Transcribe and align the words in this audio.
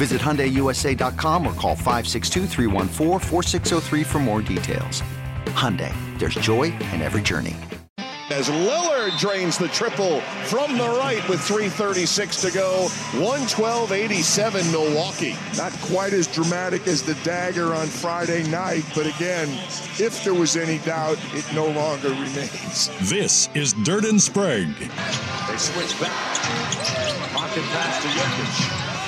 Visit 0.00 0.20
HyundaiUSA.com 0.22 1.46
or 1.46 1.52
call 1.52 1.76
562-314-4603 1.76 4.06
for 4.06 4.18
more 4.18 4.40
details. 4.40 5.02
Hyundai, 5.48 5.92
there's 6.18 6.36
joy 6.36 6.72
in 6.94 7.02
every 7.02 7.20
journey. 7.20 7.54
As 8.30 8.48
Lillard 8.48 9.18
drains 9.18 9.58
the 9.58 9.68
triple 9.68 10.22
from 10.46 10.78
the 10.78 10.88
right 10.88 11.20
with 11.28 11.40
3.36 11.40 12.48
to 12.48 12.56
go. 12.56 12.86
112-87 13.20 14.72
Milwaukee. 14.72 15.36
Not 15.58 15.72
quite 15.82 16.14
as 16.14 16.26
dramatic 16.28 16.88
as 16.88 17.02
the 17.02 17.16
dagger 17.16 17.74
on 17.74 17.86
Friday 17.86 18.42
night, 18.48 18.84
but 18.94 19.06
again, 19.06 19.50
if 19.98 20.24
there 20.24 20.32
was 20.32 20.56
any 20.56 20.78
doubt, 20.78 21.18
it 21.34 21.44
no 21.54 21.66
longer 21.66 22.08
remains. 22.08 22.88
This 23.10 23.50
is 23.52 23.74
Dirt 23.84 24.06
and 24.06 24.22
Sprague. 24.22 24.78
They 24.78 25.58
switch 25.58 26.00
back. 26.00 26.38
Pocket 27.34 27.64
pass 27.64 28.02
to 28.02 28.08
Jokic. 28.08 28.99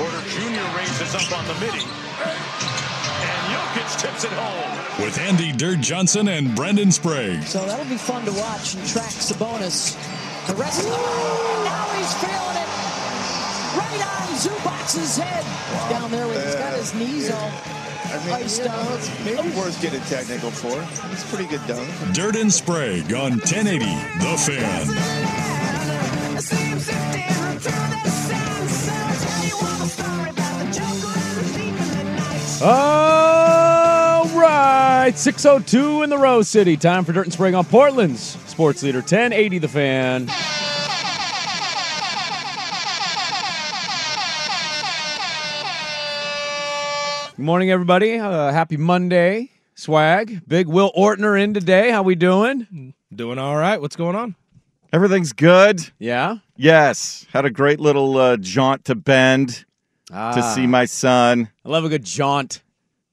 Porter 0.00 0.24
Jr. 0.32 0.64
raises 0.78 1.14
up 1.14 1.28
on 1.36 1.44
the 1.46 1.52
midi. 1.60 1.84
And 1.84 3.52
Jokic 3.52 4.00
tips 4.00 4.24
it 4.24 4.32
home. 4.32 5.04
With 5.04 5.18
Andy 5.18 5.52
Dirt 5.52 5.80
Johnson 5.80 6.28
and 6.28 6.56
Brendan 6.56 6.90
Sprague. 6.90 7.42
So 7.42 7.62
that'll 7.66 7.84
be 7.84 7.98
fun 7.98 8.24
to 8.24 8.32
watch 8.32 8.76
and 8.76 8.88
track 8.88 9.12
Sabonis. 9.12 9.94
The 10.46 10.54
rest 10.54 10.80
of 10.80 10.86
the 10.88 10.94
and 10.96 11.64
now 11.68 11.84
he's 12.00 12.14
feeling 12.16 12.56
it. 12.56 12.68
Right 13.76 14.00
on 14.00 14.32
Zubac's 14.40 15.18
head. 15.18 15.44
Wow. 15.44 15.90
Down 15.90 16.10
there 16.10 16.26
where 16.26 16.46
he's 16.46 16.54
got 16.54 16.72
his 16.72 16.94
knees 16.94 17.30
all 17.30 17.52
I 18.12 18.24
mean, 18.24 18.34
iced 18.34 18.60
you 18.60 18.68
know, 18.68 18.72
out. 18.72 18.96
it's 18.96 19.10
maybe 19.22 19.50
worth 19.54 19.78
getting 19.82 20.00
technical 20.02 20.50
for. 20.50 20.82
It's 21.12 21.28
pretty 21.28 21.46
good 21.46 21.60
dunk. 21.68 21.86
Dirt 22.14 22.36
and 22.36 22.50
Sprague 22.50 23.12
on 23.12 23.32
1080 23.32 23.84
The 24.18 24.36
Fan. 24.48 24.86
All 32.62 34.26
right, 34.38 35.12
602 35.16 36.02
in 36.02 36.10
the 36.10 36.18
Rose 36.18 36.46
City. 36.48 36.76
Time 36.76 37.04
for 37.06 37.12
Dirt 37.12 37.24
and 37.24 37.32
Sprague 37.32 37.54
on 37.54 37.64
Portland's 37.64 38.20
sports 38.20 38.82
leader 38.82 38.98
1080 38.98 39.58
The 39.58 39.68
Fan. 39.68 40.26
Good 47.36 47.46
morning, 47.46 47.70
everybody. 47.70 48.18
Uh, 48.18 48.52
happy 48.52 48.76
Monday. 48.76 49.50
Swag. 49.74 50.42
Big 50.46 50.66
Will 50.66 50.92
Ortner 50.94 51.40
in 51.42 51.54
today. 51.54 51.90
How 51.90 52.02
we 52.02 52.14
doing? 52.14 52.92
Doing 53.14 53.38
all 53.38 53.56
right. 53.56 53.80
What's 53.80 53.96
going 53.96 54.14
on? 54.14 54.34
Everything's 54.92 55.32
good. 55.32 55.88
Yeah? 55.98 56.36
Yes. 56.56 57.26
Had 57.32 57.46
a 57.46 57.50
great 57.50 57.80
little 57.80 58.18
uh, 58.18 58.36
jaunt 58.36 58.84
to 58.86 58.94
Bend 58.94 59.64
Ah, 60.12 60.34
to 60.34 60.42
see 60.54 60.66
my 60.66 60.84
son. 60.84 61.48
I 61.70 61.72
love 61.72 61.84
a 61.84 61.88
good 61.88 62.02
jaunt. 62.04 62.62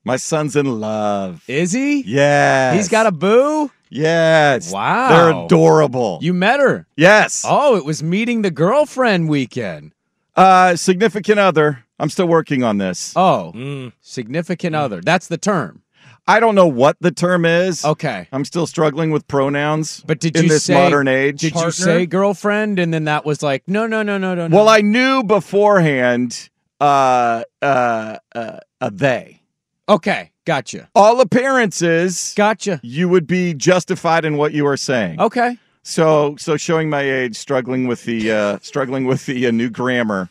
My 0.04 0.16
son's 0.18 0.56
in 0.56 0.80
love. 0.82 1.44
Is 1.48 1.72
he? 1.74 2.02
Yes. 2.02 2.76
He's 2.76 2.90
got 2.90 3.06
a 3.06 3.12
boo? 3.12 3.70
Yes. 3.92 4.72
Wow. 4.74 5.10
They're 5.10 5.46
adorable. 5.46 6.18
You 6.24 6.34
met 6.34 6.60
her. 6.60 6.88
yes. 6.96 7.46
Oh, 7.48 7.76
it 7.76 7.86
was 7.86 8.02
meeting 8.02 8.42
the 8.42 8.50
girlfriend 8.50 9.30
weekend. 9.30 9.92
Uh, 10.36 10.76
significant 10.76 11.38
other. 11.40 11.84
I'm 12.00 12.10
still 12.10 12.28
working 12.28 12.64
on 12.64 12.80
this. 12.80 13.14
Oh, 13.16 13.52
Mm. 13.56 13.92
significant 14.02 14.76
other. 14.76 15.02
That's 15.02 15.28
the 15.28 15.38
term. 15.38 15.84
I 16.28 16.40
don't 16.40 16.56
know 16.56 16.66
what 16.68 16.98
the 17.00 17.12
term 17.12 17.46
is. 17.46 17.86
Okay. 17.86 18.28
I'm 18.32 18.44
still 18.44 18.66
struggling 18.66 19.12
with 19.12 19.28
pronouns. 19.28 20.02
But 20.08 20.20
did 20.20 20.36
in 20.36 20.46
you 20.46 20.50
this 20.50 20.64
say 20.64 20.74
modern 20.74 21.08
age? 21.08 21.42
Did 21.42 21.54
Partner? 21.54 21.68
you 21.68 21.72
say 21.74 22.06
girlfriend 22.08 22.80
and 22.80 22.92
then 22.92 23.04
that 23.04 23.24
was 23.24 23.44
like 23.44 23.68
no 23.68 23.86
no 23.86 24.02
no 24.02 24.18
no 24.18 24.34
no 24.34 24.48
no. 24.48 24.56
Well, 24.58 24.68
I 24.68 24.82
knew 24.82 25.22
beforehand. 25.24 26.50
Uh, 26.80 27.44
uh, 27.62 28.18
uh, 28.36 28.60
a 28.82 28.92
they. 28.92 29.42
Okay, 29.90 30.32
gotcha. 30.46 30.90
All 30.94 31.22
appearances, 31.22 32.34
Gotcha. 32.36 32.80
you 32.84 33.08
would 33.10 33.26
be 33.26 33.54
justified 33.54 34.26
in 34.26 34.36
what 34.38 34.52
you 34.54 34.68
are 34.68 34.78
saying. 34.78 35.20
Okay. 35.20 35.58
So, 35.84 36.36
so 36.38 36.58
showing 36.58 36.90
my 36.90 37.02
age, 37.02 37.38
struggling 37.38 37.88
with 37.88 38.04
the 38.04 38.32
uh, 38.32 38.60
struggling 38.62 39.06
with 39.06 39.26
the 39.26 39.48
uh, 39.48 39.52
new 39.52 39.70
grammar, 39.70 40.30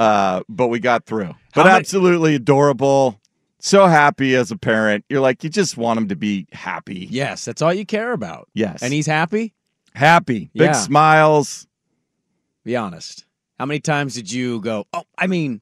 uh, 0.00 0.42
but 0.48 0.66
we 0.66 0.80
got 0.80 1.04
through. 1.06 1.34
But 1.54 1.66
many- 1.66 1.76
absolutely 1.78 2.34
adorable. 2.34 3.20
So 3.60 3.86
happy 3.86 4.34
as 4.36 4.50
a 4.50 4.56
parent. 4.56 5.04
You're 5.08 5.20
like, 5.20 5.42
you 5.42 5.50
just 5.50 5.76
want 5.76 5.98
him 5.98 6.08
to 6.08 6.16
be 6.16 6.46
happy. 6.52 7.06
Yes, 7.10 7.44
that's 7.44 7.60
all 7.62 7.72
you 7.74 7.84
care 7.86 8.12
about. 8.12 8.48
Yes. 8.54 8.82
And 8.82 8.92
he's 8.92 9.06
happy? 9.06 9.54
happy, 9.94 10.48
big 10.54 10.62
Yeah. 10.66 10.72
smiles. 10.72 11.66
Be 12.64 12.76
honest. 12.76 13.24
How 13.58 13.66
many 13.66 13.80
times 13.80 14.14
did 14.14 14.30
you 14.30 14.60
go, 14.60 14.86
"Oh, 14.92 15.02
I 15.16 15.26
mean 15.26 15.60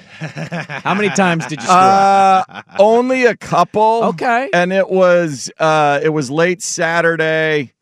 How 0.20 0.94
many 0.94 1.08
times 1.10 1.46
did 1.46 1.60
you 1.60 1.66
screw 1.66 1.76
up? 1.76 2.46
Uh, 2.48 2.62
only 2.78 3.24
a 3.26 3.36
couple. 3.36 4.04
Okay. 4.04 4.50
And 4.52 4.72
it 4.72 4.88
was 4.88 5.50
uh, 5.58 6.00
it 6.02 6.10
was 6.10 6.30
late 6.30 6.62
Saturday 6.62 7.72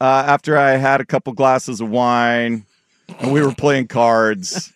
uh, 0.00 0.24
after 0.26 0.56
I 0.56 0.72
had 0.72 1.00
a 1.00 1.04
couple 1.04 1.32
glasses 1.32 1.80
of 1.80 1.88
wine, 1.88 2.66
and 3.20 3.32
we 3.32 3.42
were 3.42 3.54
playing 3.54 3.86
cards. 3.88 4.72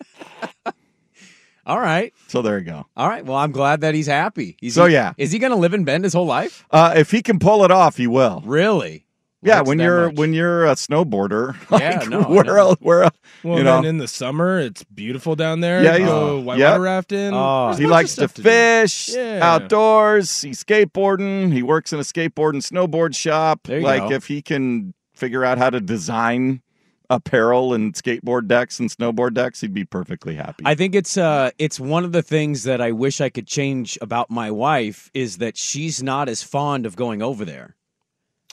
All 1.66 1.78
right. 1.78 2.14
So 2.28 2.40
there 2.40 2.58
you 2.58 2.64
go. 2.64 2.86
All 2.96 3.08
right. 3.08 3.24
Well, 3.24 3.36
I'm 3.36 3.52
glad 3.52 3.82
that 3.82 3.94
he's 3.94 4.06
happy. 4.06 4.56
He's 4.58 4.74
So, 4.74 4.86
yeah. 4.86 5.12
Is 5.18 5.32
he 5.32 5.38
going 5.38 5.50
to 5.50 5.58
live 5.58 5.74
in 5.74 5.84
Bend 5.84 6.04
his 6.04 6.14
whole 6.14 6.24
life? 6.24 6.64
Uh, 6.70 6.94
if 6.96 7.10
he 7.10 7.20
can 7.20 7.38
pull 7.38 7.62
it 7.64 7.70
off, 7.70 7.98
he 7.98 8.06
will. 8.06 8.42
Really? 8.46 9.04
Yeah, 9.42 9.60
when 9.60 9.78
you're 9.78 10.06
much. 10.08 10.16
when 10.18 10.32
you're 10.32 10.66
a 10.66 10.74
snowboarder, 10.74 11.54
Yeah, 11.80 11.98
like, 12.00 12.08
no, 12.08 12.22
I 12.22 12.28
where 12.28 12.44
know. 12.44 12.56
else, 12.56 12.76
where 12.80 13.02
else, 13.04 13.16
Well, 13.44 13.58
you 13.58 13.64
know, 13.64 13.82
in 13.82 13.98
the 13.98 14.08
summer, 14.08 14.58
it's 14.58 14.82
beautiful 14.84 15.36
down 15.36 15.60
there. 15.60 15.82
Yeah, 15.84 15.96
you 15.96 16.06
go 16.06 16.38
uh, 16.38 16.40
whitewater 16.42 16.58
yep. 16.72 16.80
rafting. 16.80 17.30
Oh. 17.32 17.66
There's 17.66 17.78
a 17.78 17.82
he 17.82 17.86
likes 17.86 18.10
to 18.10 18.14
stuff 18.22 18.34
do. 18.34 18.42
fish 18.42 19.10
Yeah. 19.10 19.38
outdoors. 19.42 20.40
He's 20.42 20.62
skateboarding. 20.64 21.52
He 21.52 21.62
works 21.62 21.92
in 21.92 22.00
a 22.00 22.02
skateboard 22.02 22.54
and 22.54 22.62
snowboard 22.62 23.14
shop. 23.16 23.60
There 23.64 23.78
you 23.78 23.84
like 23.84 24.08
go. 24.08 24.14
if 24.16 24.26
he 24.26 24.42
can 24.42 24.92
figure 25.14 25.44
out 25.44 25.58
how 25.58 25.70
to 25.70 25.80
design 25.80 26.62
apparel 27.10 27.72
and 27.72 27.94
skateboard 27.94 28.48
decks 28.48 28.78
and 28.80 28.90
snowboard 28.90 29.34
decks, 29.34 29.60
he'd 29.60 29.72
be 29.72 29.84
perfectly 29.84 30.34
happy. 30.34 30.64
I 30.66 30.74
think 30.74 30.94
it's 30.96 31.16
uh 31.16 31.50
it's 31.58 31.78
one 31.80 32.04
of 32.04 32.10
the 32.12 32.22
things 32.22 32.64
that 32.64 32.80
I 32.80 32.90
wish 32.92 33.20
I 33.20 33.28
could 33.30 33.46
change 33.46 33.96
about 34.02 34.30
my 34.30 34.50
wife 34.50 35.10
is 35.14 35.38
that 35.38 35.56
she's 35.56 36.02
not 36.02 36.28
as 36.28 36.42
fond 36.42 36.86
of 36.86 36.96
going 36.96 37.22
over 37.22 37.44
there. 37.44 37.76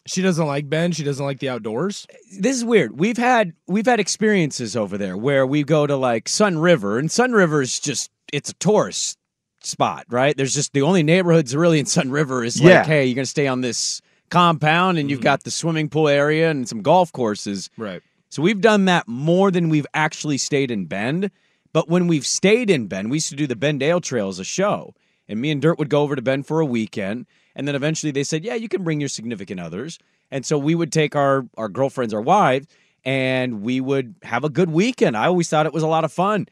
She 0.07 0.22
doesn't 0.22 0.46
like 0.46 0.69
Bend. 0.69 0.96
She 0.96 1.04
doesn't 1.04 1.25
like 1.25 1.40
the 1.40 1.50
outdoors. 1.50 2.06
This 2.40 2.57
is 2.57 2.63
weird. 2.63 3.00
We've 3.00 3.18
had 3.18 3.54
we've 3.68 3.86
had 3.86 4.00
experiences 4.00 4.75
over 4.75 4.98
there 4.98 5.18
where 5.18 5.48
we 5.48 5.63
go 5.63 5.88
to 5.88 5.96
like 5.96 6.30
Sun 6.30 6.60
River 6.60 7.00
and 7.00 7.12
Sun 7.12 7.31
River 7.34 7.62
is 7.62 7.80
just 7.80 8.12
it's 8.31 8.52
a 8.52 8.54
tourist 8.56 9.18
spot, 9.62 10.06
right? 10.10 10.38
There's 10.38 10.54
just 10.54 10.74
the 10.74 10.84
only 10.84 11.04
neighborhoods 11.04 11.56
really 11.56 11.80
in 11.80 11.86
Sun 11.86 12.12
River 12.12 12.44
is 12.44 12.60
Yeah. 12.60 12.80
like, 12.80 12.88
hey, 12.88 13.06
you're 13.06 13.16
going 13.16 13.25
to 13.25 13.30
stay 13.30 13.48
on 13.48 13.62
this 13.62 14.02
compound 14.30 14.98
and 14.98 15.10
you've 15.10 15.19
mm-hmm. 15.19 15.24
got 15.24 15.44
the 15.44 15.52
swimming 15.52 15.90
pool 15.90 16.08
area 16.08 16.50
and 16.50 16.68
some 16.68 16.81
golf 16.81 17.12
courses. 17.12 17.69
Right. 17.78 18.01
So 18.30 18.42
we've 18.42 18.62
done 18.62 18.86
that 18.86 19.08
more 19.08 19.50
than 19.51 19.69
we've 19.69 19.88
actually 19.94 20.38
stayed 20.38 20.72
in 20.72 20.86
Bend. 20.86 21.31
But 21.74 21.90
when 21.90 22.08
we've 22.08 22.25
stayed 22.25 22.69
in 22.69 22.88
Bend, 22.88 23.10
we 23.10 23.18
used 23.18 23.30
to 23.30 23.36
do 23.36 23.48
the 23.48 23.56
Bend 23.56 23.81
Ale 23.84 24.01
Trail 24.01 24.30
as 24.30 24.40
a 24.40 24.44
show. 24.44 24.94
And 25.28 25.42
me 25.42 25.51
and 25.51 25.62
Dirt 25.62 25.80
would 25.80 25.90
go 25.90 26.04
over 26.04 26.16
to 26.16 26.22
Bend 26.22 26.46
for 26.46 26.60
a 26.60 26.66
weekend. 26.66 27.25
And 27.56 27.68
then 27.68 27.75
eventually 27.75 28.12
they 28.12 28.24
said, 28.24 28.44
yeah, 28.44 28.56
you 28.56 28.68
can 28.68 28.84
bring 28.84 29.00
your 29.00 29.10
significant 29.10 29.60
others. 29.60 29.98
And 30.31 30.46
so 30.46 30.57
we 30.57 30.75
would 30.75 30.92
take 30.92 31.16
our, 31.16 31.46
our 31.57 31.69
girlfriends, 31.69 32.13
our 32.13 32.22
wives, 32.22 32.68
and 33.04 33.62
we 33.62 33.80
would 33.80 34.16
have 34.24 34.44
a 34.44 34.50
good 34.50 34.69
weekend. 34.72 35.16
I 35.16 35.28
always 35.28 35.50
thought 35.50 35.66
it 35.66 35.74
was 35.74 35.84
a 35.84 35.88
lot 35.88 36.04
of 36.04 36.12
fun. 36.12 36.48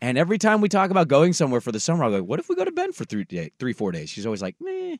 And 0.00 0.16
every 0.16 0.38
time 0.38 0.60
we 0.60 0.68
talk 0.68 0.90
about 0.90 1.08
going 1.08 1.34
somewhere 1.34 1.60
for 1.60 1.72
the 1.72 1.80
summer, 1.80 2.04
I'll 2.04 2.10
go, 2.10 2.22
what 2.22 2.40
if 2.40 2.48
we 2.48 2.56
go 2.56 2.64
to 2.64 2.72
Bend 2.72 2.94
for 2.94 3.04
three, 3.04 3.24
day, 3.24 3.52
three 3.58 3.74
four 3.74 3.92
days? 3.92 4.08
She's 4.08 4.24
always 4.24 4.40
like, 4.40 4.56
meh. 4.60 4.96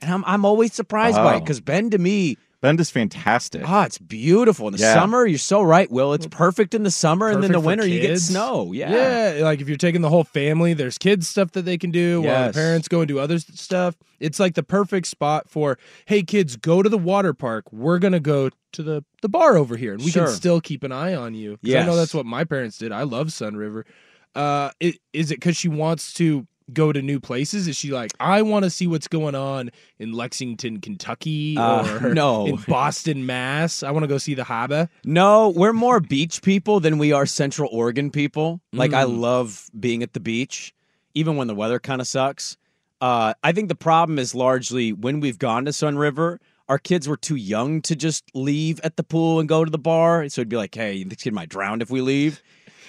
And 0.00 0.10
I'm, 0.10 0.24
I'm 0.26 0.44
always 0.44 0.72
surprised 0.72 1.16
by 1.16 1.34
it 1.34 1.36
oh. 1.36 1.40
because 1.40 1.60
Bend, 1.60 1.92
to 1.92 1.98
me, 1.98 2.38
Bend 2.60 2.80
is 2.80 2.90
fantastic. 2.90 3.62
Ah, 3.64 3.84
it's 3.84 3.98
beautiful 3.98 4.66
in 4.66 4.72
the 4.72 4.80
Yeah. 4.80 4.92
summer. 4.94 5.24
You're 5.24 5.38
so 5.38 5.62
right, 5.62 5.88
Will. 5.88 6.12
It's 6.12 6.26
perfect 6.26 6.74
in 6.74 6.82
the 6.82 6.90
summer, 6.90 7.28
and 7.28 7.40
then 7.40 7.52
the 7.52 7.60
for 7.60 7.66
winter 7.66 7.86
you 7.86 8.00
get 8.00 8.18
snow. 8.18 8.72
Yeah, 8.72 9.36
Yeah, 9.38 9.44
like 9.44 9.60
if 9.60 9.68
you're 9.68 9.76
taking 9.76 10.00
the 10.00 10.08
whole 10.08 10.24
family, 10.24 10.74
there's 10.74 10.98
kids 10.98 11.28
stuff 11.28 11.52
that 11.52 11.62
they 11.64 11.78
can 11.78 11.92
do 11.92 12.20
while 12.22 12.48
the 12.48 12.52
parents 12.54 12.88
go 12.88 13.00
and 13.00 13.06
do 13.06 13.20
other 13.20 13.38
stuff. 13.38 13.94
It's 14.18 14.40
like 14.40 14.54
the 14.54 14.64
perfect 14.64 15.06
spot 15.06 15.48
for, 15.48 15.78
hey 16.06 16.24
kids, 16.24 16.56
go 16.56 16.82
to 16.82 16.88
the 16.88 16.98
water 16.98 17.32
park. 17.32 17.72
We're 17.72 18.00
gonna 18.00 18.18
go 18.18 18.50
to 18.72 18.82
the 18.82 19.04
the 19.22 19.28
bar 19.28 19.56
over 19.56 19.76
here, 19.76 19.92
and 19.94 20.02
we 20.02 20.10
Sure. 20.10 20.24
can 20.26 20.34
still 20.34 20.60
keep 20.60 20.82
an 20.82 20.90
eye 20.90 21.14
on 21.14 21.34
you. 21.34 21.58
'Cause 21.64 21.74
I 21.76 21.86
know 21.86 21.94
that's 21.94 22.12
what 22.14 22.26
my 22.26 22.42
parents 22.42 22.76
did. 22.78 22.90
I 22.90 23.04
love 23.04 23.32
Sun 23.32 23.54
River. 23.56 23.86
Uh, 24.34 24.70
it, 24.80 24.96
is 25.12 25.30
it 25.30 25.36
because 25.36 25.56
she 25.56 25.68
wants 25.68 26.12
to 26.14 26.46
go 26.72 26.92
to 26.92 27.00
new 27.02 27.18
places? 27.20 27.66
Is 27.68 27.76
she 27.76 27.90
like, 27.90 28.12
I 28.20 28.42
want 28.42 28.64
to 28.64 28.70
see 28.70 28.86
what's 28.86 29.08
going 29.08 29.34
on 29.34 29.70
in 29.98 30.12
Lexington, 30.12 30.80
Kentucky, 30.80 31.56
Uh, 31.56 31.82
or 32.00 32.00
no. 32.14 32.46
in 32.46 32.56
Boston, 32.68 33.24
Mass? 33.26 33.82
I 33.82 33.90
want 33.90 34.04
to 34.04 34.08
go 34.08 34.18
see 34.18 34.34
the 34.34 34.42
Haba. 34.44 34.88
No, 35.04 35.48
we're 35.50 35.72
more 35.72 36.00
beach 36.00 36.42
people 36.42 36.80
than 36.80 36.98
we 36.98 37.12
are 37.12 37.26
Central 37.26 37.68
Oregon 37.72 38.10
people. 38.10 38.60
Like 38.72 38.92
I 38.92 39.04
Mm. 39.04 39.18
love 39.20 39.70
being 39.78 40.02
at 40.02 40.12
the 40.12 40.20
beach, 40.20 40.74
even 41.14 41.36
when 41.36 41.46
the 41.46 41.54
weather 41.54 41.78
kind 41.78 42.00
of 42.00 42.06
sucks. 42.06 42.56
Uh, 43.00 43.32
I 43.44 43.52
think 43.52 43.68
the 43.68 43.74
problem 43.76 44.18
is 44.18 44.34
largely 44.34 44.92
when 44.92 45.20
we've 45.20 45.38
gone 45.38 45.64
to 45.66 45.72
Sun 45.72 45.98
River, 45.98 46.40
our 46.68 46.78
kids 46.78 47.08
were 47.08 47.16
too 47.16 47.36
young 47.36 47.80
to 47.82 47.96
just 47.96 48.24
leave 48.34 48.78
at 48.84 48.96
the 48.96 49.02
pool 49.04 49.40
and 49.40 49.48
go 49.48 49.64
to 49.64 49.70
the 49.70 49.78
bar. 49.78 50.28
So 50.28 50.40
it'd 50.42 50.48
be 50.48 50.56
like, 50.56 50.74
hey, 50.74 51.04
this 51.04 51.18
kid 51.22 51.32
might 51.32 51.48
drown 51.48 51.80
if 51.80 51.90
we 51.90 52.00
leave. 52.00 52.42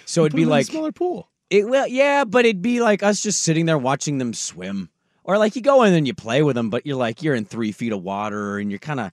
So 0.05 0.25
it'd 0.25 0.35
be 0.35 0.41
'em 0.41 0.47
in 0.47 0.51
a 0.51 0.51
like 0.57 0.65
smaller 0.65 0.91
pool. 0.91 1.29
It 1.49 1.67
well, 1.67 1.87
yeah, 1.87 2.25
but 2.25 2.45
it'd 2.45 2.61
be 2.61 2.79
like 2.79 3.01
us 3.01 3.21
just 3.21 3.41
sitting 3.41 3.65
there 3.65 3.77
watching 3.77 4.17
them 4.19 4.33
swim, 4.33 4.89
or 5.23 5.37
like 5.37 5.55
you 5.55 5.61
go 5.61 5.83
in 5.83 5.93
and 5.93 6.05
you 6.05 6.13
play 6.13 6.43
with 6.43 6.55
them, 6.55 6.69
but 6.69 6.85
you're 6.85 6.97
like 6.97 7.23
you're 7.23 7.35
in 7.35 7.45
three 7.45 7.71
feet 7.71 7.91
of 7.91 8.03
water 8.03 8.59
and 8.59 8.71
you're 8.71 8.79
kind 8.79 8.99
of, 8.99 9.11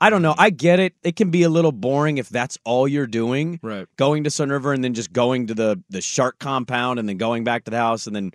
I 0.00 0.10
don't 0.10 0.22
know. 0.22 0.34
I 0.36 0.50
get 0.50 0.78
it. 0.78 0.94
It 1.02 1.16
can 1.16 1.30
be 1.30 1.42
a 1.42 1.48
little 1.48 1.72
boring 1.72 2.18
if 2.18 2.28
that's 2.28 2.58
all 2.64 2.86
you're 2.86 3.06
doing, 3.06 3.60
Right. 3.62 3.86
Going 3.96 4.24
to 4.24 4.30
Sun 4.30 4.50
River 4.50 4.72
and 4.72 4.84
then 4.84 4.94
just 4.94 5.12
going 5.12 5.46
to 5.46 5.54
the 5.54 5.82
the 5.88 6.00
SHARC 6.00 6.38
compound 6.38 6.98
and 6.98 7.08
then 7.08 7.16
going 7.16 7.44
back 7.44 7.64
to 7.64 7.70
the 7.70 7.78
house 7.78 8.06
and 8.06 8.14
then. 8.14 8.32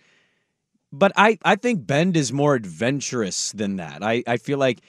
But 0.92 1.12
I 1.16 1.38
I 1.44 1.56
think 1.56 1.86
Bend 1.86 2.18
is 2.18 2.34
more 2.34 2.56
adventurous 2.56 3.52
than 3.52 3.76
that. 3.76 4.02
I 4.02 4.24
I 4.26 4.38
feel 4.38 4.58
like 4.58 4.80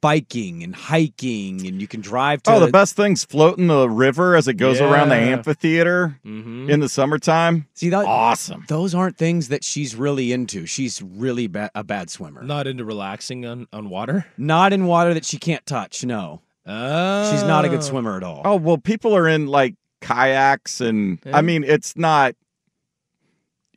biking 0.00 0.62
and 0.62 0.74
hiking 0.74 1.66
and 1.66 1.80
you 1.80 1.88
can 1.88 2.00
drive 2.00 2.42
to 2.42 2.52
Oh, 2.52 2.60
the 2.60 2.70
best 2.70 2.94
thing's 2.96 3.24
floating 3.24 3.66
the 3.68 3.88
river 3.88 4.36
as 4.36 4.46
it 4.46 4.54
goes 4.54 4.80
around 4.80 5.08
the 5.08 5.16
Yeah. 5.16 5.22
amphitheater 5.36 6.18
Mhm. 6.24 6.68
in 6.68 6.80
the 6.80 6.88
summertime. 6.88 7.66
See 7.74 7.88
that 7.90 8.04
awesome. 8.04 8.64
Those 8.68 8.94
aren't 8.94 9.16
things 9.16 9.48
that 9.48 9.64
she's 9.64 9.96
really 9.96 10.32
into. 10.32 10.66
She's 10.66 11.02
really 11.02 11.46
ba- 11.46 11.70
a 11.74 11.82
bad 11.82 12.10
swimmer. 12.10 12.42
Not 12.42 12.66
into 12.66 12.84
relaxing 12.84 13.46
on, 13.46 13.66
on 13.72 13.88
water. 13.88 14.26
Not 14.36 14.72
in 14.72 14.86
water 14.86 15.14
that 15.14 15.24
she 15.24 15.38
can't 15.38 15.64
touch. 15.66 16.04
No, 16.04 16.42
Oh. 16.66 17.32
she's 17.32 17.42
not 17.42 17.64
a 17.64 17.68
good 17.68 17.82
swimmer 17.82 18.16
at 18.16 18.22
all. 18.22 18.42
Oh 18.44 18.56
well, 18.56 18.78
people 18.78 19.16
are 19.16 19.26
in 19.26 19.46
like 19.46 19.74
kayaks, 20.00 20.80
and 20.80 21.18
Yeah. 21.24 21.36
I 21.36 21.42
mean, 21.42 21.64
it's 21.64 21.96
not. 21.96 22.34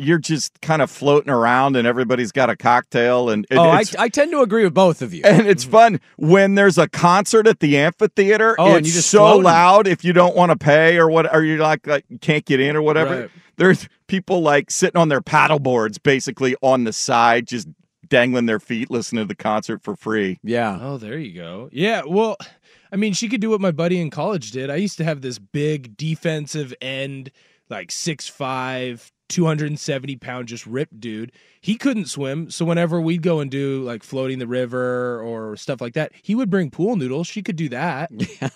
You're 0.01 0.17
just 0.17 0.59
kind 0.61 0.81
of 0.81 0.89
floating 0.89 1.29
around, 1.29 1.75
and 1.75 1.87
everybody's 1.87 2.31
got 2.31 2.49
a 2.49 2.55
cocktail, 2.55 3.29
and 3.29 3.45
it, 3.49 3.57
oh, 3.57 3.63
I, 3.63 3.81
it's, 3.81 3.95
I 3.95 4.09
tend 4.09 4.31
to 4.31 4.41
agree 4.41 4.63
with 4.63 4.73
both 4.73 5.01
of 5.01 5.13
you. 5.13 5.23
and 5.25 5.47
it's 5.47 5.63
mm-hmm. 5.63 5.71
fun 5.71 6.01
when 6.17 6.55
there's 6.55 6.77
a 6.77 6.87
concert 6.87 7.47
at 7.47 7.59
the 7.59 7.77
amphitheater. 7.77 8.55
Oh, 8.57 8.69
and 8.69 8.77
it's 8.77 8.87
you 8.87 8.93
just 8.93 9.09
so 9.09 9.19
floating. 9.19 9.43
loud 9.43 9.87
if 9.87 10.03
you 10.03 10.13
don't 10.13 10.35
want 10.35 10.51
to 10.51 10.57
pay 10.57 10.97
or 10.97 11.09
what, 11.09 11.33
or 11.33 11.43
you're 11.43 11.59
like, 11.59 11.85
like 11.87 12.05
you 12.09 12.19
can't 12.19 12.45
get 12.45 12.59
in 12.59 12.75
or 12.75 12.81
whatever. 12.81 13.21
Right. 13.21 13.31
There's 13.57 13.87
people 14.07 14.41
like 14.41 14.71
sitting 14.71 14.99
on 14.99 15.09
their 15.09 15.21
paddle 15.21 15.59
boards, 15.59 15.97
basically 15.97 16.55
on 16.61 16.83
the 16.83 16.93
side, 16.93 17.47
just 17.47 17.67
dangling 18.07 18.45
their 18.45 18.59
feet, 18.59 18.91
listening 18.91 19.23
to 19.23 19.27
the 19.27 19.35
concert 19.35 19.81
for 19.83 19.95
free. 19.95 20.39
yeah. 20.43 20.77
Oh, 20.79 20.97
there 20.97 21.17
you 21.17 21.33
go. 21.33 21.69
Yeah, 21.71 22.01
well, 22.05 22.37
I 22.91 22.97
mean, 22.97 23.13
she 23.13 23.29
could 23.29 23.41
do 23.41 23.49
what 23.49 23.61
my 23.61 23.71
buddy 23.71 23.99
in 23.99 24.09
college 24.09 24.51
did. 24.51 24.69
I 24.69 24.75
used 24.75 24.97
to 24.97 25.03
have 25.03 25.21
this 25.21 25.39
big 25.39 25.95
defensive 25.95 26.73
end, 26.81 27.31
like 27.69 27.89
6'5, 27.89 29.11
270 29.31 30.15
pound, 30.17 30.47
just 30.47 30.65
ripped 30.65 30.99
dude. 30.99 31.31
He 31.59 31.75
couldn't 31.75 32.05
swim. 32.05 32.51
So 32.51 32.65
whenever 32.65 33.01
we'd 33.01 33.23
go 33.23 33.39
and 33.39 33.49
do 33.49 33.81
like 33.83 34.03
floating 34.03 34.39
the 34.39 34.47
river 34.47 35.19
or 35.21 35.55
stuff 35.55 35.81
like 35.81 35.93
that, 35.93 36.11
he 36.21 36.35
would 36.35 36.49
bring 36.49 36.69
pool 36.69 36.95
noodles. 36.95 37.27
She 37.27 37.41
could 37.41 37.55
do 37.55 37.69
that. 37.69 38.11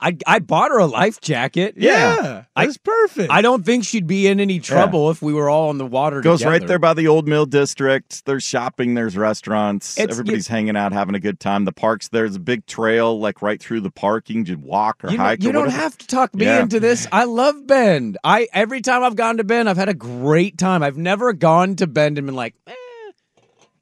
I 0.00 0.16
I 0.26 0.38
bought 0.38 0.70
her 0.70 0.78
a 0.78 0.86
life 0.86 1.20
jacket. 1.20 1.74
Yeah, 1.76 2.44
I- 2.56 2.64
that's 2.66 2.78
perfect. 2.78 3.30
I 3.30 3.42
don't 3.42 3.64
think 3.66 3.84
she'd 3.84 4.06
be 4.06 4.26
in 4.26 4.40
any 4.40 4.58
trouble 4.58 5.10
if 5.10 5.20
we 5.20 5.32
were 5.34 5.50
all 5.50 5.70
in 5.70 5.78
the 5.78 5.86
water. 5.86 6.20
Goes 6.22 6.44
right 6.44 6.66
there 6.66 6.78
by 6.78 6.94
the 6.94 7.06
old 7.08 7.28
mill 7.28 7.44
district. 7.46 8.24
There's 8.24 8.42
shopping, 8.42 8.94
there's 8.94 9.16
restaurants. 9.16 9.98
It's- 9.98 10.16
Everybody's 10.18 10.46
hanging 10.48 10.76
out, 10.76 10.92
having 10.92 11.14
a 11.14 11.20
good 11.20 11.38
time. 11.40 11.64
The 11.66 11.72
parks, 11.72 12.08
there's 12.08 12.36
a 12.36 12.40
big 12.40 12.64
trail 12.66 13.20
like 13.20 13.42
right 13.42 13.60
through 13.60 13.80
the 13.82 13.90
park. 13.90 14.28
You 14.30 14.36
can 14.36 14.44
just 14.46 14.60
walk 14.60 15.04
or 15.04 15.10
You, 15.10 15.18
know- 15.18 15.24
hike. 15.24 15.42
you 15.42 15.50
or 15.50 15.52
don't 15.52 15.64
whatever. 15.66 15.82
have 15.82 15.98
to 15.98 16.06
talk 16.06 16.34
me 16.34 16.46
Yeah. 16.46 16.62
into 16.62 16.80
this. 16.80 17.06
I 17.12 17.24
love 17.24 17.66
Bend. 17.66 18.16
I 18.24 18.48
every 18.52 18.80
time 18.80 19.02
I've 19.02 19.16
gone 19.16 19.36
to 19.36 19.44
Bend, 19.44 19.68
I've 19.68 19.76
had 19.76 19.88
a 19.90 19.94
great 19.94 20.56
time. 20.58 20.82
I've 20.82 20.96
never 20.96 21.32
gone 21.32 21.76
to 21.76 21.86
Bend 21.86 22.16
and 22.18 22.26
been 22.26 22.34
like, 22.36 22.54
eh. 22.66 22.72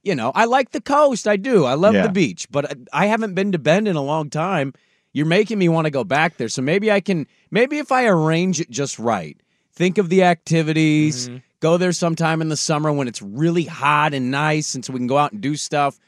you 0.03 0.15
know, 0.15 0.31
I 0.33 0.45
like 0.45 0.71
the 0.71 0.81
coast. 0.81 1.27
I 1.27 1.35
do. 1.37 1.65
I 1.65 1.73
love 1.75 1.93
Yeah. 1.93 2.03
the 2.07 2.11
beach, 2.11 2.47
but 2.51 2.65
I 2.93 3.03
I 3.03 3.05
haven't 3.07 3.35
been 3.35 3.51
to 3.53 3.59
Bend 3.59 3.87
in 3.87 3.95
a 3.95 4.01
long 4.03 4.29
time. 4.29 4.73
You're 5.13 5.25
making 5.25 5.57
me 5.57 5.69
want 5.69 5.85
to 5.85 5.91
go 5.91 6.03
back 6.03 6.37
there. 6.37 6.49
So 6.49 6.61
maybe 6.61 6.91
I 6.91 6.99
can. 7.01 7.27
Maybe 7.51 7.79
if 7.79 7.91
I 7.91 8.05
arrange 8.05 8.59
it 8.59 8.69
just 8.69 8.99
right, 8.99 9.35
think 9.73 9.97
of 9.97 10.09
the 10.09 10.23
activities. 10.23 11.27
Mm-hmm. 11.29 11.37
Go 11.61 11.77
there 11.77 11.91
sometime 11.91 12.41
in 12.41 12.47
the 12.49 12.55
summer 12.55 12.91
when 12.93 13.07
it's 13.07 13.21
really 13.21 13.65
hot 13.65 14.13
and 14.13 14.31
nice, 14.31 14.75
and 14.75 14.85
so 14.85 14.93
we 14.93 14.99
can 14.99 15.07
go 15.07 15.17
out 15.17 15.33
and 15.33 15.41
do 15.41 15.55
stuff. 15.55 15.99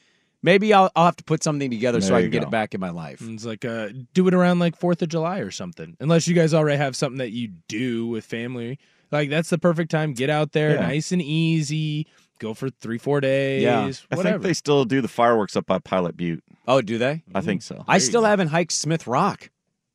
Maybe 0.44 0.74
I'll, 0.74 0.89
I'll 0.95 1.06
have 1.06 1.18
to 1.18 1.24
put 1.24 1.44
something 1.44 1.69
together 1.69 2.02
so 2.02 2.16
I 2.16 2.19
you 2.19 2.25
can 2.25 2.31
get 2.31 2.44
it 2.44 2.49
back 2.49 2.73
in 2.73 2.80
my 2.80 2.90
life. 2.90 3.21
It's 3.21 3.45
like 3.45 3.64
uh, 3.66 3.90
do 4.14 4.28
it 4.28 4.33
around 4.33 4.59
like 4.59 4.75
Fourth 4.75 5.02
of 5.02 5.09
July 5.09 5.40
or 5.40 5.52
something. 5.52 5.97
Unless 5.99 6.28
you 6.28 6.33
guys 6.33 6.54
already 6.54 6.78
have 6.78 6.95
something 6.95 7.18
that 7.19 7.31
you 7.31 7.49
do 7.68 8.07
with 8.07 8.25
family, 8.25 8.80
like 9.11 9.30
that's 9.30 9.49
the 9.49 9.57
perfect 9.57 9.92
time. 9.92 10.14
Get 10.14 10.30
out 10.30 10.54
there, 10.54 10.75
Yeah. 10.75 10.81
nice 10.81 11.11
and 11.11 11.21
easy. 11.21 12.07
Go 12.40 12.56
for 12.56 12.69
three, 12.71 12.97
four 12.97 13.21
days. 13.21 13.61
Yeah. 13.61 13.92
I 14.09 14.16
think 14.16 14.42
they 14.42 14.54
still 14.54 14.83
do 14.85 14.99
the 15.02 15.07
fireworks 15.07 15.56
up 15.56 15.68
by 15.68 15.78
Pilot 15.78 16.18
Butte. 16.18 16.44
Oh, 16.68 16.81
do 16.81 16.97
they? 16.97 17.23
I 17.33 17.41
think 17.41 17.61
so. 17.61 17.83
I 17.87 17.97
still 17.97 18.23
haven't 18.23 18.49
hiked 18.49 18.71
Smith 18.71 19.07
Rock. 19.07 19.49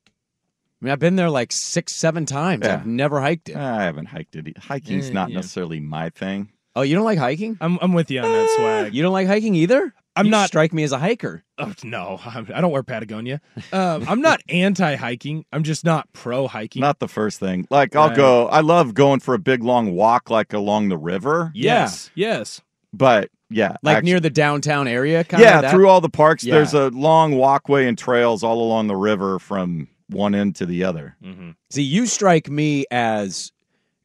I 0.07 0.85
mean, 0.85 0.91
I've 0.91 0.99
been 0.99 1.15
there 1.15 1.29
like 1.29 1.51
six, 1.51 1.93
seven 1.93 2.25
times. 2.25 2.65
Yeah. 2.65 2.75
I've 2.75 2.85
never 2.85 3.19
hiked 3.19 3.49
it. 3.49 3.55
I 3.55 3.83
haven't 3.83 4.05
hiked 4.07 4.35
it. 4.35 4.57
Hiking's 4.57 5.09
Eh, 5.09 5.13
not 5.13 5.29
yeah. 5.29 5.37
necessarily 5.37 5.79
my 5.79 6.09
thing. 6.09 6.49
Oh, 6.75 6.81
you 6.83 6.93
don't 6.93 7.05
like 7.05 7.17
hiking? 7.17 7.57
I'm 7.59 7.79
I'm 7.81 7.93
with 7.93 8.11
you 8.11 8.19
on 8.21 8.31
that 8.31 8.49
swag. 8.55 8.93
You 8.93 9.01
don't 9.01 9.13
like 9.13 9.25
hiking 9.27 9.55
either? 9.55 9.93
I'm 10.15 10.25
You 10.25 10.31
not- 10.31 10.47
Strike 10.47 10.73
me 10.73 10.83
as 10.83 10.91
a 10.91 10.97
hiker. 10.99 11.43
Oh, 11.59 11.73
no, 11.83 12.19
I'm, 12.23 12.47
I 12.53 12.61
don't 12.61 12.71
wear 12.71 12.83
Patagonia. 12.83 13.39
Um, 13.71 14.05
I'm 14.07 14.21
not 14.21 14.41
anti 14.49 14.95
hiking. 14.95 15.45
I'm 15.51 15.63
just 15.63 15.83
not 15.83 16.11
pro 16.13 16.47
hiking. 16.47 16.81
Not 16.81 16.99
the 16.99 17.07
first 17.07 17.39
thing. 17.39 17.65
Like 17.71 17.95
I'll 17.95 18.09
Right. 18.09 18.15
go. 18.17 18.47
I 18.47 18.59
love 18.61 18.93
going 18.93 19.19
for 19.19 19.33
a 19.33 19.39
big 19.39 19.63
long 19.63 19.93
walk, 19.93 20.29
like 20.29 20.53
along 20.53 20.89
the 20.89 20.97
river. 20.97 21.51
yes, 21.55 22.11
yes. 22.13 22.61
But 22.93 23.29
yeah, 23.49 23.75
Like 23.83 23.97
actu- 23.97 24.05
near 24.05 24.19
the 24.19 24.29
downtown 24.29 24.87
area, 24.87 25.23
kind 25.23 25.41
yeah, 25.41 25.57
of. 25.57 25.61
that? 25.63 25.71
through 25.71 25.87
all 25.89 26.01
the 26.01 26.09
parks. 26.09 26.43
Yeah. 26.43 26.55
There's 26.55 26.73
a 26.73 26.89
long 26.89 27.35
walkway 27.35 27.87
and 27.87 27.97
trails 27.97 28.43
all 28.43 28.61
along 28.61 28.87
the 28.87 28.95
river 28.95 29.39
from 29.39 29.87
one 30.09 30.35
end 30.35 30.55
to 30.57 30.65
the 30.65 30.83
other. 30.83 31.15
Mm-hmm. 31.23 31.51
See, 31.69 31.83
you 31.83 32.05
strike 32.05 32.49
me 32.49 32.85
as 32.91 33.51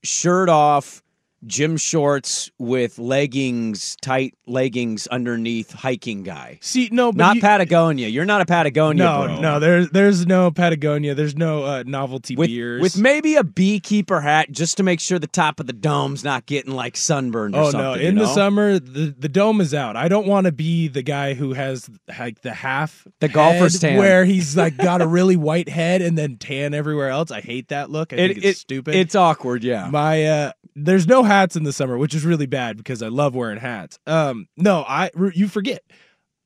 shirt 0.05 0.49
off, 0.49 1.02
gym 1.47 1.77
shorts 1.77 2.51
with 2.59 2.99
leggings, 2.99 3.97
tight 4.03 4.35
leggings 4.47 5.07
underneath, 5.09 5.73
hiking 5.73 6.23
guy. 6.23 6.59
See, 6.61 6.89
no, 6.93 7.13
but 7.13 7.19
Not 7.19 7.37
you- 7.37 7.41
Patagonia. 7.43 8.09
You're 8.09 8.25
not 8.25 8.41
a 8.41 8.47
Patagonia 8.47 9.03
No, 9.05 9.25
bro. 9.27 9.41
no. 9.41 9.61
There's 9.61 9.91
there's 9.91 10.27
no 10.27 10.51
Patagonia. 10.51 11.15
There's 11.15 11.37
no 11.37 11.65
uh, 11.65 11.83
novelty 11.87 12.37
with, 12.37 12.49
beers. 12.49 12.81
with 12.83 12.99
maybe 12.99 13.37
a 13.37 13.45
beekeeper 13.45 14.21
hat 14.21 14.51
just 14.53 14.77
to 14.77 14.83
make 14.83 15.01
sure 15.01 15.19
the 15.19 15.27
top 15.27 15.61
of 15.61 15.67
the 15.67 15.73
dome's 15.73 16.23
not 16.25 16.47
getting 16.47 16.73
like 16.75 16.97
sunburned 16.97 17.57
or 17.57 17.65
Oh 17.65 17.71
no! 17.71 17.95
you 17.95 18.07
In 18.09 18.17
the 18.17 18.27
summer, 18.27 18.79
the 18.79 19.15
the 19.19 19.29
dome 19.29 19.61
is 19.61 19.75
out. 19.75 19.97
I 19.97 20.09
don't 20.09 20.27
want 20.27 20.47
to 20.47 20.53
be 20.53 20.89
the 20.89 21.03
guy 21.03 21.35
who 21.35 21.53
has 21.55 21.89
like 22.19 22.43
the 22.43 22.53
half 22.53 23.07
The 23.21 23.29
golfer's 23.29 23.79
tan. 23.79 23.99
where 23.99 24.25
he's 24.25 24.57
like 24.57 24.77
got 24.77 25.01
a 25.03 25.07
really 25.07 25.37
white 25.37 25.69
head 25.69 26.03
and 26.03 26.17
then 26.19 26.37
tan 26.37 26.75
everywhere 26.75 27.09
else. 27.09 27.31
I 27.31 27.41
hate 27.41 27.69
that 27.69 27.91
look. 27.91 28.13
I 28.13 28.17
It- 28.17 28.27
think 28.35 28.39
it's 28.39 28.47
it- 28.47 28.57
stupid. 28.61 28.95
It's 28.95 29.15
awkward, 29.15 29.65
yeah. 29.65 29.89
my 29.91 30.25
uh, 30.25 30.53
there's 30.75 31.07
no 31.07 31.23
hats 31.33 31.57
in 31.57 31.65
the 31.65 31.73
summer, 31.73 31.99
which 31.99 32.15
is 32.15 32.25
really 32.25 32.47
bad 32.47 32.77
because 32.77 33.03
I 33.03 33.09
love 33.09 33.35
wearing 33.35 33.59
hats. 33.59 33.99
Um, 34.07 34.47
no, 34.57 34.85
I 34.87 35.11
you 35.35 35.49
forget, 35.49 35.83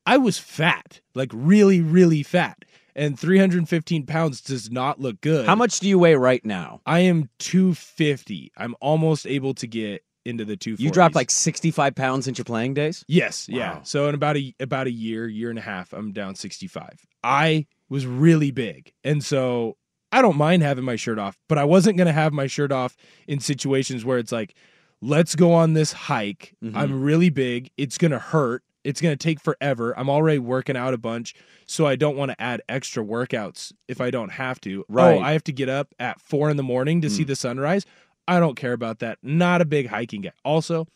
I 0.04 0.16
was 0.18 0.38
fat, 0.38 1.00
like 1.14 1.30
really, 1.32 1.80
really 1.80 2.22
fat, 2.22 2.64
and 2.94 3.18
315 3.18 4.06
pounds 4.06 4.40
does 4.40 4.70
not 4.70 5.00
look 5.00 5.20
good. 5.20 5.46
How 5.46 5.56
much 5.56 5.80
do 5.80 5.88
you 5.88 5.98
weigh 5.98 6.14
right 6.14 6.44
now? 6.44 6.80
I 6.86 7.00
am 7.00 7.28
250. 7.40 8.52
I'm 8.56 8.74
almost 8.80 9.26
able 9.26 9.54
to 9.54 9.66
get 9.66 10.02
into 10.24 10.44
the 10.44 10.56
240s. 10.56 10.80
You 10.80 10.90
dropped 10.90 11.14
like 11.14 11.30
65 11.30 11.94
pounds 11.94 12.24
since 12.24 12.38
your 12.38 12.44
playing 12.44 12.74
days? 12.74 13.04
Yes, 13.06 13.48
yeah. 13.48 13.82
So 13.82 14.08
in 14.08 14.14
about 14.14 14.36
a 14.36 14.54
about 14.60 14.86
a 14.86 14.92
year, 14.92 15.28
year 15.28 15.50
and 15.50 15.58
a 15.58 15.62
half, 15.62 15.92
I'm 15.92 16.12
down 16.12 16.34
65. 16.34 17.06
I 17.22 17.66
was 17.88 18.06
really 18.06 18.50
big, 18.50 18.92
and 19.04 19.24
so 19.24 19.76
I 20.12 20.22
don't 20.22 20.36
mind 20.36 20.62
having 20.62 20.84
my 20.84 20.96
shirt 20.96 21.18
off, 21.18 21.38
but 21.48 21.58
I 21.58 21.64
wasn't 21.64 21.96
going 21.96 22.06
to 22.06 22.12
have 22.12 22.32
my 22.32 22.46
shirt 22.46 22.72
off 22.72 22.96
in 23.26 23.40
situations 23.40 24.04
where 24.04 24.18
it's 24.18 24.32
like, 24.32 24.54
let's 25.02 25.34
go 25.34 25.52
on 25.52 25.72
this 25.74 25.92
hike. 25.92 26.54
Mhm. 26.64 26.76
I'm 26.76 27.02
really 27.02 27.30
big. 27.30 27.70
It's 27.76 27.98
going 27.98 28.10
to 28.12 28.18
hurt. 28.18 28.62
It's 28.84 29.00
going 29.00 29.16
to 29.16 29.22
take 29.22 29.40
forever. 29.40 29.98
I'm 29.98 30.08
already 30.08 30.38
working 30.38 30.76
out 30.76 30.94
a 30.94 30.98
bunch, 30.98 31.34
so 31.66 31.86
I 31.86 31.96
don't 31.96 32.16
want 32.16 32.30
to 32.30 32.40
add 32.40 32.62
extra 32.68 33.04
workouts 33.04 33.72
if 33.88 34.00
I 34.00 34.10
don't 34.12 34.30
have 34.30 34.60
to. 34.62 34.84
Right. 34.88 35.16
Oh, 35.16 35.20
I 35.20 35.32
have 35.32 35.42
to 35.44 35.52
get 35.52 35.68
up 35.68 35.88
at 35.98 36.20
four 36.20 36.50
in 36.50 36.56
the 36.56 36.62
morning 36.62 37.00
to 37.00 37.10
see 37.10 37.24
Mm. 37.24 37.28
the 37.28 37.36
sunrise. 37.36 37.84
I 38.28 38.38
don't 38.40 38.54
care 38.56 38.72
about 38.72 39.00
that. 39.00 39.18
Not 39.22 39.60
a 39.60 39.64
big 39.64 39.88
hiking 39.88 40.20
guy. 40.22 40.32
Also, 40.44 40.86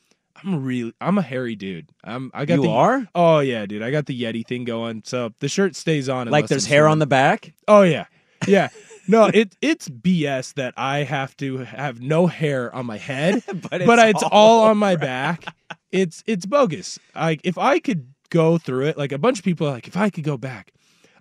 I'm 0.42 0.64
really 0.64 0.92
I'm 1.00 1.18
a 1.18 1.22
hairy 1.22 1.56
dude. 1.56 1.90
I'm 2.04 2.30
I 2.32 2.44
got 2.44 2.54
You 2.54 2.62
the 2.62 2.68
are? 2.70 3.08
Oh 3.14 3.40
yeah, 3.40 3.66
dude. 3.66 3.82
I 3.82 3.90
got 3.90 4.06
the 4.06 4.18
Yeti 4.20 4.46
thing 4.46 4.64
going. 4.64 5.02
So 5.04 5.32
the 5.40 5.48
shirt 5.48 5.74
stays 5.76 6.08
on 6.08 6.28
Like 6.28 6.46
there's 6.46 6.66
I'm 6.66 6.70
hair 6.70 6.86
on 6.88 7.00
the 7.00 7.06
back? 7.06 7.52
Oh 7.68 7.82
yeah, 7.82 8.06
yeah. 8.46 8.68
No, 9.10 9.24
it 9.26 9.56
it's 9.60 9.88
BS 9.88 10.54
that 10.54 10.74
I 10.76 10.98
have 10.98 11.36
to 11.38 11.58
have 11.58 12.00
no 12.00 12.26
hair 12.28 12.72
on 12.74 12.86
my 12.86 12.96
head, 12.96 13.42
But 13.46 13.70
but, 13.86 13.98
it's 13.98 14.10
it's, 14.10 14.22
all 14.22 14.30
all 14.60 14.64
on 14.64 14.78
my 14.78 14.96
back. 14.96 15.44
It's 15.90 16.22
it's 16.26 16.46
bogus. 16.46 16.98
Like 17.14 17.40
if 17.42 17.58
I 17.58 17.80
could 17.80 18.14
go 18.30 18.58
through 18.58 18.86
it, 18.86 18.96
like 18.98 19.10
a 19.10 19.18
bunch 19.18 19.38
of 19.38 19.44
people 19.44 19.66
are 19.66 19.72
like, 19.72 19.88
if 19.88 19.96
I 19.96 20.10
could 20.10 20.22
go 20.24 20.36
back, 20.36 20.72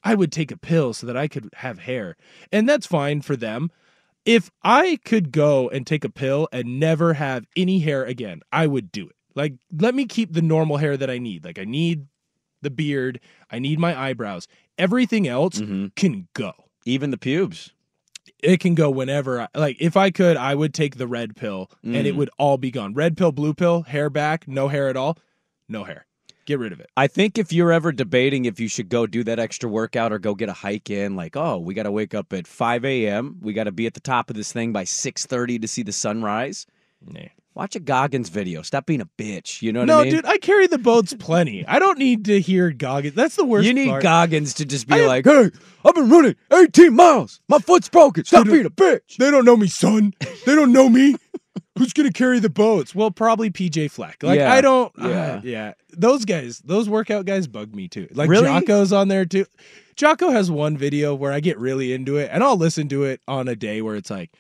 I 0.04 0.14
would 0.14 0.32
take 0.32 0.52
a 0.52 0.58
pill 0.58 0.94
so 0.94 1.08
that 1.08 1.18
I 1.18 1.28
could 1.28 1.50
have 1.56 1.80
hair, 1.80 2.16
and 2.52 2.70
that's 2.70 2.86
fine 2.86 3.22
for 3.22 3.36
them. 3.36 3.72
If 4.26 4.52
I 4.64 5.00
could 5.04 5.32
go 5.32 5.70
and 5.70 5.88
take 5.88 6.04
a 6.04 6.10
pill 6.10 6.48
and 6.52 6.80
never 6.80 7.14
have 7.14 7.48
any 7.56 7.80
hair 7.80 8.04
again, 8.04 8.42
I 8.52 8.68
would 8.68 8.92
do 8.92 9.08
it. 9.08 9.16
Like 9.34 9.54
let 9.76 9.96
me 9.96 10.06
keep 10.06 10.34
the 10.34 10.44
normal 10.44 10.78
hair 10.78 10.96
that 10.96 11.10
I 11.10 11.18
need. 11.18 11.44
Like 11.44 11.58
I 11.58 11.64
need 11.64 12.06
the 12.62 12.70
beard, 12.70 13.20
I 13.50 13.58
need 13.58 13.80
my 13.80 14.00
eyebrows. 14.00 14.48
Everything 14.78 15.28
else 15.28 15.60
mm-hmm. 15.60 15.88
can 15.96 16.28
go 16.34 16.54
Even 16.86 17.12
the 17.12 17.18
pubes. 17.18 17.74
it 18.42 18.60
can 18.60 18.74
go 18.76 18.90
whenever 18.90 19.42
I, 19.42 19.48
like 19.56 19.78
if 19.80 19.98
i 19.98 20.12
could 20.12 20.38
i 20.38 20.54
would 20.56 20.74
take 20.74 20.98
the 20.98 21.08
red 21.08 21.36
pill 21.36 21.70
and 21.84 21.96
it 22.08 22.14
Mm. 22.14 22.18
would 22.18 22.30
all 22.38 22.58
be 22.58 22.72
gone 22.72 22.94
red 22.94 23.18
pill 23.18 23.32
blue 23.32 23.54
pill 23.54 23.82
hair 23.84 24.10
back 24.10 24.48
no 24.48 24.68
hair 24.70 24.88
at 24.88 24.96
all 24.96 25.18
no 25.68 25.84
hair 25.84 26.06
get 26.46 26.58
rid 26.60 26.72
of 26.72 26.80
it 26.80 26.90
I 26.96 27.08
think 27.08 27.38
if 27.38 27.52
you're 27.54 27.72
ever 27.72 27.92
debating 27.92 28.46
if 28.46 28.60
you 28.60 28.68
should 28.68 28.88
go 28.90 29.06
do 29.08 29.24
that 29.26 29.40
extra 29.40 29.70
workout 29.70 30.12
or 30.14 30.20
go 30.20 30.34
get 30.36 30.50
a 30.50 30.54
hike 30.54 30.90
in, 30.90 31.16
like, 31.16 31.36
oh, 31.38 31.58
we 31.60 31.74
got 31.76 31.84
to 31.84 31.92
wake 31.92 32.14
up 32.16 32.34
at 32.34 32.48
5 32.48 32.84
a.m. 32.86 33.38
We 33.42 33.54
got 33.54 33.66
to 33.66 33.72
be 33.72 33.86
at 33.86 33.94
the 33.94 34.00
top 34.00 34.30
of 34.32 34.36
this 34.36 34.52
thing 34.52 34.74
by 34.74 34.84
6:30 34.84 35.62
to 35.62 35.68
see 35.68 35.84
the 35.84 35.92
sunrise. 35.92 36.66
Watch 37.60 37.76
a 37.76 37.82
Goggins 37.82 38.30
video. 38.30 38.62
Stop 38.62 38.86
being 38.86 39.02
a 39.02 39.06
bitch. 39.18 39.62
You 39.62 39.74
know 39.74 39.82
what 39.82 39.88
no 39.88 40.00
I 40.00 40.04
mean? 40.06 40.14
No, 40.14 40.22
dude 40.22 40.26
i 40.26 40.38
carry 40.38 40.66
the 40.68 40.78
boats 40.78 41.14
plenty 41.20 41.68
i 41.68 41.78
don't 41.78 41.98
need 42.00 42.24
to 42.26 42.40
hear 42.40 42.72
goggins 42.72 43.16
that's 43.16 43.36
the 43.36 43.44
worst 43.44 43.68
you 43.68 43.74
need 43.74 43.90
part. 43.90 44.02
Goggins 44.02 44.54
to 44.56 44.66
just 44.66 44.88
be 44.88 44.94
I 44.96 44.98
am- 45.00 45.08
like, 45.08 45.26
hey, 45.26 45.52
I've 45.84 45.94
been 45.94 46.10
running 46.10 46.36
18 46.54 46.94
miles. 46.96 47.42
My 47.50 47.60
foot's 47.60 47.90
broken. 47.90 48.24
Stop 48.24 48.46
being 48.46 48.66
a 48.66 48.70
bitch. 48.70 49.18
they 49.18 49.30
don't 49.30 49.44
know 49.44 49.58
me 49.58 49.68
son 49.68 50.14
they 50.46 50.56
don't 50.56 50.72
know 50.72 50.88
me 50.88 51.16
who's 51.78 51.92
gonna 51.92 52.12
carry 52.14 52.40
the 52.40 52.50
boats 52.50 52.96
well 52.96 53.12
probably 53.12 53.50
pj 53.50 53.92
fleck 53.92 54.24
like 54.24 54.40
Yeah, 54.40 54.54
i 54.54 54.62
don't 54.62 54.94
yeah. 54.98 55.08
yeah 55.08 55.42
yeah 55.44 55.74
those 55.92 56.24
guys 56.24 56.60
those 56.60 56.88
workout 56.90 57.26
guys 57.26 57.46
bug 57.48 57.76
me 57.76 57.88
too 57.90 58.08
like 58.14 58.30
Really? 58.30 58.46
jocko's 58.48 58.94
on 58.94 59.10
there 59.10 59.26
too 59.26 59.46
jocko 59.98 60.30
has 60.32 60.50
one 60.50 60.78
video 60.78 61.14
where 61.14 61.32
i 61.34 61.40
get 61.42 61.58
really 61.58 61.92
into 61.94 62.16
it 62.18 62.30
and 62.32 62.42
i'll 62.44 62.58
listen 62.58 62.88
to 62.90 63.04
it 63.04 63.20
on 63.28 63.48
a 63.50 63.56
day 63.56 63.82
where 63.82 63.96
it's 63.96 64.10
like 64.10 64.32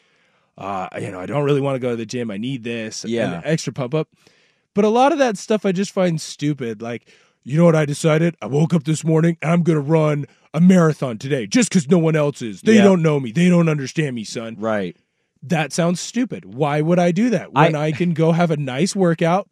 uh, 0.59 0.89
you 1.01 1.09
know, 1.11 1.19
I 1.19 1.25
don't 1.25 1.43
really 1.43 1.61
want 1.61 1.75
to 1.75 1.79
go 1.79 1.91
to 1.91 1.95
the 1.95 2.05
gym. 2.05 2.29
I 2.29 2.37
need 2.37 2.63
this, 2.63 3.05
Yeah. 3.05 3.41
extra 3.43 3.73
pump 3.73 3.93
up. 3.95 4.09
But 4.75 4.85
a 4.85 4.89
lot 4.89 5.11
of 5.11 5.17
that 5.19 5.37
stuff 5.37 5.65
I 5.65 5.71
just 5.71 5.91
find 5.91 6.19
stupid. 6.21 6.81
Like, 6.81 7.09
you 7.43 7.57
know 7.57 7.65
what 7.65 7.75
I 7.75 7.85
decided? 7.85 8.35
I 8.41 8.45
woke 8.45 8.73
up 8.73 8.83
this 8.83 9.03
morning 9.03 9.37
and 9.41 9.51
I'm 9.51 9.63
gonna 9.63 9.79
run 9.79 10.25
a 10.53 10.59
marathon 10.61 11.17
today, 11.17 11.47
just 11.47 11.69
because 11.69 11.89
no 11.89 11.97
one 11.97 12.15
else 12.15 12.41
is. 12.41 12.61
They 12.61 12.75
Yeah. 12.75 12.83
don't 12.83 13.01
know 13.01 13.19
me. 13.19 13.31
They 13.31 13.49
don't 13.49 13.69
understand 13.69 14.15
me, 14.15 14.23
son. 14.23 14.55
Right. 14.59 14.95
That 15.41 15.71
sounds 15.71 15.99
stupid. 15.99 16.53
Why 16.53 16.81
would 16.81 16.99
I 16.99 17.11
do 17.11 17.29
that 17.31 17.53
when 17.53 17.73
I, 17.75 17.91
can 17.93 18.13
go 18.13 18.33
have 18.33 18.51
a 18.51 18.57
nice 18.57 18.93
workout, 18.95 19.51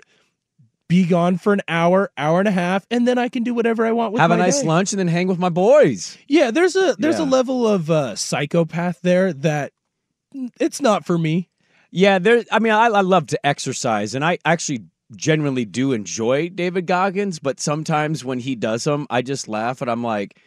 be 0.89 1.05
gone 1.05 1.37
for 1.37 1.53
an 1.53 1.61
hour, 1.67 2.11
hour 2.17 2.39
and 2.39 2.47
a 2.47 2.51
half, 2.51 2.85
and 2.91 3.07
then 3.07 3.17
I 3.17 3.29
can 3.29 3.43
do 3.43 3.53
whatever 3.53 3.85
I 3.85 3.91
want 3.91 4.13
with 4.13 4.19
Have 4.21 4.31
a 4.31 4.37
nice 4.37 4.61
day? 4.61 4.67
lunch 4.67 4.91
and 4.93 4.99
then 4.99 5.07
hang 5.07 5.27
with 5.27 5.39
my 5.39 5.49
boys. 5.49 6.17
Yeah, 6.27 6.51
there's 6.51 6.75
a 6.75 6.95
there's 6.99 7.19
Yeah. 7.19 7.25
a 7.25 7.29
level 7.29 7.67
of 7.67 7.89
uh, 7.89 8.15
psychopath 8.15 8.99
there 9.01 9.31
that 9.33 9.71
it's 10.59 10.81
not 10.81 11.05
for 11.05 11.17
me. 11.17 11.49
Yeah, 11.91 12.19
there. 12.19 12.43
I 12.51 12.59
mean, 12.59 12.73
I, 12.73 12.87
I 12.87 13.01
love 13.01 13.27
to 13.27 13.45
exercise, 13.45 14.15
and 14.15 14.23
I 14.23 14.39
actually 14.45 14.85
genuinely 15.15 15.65
do 15.65 15.93
enjoy 15.93 16.49
David 16.49 16.85
Goggins. 16.85 17.39
But 17.39 17.59
sometimes 17.59 18.25
when 18.25 18.39
he 18.39 18.55
does 18.55 18.83
them, 18.83 19.07
I 19.09 19.21
just 19.21 19.47
laugh, 19.47 19.81
and 19.81 19.89
I'm 19.89 20.03
like, 20.03 20.39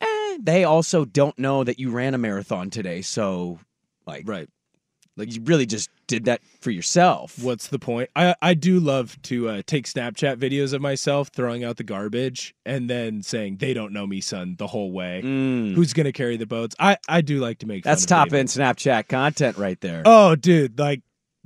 eh, 0.00 0.38
they 0.40 0.64
also 0.64 1.04
don't 1.04 1.38
know 1.38 1.64
that 1.64 1.78
you 1.78 1.90
ran 1.90 2.14
a 2.14 2.18
marathon 2.18 2.70
today, 2.70 3.02
so 3.02 3.58
like, 4.06 4.28
right, 4.28 4.48
like 5.16 5.34
you 5.34 5.42
really 5.44 5.66
just 5.66 5.90
did 6.06 6.24
that 6.24 6.40
for 6.60 6.70
yourself. 6.70 7.38
What's 7.42 7.68
the 7.68 7.78
point? 7.78 8.10
I 8.16 8.34
I 8.42 8.54
do 8.54 8.80
love 8.80 9.20
to 9.22 9.48
uh, 9.48 9.62
take 9.66 9.86
Snapchat 9.86 10.36
videos 10.36 10.72
of 10.72 10.80
myself 10.80 11.28
throwing 11.28 11.64
out 11.64 11.76
the 11.76 11.84
garbage 11.84 12.54
and 12.66 12.88
then 12.90 13.22
saying 13.22 13.58
they 13.58 13.74
don't 13.74 13.92
know 13.92 14.06
me, 14.06 14.20
son, 14.20 14.56
the 14.58 14.66
whole 14.66 14.92
way. 14.92 15.20
Who's 15.22 15.92
gonna 15.92 16.12
carry 16.12 16.36
the 16.36 16.46
boats? 16.46 16.74
I 16.78 16.98
I 17.08 17.20
do 17.20 17.38
like 17.38 17.58
to 17.60 17.66
make. 17.66 17.82
Mm. 17.82 17.84
That's 17.84 18.06
top 18.06 18.32
end 18.32 18.48
Snapchat 18.48 19.08
content 19.08 19.56
right 19.56 19.80
there. 19.80 20.02
Oh, 20.04 20.36
dude, 20.36 20.78
like 20.78 21.02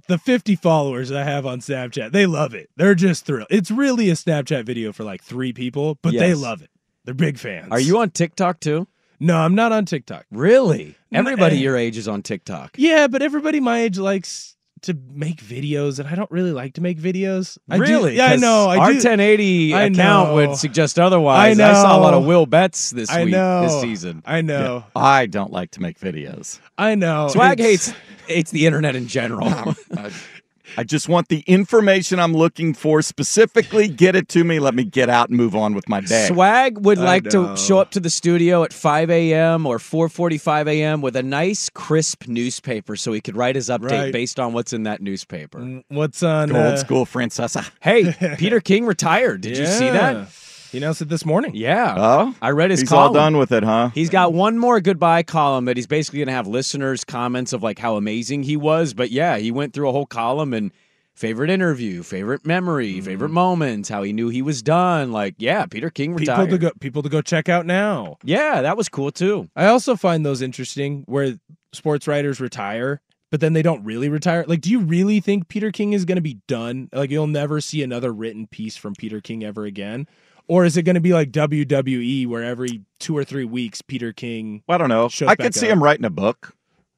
the 0.08 0.18
50 0.18 0.56
followers 0.56 1.12
I 1.12 1.22
have 1.22 1.44
on 1.46 1.60
Snapchat, 1.60 2.12
they 2.12 2.26
love 2.26 2.54
it. 2.54 2.70
They're 2.76 2.94
just 2.94 3.26
thrilled. 3.26 3.48
It's 3.50 3.70
really 3.70 4.08
a 4.10 4.14
Snapchat 4.14 4.64
video 4.64 4.92
for 4.92 5.04
like 5.04 5.22
three 5.22 5.52
people, 5.52 5.98
but 6.02 6.12
they 6.12 6.34
love 6.34 6.62
it. 6.62 6.70
They're 7.04 7.14
big 7.14 7.38
fans. 7.38 7.68
Are 7.70 7.80
you 7.80 7.98
on 7.98 8.10
TikTok 8.10 8.60
too? 8.60 8.88
No, 9.20 9.36
I'm 9.36 9.54
not 9.54 9.72
on 9.72 9.84
TikTok. 9.84 10.26
Really? 10.30 10.96
Everybody 11.12 11.56
eh. 11.56 11.60
your 11.60 11.76
age 11.76 11.96
is 11.96 12.06
on 12.08 12.22
TikTok. 12.22 12.76
Yeah, 12.78 13.06
but 13.08 13.22
everybody 13.22 13.60
my 13.60 13.80
age 13.80 13.98
likes 13.98 14.54
to 14.82 14.96
make 15.10 15.42
videos, 15.42 15.98
and 15.98 16.08
I 16.08 16.14
don't 16.14 16.30
really 16.30 16.52
like 16.52 16.74
to 16.74 16.80
make 16.80 16.98
videos. 16.98 17.58
I 17.68 17.76
do- 17.78 17.82
really? 17.82 18.16
yeah, 18.16 18.26
I 18.26 18.30
'Cause 18.34 18.40
know. 18.42 18.68
I 18.68 18.76
our 18.78 18.88
do- 18.92 18.98
1080 18.98 19.74
I 19.74 19.82
account 19.84 20.28
know. 20.28 20.34
would 20.36 20.56
suggest 20.56 21.00
otherwise. 21.00 21.58
I, 21.58 21.70
I 21.70 21.72
saw 21.74 21.98
a 21.98 22.00
lot 22.00 22.14
of 22.14 22.24
Will 22.26 22.46
Betts 22.46 22.90
this 22.90 23.10
I 23.10 23.24
week, 23.24 23.32
know. 23.32 23.62
this 23.62 23.80
season. 23.80 24.22
I 24.24 24.40
know. 24.42 24.84
I 24.94 25.26
don't 25.26 25.52
like 25.52 25.72
to 25.72 25.82
make 25.82 25.98
videos. 25.98 26.60
I 26.78 26.94
know. 26.94 27.26
Swag 27.28 27.58
It's- 27.58 27.86
hates 27.88 27.98
hates 28.28 28.50
the 28.52 28.66
internet 28.66 28.94
in 28.94 29.08
general. 29.08 29.48
I 30.78 30.84
just 30.84 31.08
want 31.08 31.26
the 31.26 31.40
information 31.48 32.20
I'm 32.20 32.32
looking 32.34 32.72
for 32.72 33.02
specifically. 33.02 33.88
Get 33.88 34.14
it 34.14 34.28
to 34.28 34.44
me. 34.44 34.60
Let 34.60 34.76
me 34.76 34.84
get 34.84 35.10
out 35.10 35.28
and 35.28 35.36
move 35.36 35.56
on 35.56 35.74
with 35.74 35.88
my 35.88 36.00
day. 36.00 36.28
Swag 36.28 36.78
would 36.78 36.98
I 36.98 37.02
like 37.04 37.24
know. 37.24 37.56
to 37.56 37.56
show 37.60 37.80
up 37.80 37.90
to 37.90 38.00
the 38.00 38.08
studio 38.10 38.62
at 38.62 38.72
5 38.72 39.10
a.m. 39.10 39.66
or 39.66 39.78
4:45 39.78 40.68
a.m. 40.68 41.00
with 41.00 41.16
a 41.16 41.22
nice 41.24 41.68
crisp 41.68 42.28
newspaper, 42.28 42.94
so 42.94 43.12
he 43.12 43.20
could 43.20 43.36
write 43.36 43.56
his 43.56 43.68
update 43.68 43.90
Right. 43.90 44.12
based 44.12 44.38
on 44.38 44.52
what's 44.52 44.72
in 44.72 44.84
that 44.84 45.02
newspaper. 45.02 45.82
What's 45.88 46.22
on 46.22 46.50
Go 46.50 46.54
old 46.56 46.74
uh, 46.74 46.76
school, 46.76 47.06
Francesa. 47.06 47.68
Hey, 47.80 48.36
Peter 48.38 48.60
King 48.60 48.86
retired. 48.86 49.40
Did 49.40 49.56
you 49.58 49.66
see 49.66 49.90
that? 49.90 50.28
He 50.72 50.78
announced 50.78 51.00
it 51.00 51.08
this 51.08 51.24
morning. 51.24 51.52
Yeah. 51.54 51.94
Oh, 51.96 52.34
I 52.42 52.50
read 52.50 52.70
his 52.70 52.80
he's 52.80 52.88
column. 52.88 53.08
all 53.08 53.12
done 53.14 53.36
with 53.38 53.52
it, 53.52 53.62
huh? 53.62 53.90
He's 53.94 54.10
got 54.10 54.32
one 54.32 54.58
more 54.58 54.80
goodbye 54.80 55.22
column 55.22 55.64
that 55.66 55.76
he's 55.76 55.86
basically 55.86 56.18
going 56.18 56.26
to 56.28 56.34
have 56.34 56.46
listeners' 56.46 57.04
comments 57.04 57.52
of 57.52 57.62
like 57.62 57.78
how 57.78 57.96
amazing 57.96 58.42
he 58.42 58.56
was. 58.56 58.92
But 58.94 59.10
yeah, 59.10 59.38
he 59.38 59.50
went 59.50 59.72
through 59.72 59.88
a 59.88 59.92
whole 59.92 60.06
column 60.06 60.52
and 60.52 60.70
favorite 61.14 61.50
interview, 61.50 62.02
favorite 62.02 62.46
memory, 62.46 62.94
Mm-hmm. 62.94 63.04
favorite 63.04 63.30
moments, 63.30 63.88
how 63.88 64.02
he 64.02 64.12
knew 64.12 64.28
he 64.28 64.42
was 64.42 64.62
done. 64.62 65.10
Like, 65.10 65.34
yeah, 65.38 65.66
Peter 65.66 65.90
King 65.90 66.16
People 66.16 66.34
retired. 66.34 66.50
to 66.50 66.58
go 66.58 66.70
people 66.80 67.02
to 67.02 67.08
go 67.08 67.22
check 67.22 67.48
out 67.48 67.64
now. 67.66 68.18
yeah, 68.22 68.60
that 68.62 68.76
was 68.76 68.88
cool 68.88 69.10
too. 69.10 69.48
I 69.56 69.66
also 69.66 69.96
find 69.96 70.24
those 70.24 70.42
interesting 70.42 71.02
where 71.06 71.38
sports 71.72 72.06
writers 72.06 72.40
retire, 72.40 73.00
but 73.30 73.40
then 73.40 73.52
they 73.52 73.62
don't 73.62 73.84
really 73.84 74.08
retire. 74.08 74.44
Like, 74.46 74.60
do 74.60 74.70
you 74.70 74.80
really 74.80 75.20
think 75.20 75.48
Peter 75.48 75.72
King 75.72 75.92
is 75.92 76.04
going 76.04 76.16
to 76.16 76.22
be 76.22 76.38
done? 76.46 76.88
Like, 76.92 77.10
you'll 77.10 77.26
never 77.26 77.60
see 77.60 77.82
another 77.82 78.12
written 78.12 78.46
piece 78.46 78.76
from 78.76 78.94
Peter 78.94 79.20
King 79.20 79.42
ever 79.44 79.64
again? 79.64 80.06
Or 80.48 80.64
is 80.64 80.76
it 80.76 80.82
going 80.82 80.94
to 80.94 81.00
be 81.00 81.12
like 81.12 81.30
WWE 81.30 82.26
where 82.26 82.42
every 82.42 82.82
two 82.98 83.16
or 83.16 83.22
three 83.24 83.44
weeks 83.44 83.82
Peter 83.82 84.12
King 84.12 84.62
I 84.68 84.78
don't 84.78 84.88
know. 84.88 85.08
shows 85.08 85.28
I 85.28 85.36
could 85.36 85.54
see 85.54 85.66
up? 85.66 85.72
him 85.72 85.82
writing 85.82 86.04
a 86.06 86.10
book. 86.10 86.54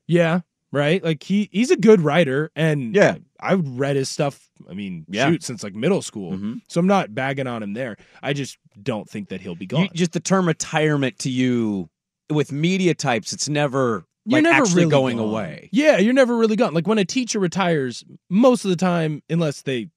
Yeah, 0.06 0.40
right? 0.72 1.02
Like 1.02 1.22
he 1.22 1.48
he's 1.52 1.70
a 1.70 1.76
good 1.76 2.00
writer 2.00 2.50
and 2.56 2.94
Yeah. 2.94 3.16
I've 3.40 3.66
read 3.78 3.96
his 3.96 4.08
stuff, 4.08 4.48
I 4.70 4.74
mean, 4.74 5.04
Yeah. 5.08 5.30
shoot, 5.30 5.42
since 5.42 5.62
like 5.64 5.74
middle 5.74 6.02
school. 6.02 6.32
Mhm. 6.32 6.60
So 6.68 6.78
I'm 6.80 6.86
not 6.86 7.14
bagging 7.14 7.46
on 7.46 7.62
him 7.62 7.72
there. 7.74 7.96
I 8.22 8.32
just 8.34 8.56
don't 8.82 9.08
think 9.08 9.28
that 9.30 9.40
he'll 9.40 9.54
be 9.56 9.66
gone. 9.66 9.82
You, 9.84 9.88
just 9.94 10.12
the 10.12 10.20
term 10.20 10.46
retirement 10.46 11.18
to 11.20 11.30
you 11.30 11.88
with 12.30 12.52
media 12.52 12.94
types, 12.94 13.32
it's 13.32 13.48
never 13.48 14.04
You're 14.26 14.38
like 14.38 14.42
never 14.44 14.62
actually 14.62 14.82
really 14.82 14.90
going 14.90 15.16
gone. 15.16 15.28
away. 15.28 15.70
Yeah, 15.72 15.98
you're 15.98 16.12
never 16.12 16.36
really 16.36 16.54
gone. 16.56 16.74
Like 16.74 16.86
when 16.86 16.98
a 16.98 17.04
teacher 17.04 17.40
retires, 17.40 18.04
most 18.28 18.64
of 18.64 18.68
the 18.70 18.76
time, 18.76 19.22
unless 19.30 19.62
they 19.62 19.88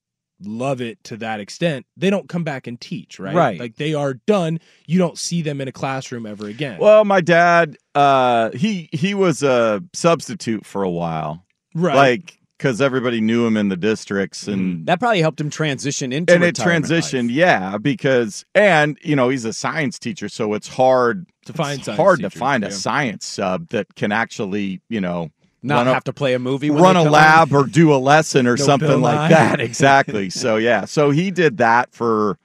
love 0.46 0.82
it 0.82 1.04
to 1.06 1.18
that 1.18 1.40
extent, 1.40 1.86
they 1.98 2.10
don't 2.10 2.30
come 2.30 2.44
back 2.44 2.68
and 2.68 2.80
teach, 2.80 3.20
right? 3.20 3.36
Right. 3.36 3.60
Like 3.60 3.76
they 3.78 3.94
are 3.94 4.16
done. 4.16 4.60
You 4.88 5.00
don't 5.00 5.18
see 5.18 5.42
them 5.42 5.62
in 5.62 5.68
a 5.68 5.72
classroom 5.72 6.26
ever 6.26 6.48
again. 6.48 6.80
Well, 6.80 7.06
my 7.06 7.22
dad, 7.22 7.78
uh, 7.96 8.52
he 8.52 8.90
he 8.92 9.14
was 9.14 9.44
a 9.44 9.84
substitute 9.94 10.66
for 10.66 10.84
a 10.84 10.90
while, 10.90 11.46
Right. 11.76 11.96
Like 11.96 12.40
because 12.58 12.80
everybody 12.80 13.20
knew 13.20 13.46
him 13.46 13.58
in 13.58 13.68
the 13.68 13.76
districts, 13.76 14.48
and 14.48 14.86
That 14.86 15.00
probably 15.00 15.20
helped 15.22 15.42
him 15.42 15.50
transition 15.50 16.14
into 16.14 16.34
and 16.34 16.44
it 16.44 16.48
retirement 16.58 16.90
life. 16.90 17.04
transitioned, 17.04 17.28
yeah, 17.32 17.78
because 17.78 18.46
and 18.56 18.98
you 19.02 19.16
know 19.18 19.28
he's 19.30 19.44
a 19.44 19.52
science 19.54 20.00
teacher, 20.00 20.30
so 20.30 20.54
it's 20.54 20.68
hard 20.70 21.26
To 21.48 21.54
find 21.54 21.80
it's 21.80 21.86
science 21.88 21.98
hard 22.00 22.20
to 22.22 22.28
teachers, 22.30 22.40
find 22.40 22.64
a 22.64 22.72
science 22.72 23.26
sub 23.26 23.68
that 23.70 23.96
can 23.96 24.12
actually 24.14 24.80
you 24.88 25.02
know 25.02 25.30
Not 25.63 25.77
run 25.77 25.88
a- 25.88 25.93
have 25.93 26.03
to 26.05 26.13
play 26.13 26.34
a 26.34 26.39
movie. 26.39 26.70
when 26.70 26.84
run 26.84 26.96
a 26.98 27.03
lab 27.03 27.53
on. 27.53 27.58
or 27.63 27.65
do 27.65 27.93
a 27.93 27.98
lesson 27.98 28.46
or 28.48 28.58
No 28.58 28.63
something 28.63 29.01
like 29.01 29.29
that. 29.32 29.60
Exactly. 29.62 30.29
so 30.29 30.58
yeah, 30.58 30.86
so 30.86 31.10
he 31.12 31.32
did 31.32 31.58
that 31.58 31.93
for 31.93 32.38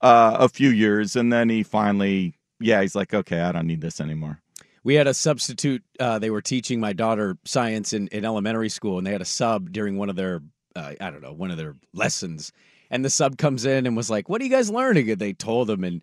uh, 0.00 0.36
a 0.40 0.48
few 0.48 0.70
years, 0.70 1.16
and 1.16 1.32
then 1.32 1.48
he 1.48 1.62
finally, 1.62 2.34
yeah, 2.60 2.80
he's 2.82 2.94
like, 2.94 3.12
okay, 3.14 3.40
I 3.40 3.52
don't 3.52 3.66
need 3.66 3.80
this 3.80 4.00
anymore. 4.00 4.40
We 4.84 4.94
had 4.94 5.06
a 5.06 5.14
substitute. 5.14 5.82
Uh, 5.98 6.18
they 6.18 6.30
were 6.30 6.40
teaching 6.42 6.78
my 6.80 6.92
daughter 6.92 7.36
science 7.44 7.92
in, 7.92 8.06
in 8.08 8.24
elementary 8.24 8.68
school, 8.68 8.98
and 8.98 9.06
they 9.06 9.10
had 9.12 9.20
a 9.20 9.24
sub 9.26 9.72
during 9.72 9.96
one 9.96 10.08
of 10.08 10.16
their, 10.16 10.42
uh, 10.76 10.92
I 11.00 11.10
don't 11.10 11.22
know, 11.22 11.32
one 11.32 11.50
of 11.50 11.56
their 11.56 11.74
lessons. 11.92 12.52
And 12.88 13.04
the 13.04 13.10
sub 13.10 13.36
comes 13.36 13.64
in 13.64 13.84
and 13.86 13.96
was 13.96 14.10
like, 14.10 14.28
"What 14.28 14.40
are 14.40 14.44
you 14.44 14.50
guys 14.50 14.70
learning?" 14.70 15.10
And 15.10 15.18
they 15.18 15.32
told 15.32 15.68
him, 15.68 15.82
and 15.82 16.02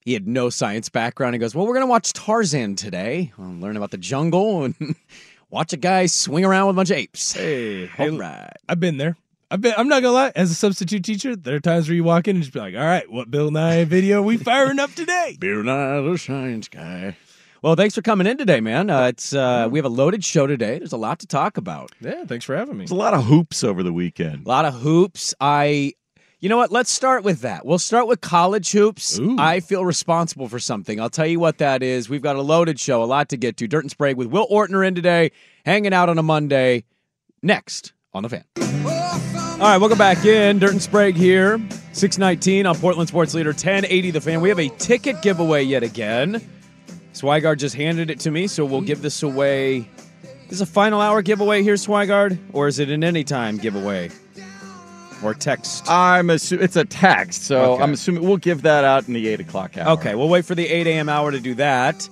he 0.00 0.14
had 0.14 0.26
no 0.26 0.48
science 0.48 0.88
background. 0.88 1.34
He 1.34 1.38
goes, 1.38 1.54
"Well, 1.54 1.66
we're 1.66 1.74
gonna 1.74 1.86
watch 1.86 2.14
Tarzan 2.14 2.76
today. 2.76 3.30
We'll 3.36 3.50
learn 3.58 3.76
about 3.76 3.90
the 3.90 3.98
jungle 3.98 4.64
and 4.64 4.74
watch 5.50 5.72
a 5.72 5.76
guy 5.76 6.06
swing 6.06 6.44
around 6.44 6.66
with 6.68 6.74
a 6.74 6.78
bunch 6.78 6.90
of 6.90 6.96
apes." 6.96 7.32
Hey, 7.32 7.82
All 7.82 7.88
hey, 7.88 8.10
right. 8.10 8.52
I've 8.68 8.80
been 8.80 8.96
there. 8.98 9.16
I've 9.50 9.60
been. 9.60 9.74
I'm 9.76 9.88
not 9.88 10.02
gonna 10.02 10.14
lie. 10.14 10.32
As 10.36 10.50
a 10.50 10.54
substitute 10.54 11.04
teacher, 11.04 11.34
there 11.34 11.54
are 11.56 11.60
times 11.60 11.88
where 11.88 11.96
you 11.96 12.04
walk 12.04 12.28
in 12.28 12.36
and 12.36 12.42
just 12.42 12.52
be 12.52 12.60
like, 12.60 12.74
"All 12.74 12.80
right, 12.84 13.10
what 13.10 13.30
Bill 13.30 13.50
Nye 13.50 13.84
video 13.84 14.20
we 14.22 14.36
firing 14.36 14.78
up 14.78 14.92
today?" 14.94 15.36
Bill 15.40 15.62
Nye 15.62 16.00
the 16.02 16.18
Science 16.18 16.68
Guy. 16.68 17.16
Well, 17.62 17.74
thanks 17.74 17.94
for 17.94 18.02
coming 18.02 18.26
in 18.28 18.36
today, 18.38 18.60
man. 18.60 18.88
Uh, 18.88 19.06
it's 19.06 19.32
uh, 19.32 19.68
we 19.70 19.78
have 19.78 19.84
a 19.86 19.88
loaded 19.88 20.24
show 20.24 20.46
today. 20.46 20.78
There's 20.78 20.92
a 20.92 20.96
lot 20.98 21.18
to 21.20 21.26
talk 21.26 21.56
about. 21.56 21.90
Yeah, 22.00 22.24
thanks 22.24 22.44
for 22.44 22.54
having 22.54 22.74
me. 22.76 22.82
There's 22.82 22.92
a 22.92 22.94
lot 22.94 23.14
of 23.14 23.24
hoops 23.24 23.64
over 23.64 23.82
the 23.82 23.92
weekend. 23.92 24.44
A 24.46 24.48
lot 24.48 24.64
of 24.64 24.74
hoops. 24.74 25.34
I, 25.40 25.94
you 26.40 26.48
know 26.48 26.56
what? 26.56 26.70
Let's 26.70 26.90
start 26.90 27.24
with 27.24 27.40
that. 27.40 27.66
We'll 27.66 27.78
start 27.78 28.06
with 28.06 28.20
college 28.20 28.70
hoops. 28.70 29.18
Ooh. 29.18 29.36
I 29.38 29.60
feel 29.60 29.84
responsible 29.84 30.48
for 30.48 30.58
something. 30.58 31.00
I'll 31.00 31.10
tell 31.10 31.26
you 31.26 31.40
what 31.40 31.58
that 31.58 31.82
is. 31.82 32.08
We've 32.08 32.22
got 32.22 32.36
a 32.36 32.42
loaded 32.42 32.78
show, 32.78 33.02
a 33.02 33.06
lot 33.06 33.28
to 33.30 33.36
get 33.36 33.56
to. 33.56 33.66
Dirt 33.66 33.84
and 33.84 33.90
Sprague 33.90 34.16
with 34.16 34.28
Will 34.28 34.46
Ortner 34.48 34.86
in 34.86 34.94
today, 34.94 35.32
hanging 35.64 35.92
out 35.92 36.08
on 36.08 36.18
a 36.18 36.22
Monday. 36.22 36.84
Next 37.42 37.92
on 38.12 38.22
the 38.22 38.28
fan. 38.28 38.44
All 38.56 39.64
right, 39.64 39.78
welcome 39.78 39.98
back 39.98 40.24
in. 40.24 40.60
Dirt 40.60 40.72
and 40.72 40.82
Sprague 40.82 41.16
here. 41.16 41.58
619 41.92 42.66
on 42.66 42.76
Portland 42.76 43.08
Sports 43.08 43.34
Leader 43.34 43.50
1080 43.50 44.12
The 44.12 44.20
Fan. 44.20 44.40
We 44.40 44.48
have 44.50 44.60
a 44.60 44.68
ticket 44.68 45.20
giveaway 45.20 45.64
yet 45.64 45.82
again. 45.82 46.40
Swigard 47.12 47.58
just 47.58 47.74
handed 47.74 48.10
it 48.10 48.20
to 48.20 48.30
me, 48.30 48.46
so 48.46 48.64
we'll 48.64 48.80
give 48.80 49.02
this 49.02 49.24
away. 49.24 49.90
Is 50.44 50.50
this 50.50 50.60
a 50.60 50.66
final 50.66 51.00
hour 51.00 51.22
giveaway 51.22 51.64
here, 51.64 51.74
Swigard? 51.74 52.38
Or 52.52 52.68
is 52.68 52.78
it 52.78 52.90
an 52.90 53.02
anytime 53.02 53.56
giveaway? 53.56 54.10
Or 55.22 55.34
text? 55.34 55.88
I'm 55.90 56.30
assuming 56.30 56.64
it's 56.64 56.76
a 56.76 56.84
text, 56.84 57.42
so 57.44 57.72
Okay. 57.74 57.82
I'm 57.82 57.92
assuming 57.92 58.22
we'll 58.22 58.36
give 58.36 58.62
that 58.62 58.84
out 58.84 59.08
in 59.08 59.14
the 59.14 59.28
eight 59.28 59.40
o'clock 59.40 59.76
hour. 59.76 59.90
Okay, 59.98 60.14
we'll 60.14 60.28
wait 60.28 60.44
for 60.44 60.54
the 60.54 60.66
8 60.68 60.86
a.m. 60.86 61.08
hour 61.08 61.30
to 61.32 61.40
do 61.40 61.54
that. 61.54 62.08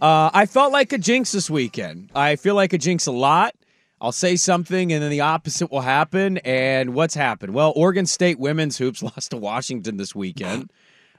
Uh, 0.00 0.30
I 0.32 0.46
felt 0.46 0.72
like 0.72 0.92
a 0.92 0.98
jinx 0.98 1.32
this 1.32 1.50
weekend. 1.50 2.10
I 2.14 2.36
feel 2.36 2.54
like 2.54 2.72
a 2.72 2.78
jinx 2.78 3.06
a 3.06 3.12
lot. 3.12 3.54
I'll 4.00 4.12
say 4.12 4.36
something 4.36 4.92
and 4.92 5.02
then 5.02 5.10
the 5.10 5.22
opposite 5.22 5.72
will 5.72 5.80
happen. 5.80 6.38
And 6.38 6.94
what's 6.94 7.14
happened? 7.14 7.52
Well, 7.54 7.72
Oregon 7.74 8.06
State 8.06 8.38
women's 8.38 8.78
hoops 8.78 9.02
lost 9.02 9.32
to 9.32 9.36
Washington 9.36 9.96
this 9.96 10.14
weekend. 10.14 10.70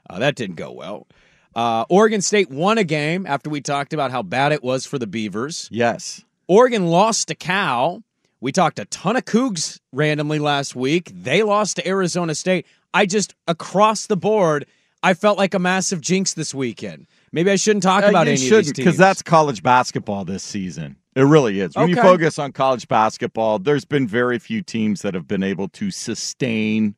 Uh, 0.08 0.18
that 0.20 0.34
didn't 0.36 0.56
go 0.56 0.72
well. 0.72 1.06
Uh, 1.54 1.84
Oregon 1.90 2.22
State 2.22 2.48
won 2.50 2.78
a 2.78 2.84
game 2.84 3.26
after 3.26 3.50
we 3.50 3.60
talked 3.60 3.92
about 3.92 4.10
how 4.10 4.22
bad 4.22 4.52
it 4.52 4.62
was 4.64 4.86
for 4.86 4.98
the 4.98 5.06
Beavers. 5.06 5.68
Yes. 5.70 6.24
Oregon 6.48 6.86
lost 6.86 7.28
to 7.28 7.34
Cal. 7.34 8.02
We 8.40 8.52
talked 8.52 8.78
a 8.78 8.86
ton 8.86 9.16
of 9.16 9.24
Cougs 9.24 9.78
randomly 9.92 10.38
last 10.38 10.74
week. 10.74 11.10
They 11.14 11.42
lost 11.42 11.76
to 11.76 11.86
Arizona 11.86 12.34
State. 12.34 12.66
I 12.94 13.06
just, 13.06 13.34
across 13.46 14.06
the 14.06 14.16
board, 14.16 14.66
I 15.02 15.14
felt 15.14 15.36
like 15.38 15.54
a 15.54 15.58
massive 15.58 16.00
jinx 16.00 16.34
this 16.34 16.54
weekend. 16.54 17.06
Maybe 17.32 17.50
I 17.50 17.56
shouldn't 17.56 17.82
talk 17.82 18.02
Uh, 18.04 18.08
about 18.08 18.26
you 18.26 18.32
any 18.32 18.34
of 18.34 18.38
these 18.40 18.48
shouldn't, 18.48 18.76
teams. 18.76 18.84
because 18.86 18.96
that's 18.96 19.22
college 19.22 19.62
basketball 19.62 20.24
this 20.24 20.42
season. 20.42 20.96
It 21.14 21.22
really 21.22 21.60
is. 21.60 21.74
When 21.76 21.88
you 21.88 21.96
focus 21.96 22.38
on 22.38 22.52
college 22.52 22.86
basketball, 22.88 23.58
there's 23.58 23.84
been 23.84 24.06
very 24.06 24.38
few 24.38 24.62
teams 24.62 25.02
that 25.02 25.12
have 25.14 25.26
been 25.28 25.42
able 25.42 25.68
to 25.70 25.90
sustain 25.90 26.94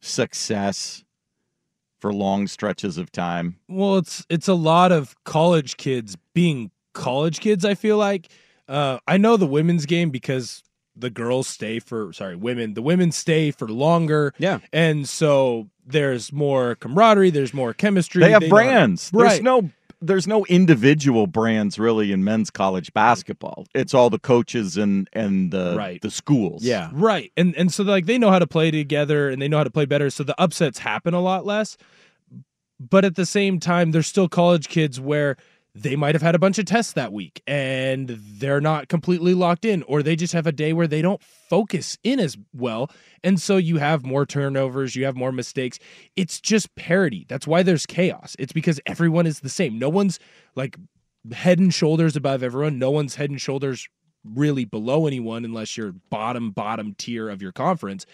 success 0.00 1.04
for 2.00 2.12
long 2.12 2.46
stretches 2.46 2.98
of 2.98 3.10
time. 3.12 3.56
Well, 3.68 3.98
it's 3.98 4.26
it's 4.28 4.48
a 4.48 4.54
lot 4.54 4.92
of 4.92 5.14
college 5.24 5.76
kids 5.76 6.16
being 6.34 6.70
college 6.92 7.40
kids. 7.40 7.64
I 7.64 7.74
feel 7.74 7.96
like 7.96 8.28
uh, 8.68 8.98
I 9.06 9.16
know 9.18 9.36
the 9.36 9.46
women's 9.46 9.86
game 9.86 10.10
because 10.10 10.62
the 10.96 11.10
girls 11.10 11.48
stay 11.48 11.80
for 11.80 12.12
sorry 12.12 12.36
women 12.36 12.74
the 12.74 12.82
women 12.82 13.10
stay 13.12 13.50
for 13.50 13.68
longer. 13.68 14.32
Yeah, 14.38 14.60
and 14.72 15.08
so 15.08 15.68
there's 15.86 16.32
more 16.32 16.76
camaraderie. 16.76 17.30
There's 17.30 17.52
more 17.54 17.74
chemistry. 17.74 18.22
They 18.22 18.30
have 18.30 18.42
to- 18.42 18.48
brands. 18.48 19.10
right? 19.12 19.28
There's 19.30 19.42
no 19.42 19.70
there's 20.00 20.26
no 20.26 20.44
individual 20.46 21.26
brands 21.26 21.78
really 21.78 22.12
in 22.12 22.22
men's 22.24 22.50
college 22.50 22.92
basketball. 22.92 23.66
It's 23.74 23.94
all 23.94 24.10
the 24.10 24.18
coaches 24.18 24.76
and 24.76 25.08
and 25.14 25.50
the 25.50 25.74
Right. 25.76 26.00
the 26.02 26.10
schools. 26.10 26.62
Yeah. 26.62 26.90
Right. 26.92 27.32
And 27.36 27.56
and 27.56 27.72
so 27.72 27.82
like 27.84 28.06
they 28.06 28.18
know 28.18 28.30
how 28.30 28.38
to 28.38 28.46
play 28.46 28.70
together 28.70 29.30
and 29.30 29.40
they 29.42 29.48
know 29.48 29.56
how 29.58 29.64
to 29.64 29.70
play 29.70 29.86
better. 29.86 30.10
So 30.10 30.22
the 30.22 30.38
upsets 30.40 30.78
happen 30.78 31.14
a 31.14 31.20
lot 31.20 31.44
less. 31.46 31.76
But 32.80 33.04
at 33.04 33.14
the 33.14 33.24
same 33.26 33.60
time, 33.60 33.92
there's 33.92 34.06
still 34.08 34.28
college 34.28 34.68
kids 34.68 35.00
where 35.00 35.36
they 35.74 35.96
might 35.96 36.14
have 36.14 36.22
had 36.22 36.34
a 36.34 36.38
bunch 36.38 36.58
of 36.58 36.66
tests 36.66 36.92
that 36.92 37.12
week 37.12 37.42
and 37.46 38.08
they're 38.08 38.60
not 38.60 38.88
completely 38.88 39.34
locked 39.34 39.64
in, 39.64 39.82
or 39.84 40.02
they 40.02 40.14
just 40.14 40.32
have 40.32 40.46
a 40.46 40.52
day 40.52 40.72
where 40.72 40.86
they 40.86 41.02
don't 41.02 41.22
focus 41.22 41.98
in 42.04 42.20
as 42.20 42.36
well. 42.52 42.90
And 43.24 43.40
so 43.40 43.56
you 43.56 43.78
have 43.78 44.04
more 44.04 44.24
turnovers, 44.24 44.94
you 44.94 45.04
have 45.04 45.16
more 45.16 45.32
mistakes. 45.32 45.78
It's 46.14 46.40
just 46.40 46.74
parity. 46.76 47.26
That's 47.28 47.46
why 47.46 47.62
there's 47.62 47.86
chaos. 47.86 48.36
It's 48.38 48.52
because 48.52 48.80
everyone 48.86 49.26
is 49.26 49.40
the 49.40 49.48
same. 49.48 49.78
No 49.78 49.88
one's 49.88 50.20
like 50.54 50.76
head 51.32 51.58
and 51.58 51.74
shoulders 51.74 52.14
above 52.14 52.42
everyone. 52.42 52.78
No 52.78 52.90
one's 52.90 53.16
head 53.16 53.30
and 53.30 53.40
shoulders 53.40 53.88
really 54.24 54.64
below 54.64 55.06
anyone 55.06 55.44
unless 55.44 55.76
you're 55.76 55.92
bottom 56.10 56.50
bottom 56.50 56.94
tier 56.94 57.28
of 57.28 57.42
your 57.42 57.52
conference. 57.52 58.06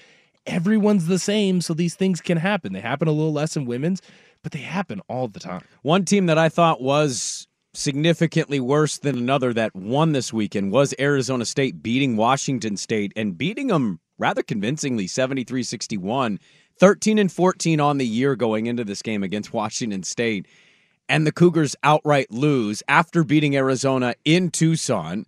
Everyone's 0.46 1.06
the 1.06 1.18
same, 1.18 1.60
so 1.60 1.74
these 1.74 1.94
things 1.94 2.20
can 2.20 2.38
happen. 2.38 2.72
They 2.72 2.80
happen 2.80 3.06
a 3.06 3.12
little 3.12 3.32
less 3.32 3.56
in 3.56 3.66
women's, 3.66 4.00
but 4.42 4.52
they 4.52 4.60
happen 4.60 5.00
all 5.06 5.28
the 5.28 5.38
time. 5.38 5.62
One 5.82 6.04
team 6.06 6.26
that 6.26 6.38
I 6.38 6.48
thought 6.48 6.80
was 6.80 7.46
significantly 7.72 8.60
worse 8.60 8.98
than 8.98 9.16
another 9.16 9.52
that 9.52 9.74
won 9.74 10.12
this 10.12 10.32
weekend 10.32 10.72
was 10.72 10.94
Arizona 10.98 11.44
State 11.44 11.82
beating 11.82 12.16
Washington 12.16 12.76
State 12.76 13.12
and 13.16 13.38
beating 13.38 13.68
them 13.68 14.00
rather 14.18 14.42
convincingly 14.42 15.06
73 15.06 15.62
61, 15.62 16.38
13 16.78 17.18
and 17.18 17.32
14 17.32 17.80
on 17.80 17.98
the 17.98 18.06
year 18.06 18.36
going 18.36 18.66
into 18.66 18.84
this 18.84 19.02
game 19.02 19.22
against 19.22 19.52
Washington 19.52 20.02
State. 20.02 20.46
And 21.08 21.26
the 21.26 21.32
Cougars 21.32 21.74
outright 21.82 22.30
lose 22.30 22.82
after 22.86 23.24
beating 23.24 23.56
Arizona 23.56 24.14
in 24.24 24.50
Tucson. 24.50 25.26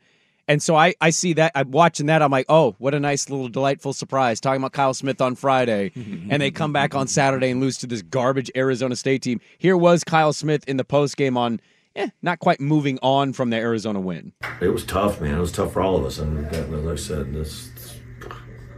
And 0.49 0.63
so 0.63 0.77
I, 0.77 0.95
I 1.01 1.11
see 1.11 1.33
that 1.35 1.53
I'm 1.55 1.71
watching 1.71 2.07
that. 2.07 2.23
I'm 2.23 2.31
like, 2.31 2.47
oh, 2.49 2.75
what 2.79 2.95
a 2.95 3.01
nice 3.01 3.31
little 3.31 3.49
delightful 3.49 3.93
surprise. 3.93 4.41
Talking 4.41 4.61
about 4.61 4.73
Kyle 4.73 4.95
Smith 4.95 5.21
on 5.21 5.35
Friday, 5.35 5.93
and 5.97 6.43
they 6.43 6.51
come 6.51 6.73
back 6.73 6.95
on 6.95 7.09
Saturday 7.09 7.51
and 7.51 7.61
lose 7.61 7.79
to 7.79 7.87
this 7.87 8.03
garbage 8.03 8.51
Arizona 8.55 8.95
State 8.97 9.23
team. 9.23 9.41
Here 9.59 9.77
was 9.77 10.05
Kyle 10.05 10.33
Smith 10.33 10.65
in 10.69 10.77
the 10.77 10.85
post 10.85 11.17
game 11.17 11.37
on, 11.37 11.61
eh, 11.97 12.09
not 12.23 12.39
quite 12.39 12.61
moving 12.61 12.99
on 13.03 13.33
from 13.33 13.51
the 13.51 13.57
Arizona 13.57 14.01
win. 14.01 14.33
It 14.61 14.69
was 14.69 14.85
tough, 14.85 15.21
man. 15.21 15.35
It 15.35 15.41
was 15.41 15.53
tough 15.53 15.73
for 15.73 15.83
all 15.83 15.97
of 15.97 16.05
us. 16.05 16.19
And 16.19 16.47
as 16.47 16.87
I 16.87 16.95
said, 16.97 17.33
this, 17.33 17.71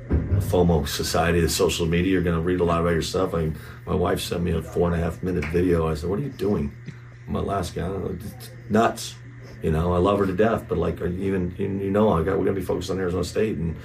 the 0.08 0.40
FOMO 0.40 0.86
society, 0.86 1.40
the 1.40 1.48
social 1.48 1.86
media, 1.86 2.12
you're 2.12 2.22
going 2.22 2.36
to 2.36 2.42
read 2.42 2.60
a 2.60 2.64
lot 2.64 2.80
about 2.80 2.90
yourself. 2.90 3.34
I 3.34 3.42
mean, 3.42 3.58
my 3.86 3.94
wife 3.94 4.20
sent 4.20 4.42
me 4.42 4.52
a 4.52 4.62
four 4.62 4.92
and 4.92 5.00
a 5.00 5.02
half 5.02 5.22
minute 5.22 5.44
video. 5.46 5.88
I 5.88 5.94
said, 5.94 6.10
"What 6.10 6.18
are 6.18 6.22
you 6.22 6.30
doing?" 6.30 6.72
My 7.26 7.40
last 7.40 7.74
guy, 7.74 7.90
nuts. 8.68 9.14
You 9.62 9.70
know, 9.70 9.94
I 9.94 9.98
love 9.98 10.18
her 10.18 10.26
to 10.26 10.36
death, 10.36 10.66
but 10.68 10.76
like, 10.76 11.00
even 11.00 11.54
you 11.58 11.90
know, 11.90 12.10
I 12.10 12.22
got 12.22 12.38
we're 12.38 12.44
going 12.44 12.54
to 12.54 12.60
be 12.60 12.66
focused 12.66 12.90
on 12.90 12.98
Arizona 12.98 13.24
State, 13.24 13.56
and 13.56 13.76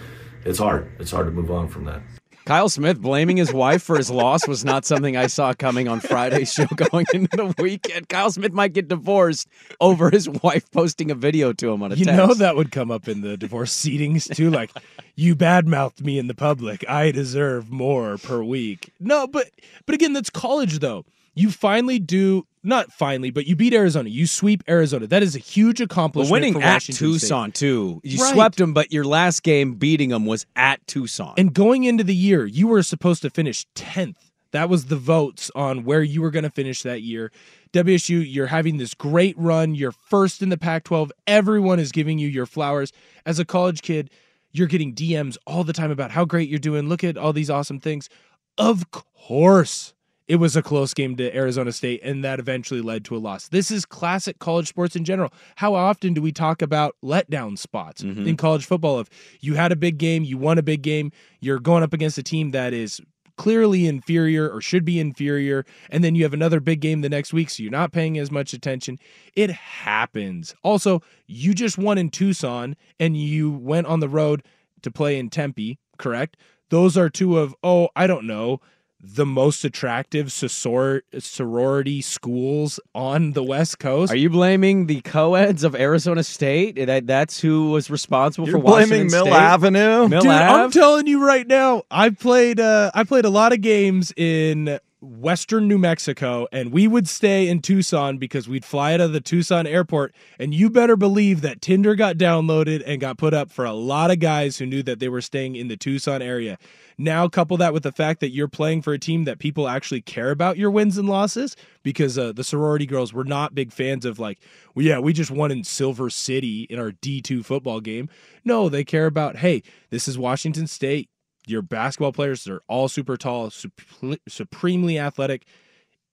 it's 0.44 0.60
hard. 0.60 0.92
It's 1.00 1.12
hard 1.12 1.28
to 1.28 1.32
move 1.32 1.52
on 1.52 1.70
from 1.70 1.86
that. 1.86 2.02
Kyle 2.50 2.68
Smith 2.68 3.00
blaming 3.00 3.38
his 3.38 3.54
wife 3.54 3.84
for 3.84 3.96
his 3.96 4.10
loss 4.10 4.48
was 4.48 4.66
not 4.66 4.84
something 4.84 5.16
I 5.16 5.28
saw 5.28 5.54
coming 5.54 5.88
on 5.88 6.00
Friday's 6.00 6.52
show 6.52 6.66
going 6.66 7.06
into 7.14 7.38
the 7.38 7.54
weekend. 7.62 8.10
Kyle 8.10 8.32
Smith 8.32 8.54
might 8.54 8.74
get 8.74 8.88
divorced 8.88 9.48
over 9.80 10.10
his 10.10 10.28
wife 10.28 10.72
posting 10.72 11.12
a 11.12 11.14
video 11.16 11.54
to 11.54 11.72
him 11.72 11.84
on 11.84 11.92
a 11.92 11.96
You 11.96 12.06
text. 12.06 12.18
know 12.18 12.34
that 12.34 12.56
would 12.56 12.72
come 12.72 12.90
up 12.90 13.08
in 13.08 13.22
the 13.22 13.38
divorce 13.38 13.72
seatings 13.72 14.36
too. 14.36 14.50
Like, 14.50 14.72
you 15.16 15.36
badmouthed 15.36 16.02
me 16.02 16.18
in 16.18 16.26
the 16.26 16.34
public. 16.34 16.84
I 16.90 17.12
deserve 17.12 17.70
more 17.70 18.18
per 18.18 18.42
week. 18.42 18.92
No, 19.00 19.28
but 19.28 19.52
but 19.86 19.94
again, 19.94 20.14
that's 20.14 20.32
college 20.32 20.80
though. 20.80 21.06
You 21.40 21.52
finally 21.52 22.00
do 22.00 22.46
not 22.64 22.92
finally, 22.92 23.32
but 23.32 23.48
you 23.48 23.56
beat 23.56 23.74
Arizona. 23.74 24.10
You 24.10 24.28
sweep 24.28 24.62
Arizona. 24.68 25.08
That 25.08 25.24
is 25.24 25.36
a 25.36 25.40
huge 25.40 25.80
accomplishment. 25.80 26.32
winning 26.32 26.62
at 26.62 26.82
Tucson 26.82 27.50
State. 27.52 27.56
too. 27.60 28.02
You 28.04 28.22
Right. 28.22 28.34
swept 28.34 28.58
them, 28.58 28.74
but 28.74 28.92
your 28.92 29.06
last 29.06 29.44
game 29.44 29.76
beating 29.76 30.10
them 30.10 30.26
was 30.26 30.46
at 30.58 30.86
Tucson. 30.88 31.36
And 31.38 31.54
going 31.54 31.86
into 31.86 32.04
the 32.04 32.14
year, 32.16 32.46
you 32.46 32.68
were 32.68 32.84
supposed 32.84 33.22
to 33.22 33.30
finish 33.30 33.66
10th. 33.76 34.18
That 34.52 34.68
was 34.70 34.86
the 34.86 34.98
votes 34.98 35.50
on 35.56 35.84
where 35.86 36.02
you 36.04 36.22
were 36.22 36.32
going 36.32 36.44
to 36.44 36.50
finish 36.50 36.82
that 36.82 37.02
year. 37.04 37.32
WSU, 37.72 38.20
you're 38.20 38.48
having 38.48 38.78
this 38.78 38.94
great 38.94 39.38
run. 39.38 39.76
You're 39.76 39.92
first 39.94 40.42
in 40.42 40.50
the 40.50 40.58
Pac 40.58 40.84
12. 40.86 41.12
Everyone 41.28 41.80
is 41.80 41.92
giving 41.94 42.18
you 42.20 42.28
your 42.28 42.48
flowers. 42.48 42.92
As 43.26 43.40
a 43.40 43.46
college 43.46 43.82
kid, 43.84 44.10
you're 44.52 44.68
getting 44.68 44.94
DMs 44.94 45.38
all 45.48 45.64
the 45.64 45.72
time 45.72 45.92
about 45.92 46.12
how 46.12 46.26
great 46.26 46.50
you're 46.50 46.60
doing. 46.60 46.90
Look 46.90 47.04
at 47.04 47.16
all 47.16 47.32
these 47.32 47.50
awesome 47.52 47.80
things. 47.80 48.10
Of 48.58 48.90
course, 48.92 49.94
it 50.30 50.38
was 50.38 50.56
a 50.56 50.62
close 50.62 50.94
game 50.94 51.18
to 51.18 51.36
Arizona 51.36 51.74
State, 51.74 52.00
and 52.04 52.24
that 52.24 52.40
eventually 52.40 52.80
led 52.82 53.04
to 53.06 53.16
a 53.16 53.20
loss. 53.20 53.50
This 53.50 53.72
is 53.72 53.84
classic 53.86 54.40
college 54.40 54.68
sports 54.70 54.96
in 54.96 55.04
general. 55.04 55.34
How 55.58 55.74
often 55.74 56.14
do 56.14 56.22
we 56.22 56.32
talk 56.32 56.62
about 56.62 56.96
letdown 57.04 57.58
spots 57.58 58.04
Mhm. 58.04 58.26
in 58.28 58.38
college 58.38 58.64
football? 58.66 59.00
If 59.02 59.10
you 59.42 59.56
had 59.56 59.72
a 59.74 59.76
big 59.76 59.98
game, 59.98 60.24
you 60.24 60.38
won 60.38 60.58
a 60.58 60.64
big 60.64 60.84
game, 60.84 61.12
you're 61.42 61.60
going 61.60 61.84
up 61.84 61.94
against 61.94 62.18
a 62.18 62.24
team 62.24 62.52
that 62.52 62.74
is 62.74 63.02
clearly 63.38 63.88
inferior 63.88 64.50
or 64.50 64.62
should 64.62 64.84
be 64.86 65.00
inferior, 65.00 65.66
and 65.90 66.04
then 66.04 66.14
you 66.14 66.24
have 66.24 66.34
another 66.34 66.60
big 66.60 66.80
game 66.82 67.02
the 67.02 67.10
next 67.10 67.34
week, 67.34 67.50
so 67.50 67.64
you're 67.64 67.72
not 67.72 67.92
paying 67.94 68.18
as 68.18 68.30
much 68.30 68.54
attention. 68.54 69.00
It 69.36 69.50
happens. 69.50 70.54
Also, 70.64 71.02
you 71.26 71.54
just 71.54 71.78
won 71.78 71.98
in 71.98 72.10
Tucson 72.10 72.76
and 73.00 73.18
you 73.18 73.50
went 73.50 73.88
on 73.88 74.00
the 74.00 74.10
road 74.10 74.44
to 74.84 74.92
play 74.92 75.18
in 75.18 75.30
Tempe, 75.30 75.80
correct? 75.98 76.38
Those 76.70 76.98
are 76.98 77.10
two 77.10 77.40
of, 77.40 77.56
oh, 77.64 77.90
I 77.96 78.06
don't 78.08 78.26
know, 78.28 78.60
the 79.02 79.26
most 79.26 79.64
attractive 79.64 80.28
soror- 80.28 81.02
sorority 81.18 82.02
schools 82.02 82.80
on 82.94 83.32
the 83.32 83.44
West 83.44 83.80
Coast. 83.80 84.12
Are 84.12 84.18
you 84.18 84.30
blaming 84.30 84.88
the 84.88 85.02
co-eds 85.02 85.64
of 85.64 85.76
Arizona 85.76 86.24
State? 86.24 86.76
That, 86.86 87.08
that's 87.08 87.40
who 87.40 87.72
was 87.72 87.90
responsible 87.90 88.48
You're 88.48 88.58
for 88.58 88.64
Washington 88.64 89.08
blaming 89.08 89.12
Mill 89.12 89.26
State? 89.26 89.34
Avenue? 89.34 90.08
Mill 90.08 90.22
Dude, 90.22 90.32
I'm 90.32 90.72
telling 90.72 91.08
you 91.08 91.26
right 91.26 91.48
now, 91.48 91.84
I 91.90 92.10
played 92.10 92.60
uh 92.60 92.92
I 92.94 93.04
played 93.04 93.26
a 93.26 93.30
lot 93.30 93.54
of 93.54 93.62
games 93.62 94.14
in 94.16 94.80
western 95.02 95.68
New 95.68 95.78
Mexico 95.78 96.48
and 96.52 96.74
we 96.74 96.88
would 96.88 97.08
stay 97.08 97.48
in 97.48 97.62
Tucson 97.62 98.18
because 98.18 98.50
we'd 98.50 98.66
fly 98.66 98.94
out 98.94 99.00
of 99.00 99.14
the 99.14 99.22
Tucson 99.22 99.66
airport 99.66 100.14
and 100.38 100.54
you 100.54 100.70
better 100.70 100.98
believe 100.98 101.40
that 101.42 101.62
Tinder 101.62 101.96
got 101.96 102.18
downloaded 102.18 102.84
and 102.86 103.00
got 103.00 103.18
put 103.18 103.34
up 103.34 103.50
for 103.50 103.64
a 103.64 103.72
lot 103.72 104.12
of 104.12 104.20
guys 104.20 104.58
who 104.58 104.66
knew 104.66 104.84
that 104.84 105.00
they 105.00 105.08
were 105.08 105.22
staying 105.22 105.56
in 105.56 105.70
the 105.70 105.78
Tucson 105.78 106.22
area. 106.22 106.58
Now 106.98 107.30
couple 107.30 107.56
that 107.58 107.74
with 107.74 107.84
the 107.84 107.94
fact 107.94 108.20
that 108.20 108.32
you're 108.32 108.50
playing 108.50 108.82
for 108.82 108.92
a 108.92 109.00
team 109.00 109.24
that 109.24 109.40
people 109.40 109.70
actually 109.70 110.02
care 110.02 110.32
about 110.32 110.58
your 110.58 110.70
wins 110.70 110.98
and 110.98 111.08
losses 111.08 111.56
because 111.82 112.18
uh, 112.18 112.34
the 112.34 112.44
sorority 112.44 112.86
girls 112.86 113.14
were 113.14 113.24
not 113.24 113.56
big 113.56 113.72
fans 113.72 114.04
of 114.04 114.20
like, 114.20 114.40
well, 114.76 114.86
yeah, 114.86 115.00
we 115.00 115.14
just 115.14 115.32
won 115.32 115.50
in 115.50 115.64
Silver 115.64 116.10
City 116.10 116.64
in 116.64 116.78
our 116.78 116.92
D2 116.92 117.46
football 117.46 117.80
game. 117.80 118.10
No, 118.44 118.68
they 118.68 118.84
care 118.84 119.06
about, 119.06 119.38
hey, 119.38 119.64
this 119.92 120.10
is 120.10 120.18
Washington 120.18 120.68
State. 120.68 121.10
Your 121.48 121.62
basketball 121.62 122.12
players 122.14 122.48
are 122.48 122.62
all 122.68 122.88
super 122.88 123.18
tall, 123.18 123.50
sup- 123.50 123.82
supremely 124.28 125.00
athletic. 125.00 125.46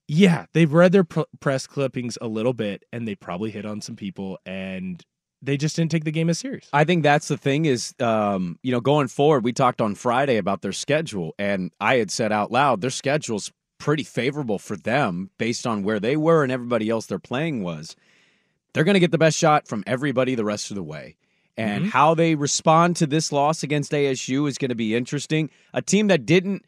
Yeah, 0.09 0.47
they've 0.53 0.73
read 0.73 0.93
their 0.93 1.05
pr- 1.05 1.23
press 1.41 1.67
clippings 1.67 2.17
a 2.21 2.29
little 2.29 2.53
bit 2.53 2.85
and 2.93 3.07
they 3.07 3.15
probably 3.15 3.51
hit 3.51 3.67
on 3.67 3.81
some 3.81 3.97
people 3.97 4.39
and 4.47 5.05
they 5.43 5.57
just 5.57 5.77
didn't 5.77 5.91
take 5.91 6.05
the 6.05 6.13
game 6.13 6.31
as 6.31 6.39
serious. 6.39 6.69
I 6.73 6.85
think 6.85 7.03
that's 7.03 7.29
the 7.29 7.37
thing 7.37 7.67
is, 7.67 7.95
um, 8.01 8.59
you 8.63 8.73
know, 8.73 8.81
going 8.81 9.09
forward, 9.09 9.45
we 9.45 9.53
talked 9.53 9.81
on 9.81 9.95
Friday 9.95 10.37
about 10.39 10.63
their 10.63 10.73
schedule, 10.73 11.35
and 11.39 11.73
I 11.81 11.97
had 11.97 12.11
said 12.11 12.33
out 12.33 12.51
loud 12.51 12.81
their 12.81 12.91
schedule's 12.91 13.53
pretty 13.79 14.03
favorable 14.03 14.59
for 14.59 14.77
them 14.77 15.31
based 15.39 15.67
on 15.67 15.83
where 15.83 16.01
they 16.01 16.17
were 16.17 16.43
and 16.43 16.53
everybody 16.53 16.89
else 16.89 17.07
they're 17.07 17.19
playing 17.19 17.63
was. 17.63 17.95
They're 18.73 18.85
going 18.85 18.95
to 18.95 19.01
get 19.01 19.11
the 19.11 19.19
best 19.19 19.39
shot 19.39 19.69
from 19.69 19.85
everybody 19.87 20.35
the 20.35 20.45
rest 20.45 20.71
of 20.71 20.75
the 20.75 20.83
way. 20.83 21.17
And 21.57 21.87
Mhm. 21.87 21.91
how 21.91 22.15
they 22.15 22.35
respond 22.35 22.97
to 22.97 23.07
this 23.07 23.33
loss 23.33 23.63
against 23.63 23.93
ASU 23.95 24.47
is 24.47 24.59
going 24.59 24.69
to 24.69 24.75
be 24.75 24.95
interesting. 24.95 25.49
A 25.73 25.81
team 25.81 26.09
that 26.09 26.27
didn't, 26.27 26.65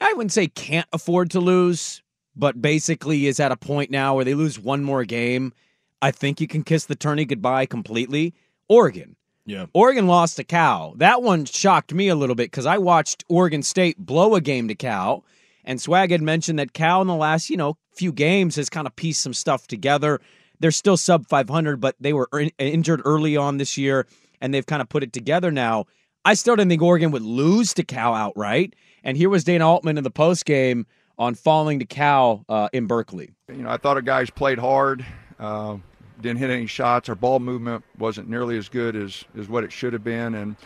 I 0.00 0.12
wouldn't 0.12 0.32
say 0.32 0.46
can't 0.46 0.86
afford 0.92 1.30
to 1.32 1.40
lose, 1.40 2.02
but 2.36 2.62
basically 2.62 3.26
is 3.26 3.40
at 3.40 3.50
a 3.50 3.56
point 3.56 3.90
now 3.90 4.14
where 4.14 4.24
they 4.24 4.34
lose 4.34 4.58
one 4.58 4.84
more 4.84 5.04
game. 5.04 5.52
I 6.00 6.12
think 6.12 6.40
you 6.40 6.46
can 6.46 6.62
kiss 6.62 6.84
the 6.84 6.94
tourney 6.94 7.24
goodbye 7.24 7.66
completely. 7.66 8.34
Oregon. 8.68 9.16
Yeah. 9.44 9.66
Oregon 9.72 10.06
lost 10.06 10.36
to 10.36 10.44
Cal. 10.44 10.94
That 10.96 11.22
one 11.22 11.44
shocked 11.44 11.92
me 11.92 12.06
a 12.08 12.14
little 12.14 12.36
bit 12.36 12.50
because 12.52 12.66
I 12.66 12.78
watched 12.78 13.24
Oregon 13.28 13.62
State 13.62 13.98
blow 13.98 14.34
a 14.36 14.40
game 14.40 14.68
to 14.68 14.74
Cal. 14.76 15.24
And 15.64 15.80
Swag 15.80 16.12
had 16.12 16.22
mentioned 16.22 16.58
that 16.60 16.72
Cal 16.72 17.00
in 17.02 17.08
the 17.08 17.14
last, 17.16 17.50
you 17.50 17.56
know, 17.56 17.76
few 17.92 18.12
games 18.12 18.56
has 18.56 18.70
kind 18.70 18.86
of 18.86 18.94
pieced 18.94 19.20
some 19.22 19.34
stuff 19.34 19.66
together. 19.66 20.20
They're 20.60 20.70
still 20.70 20.96
sub 20.96 21.26
500, 21.26 21.80
but 21.80 21.96
they 22.00 22.12
were 22.12 22.28
in- 22.32 22.50
injured 22.58 23.02
early 23.04 23.36
on 23.36 23.58
this 23.58 23.76
year, 23.78 24.06
and 24.40 24.52
they've 24.52 24.66
kind 24.66 24.82
of 24.82 24.88
put 24.88 25.02
it 25.02 25.12
together 25.12 25.50
now. 25.50 25.86
I 26.24 26.34
still 26.34 26.56
didn't 26.56 26.70
think 26.70 26.82
Oregon 26.82 27.10
would 27.12 27.22
lose 27.22 27.72
to 27.74 27.84
Cal 27.84 28.14
outright. 28.14 28.74
And 29.04 29.16
here 29.16 29.30
was 29.30 29.44
Dana 29.44 29.66
Altman 29.66 29.96
in 29.96 30.04
the 30.04 30.10
post 30.10 30.44
game 30.44 30.86
on 31.18 31.34
falling 31.34 31.78
to 31.78 31.84
Cal 31.84 32.44
uh, 32.48 32.68
in 32.72 32.86
Berkeley. 32.86 33.30
You 33.48 33.62
know, 33.62 33.70
I 33.70 33.76
thought 33.76 33.96
our 33.96 34.02
guys 34.02 34.30
played 34.30 34.58
hard. 34.58 35.04
Uh, 35.38 35.78
didn't 36.20 36.38
hit 36.38 36.50
any 36.50 36.66
shots. 36.66 37.08
Our 37.08 37.14
ball 37.14 37.38
movement 37.38 37.84
wasn't 37.98 38.28
nearly 38.28 38.58
as 38.58 38.68
good 38.68 38.96
as, 38.96 39.24
as 39.38 39.48
what 39.48 39.64
it 39.64 39.72
should 39.72 39.92
have 39.92 40.04
been. 40.04 40.34
And 40.34 40.56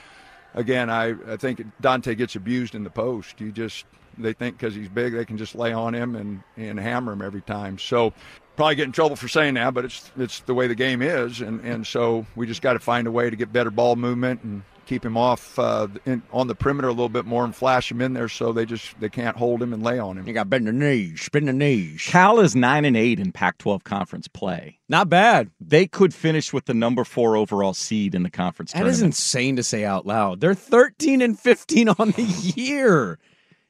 again, 0.55 0.90
I, 0.90 1.14
I 1.31 1.37
think 1.37 1.62
Dante 1.81 2.14
gets 2.14 2.37
abused 2.37 2.74
in 2.74 2.85
the 2.85 2.90
post. 2.90 3.40
You 3.40 3.52
just 3.52 3.85
they 4.18 4.33
think 4.33 4.59
because 4.59 4.75
he's 4.75 4.88
big 4.88 5.12
they 5.12 5.25
can 5.25 5.38
just 5.38 5.55
lay 5.55 5.72
on 5.72 5.94
him 5.94 6.16
and, 6.16 6.42
and 6.57 6.79
hammer 6.79 7.12
him 7.12 7.22
every 7.22 7.42
time. 7.42 7.79
So 7.79 8.12
probably 8.57 8.75
get 8.75 8.87
in 8.87 8.92
trouble 8.92 9.16
for 9.16 9.29
saying 9.29 9.55
that, 9.55 9.75
but 9.75 9.85
it's 9.85 10.11
it's 10.18 10.40
the 10.40 10.55
way 10.55 10.66
the 10.66 10.75
game 10.75 11.03
is. 11.03 11.40
And 11.40 11.61
and 11.61 11.87
so 11.87 12.27
we 12.37 12.46
just 12.46 12.62
got 12.62 12.75
to 12.75 12.79
find 12.81 13.07
a 13.07 13.11
way 13.12 13.31
to 13.31 13.37
get 13.37 13.53
better 13.53 13.70
ball 13.70 13.96
movement 13.96 14.42
and 14.42 14.62
keep 14.85 15.05
him 15.05 15.16
off 15.16 15.59
uh, 15.61 15.87
in, 16.05 16.20
on 16.33 16.48
the 16.48 16.55
perimeter 16.57 16.88
a 16.88 16.90
little 16.90 17.09
bit 17.09 17.25
more 17.25 17.44
and 17.44 17.55
flash 17.55 17.90
him 17.90 18.01
in 18.03 18.14
there 18.14 18.29
so 18.29 18.53
they 18.53 18.66
just 18.66 18.98
they 19.01 19.09
can't 19.09 19.37
hold 19.37 19.62
him 19.62 19.72
and 19.72 19.83
lay 19.83 19.98
on 19.98 20.18
him. 20.18 20.27
You 20.27 20.35
got 20.35 20.51
bend 20.51 20.66
the 20.66 20.72
knees, 20.72 21.29
bend 21.33 21.48
the 21.48 21.53
knees. 21.53 22.05
Cal 22.07 22.40
is 22.40 22.55
nine 22.57 22.85
and 22.85 22.96
eight 22.96 23.20
in 23.20 23.33
Pac-12 23.33 23.85
conference 23.85 24.29
play. 24.29 24.79
Not 24.88 25.09
bad. 25.09 25.51
They 25.61 25.87
could 25.87 26.12
finish 26.12 26.53
with 26.53 26.66
the 26.66 26.75
number 26.75 27.05
four 27.05 27.37
overall 27.37 27.75
seed 27.75 28.14
in 28.14 28.22
the 28.25 28.31
conference 28.31 28.72
That 28.72 28.79
tournament. 28.81 28.96
is 28.96 29.03
insane 29.03 29.57
to 29.57 29.62
say 29.62 29.85
out 29.85 30.05
loud. 30.05 30.40
They're 30.40 30.53
13 30.53 31.22
and 31.22 31.38
15 31.38 31.88
on 31.98 32.11
the 32.11 32.22
year. 32.22 33.18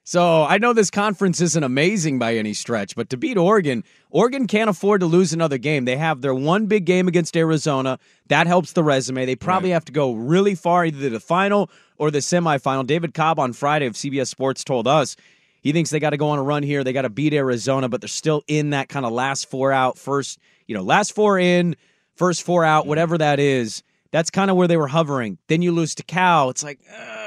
So 0.04 0.42
I 0.42 0.58
know 0.58 0.72
this 0.72 0.90
conference 0.90 1.40
isn't 1.40 1.62
amazing 1.62 2.18
by 2.18 2.34
any 2.34 2.54
stretch, 2.54 2.96
but 2.96 3.08
to 3.10 3.16
beat 3.16 3.36
Oregon, 3.36 3.84
Oregon 4.10 4.48
can't 4.48 4.68
afford 4.68 5.00
to 5.00 5.06
lose 5.06 5.32
another 5.32 5.58
game. 5.58 5.84
They 5.84 5.96
have 5.96 6.22
their 6.22 6.34
one 6.34 6.66
big 6.66 6.86
game 6.86 7.06
against 7.06 7.36
Arizona. 7.36 8.00
That 8.26 8.48
helps 8.48 8.72
the 8.72 8.82
resume. 8.82 9.26
They 9.26 9.36
probably 9.36 9.70
have 9.70 9.84
to 9.84 9.92
go 9.92 10.12
really 10.12 10.56
far, 10.56 10.84
either 10.84 11.02
to 11.02 11.10
the 11.10 11.20
final 11.20 11.70
or 11.98 12.10
the 12.10 12.18
semifinal. 12.18 12.84
David 12.84 13.14
Cobb 13.14 13.38
on 13.38 13.52
Friday 13.52 13.86
of 13.86 13.92
CBS 13.92 14.26
Sports 14.26 14.64
told 14.64 14.88
us 14.88 15.16
he 15.60 15.70
thinks 15.70 15.90
they 15.90 16.00
got 16.00 16.10
to 16.10 16.16
go 16.16 16.30
on 16.30 16.38
a 16.40 16.42
run 16.42 16.64
here. 16.64 16.82
They 16.82 16.92
got 16.92 17.02
to 17.02 17.10
beat 17.10 17.32
Arizona, 17.32 17.88
but 17.88 18.00
they're 18.00 18.08
still 18.08 18.42
in 18.48 18.70
that 18.70 18.88
kind 18.88 19.06
of 19.06 19.12
last 19.12 19.48
four 19.48 19.70
out, 19.70 19.98
first, 19.98 20.40
you 20.66 20.74
know, 20.74 20.82
last 20.82 21.14
four 21.14 21.38
in, 21.38 21.76
first 22.16 22.42
four 22.42 22.64
out, 22.64 22.88
whatever 22.88 23.16
that 23.18 23.38
is. 23.38 23.84
That's 24.10 24.30
kind 24.30 24.50
of 24.50 24.56
where 24.56 24.66
they 24.66 24.76
were 24.76 24.88
hovering. 24.88 25.38
Then 25.46 25.62
you 25.62 25.70
lose 25.70 25.94
to 25.94 26.02
Cal. 26.02 26.50
It's 26.50 26.64
like, 26.64 26.80
uh, 26.92 27.21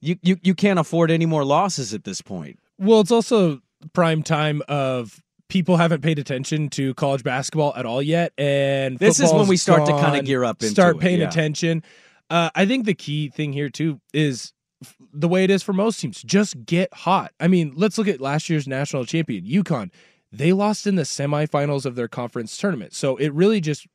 you, 0.00 0.16
you 0.22 0.36
you 0.42 0.54
can't 0.54 0.78
afford 0.78 1.10
any 1.10 1.26
more 1.26 1.44
losses 1.44 1.94
at 1.94 2.04
this 2.04 2.20
point. 2.20 2.58
Well, 2.78 3.00
it's 3.00 3.10
also 3.10 3.60
prime 3.92 4.22
time 4.22 4.62
of 4.68 5.22
people 5.48 5.76
haven't 5.76 6.02
paid 6.02 6.18
attention 6.18 6.68
to 6.70 6.92
college 6.94 7.22
basketball 7.22 7.72
at 7.76 7.86
all 7.86 8.02
yet, 8.02 8.32
and 8.36 8.98
This 8.98 9.20
is 9.20 9.32
when 9.32 9.46
we 9.46 9.56
start 9.56 9.86
to 9.86 9.92
kinda 9.92 10.22
gear 10.22 10.44
up 10.44 10.62
into 10.62 10.72
start 10.72 10.96
it, 10.96 11.00
paying 11.00 11.20
yeah. 11.20 11.28
attention. 11.28 11.82
Uh, 12.28 12.50
I 12.54 12.66
think 12.66 12.86
the 12.86 12.94
key 12.94 13.28
thing 13.28 13.52
here 13.52 13.68
too 13.68 14.00
is 14.12 14.52
f- 14.82 14.96
the 15.12 15.28
way 15.28 15.44
it 15.44 15.50
is 15.50 15.62
for 15.62 15.72
most 15.72 16.00
teams. 16.00 16.20
Just 16.22 16.64
get 16.66 16.92
hot. 16.92 17.32
I 17.38 17.46
mean, 17.46 17.72
let's 17.76 17.96
look 17.98 18.08
at 18.08 18.20
last 18.20 18.50
year's 18.50 18.66
national 18.66 19.04
champion, 19.04 19.44
UConn. 19.44 19.90
They 20.32 20.52
lost 20.52 20.88
in 20.88 20.96
the 20.96 21.04
semifinals 21.04 21.86
of 21.86 21.94
their 21.94 22.08
conference 22.08 22.56
tournament, 22.56 22.92
so 22.94 23.16
it 23.16 23.32
really 23.32 23.60
just 23.60 23.86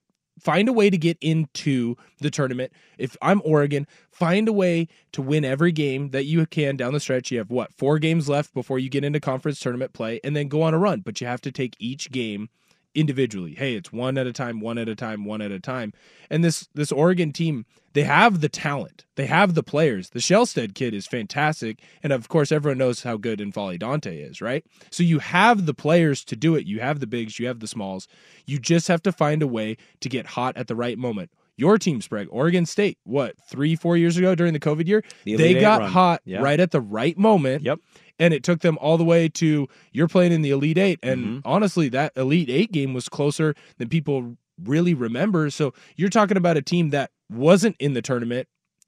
find 0.42 0.68
a 0.68 0.74
way 0.74 0.90
to 0.90 0.98
get 0.98 1.18
into 1.22 1.96
the 2.20 2.32
tournament. 2.32 2.72
If 2.98 3.16
I'm 3.22 3.42
Oregon, 3.46 3.88
find 4.12 4.48
a 4.48 4.54
way 4.54 4.88
to 5.12 5.22
win 5.22 5.46
every 5.46 5.72
game 5.72 6.10
that 6.10 6.26
you 6.26 6.46
can 6.46 6.76
down 6.76 6.94
the 6.94 7.00
stretch. 7.00 7.32
You 7.32 7.38
have 7.38 7.52
what, 7.52 7.74
four 7.74 8.00
games 8.00 8.28
left 8.28 8.54
before 8.54 8.80
you 8.80 8.90
get 8.90 9.04
into 9.04 9.20
conference 9.20 9.60
tournament 9.60 9.94
play 9.94 10.20
and 10.24 10.36
then 10.36 10.48
go 10.48 10.64
on 10.64 10.74
a 10.74 10.80
run. 10.80 11.02
But 11.02 11.22
you 11.22 11.28
have 11.28 11.42
to 11.42 11.52
take 11.52 11.76
each 11.80 12.12
game 12.12 12.50
individually. 12.96 13.56
Hey, 13.56 13.76
it's 13.76 13.94
one 13.94 14.18
at 14.18 14.28
a 14.28 14.34
time, 14.34 14.60
one 14.60 14.78
at 14.78 14.90
a 14.90 14.96
time, 14.96 15.26
one 15.26 15.42
at 15.42 15.52
a 15.52 15.60
time. 15.60 15.94
And 16.30 16.44
this 16.44 16.68
this 16.74 16.92
Oregon 16.92 17.32
team, 17.32 17.66
they 17.94 18.04
have 18.04 18.42
the 18.42 18.50
talent. 18.50 19.06
They 19.16 19.26
have 19.26 19.54
the 19.54 19.64
players. 19.64 20.10
The 20.12 20.20
Shelstad 20.20 20.74
kid 20.76 20.94
is 20.94 21.08
fantastic. 21.08 21.80
And 22.02 22.14
of 22.14 22.30
course, 22.30 22.52
everyone 22.52 22.78
knows 22.78 23.04
how 23.04 23.18
good 23.18 23.40
N'Faly 23.40 23.78
Dante 23.80 24.18
is, 24.22 24.42
right? 24.42 24.66
So 24.90 25.04
you 25.04 25.20
have 25.20 25.66
the 25.66 25.74
players 25.74 26.24
to 26.26 26.36
do 26.36 26.56
it. 26.56 26.66
You 26.66 26.80
have 26.80 27.00
the 27.00 27.08
bigs, 27.08 27.40
you 27.40 27.48
have 27.48 27.60
the 27.60 27.68
smalls. 27.68 28.08
You 28.46 28.60
just 28.60 28.88
have 28.88 29.02
to 29.04 29.12
find 29.12 29.42
a 29.44 29.48
way 29.48 29.78
to 30.00 30.10
get 30.10 30.26
hot 30.28 30.56
at 30.58 30.68
the 30.68 30.76
right 30.76 30.98
moment. 30.98 31.32
Your 31.58 31.78
team, 31.78 32.02
Sprague, 32.02 32.30
Oregon 32.32 32.66
State, 32.66 32.98
what, 33.04 33.36
three, 33.50 33.76
four 33.76 33.96
years 33.98 34.18
ago 34.18 34.34
during 34.34 34.54
the 34.54 34.60
COVID 34.60 34.88
year? 34.88 35.04
The 35.26 35.36
they 35.36 35.60
got 35.60 35.82
run. 35.82 35.92
hot 35.92 36.22
Yeah. 36.26 36.42
right 36.42 36.60
at 36.60 36.72
the 36.72 36.82
right 36.82 37.18
moment. 37.18 37.64
Yep. 37.64 37.80
and 38.20 38.34
it 38.36 38.44
took 38.44 38.62
them 38.62 38.78
all 38.80 38.98
the 38.98 39.04
way 39.04 39.28
to 39.30 39.68
you're 39.92 40.08
playing 40.08 40.32
in 40.32 40.42
the 40.44 40.52
Elite 40.52 40.78
Eight. 40.78 41.00
And 41.04 41.26
Mm-hmm. 41.26 41.40
honestly, 41.44 41.90
that 41.90 42.14
Elite 42.16 42.50
Eight 42.50 42.72
game 42.72 42.94
was 42.94 43.10
closer 43.10 43.54
than 43.78 43.90
people 43.90 44.38
really 44.64 44.94
remember. 44.94 45.50
So 45.50 45.74
you're 45.98 46.10
talking 46.10 46.38
about 46.38 46.56
a 46.58 46.62
team 46.62 46.92
that 46.92 47.10
wasn't 47.32 47.76
in 47.80 47.94
the 47.94 48.02
tournament, 48.02 48.48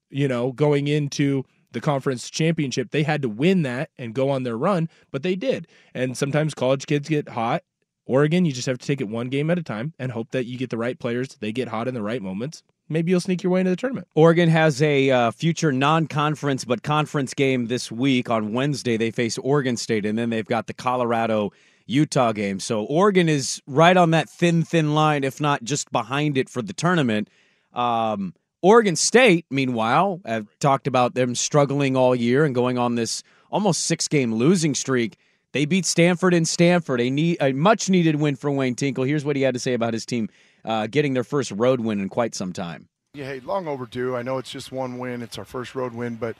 you 0.10 0.27
know, 0.27 0.51
going 0.51 0.88
into 0.88 1.43
the 1.71 1.82
conference 1.82 2.29
championship. 2.29 2.91
They 2.91 3.03
had 3.03 3.21
to 3.23 3.29
win 3.29 3.63
that 3.63 3.89
and 3.97 4.13
go 4.13 4.29
on 4.29 4.43
their 4.43 4.58
run, 4.58 4.89
but 5.12 5.23
they 5.23 5.36
did. 5.36 5.67
And 5.93 6.17
sometimes 6.17 6.53
college 6.53 6.86
kids 6.86 7.10
get 7.10 7.29
hot. 7.29 7.63
Oregon, 8.06 8.45
you 8.45 8.51
just 8.51 8.67
have 8.67 8.77
to 8.77 8.86
take 8.86 9.01
it 9.01 9.08
one 9.08 9.29
game 9.29 9.49
at 9.49 9.58
a 9.58 9.63
time 9.63 9.93
and 9.97 10.12
hope 10.12 10.32
that 10.32 10.45
you 10.45 10.58
get 10.58 10.69
the 10.69 10.77
right 10.77 10.99
players. 10.99 11.29
They 11.39 11.51
get 11.51 11.69
hot 11.69 11.88
in 11.88 11.93
the 11.93 12.01
right 12.01 12.21
moments. 12.21 12.62
Maybe 12.89 13.12
you'll 13.12 13.21
sneak 13.21 13.41
your 13.43 13.51
way 13.51 13.62
into 13.62 13.71
the 13.71 13.77
tournament. 13.77 14.08
Oregon 14.13 14.49
has 14.49 14.82
a 14.82 15.10
uh, 15.10 15.32
future 15.32 15.71
non-conference 15.71 16.65
but 16.65 16.84
conference 16.84 17.34
game 17.34 17.67
this 17.67 17.91
week 17.91 18.29
on 18.29 18.53
Wednesday. 18.53 18.97
They 18.97 19.10
face 19.10 19.38
Oregon 19.38 19.77
State, 19.77 20.06
and 20.06 20.17
then 20.17 20.29
they've 20.29 20.45
got 20.45 20.67
the 20.67 20.73
Colorado 20.73 21.53
Utah 21.86 22.34
game. 22.34 22.60
So 22.60 22.84
Oregon 22.84 23.29
is 23.29 23.62
right 23.67 23.95
on 23.95 24.12
that 24.12 24.29
thin, 24.29 24.63
thin 24.63 24.93
line, 24.93 25.23
if 25.23 25.39
not 25.39 25.63
just 25.63 25.91
behind 25.91 26.38
it 26.38 26.49
for 26.49 26.62
the 26.62 26.73
tournament. 26.73 27.29
Um, 27.74 28.34
Oregon 28.62 28.96
State, 28.96 29.46
meanwhile, 29.50 30.22
have 30.26 30.48
talked 30.60 30.88
about 30.88 31.16
them 31.16 31.36
struggling 31.36 31.98
all 31.98 32.16
year 32.16 32.46
and 32.46 32.56
going 32.56 32.78
on 32.78 32.96
this 32.96 33.24
almost 33.52 33.86
six-game 33.86 34.34
losing 34.34 34.74
streak. 34.74 35.18
They 35.52 35.66
beat 35.66 35.86
Stanford 35.86 36.34
in 36.34 36.46
Stanford, 36.46 37.02
a, 37.02 37.10
need, 37.10 37.38
a 37.42 37.52
much-needed 37.52 38.16
win 38.16 38.36
for 38.36 38.50
Wayne 38.50 38.76
Tinkle. 38.76 39.04
Here's 39.04 39.26
what 39.26 39.36
he 39.36 39.42
had 39.42 39.54
to 39.54 39.60
say 39.60 39.74
about 39.74 39.94
his 39.94 40.06
team 40.06 40.30
uh, 40.66 40.88
getting 40.88 41.14
their 41.14 41.24
first 41.24 41.52
road 41.52 41.82
win 41.82 42.00
in 42.00 42.10
quite 42.10 42.34
some 42.36 42.54
time. 42.54 42.88
Yeah, 43.16 43.26
hey, 43.26 43.42
long 43.42 43.68
overdue. 43.68 44.16
I 44.16 44.24
know 44.24 44.40
it's 44.40 44.50
just 44.50 44.72
one 44.72 44.98
win. 44.98 45.22
It's 45.22 45.38
our 45.38 45.46
first 45.46 45.76
road 45.76 45.94
win, 45.94 46.16
but 46.16 46.36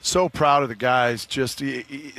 so 0.00 0.28
proud 0.28 0.62
of 0.62 0.68
the 0.68 0.74
guys 0.74 1.26
just 1.26 1.62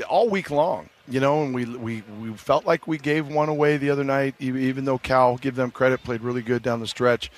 all 0.08 0.30
week 0.30 0.52
long. 0.52 0.90
You 1.10 1.20
know, 1.20 1.44
and 1.44 1.56
we 1.56 1.66
we 1.66 2.04
we 2.22 2.32
felt 2.34 2.66
like 2.66 2.88
we 2.88 3.00
gave 3.00 3.28
one 3.28 3.50
away 3.50 3.78
the 3.78 3.90
other 3.90 4.04
night, 4.04 4.36
even 4.40 4.86
though 4.86 5.00
Cal, 5.00 5.38
give 5.38 5.56
them 5.56 5.72
credit, 5.72 6.04
played 6.04 6.22
really 6.22 6.44
good 6.44 6.62
down 6.62 6.80
the 6.80 6.88
stretch. 6.88 7.32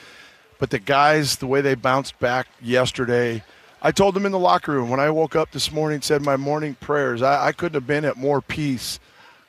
But 0.62 0.70
the 0.70 0.78
guys, 0.78 1.38
the 1.38 1.48
way 1.48 1.62
they 1.62 1.74
bounced 1.74 2.20
back 2.20 2.48
yesterday, 2.62 3.44
I 3.82 3.92
told 3.92 4.14
them 4.14 4.28
in 4.28 4.32
the 4.32 4.38
locker 4.38 4.74
room 4.74 4.92
when 4.92 5.00
I 5.00 5.10
woke 5.10 5.36
up 5.36 5.50
this 5.50 5.72
morning, 5.72 6.04
said 6.04 6.22
my 6.22 6.38
morning 6.38 6.76
prayers. 6.76 7.24
I, 7.24 7.48
I 7.48 7.52
couldn't 7.52 7.74
have 7.74 7.88
been 7.88 8.06
at 8.06 8.16
more 8.16 8.44
peace 8.44 9.00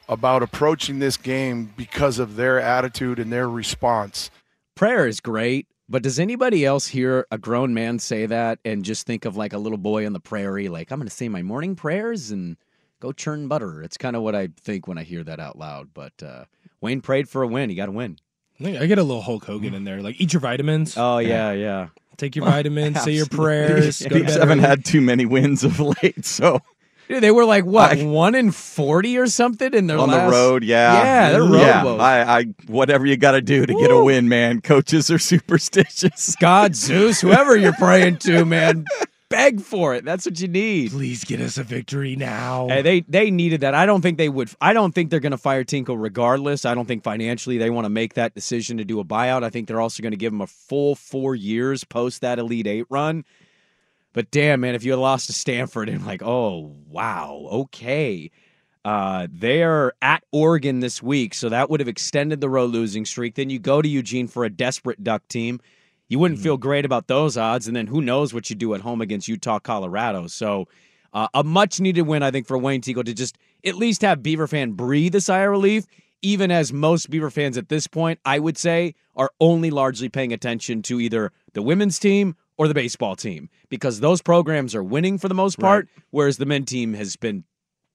about 0.08 0.42
approaching 0.42 1.00
this 1.00 1.18
game 1.18 1.74
because 1.76 2.18
of 2.18 2.36
their 2.36 2.58
attitude 2.58 3.18
and 3.18 3.30
their 3.30 3.46
response. 3.46 4.30
prayer 4.74 5.06
is 5.06 5.20
great, 5.20 5.66
but 5.86 6.02
does 6.02 6.18
anybody 6.18 6.64
else 6.64 6.86
hear 6.86 7.26
a 7.30 7.36
grown 7.36 7.74
man 7.74 7.98
say 7.98 8.24
that 8.24 8.58
and 8.64 8.82
just 8.82 9.06
think 9.06 9.26
of 9.26 9.36
like 9.36 9.52
a 9.52 9.58
little 9.58 9.76
boy 9.76 10.06
on 10.06 10.14
the 10.14 10.18
prairie, 10.18 10.70
like, 10.70 10.90
I'm 10.90 10.98
going 10.98 11.10
to 11.10 11.14
say 11.14 11.28
my 11.28 11.42
morning 11.42 11.76
prayers 11.76 12.30
and 12.30 12.56
go 13.00 13.12
churn 13.12 13.48
butter? 13.48 13.82
It's 13.82 13.98
kind 13.98 14.16
of 14.16 14.22
what 14.22 14.34
I 14.34 14.48
think 14.62 14.88
when 14.88 14.96
I 14.96 15.02
hear 15.02 15.22
that 15.24 15.40
out 15.40 15.58
loud. 15.58 15.90
But 15.92 16.22
uh, 16.22 16.46
Wayne 16.80 17.02
prayed 17.02 17.28
for 17.28 17.42
a 17.42 17.46
win. 17.46 17.68
He 17.68 17.76
got 17.76 17.90
a 17.90 17.92
win. 17.92 18.16
I 18.60 18.86
get 18.86 18.98
a 18.98 19.02
little 19.02 19.22
Hulk 19.22 19.44
Hogan 19.44 19.74
in 19.74 19.84
there. 19.84 20.00
Like, 20.02 20.20
eat 20.20 20.32
your 20.32 20.40
vitamins. 20.40 20.94
Oh, 20.96 21.18
yeah, 21.18 21.52
yeah. 21.52 21.88
Take 22.16 22.36
your 22.36 22.44
vitamins, 22.44 23.00
say 23.02 23.12
your 23.12 23.26
prayers. 23.26 24.00
go 24.02 24.08
to 24.10 24.14
Peeps 24.14 24.32
bed 24.34 24.40
haven't 24.40 24.58
early. 24.60 24.68
had 24.68 24.84
too 24.84 25.00
many 25.00 25.26
wins 25.26 25.64
of 25.64 25.80
late, 25.80 26.24
so 26.24 26.60
Dude, 27.08 27.20
they 27.22 27.32
were 27.32 27.44
like, 27.44 27.64
what, 27.64 27.98
I- 27.98 28.04
one 28.04 28.34
in 28.36 28.52
40 28.52 29.18
or 29.18 29.26
something 29.26 29.74
in 29.74 29.88
their 29.88 29.98
on 29.98 30.08
last... 30.10 30.26
the 30.26 30.30
road, 30.36 30.62
yeah, 30.62 31.02
Yeah, 31.02 31.30
they're 31.32 31.42
road 31.42 31.58
yeah. 31.60 31.82
woes. 31.84 32.00
I, 32.00 32.38
I, 32.38 32.44
whatever 32.68 33.06
you 33.06 33.16
got 33.16 33.32
to 33.32 33.40
do 33.40 33.66
to 33.66 33.74
get 33.74 33.90
a 33.90 34.04
win, 34.04 34.28
man. 34.28 34.60
Coaches 34.60 35.10
are 35.10 35.18
superstitious. 35.66 36.36
God, 36.36 36.76
Zeus, 36.76 37.20
whoever 37.20 37.56
you're 37.56 37.72
praying 37.74 38.18
to, 38.18 38.44
man, 38.44 38.84
beg 39.32 39.60
for 39.60 39.94
it. 39.94 40.04
That's 40.04 40.24
what 40.26 40.40
you 40.40 40.48
need. 40.48 40.90
Please 40.92 41.24
get 41.24 41.40
us 41.40 41.58
a 41.58 41.64
victory 41.64 42.14
now. 42.14 42.68
Hey, 42.68 42.82
they 42.82 43.00
they 43.00 43.30
needed 43.30 43.62
that. 43.62 43.74
I 43.74 43.86
don't 43.86 44.02
think 44.02 44.18
they 44.18 44.28
would. 44.28 44.50
I 44.60 44.72
don't 44.72 44.94
think 44.94 45.10
they're 45.10 45.20
going 45.20 45.32
to 45.32 45.38
fire 45.38 45.64
Tinkle 45.64 45.96
regardless. 45.96 46.64
I 46.64 46.74
don't 46.74 46.86
think 46.86 47.02
financially 47.02 47.58
they 47.58 47.70
want 47.70 47.86
to 47.86 47.90
make 47.90 48.14
that 48.14 48.34
decision 48.34 48.76
to 48.78 48.84
do 48.84 49.00
a 49.00 49.04
buyout. 49.04 49.42
I 49.42 49.50
think 49.50 49.66
they're 49.68 49.80
also 49.80 50.02
going 50.02 50.12
to 50.12 50.16
give 50.16 50.32
him 50.32 50.40
a 50.40 50.46
full 50.46 50.94
four 50.94 51.34
years 51.34 51.84
post 51.84 52.20
that 52.20 52.38
Elite 52.38 52.66
Eight 52.66 52.86
run. 52.90 53.24
But 54.12 54.30
damn, 54.30 54.60
man, 54.60 54.74
if 54.74 54.84
you 54.84 54.92
had 54.92 55.00
lost 55.00 55.26
to 55.26 55.32
Stanford 55.32 55.88
and 55.88 56.04
like, 56.06 56.22
oh 56.22 56.76
wow, 56.88 57.48
okay, 57.50 58.30
uh, 58.84 59.26
they're 59.30 59.92
at 60.02 60.24
Oregon 60.32 60.80
this 60.80 61.02
week, 61.02 61.34
so 61.34 61.48
that 61.48 61.70
would 61.70 61.80
have 61.80 61.88
extended 61.88 62.40
the 62.40 62.48
road 62.48 62.70
losing 62.70 63.04
streak. 63.06 63.36
Then 63.36 63.48
you 63.48 63.58
go 63.58 63.80
to 63.80 63.88
Eugene 63.88 64.28
for 64.28 64.44
a 64.44 64.50
desperate 64.50 65.02
Duck 65.02 65.26
team. 65.28 65.60
You 66.12 66.18
wouldn't 66.18 66.40
feel 66.40 66.58
great 66.58 66.84
about 66.84 67.06
those 67.06 67.38
odds, 67.38 67.66
and 67.66 67.74
then 67.74 67.86
who 67.86 68.02
knows 68.02 68.34
what 68.34 68.50
you 68.50 68.54
do 68.54 68.74
at 68.74 68.82
home 68.82 69.00
against 69.00 69.28
Utah, 69.28 69.58
Colorado. 69.58 70.26
So, 70.26 70.68
uh, 71.14 71.28
a 71.32 71.42
much 71.42 71.80
needed 71.80 72.02
win, 72.02 72.22
I 72.22 72.30
think, 72.30 72.46
for 72.46 72.58
Wayne 72.58 72.82
Tinkle 72.82 73.04
to 73.04 73.14
just 73.14 73.38
at 73.64 73.76
least 73.76 74.02
have 74.02 74.22
Beaver 74.22 74.46
fan 74.46 74.72
breathe 74.72 75.14
a 75.14 75.22
sigh 75.22 75.38
of 75.38 75.50
relief. 75.50 75.86
Even 76.20 76.50
as 76.50 76.70
most 76.70 77.08
Beaver 77.08 77.30
fans 77.30 77.56
at 77.56 77.70
this 77.70 77.86
point, 77.86 78.20
I 78.26 78.40
would 78.40 78.58
say, 78.58 78.94
are 79.16 79.30
only 79.40 79.70
largely 79.70 80.10
paying 80.10 80.34
attention 80.34 80.82
to 80.82 81.00
either 81.00 81.32
the 81.54 81.62
women's 81.62 81.98
team 81.98 82.36
or 82.58 82.68
the 82.68 82.74
baseball 82.74 83.16
team 83.16 83.48
because 83.70 84.00
those 84.00 84.20
programs 84.20 84.74
are 84.74 84.84
winning 84.84 85.16
for 85.16 85.28
the 85.28 85.34
most 85.34 85.58
part, 85.58 85.88
whereas 86.10 86.36
the 86.36 86.44
men 86.44 86.66
team 86.66 86.92
has 86.92 87.16
been 87.16 87.44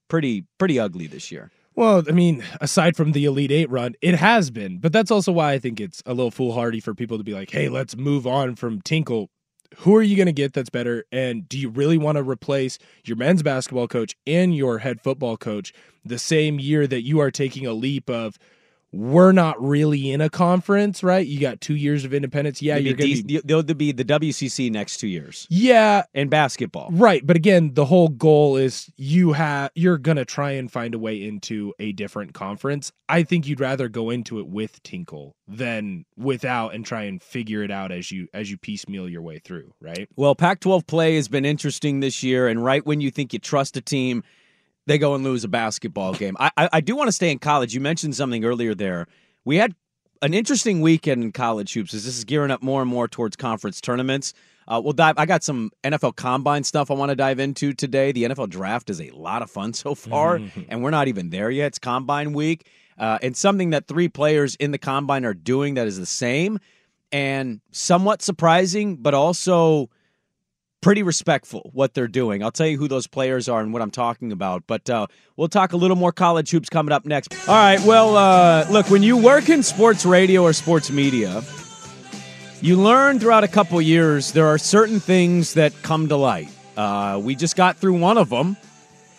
pretty 0.08 0.44
pretty 0.58 0.80
ugly 0.80 1.06
this 1.06 1.32
year. 1.32 1.52
Well, 1.78 2.04
I 2.10 2.12
mean, 2.12 2.44
aside 2.60 2.98
from 2.98 3.12
the 3.12 3.26
Elite 3.26 3.52
Eight 3.52 3.70
run, 3.70 3.94
it 4.02 4.16
has 4.16 4.50
been. 4.50 4.80
But 4.80 4.92
that's 4.92 5.12
also 5.12 5.32
why 5.32 5.52
I 5.52 5.60
think 5.60 5.80
it's 5.80 6.02
a 6.08 6.14
little 6.16 6.32
foolhardy 6.32 6.80
for 6.80 6.96
people 6.96 7.20
to 7.20 7.24
be 7.24 7.36
like, 7.36 7.52
hey, 7.52 7.70
let's 7.70 7.96
move 7.96 8.26
on 8.26 8.56
from 8.56 8.82
Tinkle. 8.82 9.30
Who 9.80 9.96
are 9.96 10.02
you 10.02 10.16
going 10.16 10.26
to 10.26 10.32
get 10.32 10.54
that's 10.54 10.72
better? 10.72 11.06
And 11.12 11.48
do 11.48 11.56
you 11.56 11.70
really 11.70 12.00
want 12.00 12.16
to 12.16 12.24
replace 12.24 12.80
your 13.06 13.16
men's 13.16 13.44
basketball 13.44 13.88
coach 13.88 14.16
and 14.26 14.56
your 14.56 14.80
head 14.80 15.02
football 15.02 15.38
coach 15.38 15.72
the 16.04 16.18
same 16.18 16.60
year 16.60 16.88
that 16.88 17.04
you 17.04 17.20
are 17.20 17.30
taking 17.30 17.68
a 17.68 17.74
leap 17.74 18.10
of, 18.10 18.40
we're 18.94 19.32
not 19.34 19.62
really 19.62 20.12
in 20.12 20.22
a 20.22 20.30
conference, 20.30 21.04
right? 21.04 21.26
You 21.26 21.40
got 21.40 21.60
two 21.60 21.76
years 21.76 22.06
of 22.06 22.14
independence. 22.14 22.62
Yeah, 22.62 22.78
you're 22.78 22.96
going 22.96 23.16
to 23.18 23.24
be. 23.24 23.42
they'll 23.44 23.64
be 23.64 23.92
the 23.92 24.06
WCC 24.06 24.72
next 24.72 24.98
two 24.98 25.08
years 25.08 25.46
Yeah, 25.50 26.04
in 26.14 26.30
basketball. 26.30 26.90
Right, 26.92 27.26
but 27.26 27.36
again, 27.36 27.74
the 27.74 27.86
whole 27.86 28.08
goal 28.10 28.56
is 28.56 28.90
you 28.96 29.34
have 29.34 29.72
you're 29.76 29.98
gonna 29.98 30.26
try 30.26 30.52
and 30.52 30.72
find 30.72 30.96
a 30.96 31.00
way 31.00 31.22
into 31.24 31.74
a 31.80 31.92
different 31.92 32.34
conference. 32.34 32.92
I 33.10 33.24
think 33.24 33.48
you'd 33.48 33.60
rather 33.60 33.90
go 33.90 34.10
into 34.10 34.40
it 34.40 34.48
with 34.48 34.82
Tinkle 34.84 35.36
than 35.48 36.06
without 36.18 36.74
and 36.74 36.86
try 36.86 37.04
and 37.04 37.22
figure 37.22 37.64
it 37.64 37.72
out 37.72 37.92
as 37.92 38.12
you 38.12 38.28
as 38.34 38.50
you 38.50 38.58
piecemeal 38.58 39.10
your 39.10 39.22
way 39.22 39.40
through, 39.40 39.74
right? 39.82 40.08
Well, 40.16 40.36
Pac 40.36 40.62
12 40.62 40.88
play 40.88 41.16
has 41.16 41.28
been 41.28 41.46
interesting 41.46 42.00
this 42.00 42.24
year, 42.24 42.48
and 42.48 42.64
right 42.64 42.86
when 42.86 43.02
you 43.02 43.12
think 43.12 43.34
you 43.34 43.40
trust 43.40 43.78
a 43.78 43.82
team, 43.82 44.24
they 44.88 44.98
go 44.98 45.14
and 45.14 45.24
lose 45.24 45.44
a 45.44 45.48
basketball 45.48 46.14
game. 46.14 46.36
I, 46.40 46.50
I, 46.58 46.70
I 46.74 46.82
do 46.82 46.96
want 46.96 47.10
to 47.10 47.12
stay 47.12 47.30
in 47.30 47.40
college. 47.40 47.76
You 47.76 47.82
mentioned 47.82 48.16
something 48.16 48.44
earlier 48.44 48.74
there. 48.74 49.06
We 49.46 49.58
had 49.58 49.76
an 50.22 50.34
interesting 50.34 50.82
weekend 50.82 51.24
in 51.24 51.32
college 51.32 51.74
hoops 51.74 51.94
as 51.94 52.06
this 52.06 52.18
is 52.18 52.24
gearing 52.24 52.50
up 52.50 52.64
more 52.64 52.82
and 52.82 52.90
more 52.90 53.08
towards 53.08 53.36
conference 53.36 53.80
tournaments. 53.82 54.34
Uh, 54.68 54.82
we'll 54.84 54.94
dive. 54.94 55.16
I 55.18 55.26
got 55.26 55.44
some 55.44 55.72
NFL 55.84 56.16
combine 56.16 56.64
stuff 56.64 56.90
I 56.90 56.94
want 56.96 57.10
to 57.10 57.16
dive 57.16 57.40
into 57.40 57.74
today. 57.74 58.12
The 58.12 58.24
NFL 58.24 58.50
draft 58.50 58.90
is 58.90 59.00
a 59.00 59.12
lot 59.12 59.42
of 59.42 59.52
fun 59.52 59.74
so 59.74 59.94
far, 59.94 60.42
and 60.68 60.84
we're 60.84 60.92
not 60.92 61.08
even 61.08 61.30
there 61.30 61.52
yet. 61.52 61.68
It's 61.68 61.80
combine 61.80 62.34
week, 62.34 62.68
uh, 62.98 63.20
and 63.22 63.36
something 63.36 63.70
that 63.70 63.88
three 63.88 64.10
players 64.10 64.56
in 64.56 64.72
the 64.72 64.78
combine 64.78 65.26
are 65.26 65.34
doing 65.34 65.76
that 65.76 65.88
is 65.88 65.98
the 65.98 66.06
same 66.06 66.60
and 67.12 67.62
somewhat 67.72 68.22
surprising, 68.22 68.98
but 68.98 69.14
also 69.14 69.90
pretty 70.82 71.04
respectful 71.04 71.70
what 71.74 71.94
they're 71.94 72.08
doing. 72.08 72.44
I'll 72.44 72.52
tell 72.52 72.68
you 72.68 72.78
who 72.78 72.88
those 72.88 73.08
players 73.08 73.50
are 73.50 73.62
and 73.62 73.74
what 73.74 73.82
I'm 73.82 73.92
talking 73.92 74.32
about, 74.32 74.64
but 74.68 74.90
uh, 74.90 75.08
we'll 75.36 75.48
talk 75.48 75.74
a 75.74 75.78
little 75.78 75.98
more 75.98 76.12
college 76.12 76.50
hoops 76.52 76.70
coming 76.70 76.92
up 76.92 77.06
next. 77.06 77.34
All 77.48 77.56
right, 77.56 77.82
well, 77.82 78.16
uh, 78.16 78.68
look, 78.70 78.90
when 78.90 79.04
you 79.04 79.18
work 79.18 79.50
in 79.50 79.64
sports 79.64 80.06
radio 80.06 80.44
or 80.44 80.54
sports 80.54 80.90
media, 80.92 81.44
you 82.62 82.76
learn 82.82 83.20
throughout 83.20 83.44
a 83.44 83.48
couple 83.48 83.80
years 83.82 84.32
there 84.32 84.48
are 84.48 84.58
certain 84.58 85.00
things 85.00 85.54
that 85.56 85.74
come 85.84 86.08
to 86.10 86.16
light. 86.16 86.50
Uh, 86.76 87.20
we 87.24 87.36
just 87.36 87.56
got 87.56 87.78
through 87.78 88.00
one 88.00 88.18
of 88.18 88.30
them. 88.30 88.58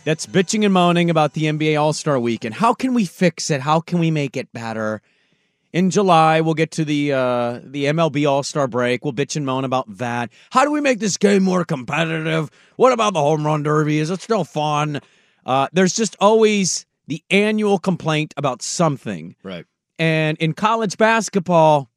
That's 0.05 0.27
bitching 0.27 0.64
and 0.64 0.73
moaning 0.73 1.11
about 1.11 1.35
the 1.35 1.44
NBA 1.44 1.79
All 1.79 1.92
Star 1.92 2.18
Weekend. 2.18 2.55
How 2.55 2.73
can 2.73 2.94
we 2.94 3.05
fix 3.05 3.51
it? 3.51 3.61
How 3.61 3.81
can 3.81 3.99
we 3.99 4.11
make 4.11 4.37
it 4.37 4.53
better? 4.53 5.03
In 5.72 5.90
July, 5.90 6.40
we'll 6.40 6.54
get 6.54 6.70
to 6.72 6.85
the 6.85 7.12
uh, 7.12 7.61
the 7.62 7.85
MLB 7.85 8.28
All 8.28 8.42
Star 8.42 8.66
break. 8.66 9.04
We'll 9.04 9.12
bitch 9.12 9.37
and 9.37 9.44
moan 9.44 9.64
about 9.64 9.98
that. 9.98 10.31
How 10.50 10.64
do 10.64 10.70
we 10.70 10.81
make 10.81 10.98
this 10.98 11.16
game 11.16 11.42
more 11.42 11.64
competitive? 11.64 12.50
What 12.76 12.92
about 12.92 13.12
the 13.12 13.20
home 13.20 13.44
run 13.44 13.62
derby? 13.62 13.98
Is 13.98 14.11
it 14.11 14.20
still 14.20 14.44
fun? 14.44 15.00
Uh, 15.44 15.68
there's 15.72 15.94
just 15.94 16.16
always 16.20 16.87
the 17.07 17.22
annual 17.31 17.78
complaint 17.78 18.33
about 18.37 18.62
something. 18.62 19.35
Right. 19.42 19.66
And 19.98 20.38
in 20.38 20.52
college 20.52 20.96
basketball, 20.96 21.90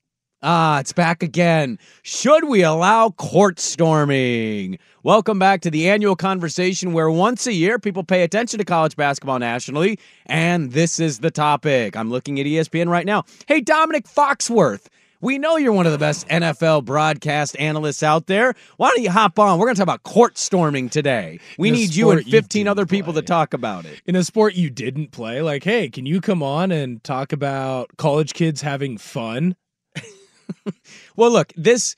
ah, 0.43 0.80
it's 0.80 0.93
back 0.93 1.23
again. 1.23 1.77
Should 2.04 2.45
we 2.47 2.63
allow 2.63 3.10
court 3.12 3.60
storming? 3.60 4.80
Welcome 5.04 5.39
back 5.39 5.62
to 5.62 5.71
the 5.71 5.89
annual 5.89 6.15
conversation 6.15 6.93
where 6.93 7.10
once 7.10 7.47
a 7.47 7.54
year 7.54 7.80
people 7.80 8.04
pay 8.04 8.23
attention 8.23 8.58
to 8.60 8.65
college 8.65 8.95
basketball 8.95 9.39
nationally, 9.39 9.99
and 10.25 10.71
this 10.71 10.99
is 10.99 11.19
the 11.19 11.32
topic. 11.32 11.95
I'm 11.95 12.10
looking 12.10 12.39
at 12.39 12.45
ESPN 12.45 12.89
right 12.89 13.06
now. 13.06 13.23
Hey, 13.47 13.62
Domonique 13.62 14.12
Foxworth. 14.12 14.88
We 15.21 15.38
know 15.38 15.56
you're 15.56 15.71
one 15.71 15.86
of 15.86 15.91
the 15.91 15.99
best 15.99 16.27
NFL 16.30 16.84
broadcast 16.84 17.56
analysts 17.60 18.01
out 18.01 18.25
there. 18.25 18.56
Why 18.77 18.89
don't 18.89 19.04
you 19.04 19.12
hop 19.12 19.38
on? 19.38 19.60
We're 19.60 19.67
going 19.67 19.75
to 19.75 19.80
talk 19.80 19.84
about 19.84 20.01
court 20.01 20.39
storming 20.39 20.89
today. 20.89 21.39
We 21.60 21.69
need 21.69 21.93
you 21.93 22.10
and 22.10 22.21
sport 22.21 22.25
you 22.25 22.32
15 22.32 22.67
other 22.67 22.88
people 22.88 23.13
to 23.13 23.21
talk 23.21 23.54
about 23.54 23.86
it. 23.86 24.01
In 24.08 24.15
a 24.15 24.23
sport 24.23 24.56
you 24.56 24.71
didn't 24.71 25.12
play, 25.12 25.43
like, 25.43 25.63
hey, 25.63 25.89
can 25.89 26.08
you 26.08 26.21
come 26.21 26.41
on 26.41 26.71
and 26.71 27.04
talk 27.04 27.32
about 27.34 27.95
college 27.97 28.34
kids 28.34 28.63
having 28.63 28.97
fun? 28.97 29.56
Well, 31.15 31.31
look, 31.31 31.53
this 31.55 31.95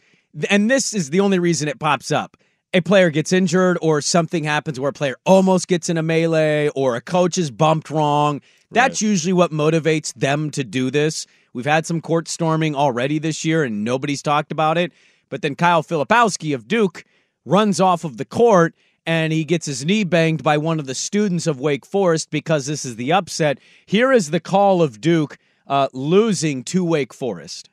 and 0.50 0.70
this 0.70 0.94
is 0.94 1.10
the 1.10 1.20
only 1.20 1.40
reason 1.40 1.68
it 1.68 1.80
pops 1.80 2.12
up. 2.12 2.38
A 2.74 2.82
player 2.82 3.12
gets 3.12 3.32
injured 3.32 3.78
or 3.82 4.02
something 4.02 4.44
happens 4.44 4.80
where 4.80 4.90
a 4.90 4.94
player 4.94 5.16
almost 5.26 5.68
gets 5.68 5.90
in 5.90 5.98
a 5.98 6.04
melee 6.04 6.70
or 6.70 6.96
a 6.96 7.02
coach 7.02 7.38
is 7.38 7.52
bumped 7.52 7.92
wrong. 7.92 8.42
That's 8.72 9.02
usually 9.02 9.34
what 9.34 9.52
motivates 9.52 10.12
them 10.16 10.50
to 10.52 10.64
do 10.64 10.90
this. 10.90 11.28
We've 11.54 11.66
had 11.66 11.86
some 11.86 12.02
court 12.02 12.28
storming 12.28 12.76
already 12.76 13.20
this 13.20 13.46
year 13.46 13.64
and 13.64 13.84
nobody's 13.84 14.24
talked 14.24 14.52
about 14.52 14.80
it. 14.80 14.92
But 15.30 15.44
then 15.44 15.56
Kyle 15.56 15.84
Filipowski 15.84 16.56
of 16.56 16.68
Duke 16.68 17.06
runs 17.46 17.80
off 17.80 18.04
of 18.04 18.18
the 18.18 18.26
court 18.26 18.74
and 19.06 19.32
he 19.32 19.44
gets 19.44 19.68
his 19.68 19.86
knee 19.86 20.04
banged 20.04 20.44
by 20.44 20.58
one 20.58 20.80
of 20.80 20.88
the 20.88 20.96
students 20.96 21.46
of 21.46 21.60
Wake 21.60 21.86
Forest 21.86 22.32
because 22.32 22.66
this 22.66 22.86
is 22.86 22.96
the 22.96 23.12
upset. 23.14 23.60
Here 23.86 24.12
is 24.12 24.32
the 24.32 24.40
call 24.40 24.82
of 24.82 25.00
Duke 25.00 25.38
uh, 25.68 25.90
losing 25.94 26.64
to 26.66 26.84
Wake 26.84 27.14
Forest. 27.14 27.70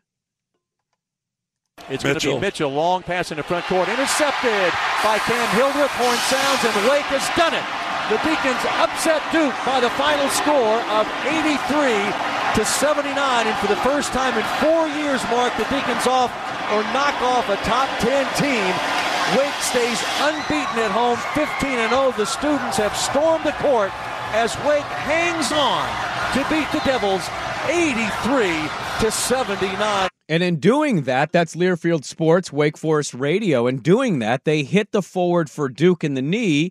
It's 1.88 2.04
going 2.04 2.18
to 2.18 2.34
be 2.34 2.38
Mitchell, 2.38 2.70
long 2.70 3.02
pass 3.02 3.30
in 3.30 3.38
the 3.38 3.42
front 3.42 3.64
court, 3.66 3.88
intercepted 3.88 4.70
by 5.02 5.18
Cam 5.24 5.48
Hildreth. 5.56 5.90
Horn 5.96 6.18
sounds, 6.28 6.60
and 6.66 6.74
Wake 6.90 7.08
has 7.14 7.24
done 7.34 7.54
it. 7.56 7.64
The 8.10 8.18
Deacons 8.26 8.62
upset 8.82 9.22
Duke 9.30 9.54
by 9.62 9.78
the 9.78 9.90
final 9.94 10.26
score 10.34 10.82
of 10.98 11.06
83 11.24 11.54
to 12.58 12.62
79, 12.66 13.14
and 13.46 13.56
for 13.62 13.70
the 13.70 13.78
first 13.86 14.10
time 14.10 14.34
in 14.34 14.42
four 14.58 14.90
years, 14.98 15.22
mark 15.30 15.54
the 15.54 15.66
Deacons 15.70 16.06
off 16.10 16.34
or 16.74 16.82
knock 16.90 17.14
off 17.22 17.46
a 17.48 17.56
top 17.62 17.86
10 18.02 18.26
team. 18.34 18.70
Wake 19.38 19.54
stays 19.62 20.02
unbeaten 20.26 20.82
at 20.82 20.90
home, 20.90 21.18
15 21.38 21.78
and 21.78 21.94
0. 21.94 22.10
The 22.18 22.26
students 22.26 22.76
have 22.78 22.96
stormed 22.96 23.46
the 23.46 23.54
court 23.62 23.94
as 24.34 24.58
Wake 24.66 24.90
hangs 25.06 25.50
on 25.54 25.86
to 26.34 26.42
beat 26.50 26.66
the 26.74 26.82
Devils 26.82 27.22
83 27.70 28.50
to 29.00 29.10
79. 29.10 30.10
And 30.30 30.44
in 30.44 30.60
doing 30.60 31.02
that, 31.02 31.32
that's 31.32 31.56
Learfield 31.56 32.04
Sports, 32.04 32.52
Wake 32.52 32.78
Forest 32.78 33.14
Radio. 33.14 33.66
In 33.66 33.78
doing 33.78 34.20
that, 34.20 34.44
they 34.44 34.62
hit 34.62 34.92
the 34.92 35.02
forward 35.02 35.50
for 35.50 35.68
Duke 35.68 36.04
in 36.04 36.14
the 36.14 36.22
knee. 36.22 36.70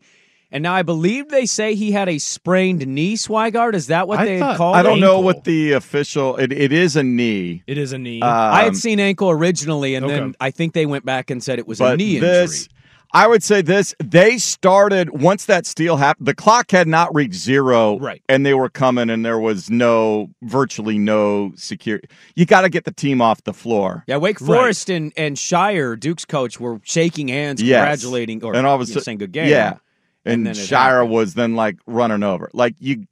And 0.50 0.63
now 0.63 0.74
I 0.74 0.82
believe 0.82 1.28
they 1.28 1.45
say 1.45 1.76
he 1.76 1.91
had 1.91 2.08
a 2.08 2.19
sprained 2.19 2.88
knee, 2.88 3.15
Swigard. 3.17 3.74
Is 3.76 3.88
that 3.88 4.08
what 4.08 4.19
I 4.19 4.26
they 4.26 4.32
had 4.38 4.39
thought- 4.39 4.58
called 4.58 4.76
I 4.78 4.82
don't 4.82 4.98
it? 5.00 5.02
know 5.02 5.19
what 5.19 5.43
the 5.43 5.74
official. 5.74 6.38
It, 6.38 6.54
it 6.54 6.72
is 6.72 6.95
a 6.95 7.04
knee. 7.04 7.62
It 7.67 7.78
is 7.78 7.91
a 7.91 7.98
knee. 8.00 8.22
I 8.24 8.62
had 8.62 8.69
Um, 8.69 8.76
seen 8.76 9.00
ankle 9.02 9.30
originally, 9.30 9.93
and 9.95 10.10
then 10.10 10.36
I 10.39 10.52
think 10.52 10.74
they 10.74 10.86
went 10.86 11.04
back 11.06 11.30
and 11.30 11.43
said 11.43 11.60
it 11.60 11.67
was 11.67 11.82
a 11.82 11.84
but 11.84 11.98
knee 12.00 12.17
this, 12.17 12.63
injury. 12.63 12.76
I 13.12 13.28
would 13.28 13.41
say 13.43 13.62
this: 13.62 13.95
they 14.04 14.38
started 14.38 15.10
once 15.10 15.45
that 15.45 15.65
steal 15.65 15.98
happened. 15.98 16.28
The 16.28 16.36
clock 16.36 16.69
had 16.72 16.88
not 16.88 17.13
reached 17.13 17.36
zero, 17.36 17.98
right? 18.00 18.22
And 18.30 18.45
they 18.45 18.54
were 18.54 18.69
coming, 18.69 19.10
and 19.10 19.26
there 19.26 19.39
was 19.39 19.69
no, 19.69 20.30
virtually 20.43 20.98
no 21.00 21.52
security. 21.56 22.08
You 22.36 22.45
got 22.45 22.62
to 22.62 22.69
get 22.69 22.86
the 22.86 22.91
team 22.91 23.22
off 23.22 23.43
the 23.43 23.54
floor. 23.54 24.04
Yeah, 24.08 24.17
Wake 24.17 24.39
Forest 24.39 24.89
and, 24.89 25.12
and 25.17 25.38
Scheyer, 25.38 26.00
Duke's 26.00 26.26
coach, 26.26 26.60
were 26.60 26.80
shaking 26.84 27.30
hands, 27.30 27.62
Yes. 27.62 27.80
congratulating, 27.80 28.43
or 28.43 28.56
and 28.56 28.67
all 28.67 28.76
of 28.76 28.82
a 28.82 28.86
sudden, 28.86 29.02
saying 29.02 29.17
good 29.17 29.32
game. 29.32 29.50
Yeah, 29.50 29.78
and, 30.26 30.48
it 30.48 30.56
Scheyer 30.56 31.08
was 31.08 31.34
then 31.34 31.56
like 31.56 31.78
running 31.88 32.22
over. 32.24 32.52
Like 32.54 32.76
you, 32.80 33.06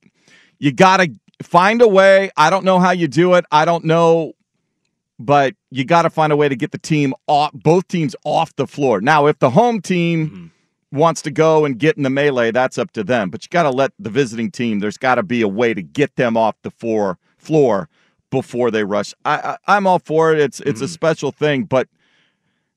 you 0.59 0.71
got 0.71 0.97
to 0.97 1.11
find 1.41 1.81
a 1.81 1.87
way. 1.87 2.29
I 2.37 2.49
don't 2.49 2.65
know 2.65 2.79
how 2.79 2.91
you 2.91 3.07
do 3.07 3.33
it. 3.33 3.45
I 3.51 3.65
don't 3.65 3.85
know, 3.85 4.33
but 5.19 5.53
you 5.71 5.83
got 5.85 6.03
to 6.03 6.09
find 6.09 6.31
a 6.31 6.35
way 6.35 6.47
to 6.49 6.55
get 6.55 6.71
the 6.71 6.77
team 6.77 7.13
off, 7.27 7.51
both 7.53 7.87
teams 7.87 8.15
off 8.23 8.55
the 8.55 8.67
floor. 8.67 9.01
Now, 9.01 9.25
if 9.27 9.39
the 9.39 9.49
home 9.51 9.81
team 9.81 10.27
Mm-hmm. 10.29 10.97
wants 10.99 11.21
to 11.23 11.31
go 11.31 11.65
and 11.65 11.77
get 11.77 11.97
in 11.97 12.03
the 12.03 12.09
melee, 12.09 12.51
that's 12.51 12.77
up 12.77 12.91
to 12.91 13.03
them. 13.03 13.29
But 13.29 13.43
you 13.43 13.49
got 13.49 13.63
to 13.63 13.69
let 13.71 13.91
the 13.99 14.09
visiting 14.09 14.51
team. 14.51 14.79
There's 14.79 14.97
got 14.97 15.15
to 15.15 15.23
be 15.23 15.41
a 15.41 15.47
way 15.47 15.73
to 15.73 15.81
get 15.81 16.15
them 16.15 16.37
off 16.37 16.55
the 16.61 16.71
floor 16.71 17.17
floor 17.37 17.89
before 18.29 18.71
they 18.71 18.83
rush. 18.83 19.13
I, 19.25 19.35
I 19.67 19.75
I'm 19.77 19.87
all 19.87 19.99
for 19.99 20.33
it. 20.33 20.39
It's 20.39 20.59
Mm-hmm. 20.59 20.69
it's 20.69 20.81
a 20.81 20.87
special 20.87 21.31
thing, 21.31 21.63
but 21.63 21.87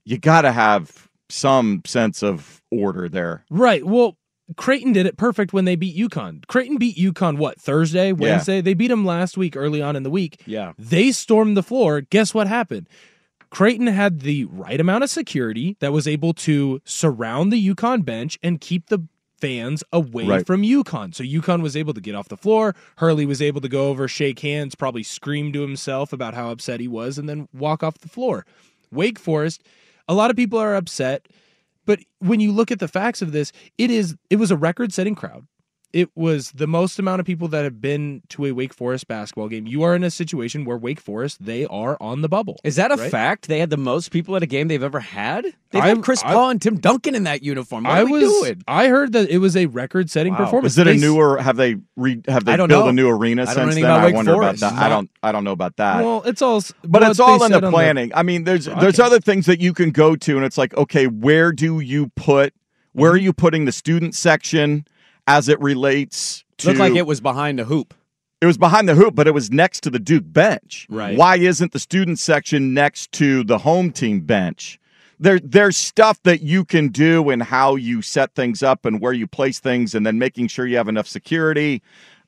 you 0.05 0.18
got 0.18 0.42
to 0.42 0.53
have 0.53 1.09
some 1.29 1.83
sense 1.87 2.22
of 2.22 2.61
order 2.70 3.09
there. 3.09 3.44
Right. 3.50 3.85
Well, 3.87 4.16
Creighton 4.56 4.92
did 4.92 5.06
it 5.06 5.16
perfect 5.16 5.52
when 5.52 5.64
they 5.64 5.76
beat 5.76 5.96
UConn. 5.96 6.46
Creighton 6.46 6.76
beat 6.78 6.96
UConn 6.96 7.36
what 7.38 7.60
Thursday, 7.60 8.12
Wednesday. 8.12 8.60
They 8.60 8.74
beat 8.74 8.88
them 8.88 9.04
last 9.04 9.36
week, 9.36 9.56
early 9.56 9.80
on 9.82 9.96
in 9.96 10.02
the 10.02 10.10
week. 10.10 10.40
Yeah. 10.46 10.72
They 10.78 11.12
stormed 11.12 11.56
the 11.56 11.62
floor. 11.62 12.00
Guess 12.00 12.34
what 12.34 12.46
happened? 12.46 12.88
Creighton 13.50 13.86
had 13.88 14.20
the 14.20 14.44
right 14.46 14.80
amount 14.80 15.04
of 15.04 15.10
security 15.10 15.76
that 15.80 15.92
was 15.92 16.06
able 16.06 16.32
to 16.34 16.80
surround 16.84 17.52
the 17.52 17.74
UConn 17.74 18.04
bench 18.04 18.38
and 18.42 18.60
keep 18.60 18.86
the 18.88 19.00
fans 19.40 19.82
away 19.92 20.26
Right. 20.26 20.46
from 20.46 20.62
UConn. 20.62 21.14
So 21.14 21.24
UConn 21.24 21.62
was 21.62 21.74
able 21.76 21.94
to 21.94 22.00
get 22.00 22.14
off 22.14 22.28
the 22.28 22.36
floor. 22.36 22.76
Hurley 22.98 23.24
was 23.26 23.40
able 23.40 23.60
to 23.62 23.68
go 23.68 23.88
over, 23.88 24.06
shake 24.06 24.40
hands, 24.40 24.74
probably 24.74 25.02
scream 25.02 25.52
to 25.54 25.62
himself 25.62 26.12
about 26.12 26.34
how 26.34 26.50
upset 26.50 26.78
he 26.78 26.86
was, 26.88 27.18
and 27.18 27.28
then 27.28 27.48
walk 27.52 27.82
off 27.82 27.98
the 27.98 28.08
floor. 28.08 28.44
Wake 28.92 29.18
Forest, 29.18 29.62
a 30.08 30.14
lot 30.14 30.30
of 30.30 30.36
people 30.36 30.58
are 30.58 30.74
upset, 30.76 31.26
but 31.90 31.98
when 32.20 32.38
you 32.38 32.53
look 32.53 32.70
at 32.70 32.79
the 32.79 32.87
facts 32.87 33.20
of 33.20 33.33
this, 33.33 33.50
it 33.76 33.90
is 33.90 34.14
it 34.31 34.37
was 34.37 34.53
a 34.53 34.57
record-setting 34.57 35.16
crowd. 35.16 35.44
It 35.92 36.09
was 36.14 36.53
the 36.53 36.68
most 36.68 37.00
amount 37.00 37.18
of 37.18 37.26
people 37.26 37.48
that 37.48 37.64
have 37.64 37.81
been 37.81 38.22
to 38.29 38.46
a 38.46 38.53
Wake 38.53 38.72
Forest 38.72 39.09
basketball 39.09 39.48
game. 39.48 39.66
You 39.66 39.83
are 39.83 39.96
in 39.96 40.05
a 40.05 40.11
situation 40.11 40.64
where 40.64 40.76
Wake 40.76 41.00
Forest, 41.00 41.44
they 41.44 41.66
are 41.66 41.96
on 42.00 42.22
the 42.22 42.29
bubble. 42.29 42.61
Is 42.62 42.76
that 42.76 42.92
a 42.92 42.94
right? 42.96 43.11
fact? 43.11 43.48
They 43.48 43.59
had 43.59 43.70
the 43.70 43.76
most 43.76 44.12
people 44.12 44.37
at 44.37 44.42
a 44.42 44.46
game 44.46 44.68
they've 44.68 44.83
ever 44.83 45.00
had. 45.00 45.46
They've 45.72 45.83
had 45.83 46.03
Chris 46.05 46.22
I- 46.24 46.33
Paul 46.33 46.50
and 46.50 46.62
Tim 46.62 46.76
Duncan 46.79 47.16
in 47.16 47.24
that 47.24 47.42
uniform. 47.42 47.85
What 47.85 47.92
I 47.92 48.03
are 48.03 48.05
we 48.05 48.22
was 48.24 48.33
doing? 48.40 48.62
I 48.68 48.87
heard 48.87 49.12
that 49.14 49.31
it 49.31 49.38
was 49.38 49.57
a 49.57 49.66
record-setting 49.66 50.35
Wow. 50.35 50.38
performance. 50.44 50.74
Is 50.74 50.79
it 50.79 50.87
a 50.87 50.90
They 50.90 50.96
s- 50.96 51.03
newer? 51.03 51.38
Have 51.38 51.57
they 51.57 51.76
re, 51.96 52.22
have 52.29 52.44
they 52.44 52.57
built 52.57 52.68
know. 52.70 52.87
a 52.88 52.92
new 52.92 53.09
arena 53.09 53.42
I 53.42 53.53
since 53.55 53.74
then? 53.74 53.85
I 53.85 54.12
wonder 54.12 54.35
Forest. 54.35 54.62
about 54.62 54.74
that. 54.76 54.83
I 54.85 54.88
don't. 54.88 55.11
I 55.24 55.33
don't 55.33 55.42
know 55.44 55.53
about 55.53 55.76
that. 55.79 56.05
Well, 56.05 56.22
it's 56.24 56.40
all 56.40 56.62
but 56.85 57.03
it's 57.03 57.18
all 57.18 57.42
in 57.42 57.50
the 57.50 57.64
on 57.64 57.72
planning. 57.72 58.12
I 58.14 58.22
mean, 58.22 58.44
there's 58.44 58.66
there's 58.66 59.00
other 59.00 59.18
things 59.18 59.46
that 59.46 59.61
you 59.61 59.72
can 59.72 59.90
go 59.90 60.14
to, 60.14 60.37
and 60.37 60.44
it's 60.44 60.57
like, 60.59 60.72
okay, 60.76 61.07
where 61.09 61.50
do 61.50 61.81
you 61.81 62.12
put? 62.14 62.55
Where 62.92 63.11
are 63.11 63.14
Mm-hmm. 63.14 63.24
you 63.24 63.33
putting 63.33 63.64
the 63.64 63.72
student 63.72 64.14
section 64.14 64.85
as 65.31 65.49
it 65.49 65.61
relates 65.61 66.45
to? 66.59 66.69
Looked 66.69 66.81
like 66.81 66.95
it 66.95 67.07
was 67.07 67.21
behind 67.21 67.59
the 67.59 67.64
hoop. 67.64 67.95
It 68.40 68.47
was 68.47 68.59
behind 68.59 68.88
the 68.88 68.95
hoop, 68.95 69.14
but 69.14 69.29
it 69.29 69.33
was 69.33 69.51
next 69.51 69.83
to 69.83 69.90
the 69.90 69.99
Duke 69.99 70.25
bench. 70.27 70.87
Right. 70.90 71.16
Why 71.16 71.37
isn't 71.37 71.73
the 71.73 71.79
student 71.79 72.19
section 72.19 72.75
next 72.75 73.12
to 73.12 73.45
the 73.45 73.59
home 73.59 73.93
team 73.93 74.23
bench? 74.23 74.81
There, 75.21 75.38
there's 75.38 75.77
stuff 75.77 76.21
that 76.23 76.40
you 76.40 76.64
can 76.64 76.88
do 76.88 77.29
and 77.29 77.43
how 77.43 77.77
you 77.77 78.01
set 78.01 78.35
things 78.35 78.62
up 78.62 78.87
and 78.87 79.01
where 79.01 79.12
you 79.12 79.27
place 79.27 79.61
things, 79.61 79.95
and 79.95 80.07
then 80.07 80.19
making 80.19 80.49
sure 80.49 80.66
you 80.66 80.79
have 80.79 80.88
enough 80.88 81.07
security 81.07 81.83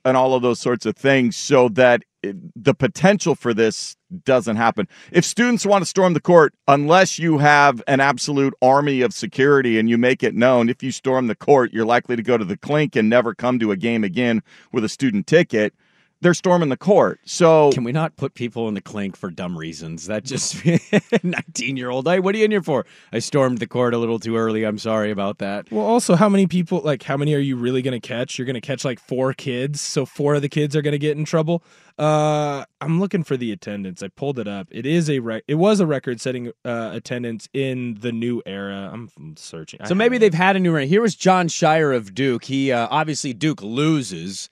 and 0.05 0.17
all 0.17 0.35
of 0.35 0.43
those 0.43 0.61
sorts 0.61 0.87
of 0.87 0.97
things 0.97 1.37
so 1.37 1.69
that 1.71 2.03
the 2.23 2.75
potential 2.75 3.35
for 3.35 3.53
this 3.53 3.97
doesn't 4.25 4.57
happen. 4.57 4.87
If 5.11 5.25
students 5.25 5.67
want 5.67 5.83
to 5.83 5.87
storm 5.87 6.15
the 6.15 6.21
court, 6.21 6.55
unless 6.69 7.19
you 7.19 7.38
have 7.38 7.83
an 7.87 8.01
absolute 8.01 8.55
army 8.62 9.01
of 9.01 9.12
security 9.12 9.79
and 9.79 9.88
you 9.91 9.99
make 9.99 10.23
it 10.23 10.35
known, 10.35 10.69
if 10.69 10.83
you 10.83 10.93
storm 10.93 11.27
the 11.27 11.35
court, 11.35 11.73
you're 11.73 11.85
likely 11.85 12.15
to 12.17 12.23
go 12.23 12.38
to 12.38 12.45
the 12.45 12.57
clink 12.57 12.95
and 12.95 13.09
never 13.09 13.35
come 13.35 13.59
to 13.59 13.73
a 13.73 13.77
game 13.77 14.05
again 14.05 14.43
with 14.73 14.85
a 14.85 14.88
student 14.88 15.27
ticket. 15.27 15.75
They're 16.22 16.35
storming 16.35 16.68
the 16.68 16.76
court. 16.76 17.18
So 17.24 17.72
Can 17.72 17.82
we 17.85 17.90
not 17.92 18.16
put 18.16 18.35
people 18.35 18.68
in 18.68 18.74
the 18.74 18.80
clink 18.80 19.16
for 19.16 19.28
dumb 19.28 19.58
reasons? 19.58 20.06
That 20.06 20.24
just 20.24 20.56
19 21.22 21.76
year 21.76 21.90
old. 21.90 22.06
I 22.06 22.20
what 22.20 22.35
are 22.35 22.38
you 22.38 22.44
in 22.44 22.50
here 22.52 22.62
for? 22.62 22.87
I 23.12 23.18
stormed 23.18 23.58
the 23.58 23.66
court 23.66 23.92
a 23.92 23.98
little 23.98 24.18
too 24.20 24.37
early. 24.37 24.64
I'm 24.64 24.78
sorry 24.78 25.11
about 25.11 25.38
that. 25.38 25.70
Well, 25.72 25.85
also, 25.85 26.14
how 26.14 26.28
many 26.28 26.46
people, 26.46 26.80
like, 26.85 27.02
how 27.02 27.16
many 27.16 27.35
are 27.35 27.38
you 27.40 27.56
really 27.56 27.82
going 27.82 28.00
to 28.00 28.06
catch? 28.06 28.38
You're 28.38 28.46
going 28.46 28.54
to 28.54 28.61
catch 28.61 28.85
like 28.85 29.00
four 29.00 29.35
kids, 29.35 29.80
so 29.80 30.06
four 30.06 30.35
of 30.37 30.42
the 30.42 30.48
kids 30.48 30.76
are 30.76 30.82
going 30.82 30.92
to 30.92 30.98
get 30.98 31.16
in 31.16 31.24
trouble. 31.24 31.62
Uh, 31.98 32.64
I'm 32.80 33.00
looking 33.00 33.24
for 33.24 33.37
the 33.37 33.52
attendance. 33.52 34.02
I 34.02 34.08
pulled 34.08 34.38
it 34.38 34.48
up. 34.48 34.68
It 34.70 34.87
is 34.87 35.11
a 35.11 35.18
rec- 35.18 35.44
It 35.46 35.56
was 35.56 35.80
a 35.80 35.87
record-setting 35.87 36.52
uh, 36.64 36.90
attendance 36.94 37.48
in 37.52 37.98
the 38.00 38.12
new 38.12 38.42
era. 38.46 38.90
I'm 38.92 39.11
I'm 39.18 39.37
searching. 39.37 39.80
I 39.82 39.88
So 39.88 39.94
maybe 39.94 40.18
they've 40.18 40.32
had 40.32 40.56
a 40.56 40.61
new 40.61 40.72
run. 40.74 40.87
Here 40.87 41.02
was 41.02 41.14
Jon 41.16 41.48
Scheyer 41.48 41.94
of 41.94 42.14
Duke. 42.14 42.44
He 42.44 42.70
uh, 42.72 42.87
obviously 42.90 43.32
Duke 43.35 43.61
loses, 43.62 44.48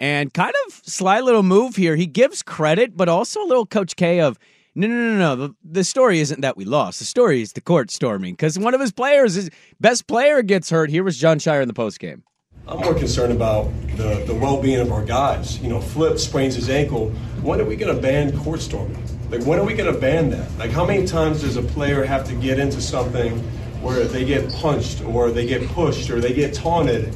and 0.00 0.32
kind 0.32 0.54
of 0.66 0.80
sly 0.84 1.20
little 1.20 1.42
move 1.42 1.76
here. 1.76 1.96
He 1.96 2.06
gives 2.06 2.42
credit, 2.42 2.96
but 2.96 3.08
also 3.08 3.42
a 3.42 3.46
little 3.46 3.66
Coach 3.66 3.96
K 3.96 4.20
of 4.20 4.38
no, 4.78 4.86
no, 4.86 4.94
no, 4.94 5.16
no. 5.16 5.36
The, 5.36 5.54
the 5.64 5.84
story 5.84 6.20
isn't 6.20 6.42
that 6.42 6.58
we 6.58 6.66
lost. 6.66 6.98
The 6.98 7.06
story 7.06 7.40
is 7.40 7.54
the 7.54 7.62
court 7.62 7.90
storming 7.90 8.34
because 8.34 8.58
one 8.58 8.74
of 8.74 8.80
his 8.80 8.92
players, 8.92 9.34
his 9.34 9.50
best 9.80 10.06
player, 10.06 10.42
gets 10.42 10.68
hurt. 10.68 10.90
Here 10.90 11.02
was 11.02 11.16
Jon 11.16 11.38
Scheyer 11.38 11.62
in 11.62 11.68
the 11.68 11.74
post 11.74 11.98
game. 11.98 12.22
I'm 12.68 12.80
more 12.80 12.94
concerned 12.94 13.32
about 13.32 13.70
the, 13.96 14.24
the 14.26 14.34
well-being 14.34 14.80
of 14.80 14.92
our 14.92 15.04
guys. 15.04 15.58
You 15.60 15.70
know, 15.70 15.80
Flip 15.80 16.18
sprains 16.18 16.56
his 16.56 16.68
ankle. 16.68 17.10
When 17.40 17.58
are 17.60 17.64
we 17.64 17.76
going 17.76 17.94
to 17.94 18.02
ban 18.02 18.36
court 18.40 18.60
storming? 18.60 19.02
Like, 19.30 19.46
when 19.46 19.58
are 19.58 19.64
we 19.64 19.72
going 19.72 19.92
to 19.92 19.98
ban 19.98 20.28
that? 20.30 20.58
Like, 20.58 20.72
how 20.72 20.84
many 20.84 21.06
times 21.06 21.40
does 21.40 21.56
a 21.56 21.62
player 21.62 22.04
have 22.04 22.26
to 22.26 22.34
get 22.34 22.58
into 22.58 22.82
something 22.82 23.38
where 23.80 24.04
they 24.04 24.24
get 24.24 24.52
punched 24.52 25.02
or 25.04 25.30
they 25.30 25.46
get 25.46 25.66
pushed 25.68 26.10
or 26.10 26.20
they 26.20 26.34
get 26.34 26.52
taunted 26.52 27.14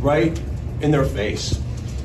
right 0.00 0.40
in 0.82 0.90
their 0.90 1.04
face? 1.04 1.60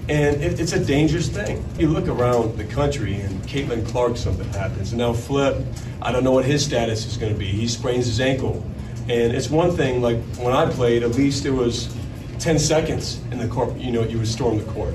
And 0.10 0.42
it, 0.42 0.60
it's 0.60 0.74
a 0.74 0.84
dangerous 0.84 1.28
thing. 1.28 1.66
You 1.78 1.90
look 1.90 2.08
around 2.08 2.58
the 2.58 2.64
country, 2.64 3.16
and 3.16 3.42
Caitlin 3.44 3.86
Clark, 3.88 4.18
something 4.18 4.48
happens. 4.50 4.92
And 4.92 5.00
now 5.00 5.14
Flip, 5.14 5.62
I 6.02 6.12
don't 6.12 6.24
know 6.24 6.32
what 6.32 6.46
his 6.46 6.64
status 6.64 7.06
is 7.06 7.18
going 7.18 7.34
to 7.34 7.40
be. 7.40 7.48
He 7.48 7.68
sprains 7.68 8.06
his 8.06 8.22
ankle. 8.22 8.64
And 9.10 9.34
it's 9.34 9.50
one 9.50 9.72
thing, 9.72 10.02
like 10.02 10.18
when 10.38 10.54
I 10.54 10.70
played, 10.70 11.04
at 11.04 11.12
least 11.12 11.46
it 11.46 11.52
was 11.52 11.94
10 12.40 12.60
seconds 12.60 13.20
in 13.32 13.38
the 13.38 13.48
court, 13.48 13.76
you 13.78 13.92
know, 13.92 14.04
you 14.04 14.18
would 14.18 14.28
storm 14.28 14.58
the 14.58 14.72
court. 14.72 14.94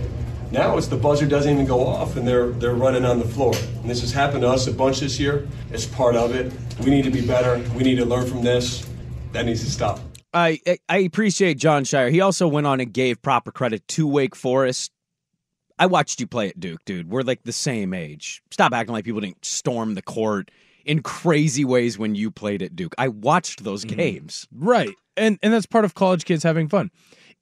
Now 0.51 0.77
it's 0.77 0.87
the 0.87 0.97
buzzer 0.97 1.27
doesn't 1.27 1.51
even 1.51 1.65
go 1.65 1.87
off 1.87 2.17
and 2.17 2.29
they're 2.29 2.51
they're 2.51 2.75
running 2.75 3.07
on 3.07 3.19
the 3.19 3.25
floor. 3.25 3.55
And 3.57 3.89
this 3.89 4.03
has 4.03 4.13
happened 4.13 4.43
to 4.43 4.51
us 4.51 4.67
a 4.67 4.73
bunch 4.73 5.01
this 5.01 5.19
year. 5.19 5.49
It's 5.71 5.87
part 5.87 6.15
of 6.15 6.35
it. 6.35 6.53
We 6.81 6.91
need 6.91 7.05
to 7.05 7.11
be 7.11 7.27
better. 7.27 7.59
We 7.75 7.83
need 7.83 7.97
to 7.97 8.05
learn 8.05 8.27
from 8.27 8.43
this. 8.43 8.87
That 9.33 9.47
needs 9.47 9.65
to 9.65 9.71
stop. 9.71 9.99
I 10.35 10.61
I 10.91 10.99
appreciate 10.99 11.57
Jon 11.57 11.85
Scheyer. 11.85 12.11
He 12.11 12.21
also 12.21 12.47
went 12.47 12.67
on 12.67 12.81
and 12.81 12.93
gave 12.93 13.23
proper 13.23 13.51
credit 13.51 13.89
to 13.89 14.07
Wake 14.07 14.37
Forest. 14.37 14.93
I 15.83 15.87
watched 15.87 16.21
you 16.21 16.27
play 16.29 16.49
at 16.49 16.61
Duke, 16.61 16.85
dude. 16.85 17.11
We're 17.11 17.23
like 17.23 17.43
the 17.43 17.53
same 17.53 17.93
age. 17.93 18.41
Stop 18.53 18.73
acting 18.73 18.93
like 18.93 19.05
people 19.05 19.21
didn't 19.21 19.45
storm 19.45 19.95
the 19.95 20.03
court 20.03 20.51
in 20.85 21.03
crazy 21.03 21.65
ways 21.65 21.99
when 21.99 22.15
you 22.15 22.31
played 22.31 22.63
at 22.63 22.77
Duke. 22.77 22.95
I 22.99 23.09
watched 23.09 23.65
those 23.65 23.85
Mm-hmm. 23.85 23.97
games. 23.97 24.47
Right. 24.55 24.95
And 25.17 25.39
and 25.43 25.53
that's 25.53 25.67
part 25.67 25.85
of 25.85 25.95
college 25.95 26.25
kids 26.25 26.45
having 26.45 26.69
fun. 26.69 26.91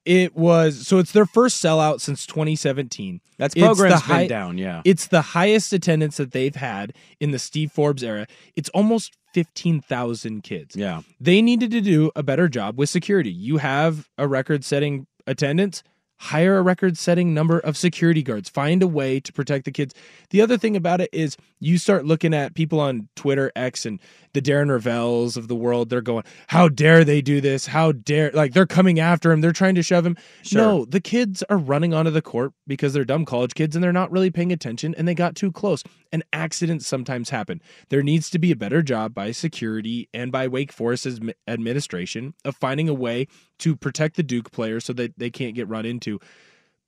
It 0.07 0.35
was 0.35 0.87
so 0.89 0.99
it's 0.99 1.13
their 1.13 1.27
first 1.27 1.63
sellout 1.63 2.01
since 2.01 2.25
2017. 2.27 3.21
That's 3.37 3.55
It's 3.55 3.61
the 3.61 3.67
program's 3.67 4.01
been 4.03 4.17
high- 4.17 4.27
down, 4.27 4.57
yeah. 4.57 4.81
It's 4.87 5.09
the 5.09 5.21
highest 5.21 5.75
attendance 5.75 6.17
that 6.17 6.33
they've 6.33 6.55
had 6.57 6.95
in 7.21 7.33
the 7.33 7.39
Steve 7.39 7.71
Forbes 7.73 8.03
era. 8.03 8.27
It's 8.57 8.71
almost 8.71 9.13
15,000 9.35 10.43
kids. 10.43 10.75
Yeah. 10.75 11.03
They 11.21 11.43
needed 11.43 11.71
to 11.73 11.81
do 11.81 12.11
a 12.17 12.23
better 12.23 12.49
job 12.49 12.79
with 12.79 12.89
security. 12.89 13.31
You 13.31 13.59
have 13.59 14.09
a 14.19 14.27
record 14.27 14.65
setting 14.65 15.07
attendance, 15.27 15.83
hire 16.21 16.59
a 16.59 16.63
record 16.63 16.99
setting 16.99 17.33
number 17.33 17.59
of 17.59 17.77
security 17.77 18.23
guards. 18.23 18.49
Find 18.49 18.83
a 18.83 18.87
way 18.87 19.21
to 19.21 19.33
protect 19.33 19.65
the 19.65 19.73
kids. 19.73 19.95
The 20.31 20.43
other 20.43 20.59
thing 20.59 20.77
about 20.77 21.01
it 21.01 21.09
is 21.13 21.37
you 21.61 21.79
start 21.79 22.05
looking 22.05 22.35
at 22.35 22.55
people 22.55 22.81
on 22.81 23.09
Twitter, 23.15 23.53
X, 23.55 23.87
and 23.87 24.01
the 24.33 24.41
Darren 24.41 24.69
Rovells 24.69 25.37
of 25.37 25.49
the 25.49 25.55
world. 25.55 25.91
They're 25.91 26.01
going, 26.01 26.25
How 26.49 26.69
dare 26.69 27.05
they 27.05 27.21
do 27.21 27.41
this? 27.41 27.67
How 27.67 27.93
dare, 27.93 28.31
like, 28.33 28.53
they're 28.53 28.67
coming 28.67 28.99
after 28.99 29.31
him. 29.31 29.41
They're 29.41 29.53
trying 29.53 29.75
to 29.75 29.83
shove 29.83 30.05
him. 30.05 30.17
Sure. 30.43 30.61
No, 30.61 30.85
the 30.85 31.01
kids 31.01 31.45
are 31.51 31.59
running 31.59 31.95
onto 31.95 32.11
the 32.11 32.23
court 32.23 32.53
because 32.67 32.93
they're 32.93 33.05
dumb 33.05 33.25
college 33.25 33.55
kids 33.55 33.77
and 33.77 33.85
they're 33.85 33.93
not 33.93 34.11
really 34.11 34.31
paying 34.31 34.53
attention 34.53 34.95
and 34.97 35.07
they 35.07 35.15
got 35.15 35.37
too 35.37 35.53
close. 35.53 35.85
And 36.13 36.25
accidents 36.33 36.87
sometimes 36.87 37.31
happen. 37.31 37.61
There 37.91 38.03
needs 38.03 38.31
to 38.31 38.39
be 38.39 38.51
a 38.51 38.57
better 38.57 38.83
job 38.83 39.15
by 39.15 39.31
security 39.33 40.09
and 40.13 40.33
by 40.33 40.49
Wake 40.49 40.73
Forest's 40.73 41.21
administration 41.47 42.35
of 42.45 42.57
finding 42.57 42.89
a 42.89 42.95
way 42.95 43.27
to 43.59 43.77
protect 43.77 44.17
the 44.17 44.23
Duke 44.23 44.51
players 44.51 44.85
so 44.85 44.93
that 44.95 45.19
they 45.19 45.31
can't 45.31 45.55
get 45.55 45.69
run 45.69 45.85
into. 45.85 46.19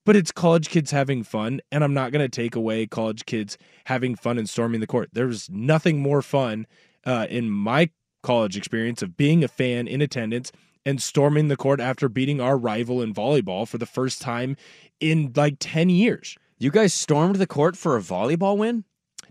But 0.05 0.17
it's 0.17 0.33
college 0.33 0.69
kids 0.69 0.91
having 0.91 1.23
fun, 1.23 1.61
and 1.71 1.85
I'm 1.85 1.95
not 1.95 2.11
going 2.11 2.25
to 2.25 2.29
take 2.29 2.57
away 2.57 2.87
college 2.87 3.25
kids 3.25 3.57
having 3.85 4.17
fun 4.17 4.37
and 4.37 4.49
storming 4.49 4.81
the 4.81 4.87
court. 4.87 5.11
There's 5.13 5.49
nothing 5.49 6.01
more 6.01 6.23
fun 6.23 6.67
uh, 7.07 7.27
in 7.31 7.51
my 7.51 7.91
college 8.23 8.57
experience 8.57 9.03
of 9.03 9.17
being 9.17 9.45
a 9.45 9.49
fan 9.49 9.87
in 9.87 10.01
attendance 10.01 10.51
and 10.85 11.01
storming 11.01 11.49
the 11.49 11.57
court 11.57 11.81
after 11.81 12.09
beating 12.09 12.41
our 12.41 12.57
rival 12.57 13.01
in 13.01 13.15
volleyball 13.15 13.67
for 13.67 13.79
the 13.79 13.87
first 13.87 14.21
time 14.21 14.57
in 15.01 15.33
like 15.37 15.57
10 15.61 15.89
years. 15.91 16.37
You 16.59 16.71
guys 16.71 16.95
stormed 16.95 17.37
the 17.37 17.47
court 17.47 17.77
for 17.77 17.97
a 17.97 18.01
volleyball 18.01 18.57
win? 18.57 18.85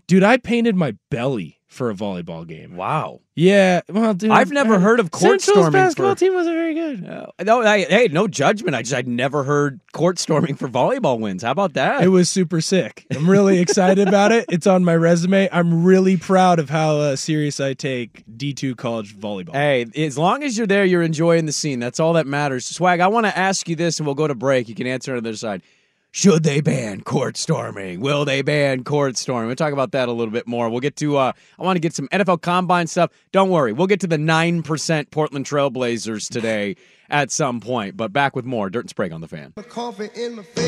Dude, 0.06 0.22
I 0.22 0.36
painted 0.36 0.76
my 0.76 0.96
belly 1.10 1.60
for 1.72 1.90
a 1.90 1.94
volleyball 1.94 2.46
game. 2.46 2.76
Wow. 2.76 3.20
Yeah, 3.34 3.80
well, 3.88 4.12
dude, 4.12 4.30
I've 4.30 4.50
never 4.52 4.74
uh, 4.74 4.78
heard 4.78 5.00
of 5.00 5.10
court 5.10 5.40
Central's 5.40 5.44
storming 5.44 5.72
basketball 5.72 6.14
for- 6.14 6.18
team 6.18 6.34
wasn't 6.34 6.54
very 6.54 6.74
good. 6.74 7.02
No, 7.02 7.62
I, 7.62 7.80
hey, 7.80 8.08
no 8.12 8.28
judgment. 8.28 8.76
I 8.76 8.82
just 8.82 8.94
I'd 8.94 9.08
never 9.08 9.42
heard 9.42 9.80
court 9.92 10.18
storming 10.18 10.54
for 10.54 10.68
volleyball 10.68 11.18
wins. 11.18 11.42
How 11.42 11.50
about 11.50 11.72
that? 11.72 12.02
It 12.02 12.08
was 12.08 12.28
super 12.28 12.60
sick. 12.60 13.06
I'm 13.10 13.28
really 13.28 13.58
excited 13.60 14.06
about 14.06 14.32
it. 14.32 14.44
It's 14.50 14.66
on 14.66 14.84
my 14.84 14.94
resume. 14.94 15.48
I'm 15.50 15.82
really 15.82 16.18
proud 16.18 16.58
of 16.58 16.68
how 16.68 16.98
uh, 16.98 17.16
serious 17.16 17.58
I 17.58 17.72
take 17.72 18.22
D2 18.36 18.76
college 18.76 19.16
volleyball. 19.16 19.54
Hey, 19.54 19.86
as 19.96 20.18
long 20.18 20.42
as 20.42 20.58
you're 20.58 20.66
there, 20.66 20.84
you're 20.84 21.02
enjoying 21.02 21.46
the 21.46 21.52
scene. 21.52 21.80
That's 21.80 22.00
all 22.00 22.12
that 22.12 22.26
matters. 22.26 22.66
Swag, 22.66 23.00
I 23.00 23.08
want 23.08 23.24
to 23.24 23.36
ask 23.36 23.66
you 23.66 23.76
this, 23.76 23.98
and 23.98 24.06
we'll 24.06 24.14
go 24.14 24.28
to 24.28 24.34
break. 24.34 24.68
You 24.68 24.74
can 24.74 24.86
answer 24.86 25.16
on 25.16 25.22
the 25.22 25.30
other 25.30 25.36
side. 25.38 25.62
Should 26.14 26.42
they 26.42 26.60
ban 26.60 27.00
court 27.00 27.38
storming? 27.38 28.00
Will 28.00 28.26
they 28.26 28.42
ban 28.42 28.84
court 28.84 29.16
storming? 29.16 29.46
We'll 29.46 29.56
talk 29.56 29.72
about 29.72 29.92
that 29.92 30.10
a 30.10 30.12
little 30.12 30.30
bit 30.30 30.46
more. 30.46 30.68
We'll 30.68 30.80
get 30.80 30.94
to, 30.96 31.16
uh, 31.16 31.32
I 31.58 31.62
want 31.62 31.76
to 31.76 31.80
get 31.80 31.94
some 31.94 32.06
NFL 32.08 32.42
combine 32.42 32.86
stuff. 32.86 33.10
Don't 33.32 33.48
worry. 33.48 33.72
We'll 33.72 33.86
get 33.86 34.00
to 34.00 34.06
the 34.06 34.18
9% 34.18 35.10
Portland 35.10 35.46
Trailblazers 35.46 36.28
today 36.30 36.76
at 37.08 37.30
some 37.30 37.60
point. 37.60 37.96
But 37.96 38.12
back 38.12 38.36
with 38.36 38.44
more 38.44 38.68
Dirt 38.68 38.80
and 38.80 38.90
Sprague 38.90 39.10
on 39.10 39.22
the 39.22 39.26
fan. 39.26 39.54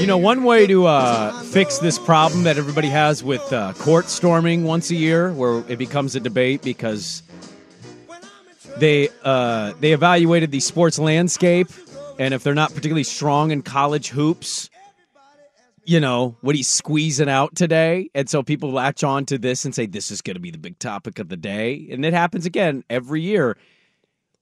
You 0.01 0.07
know, 0.07 0.17
one 0.17 0.45
way 0.45 0.67
to 0.67 0.87
uh, 0.87 1.39
fix 1.43 1.77
this 1.77 1.99
problem 1.99 2.45
that 2.45 2.57
everybody 2.57 2.89
has 2.89 3.23
with 3.23 3.53
uh, 3.53 3.75
court 3.75 4.09
storming 4.09 4.65
once 4.65 4.91
a 4.91 4.95
year, 4.97 5.31
where 5.35 5.63
it 5.69 5.77
becomes 5.77 6.17
a 6.17 6.21
debate 6.21 6.63
because 6.63 7.23
they 8.79 9.11
uh, 9.23 9.75
they 9.79 9.93
evaluated 9.93 10.51
the 10.53 10.61
sports 10.61 10.99
landscape, 10.99 11.69
and 12.19 12.33
if 12.33 12.43
they're 12.43 12.55
not 12.55 12.71
particularly 12.71 13.05
strong 13.05 13.51
in 13.51 13.61
college 13.61 14.09
hoops, 14.09 14.71
you 15.85 16.01
know, 16.01 16.37
what 16.41 16.55
he's 16.57 16.69
squeezing 16.69 17.29
out 17.29 17.55
today, 17.55 18.09
and 18.15 18.29
so 18.29 18.43
people 18.43 18.71
latch 18.73 19.05
on 19.05 19.27
to 19.27 19.39
this 19.39 19.65
and 19.65 19.75
say 19.75 19.87
this 19.87 20.11
is 20.11 20.21
going 20.23 20.35
to 20.35 20.41
be 20.41 20.51
the 20.51 20.59
big 20.59 20.79
topic 20.79 21.19
of 21.19 21.29
the 21.29 21.37
day, 21.37 21.89
and 21.91 22.05
it 22.05 22.13
happens 22.15 22.47
again 22.47 22.85
every 22.91 23.21
year. 23.21 23.57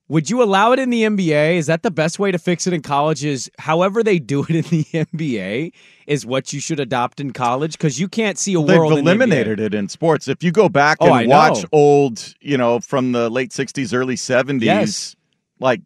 Would 0.09 0.29
you 0.29 0.43
allow 0.43 0.73
it 0.73 0.79
in 0.79 0.89
the 0.89 1.03
NBA? 1.03 1.55
Is 1.55 1.67
that 1.67 1.81
the 1.81 1.89
best 1.89 2.19
way 2.19 2.29
to 2.29 2.37
fix 2.37 2.67
it 2.67 2.73
in 2.73 2.81
college? 2.81 3.23
Is 3.23 3.49
however 3.57 4.03
they 4.03 4.19
do 4.19 4.41
it 4.43 4.49
in 4.49 4.61
the 4.63 4.83
NBA 4.93 5.71
is 6.07 6.25
what 6.25 6.51
you 6.51 6.59
should 6.59 6.79
adopt 6.79 7.19
in 7.21 7.31
college 7.31 7.71
because 7.73 7.99
you 7.99 8.09
can't 8.09 8.37
see 8.37 8.53
a 8.53 8.59
They've 8.61 8.77
world. 8.77 8.91
in 8.99 9.05
the 9.05 9.11
NBA. 9.11 9.15
eliminated 9.15 9.59
it 9.61 9.73
in 9.73 9.87
sports. 9.87 10.27
If 10.27 10.43
you 10.43 10.51
go 10.51 10.67
back 10.67 10.97
Oh, 10.99 11.13
and 11.13 11.29
watch 11.29 11.65
old, 11.71 12.33
you 12.41 12.57
know, 12.57 12.79
from 12.81 13.13
the 13.13 13.29
late 13.29 13.51
'60s, 13.51 13.93
early 13.93 14.15
'70s, 14.15 14.61
Yes. 14.61 15.15
like 15.59 15.81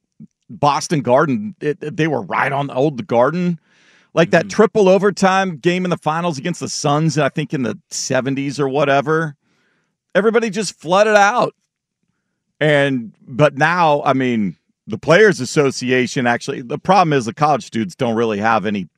Boston 0.49 1.01
Garden, 1.01 1.55
it, 1.61 1.95
they 1.95 2.07
were 2.07 2.23
right 2.23 2.51
on 2.51 2.67
the 2.67 2.73
old 2.73 3.05
Garden. 3.05 3.59
Like 4.17 4.31
Mm-hmm. 4.31 4.31
that 4.31 4.49
triple 4.49 4.89
overtime 4.89 5.57
game 5.57 5.85
in 5.85 5.91
the 5.91 5.97
finals 5.97 6.37
against 6.39 6.59
the 6.59 6.67
Suns, 6.67 7.17
I 7.19 7.29
think 7.29 7.53
in 7.53 7.61
the 7.63 7.79
'70s 7.91 8.59
or 8.59 8.67
whatever. 8.67 9.37
Everybody 10.15 10.49
just 10.49 10.73
flooded 10.73 11.15
out, 11.15 11.53
and 12.59 13.13
but 13.27 13.57
now, 13.57 14.01
I 14.03 14.13
mean, 14.13 14.57
the 14.87 14.97
Players 14.97 15.39
Association 15.39 16.25
actually. 16.27 16.61
The 16.61 16.79
problem 16.79 17.13
is 17.13 17.25
the 17.25 17.33
college 17.33 17.63
students 17.65 17.95
don't 17.95 18.15
really 18.15 18.39
have 18.39 18.65
any 18.65 18.89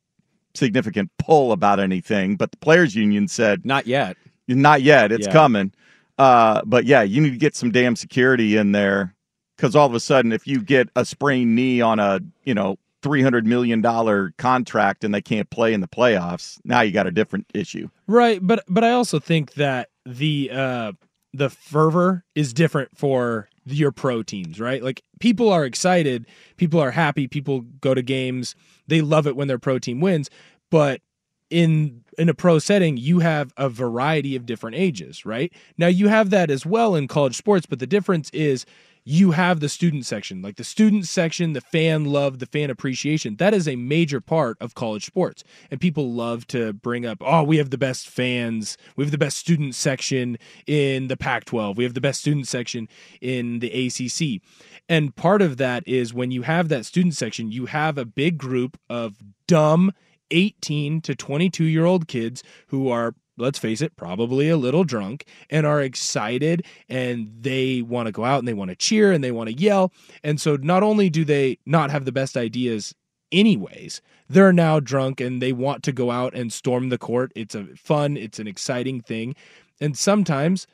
significant 0.56 1.12
pull 1.20 1.52
about 1.52 1.80
anything, 1.80 2.38
but 2.38 2.52
the 2.52 2.58
players 2.58 2.96
union 2.96 3.28
said 3.28 3.66
not 3.66 3.86
yet. 3.88 4.18
Not 4.48 4.82
yet. 4.82 5.12
It's 5.12 5.28
Yeah. 5.28 5.34
coming. 5.34 5.74
Uh, 6.18 6.62
but 6.66 6.86
yeah, 6.86 7.02
you 7.02 7.22
need 7.22 7.32
to 7.32 7.38
get 7.38 7.56
some 7.56 7.72
damn 7.72 7.96
security 7.96 8.56
in 8.58 8.72
there 8.72 9.14
because 9.58 9.76
all 9.76 9.86
of 9.86 9.94
a 9.94 10.00
sudden, 10.00 10.32
if 10.32 10.48
you 10.48 10.62
get 10.62 10.90
a 10.96 11.06
sprained 11.06 11.56
knee 11.56 11.82
on 11.82 12.00
a 12.00 12.22
you 12.46 12.54
know 12.54 12.78
three 13.02 13.22
hundred 13.22 13.46
million 13.46 13.82
dollar 13.82 14.34
contract 14.38 15.04
and 15.04 15.14
they 15.14 15.22
can't 15.22 15.50
play 15.50 15.74
in 15.74 15.82
the 15.82 15.88
playoffs, 15.88 16.60
now 16.64 16.82
you 16.82 16.92
got 16.92 17.08
a 17.08 17.12
different 17.12 17.46
issue. 17.54 17.90
Right, 18.08 18.40
but 18.42 18.64
but 18.68 18.84
I 18.84 18.92
also 18.92 19.20
think 19.20 19.54
that 19.54 19.90
the 20.06 20.50
uh 20.52 20.92
the 21.34 21.50
fervor 21.50 22.24
is 22.36 22.54
different 22.54 22.98
for 22.98 23.50
your 23.66 23.92
pro 23.92 24.24
teams, 24.24 24.60
right? 24.60 24.84
Like 24.84 25.04
people 25.20 25.52
are 25.52 25.66
excited, 25.66 26.26
people 26.58 26.80
are 26.80 26.92
happy, 26.92 27.28
people 27.28 27.62
go 27.82 27.94
to 27.94 28.02
games, 28.02 28.56
they 28.88 29.02
love 29.02 29.28
it 29.28 29.36
when 29.36 29.48
their 29.48 29.60
pro 29.60 29.80
team 29.80 30.00
wins, 30.02 30.30
but 30.72 31.02
in 31.50 32.04
in 32.18 32.30
a 32.30 32.34
pro 32.34 32.60
setting, 32.60 32.98
you 32.98 33.20
have 33.20 33.54
a 33.58 33.70
variety 33.70 34.36
of 34.36 34.46
different 34.46 34.76
ages, 34.76 35.26
right? 35.26 35.52
Now 35.78 35.88
you 35.88 36.08
have 36.08 36.30
that 36.32 36.52
as 36.52 36.66
well 36.66 36.96
in 36.96 37.08
college 37.08 37.38
sports, 37.38 37.66
but 37.66 37.80
the 37.80 37.88
difference 37.88 38.30
is 38.32 38.66
you 39.10 39.32
have 39.32 39.60
the 39.60 39.68
student 39.68 40.06
section, 40.06 40.40
like 40.40 40.56
the 40.58 40.64
student 40.64 41.08
section, 41.08 41.54
the 41.54 41.62
fan 41.62 42.06
love, 42.06 42.38
the 42.38 42.46
fan 42.46 42.70
appreciation. 42.70 43.38
That 43.38 43.56
is 43.56 43.68
a 43.68 43.76
major 43.76 44.22
part 44.22 44.56
of 44.62 44.76
college 44.76 45.04
sports. 45.04 45.44
And 45.72 45.82
people 45.82 46.14
love 46.14 46.46
to 46.50 46.74
bring 46.74 47.08
up, 47.08 47.18
oh, 47.22 47.42
we 47.42 47.58
have 47.58 47.72
the 47.72 47.78
best 47.80 48.08
fans. 48.08 48.78
We 48.96 49.04
have 49.04 49.10
the 49.10 49.18
best 49.18 49.40
student 49.40 49.74
section 49.74 50.38
in 50.68 51.08
the 51.08 51.18
Pac 51.18 51.46
12. 51.46 51.76
We 51.76 51.86
have 51.86 51.96
the 51.96 52.02
best 52.02 52.22
student 52.22 52.48
section 52.48 52.88
in 53.20 53.58
the 53.58 53.88
ACC. 53.88 54.44
And 54.88 55.16
part 55.16 55.42
of 55.42 55.58
that 55.58 55.88
is 55.88 56.14
when 56.14 56.30
you 56.30 56.44
have 56.44 56.70
that 56.70 56.86
student 56.86 57.16
section, 57.16 57.52
you 57.52 57.66
have 57.66 57.98
a 57.98 58.06
big 58.06 58.38
group 58.38 58.78
of 58.92 59.16
dumb 59.48 59.92
18 60.30 61.02
to 61.02 61.16
22 61.16 61.64
year 61.64 61.86
old 61.86 62.08
kids 62.08 62.44
who 62.68 62.90
are 62.90 63.16
let's 63.40 63.60
face 63.60 63.82
it, 63.82 63.96
probably 63.96 64.50
a 64.50 64.58
little 64.58 64.84
drunk 64.84 65.26
and 65.50 65.66
are 65.66 65.82
excited 65.82 66.66
and 66.88 67.32
they 67.42 67.82
want 67.82 68.08
to 68.08 68.12
go 68.12 68.26
out 68.26 68.40
and 68.40 68.48
they 68.48 68.54
want 68.54 68.70
to 68.70 68.76
cheer 68.76 69.12
and 69.12 69.24
they 69.24 69.32
want 69.32 69.50
to 69.50 69.56
yell. 69.56 69.92
And 70.24 70.40
so 70.40 70.56
not 70.56 70.84
only 70.84 71.10
do 71.10 71.26
they 71.26 71.58
not 71.66 71.92
have 71.92 72.06
the 72.06 72.12
best 72.12 72.38
ideas 72.38 72.94
anyways, 73.32 74.02
they're 74.30 74.54
now 74.54 74.80
drunk 74.80 75.20
and 75.22 75.42
they 75.42 75.54
want 75.54 75.84
to 75.84 75.92
go 75.92 76.12
out 76.12 76.34
and 76.34 76.54
storm 76.54 76.90
the 76.90 76.98
court. 76.98 77.32
It's 77.36 77.56
a 77.56 77.66
fun, 77.76 78.18
it's 78.18 78.40
an 78.40 78.48
exciting 78.48 79.02
thing. 79.02 79.36
And 79.82 79.98
sometimes 79.98 80.68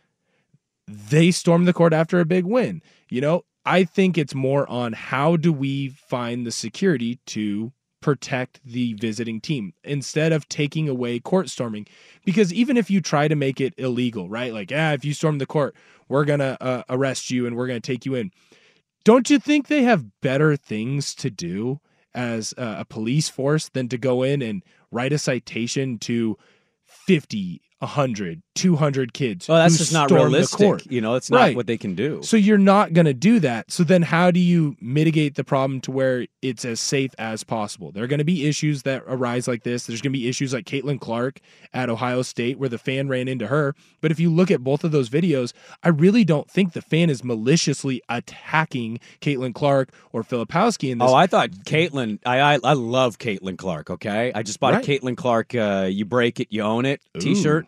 they 0.87 1.31
storm 1.31 1.65
the 1.65 1.73
court 1.73 1.93
after 1.93 2.19
a 2.19 2.25
big 2.25 2.45
win. 2.45 2.81
You 3.09 3.21
know, 3.21 3.45
I 3.65 3.83
think 3.83 4.17
it's 4.17 4.35
more 4.35 4.69
on 4.69 4.93
how 4.93 5.37
do 5.37 5.51
we 5.51 5.89
find 5.89 6.45
the 6.45 6.51
security 6.51 7.19
to 7.27 7.71
protect 8.01 8.59
the 8.63 8.93
visiting 8.93 9.41
team 9.41 9.73
instead 9.83 10.31
of 10.31 10.47
taking 10.47 10.87
away 10.87 11.19
court 11.19 11.49
storming. 11.49 11.87
Because 12.23 12.53
even 12.53 12.77
if 12.77 12.89
you 12.89 13.01
try 13.01 13.27
to 13.27 13.35
make 13.35 13.59
it 13.59 13.73
illegal, 13.77 14.29
right? 14.29 14.53
Like, 14.53 14.71
ah, 14.73 14.93
if 14.93 15.03
you 15.03 15.13
storm 15.13 15.39
the 15.39 15.45
court, 15.45 15.75
we're 16.07 16.25
going 16.25 16.39
to 16.39 16.61
uh, 16.61 16.83
arrest 16.89 17.31
you 17.31 17.47
and 17.47 17.55
we're 17.55 17.67
going 17.67 17.81
to 17.81 17.91
take 17.91 18.05
you 18.05 18.15
in. 18.15 18.31
Don't 19.03 19.29
you 19.29 19.39
think 19.39 19.67
they 19.67 19.83
have 19.83 20.21
better 20.21 20.55
things 20.55 21.13
to 21.15 21.29
do 21.29 21.79
as 22.15 22.53
a 22.57 22.85
police 22.85 23.29
force 23.29 23.69
than 23.69 23.89
to 23.89 23.97
go 23.97 24.23
in 24.23 24.41
and 24.41 24.63
write 24.89 25.13
a 25.13 25.17
citation 25.19 25.99
to 25.99 26.37
50, 26.85 27.61
100, 27.79 28.41
200 28.55 29.13
kids? 29.13 29.49
Oh, 29.49 29.55
that's 29.55 29.77
just 29.77 29.93
not 29.93 30.09
realistic. 30.09 30.89
You 30.91 31.01
know, 31.01 31.13
that's 31.13 31.29
not 31.29 31.37
Right. 31.37 31.55
what 31.55 31.67
they 31.67 31.77
can 31.77 31.93
do. 31.93 32.21
So 32.23 32.37
you're 32.37 32.57
not 32.57 32.93
going 32.93 33.05
to 33.05 33.13
do 33.13 33.39
that. 33.41 33.69
So 33.71 33.83
then 33.83 34.01
how 34.01 34.31
do 34.31 34.39
you 34.39 34.75
mitigate 34.81 35.35
the 35.35 35.43
problem 35.43 35.81
to 35.81 35.91
where 35.91 36.25
it's 36.41 36.65
as 36.65 36.79
safe 36.79 37.11
as 37.19 37.43
possible? 37.43 37.91
There 37.91 38.03
are 38.03 38.07
going 38.07 38.19
to 38.19 38.23
be 38.25 38.47
issues 38.47 38.83
that 38.83 39.03
arise 39.07 39.47
like 39.47 39.63
this. 39.63 39.85
There's 39.85 40.01
going 40.01 40.13
to 40.13 40.17
be 40.19 40.27
issues 40.27 40.53
like 40.53 40.65
Caitlin 40.65 40.99
Clark 40.99 41.39
at 41.73 41.89
Ohio 41.89 42.21
State 42.21 42.57
where 42.57 42.69
the 42.69 42.77
fan 42.77 43.07
ran 43.09 43.27
into 43.27 43.47
her. 43.47 43.75
But 44.01 44.11
if 44.11 44.19
you 44.19 44.29
look 44.31 44.49
at 44.49 44.63
both 44.63 44.83
of 44.83 44.91
those 44.91 45.09
videos, 45.09 45.53
I 45.83 45.89
really 45.89 46.23
don't 46.23 46.49
think 46.49 46.73
the 46.73 46.81
fan 46.81 47.09
is 47.09 47.23
maliciously 47.23 48.01
attacking 48.09 48.99
Caitlin 49.21 49.53
Clark 49.53 49.89
or 50.11 50.23
Filipowski 50.23 50.91
in 50.91 50.97
this. 50.99 51.09
Oh, 51.09 51.13
I 51.13 51.27
thought 51.27 51.51
Caitlin. 51.65 52.19
I, 52.25 52.39
I 52.55 52.59
I 52.63 52.73
love 52.73 53.17
Caitlin 53.19 53.57
Clark. 53.57 53.89
Okay, 53.89 54.31
I 54.33 54.43
just 54.43 54.59
bought 54.59 54.73
Right. 54.73 54.87
a 54.87 54.91
Caitlin 54.99 55.17
Clark. 55.17 55.53
Uh, 55.55 55.87
you 55.91 56.05
break 56.05 56.39
it, 56.39 56.47
you 56.51 56.61
own 56.61 56.85
it 56.85 57.01
T-shirt. 57.19 57.67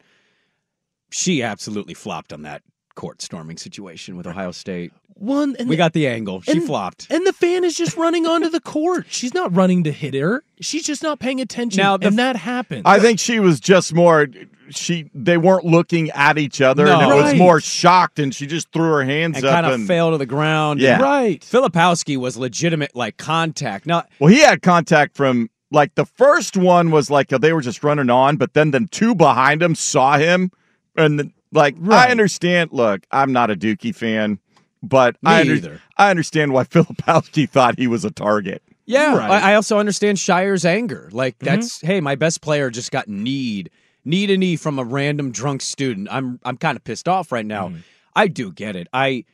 She 1.10 1.42
absolutely 1.44 1.94
flopped 1.94 2.34
on 2.34 2.42
that 2.44 2.62
court 2.96 3.22
storming 3.22 3.58
situation 3.58 4.18
with 4.18 4.28
Ohio 4.28 4.52
State. 4.52 4.92
One, 5.14 5.56
and 5.58 5.68
we 5.68 5.76
got 5.76 5.94
the 5.94 6.08
angle. 6.08 6.42
She 6.42 6.52
and- 6.52 6.64
flopped. 6.64 7.08
And 7.10 7.26
the 7.26 7.34
fan 7.34 7.64
is 7.64 7.76
just 7.76 7.98
running 7.98 8.28
onto 8.28 8.50
the 8.50 8.60
court. 8.60 9.08
She's 9.10 9.34
not 9.34 9.56
running 9.56 9.84
to 9.86 9.92
hit 9.92 10.14
her. 10.14 10.44
She's 10.62 10.84
just 10.86 11.02
not 11.02 11.20
paying 11.20 11.42
attention. 11.42 11.82
Now, 11.82 11.98
the- 11.98 12.08
and 12.08 12.20
that 12.20 12.36
happened. 12.36 12.84
I 12.86 13.00
think 13.00 13.20
she 13.20 13.40
was 13.40 13.60
just 13.60 13.94
more. 13.94 14.28
She 14.70 15.10
they 15.16 15.38
weren't 15.38 15.64
looking 15.66 16.12
at 16.12 16.38
each 16.38 16.60
other, 16.62 16.86
and 16.88 17.00
No. 17.02 17.18
it 17.20 17.24
was 17.24 17.34
more 17.36 17.62
shocked, 17.62 18.20
and 18.20 18.36
she 18.36 18.46
just 18.46 18.70
threw 18.74 18.90
her 18.92 19.04
hands 19.06 19.38
and 19.38 19.46
up 19.46 19.54
kind 19.54 19.66
of 19.66 19.72
and 19.74 19.88
fell 19.88 20.12
to 20.12 20.18
the 20.18 20.26
ground. 20.26 20.82
Yeah. 20.82 21.02
Right. 21.02 21.42
Filipowski 21.42 22.18
was 22.18 22.36
legitimate, 22.38 22.94
like 22.94 23.16
contact. 23.18 23.86
Now, 23.86 24.04
Well, 24.20 24.30
he 24.30 24.42
had 24.42 24.62
contact 24.62 25.16
from 25.16 25.50
like 25.72 25.96
the 25.96 26.06
first 26.06 26.58
one 26.58 26.92
was 26.92 27.10
like 27.10 27.30
they 27.30 27.54
were 27.54 27.62
just 27.62 27.82
running 27.84 28.10
on, 28.10 28.36
but 28.36 28.54
then 28.54 28.72
the 28.72 28.88
two 28.92 29.16
behind 29.16 29.64
him 29.64 29.74
saw 29.74 30.18
him, 30.18 30.52
and 30.98 31.20
the, 31.20 31.32
like 31.52 31.76
I 31.90 32.10
understand. 32.10 32.72
Look, 32.74 33.06
I'm 33.12 33.32
not 33.32 33.50
a 33.52 33.56
Dookie 33.56 33.96
fan, 33.96 34.40
but 34.84 35.16
Me 35.24 35.32
I 35.32 35.42
under- 35.42 35.54
either. 35.56 35.82
I 35.98 36.10
understand 36.10 36.54
why 36.54 36.64
Filipowski 36.66 37.50
thought 37.50 37.78
he 37.78 37.88
was 37.88 38.04
a 38.06 38.12
target. 38.12 38.62
Yeah, 38.86 39.16
Right. 39.18 39.30
I, 39.44 39.52
I 39.52 39.56
also 39.56 39.80
understand 39.80 40.18
Scheyer's 40.18 40.64
anger. 40.66 41.10
Like 41.12 41.38
Mhm. 41.40 41.46
that's 41.46 41.82
hey, 41.82 42.00
my 42.02 42.16
best 42.16 42.42
player 42.42 42.70
just 42.70 42.90
got 42.92 43.08
kneed, 43.08 43.70
knee 44.06 44.28
to 44.28 44.38
knee 44.38 44.56
from 44.56 44.80
a 44.80 44.84
random 44.84 45.32
drunk 45.32 45.62
student. 45.62 46.08
I'm 46.12 46.40
I'm 46.44 46.58
kind 46.58 46.76
of 46.78 46.84
pissed 46.84 47.08
off 47.08 47.32
right 47.32 47.46
now. 47.46 47.72
I 48.16 48.28
do 48.28 48.52
get 48.52 48.76
it. 48.76 48.88
I 48.94 49.26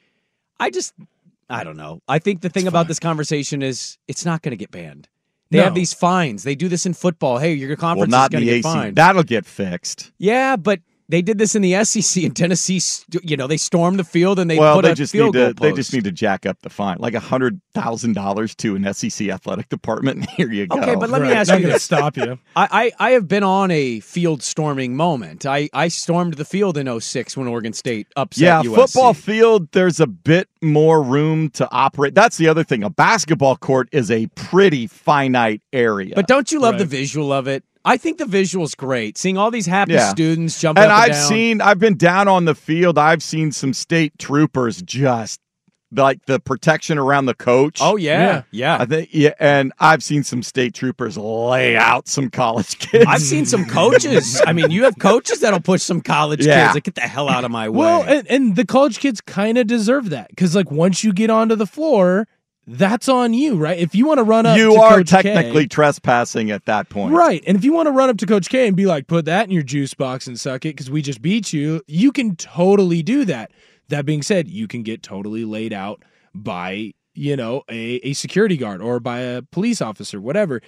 I 0.59 0.69
just 0.69 0.93
I 1.49 1.63
don't 1.63 1.77
know. 1.77 2.01
I 2.07 2.17
think 2.19 2.41
the 2.41 2.49
thing 2.49 2.67
about 2.67 2.87
this 2.87 2.99
conversation 2.99 3.61
is 3.61 3.97
it's 4.07 4.25
not 4.25 4.41
going 4.41 4.51
to 4.51 4.57
get 4.57 4.71
banned. 4.71 5.07
They 5.51 5.59
have 5.59 5.75
these 5.75 5.93
fines. 5.93 6.41
They 6.41 6.55
do 6.55 6.67
this 6.67 6.87
in 6.87 6.95
football. 6.95 7.37
Hey, 7.37 7.53
your 7.53 7.69
Well, 7.69 7.77
conference 7.77 8.09
not 8.11 8.33
is 8.33 8.39
going 8.39 8.39
to 8.41 8.45
get 8.47 8.55
AC. 8.55 8.61
fined. 8.63 8.95
That'll 8.95 9.21
get 9.21 9.45
fixed. 9.45 10.11
yeah, 10.17 10.55
but 10.55 10.79
they 11.13 11.21
did 11.21 11.37
this 11.37 11.53
in 11.53 11.61
the 11.61 11.83
SEC 11.83 12.23
and 12.23 12.35
Tennessee. 12.35 12.81
You 13.21 13.37
know, 13.37 13.45
they 13.45 13.57
stormed 13.57 13.99
the 13.99 14.03
field 14.03 14.39
and 14.39 14.49
they 14.49 14.57
well, 14.57 14.77
put 14.77 14.85
they 14.85 14.93
a 14.93 14.95
just 14.95 15.11
field 15.11 15.35
need 15.35 15.41
to 15.41 15.53
goal 15.53 15.69
they 15.69 15.75
just 15.75 15.93
need 15.93 16.05
to 16.05 16.11
jack 16.11 16.47
up 16.47 16.59
the 16.63 16.71
fine, 16.71 16.97
like 16.97 17.13
a 17.13 17.19
hundred 17.19 17.61
thousand 17.75 18.13
dollars 18.13 18.55
to 18.55 18.75
an 18.75 18.91
SEC 18.91 19.29
athletic 19.29 19.69
department. 19.69 20.27
Here 20.31 20.51
you 20.51 20.65
go. 20.65 20.79
Okay, 20.79 20.95
but 20.95 21.11
let 21.11 21.21
me 21.21 21.31
ask 21.31 21.53
you 21.53 21.59
this. 21.59 21.83
Stop 21.83 22.17
you. 22.17 22.39
I, 22.55 22.91
I, 22.99 23.09
I 23.09 23.11
have 23.11 23.27
been 23.27 23.43
on 23.43 23.69
a 23.69 23.99
field 23.99 24.41
storming 24.41 24.95
moment. 24.95 25.45
I, 25.45 25.69
I 25.71 25.89
stormed 25.89 26.33
the 26.33 26.45
field 26.45 26.77
in 26.79 26.99
06 26.99 27.37
when 27.37 27.47
Oregon 27.47 27.73
State 27.73 28.07
upset 28.15 28.41
Yeah, 28.41 28.63
USC. 28.63 28.75
football 28.75 29.13
field, 29.13 29.71
there's 29.71 29.99
a 29.99 30.07
bit 30.07 30.49
more 30.63 31.03
room 31.03 31.51
to 31.51 31.69
operate. 31.71 32.15
That's 32.15 32.37
the 32.37 32.47
other 32.47 32.63
thing. 32.63 32.83
A 32.83 32.89
basketball 32.89 33.55
court 33.55 33.87
is 33.91 34.09
a 34.09 34.25
pretty 34.33 34.87
finite 34.87 35.61
area. 35.71 36.13
But 36.15 36.25
don't 36.25 36.51
you 36.51 36.59
love 36.59 36.79
the 36.79 36.85
visual 36.85 37.31
of 37.31 37.47
it? 37.47 37.63
I 37.85 37.97
think 37.97 38.17
the 38.17 38.25
visual's 38.25 38.75
great. 38.75 39.17
Seeing 39.17 39.37
all 39.37 39.51
these 39.51 39.65
happy 39.65 39.97
students 39.99 40.59
jump 40.59 40.77
and 40.79 40.91
up 40.91 40.97
I've 40.97 41.05
and 41.07 41.13
down. 41.13 41.27
seen, 41.29 41.61
I've 41.61 41.79
been 41.79 41.97
down 41.97 42.27
on 42.27 42.45
the 42.45 42.55
field. 42.55 42.97
I've 42.97 43.21
seen 43.21 43.51
some 43.51 43.73
state 43.73 44.17
troopers 44.17 44.81
just 44.81 45.39
like 45.95 46.25
the 46.25 46.39
protection 46.39 46.97
around 46.97 47.25
the 47.25 47.35
coach. 47.35 47.77
Oh, 47.81 47.97
yeah. 47.97 48.43
Yeah. 48.51 48.77
I 48.79 48.85
think 48.85 49.09
yeah, 49.11 49.33
and 49.39 49.71
I've 49.79 50.01
seen 50.01 50.23
some 50.23 50.41
state 50.41 50.73
troopers 50.73 51.17
lay 51.17 51.75
out 51.77 52.07
some 52.07 52.29
college 52.31 52.79
kids. 52.79 53.05
I've 53.07 53.21
seen 53.21 53.45
some 53.45 53.65
coaches. 53.65 54.41
I 54.47 54.53
mean, 54.53 54.71
you 54.71 54.85
have 54.85 54.97
coaches 54.97 55.41
that'll 55.41 55.59
push 55.59 55.83
some 55.83 56.01
college 56.01 56.45
Yeah. 56.45 56.63
kids. 56.67 56.75
Like, 56.75 56.83
get 56.85 56.95
the 56.95 57.01
hell 57.01 57.29
out 57.29 57.43
of 57.43 57.51
my 57.51 57.69
way. 57.69 57.77
Well, 57.77 58.03
and, 58.03 58.25
and 58.27 58.55
the 58.55 58.65
college 58.65 58.99
kids 58.99 59.21
kind 59.21 59.57
of 59.57 59.67
deserve 59.67 60.09
that 60.09 60.29
because, 60.29 60.55
like, 60.55 60.71
once 60.71 61.03
you 61.03 61.13
get 61.13 61.29
onto 61.29 61.55
the 61.55 61.67
floor, 61.67 62.27
that's 62.65 63.09
on 63.09 63.33
you, 63.33 63.57
right? 63.57 63.77
If 63.77 63.93
you 63.93 64.05
want 64.05 64.19
to 64.19 64.23
run 64.23 64.45
up, 64.45 64.57
you 64.57 64.73
to 64.73 64.79
are 64.79 64.97
Coach 64.97 65.11
K- 65.11 65.21
technically 65.23 65.67
trespassing 65.67 66.51
at 66.51 66.65
that 66.65 66.89
point. 66.89 67.13
right? 67.13 67.43
And 67.45 67.57
if 67.57 67.63
you 67.63 67.73
want 67.73 67.87
to 67.87 67.91
run 67.91 68.09
up 68.09 68.17
to 68.17 68.25
Coach 68.25 68.49
K 68.49 68.67
and 68.67 68.75
be 68.75 68.85
like, 68.85 69.07
"Put 69.07 69.25
that 69.25 69.45
in 69.45 69.51
your 69.51 69.63
juice 69.63 69.93
box 69.93 70.27
and 70.27 70.39
suck 70.39 70.65
it," 70.65 70.69
because 70.75 70.89
we 70.89 71.01
just 71.01 71.21
beat 71.21 71.51
you, 71.53 71.81
you 71.87 72.11
can 72.11 72.35
totally 72.35 73.03
do 73.03 73.25
that. 73.25 73.51
That 73.89 74.05
being 74.05 74.21
said, 74.21 74.47
you 74.47 74.67
can 74.67 74.83
get 74.83 75.03
totally 75.03 75.43
laid 75.45 75.73
out 75.73 76.03
by 76.33 76.93
you 77.13 77.35
know 77.35 77.63
a, 77.69 77.95
a 77.97 78.13
security 78.13 78.57
guard 78.57 78.81
or 78.81 78.99
by 78.99 79.19
a 79.19 79.41
police 79.41 79.81
officer, 79.81 80.21
whatever. 80.21 80.61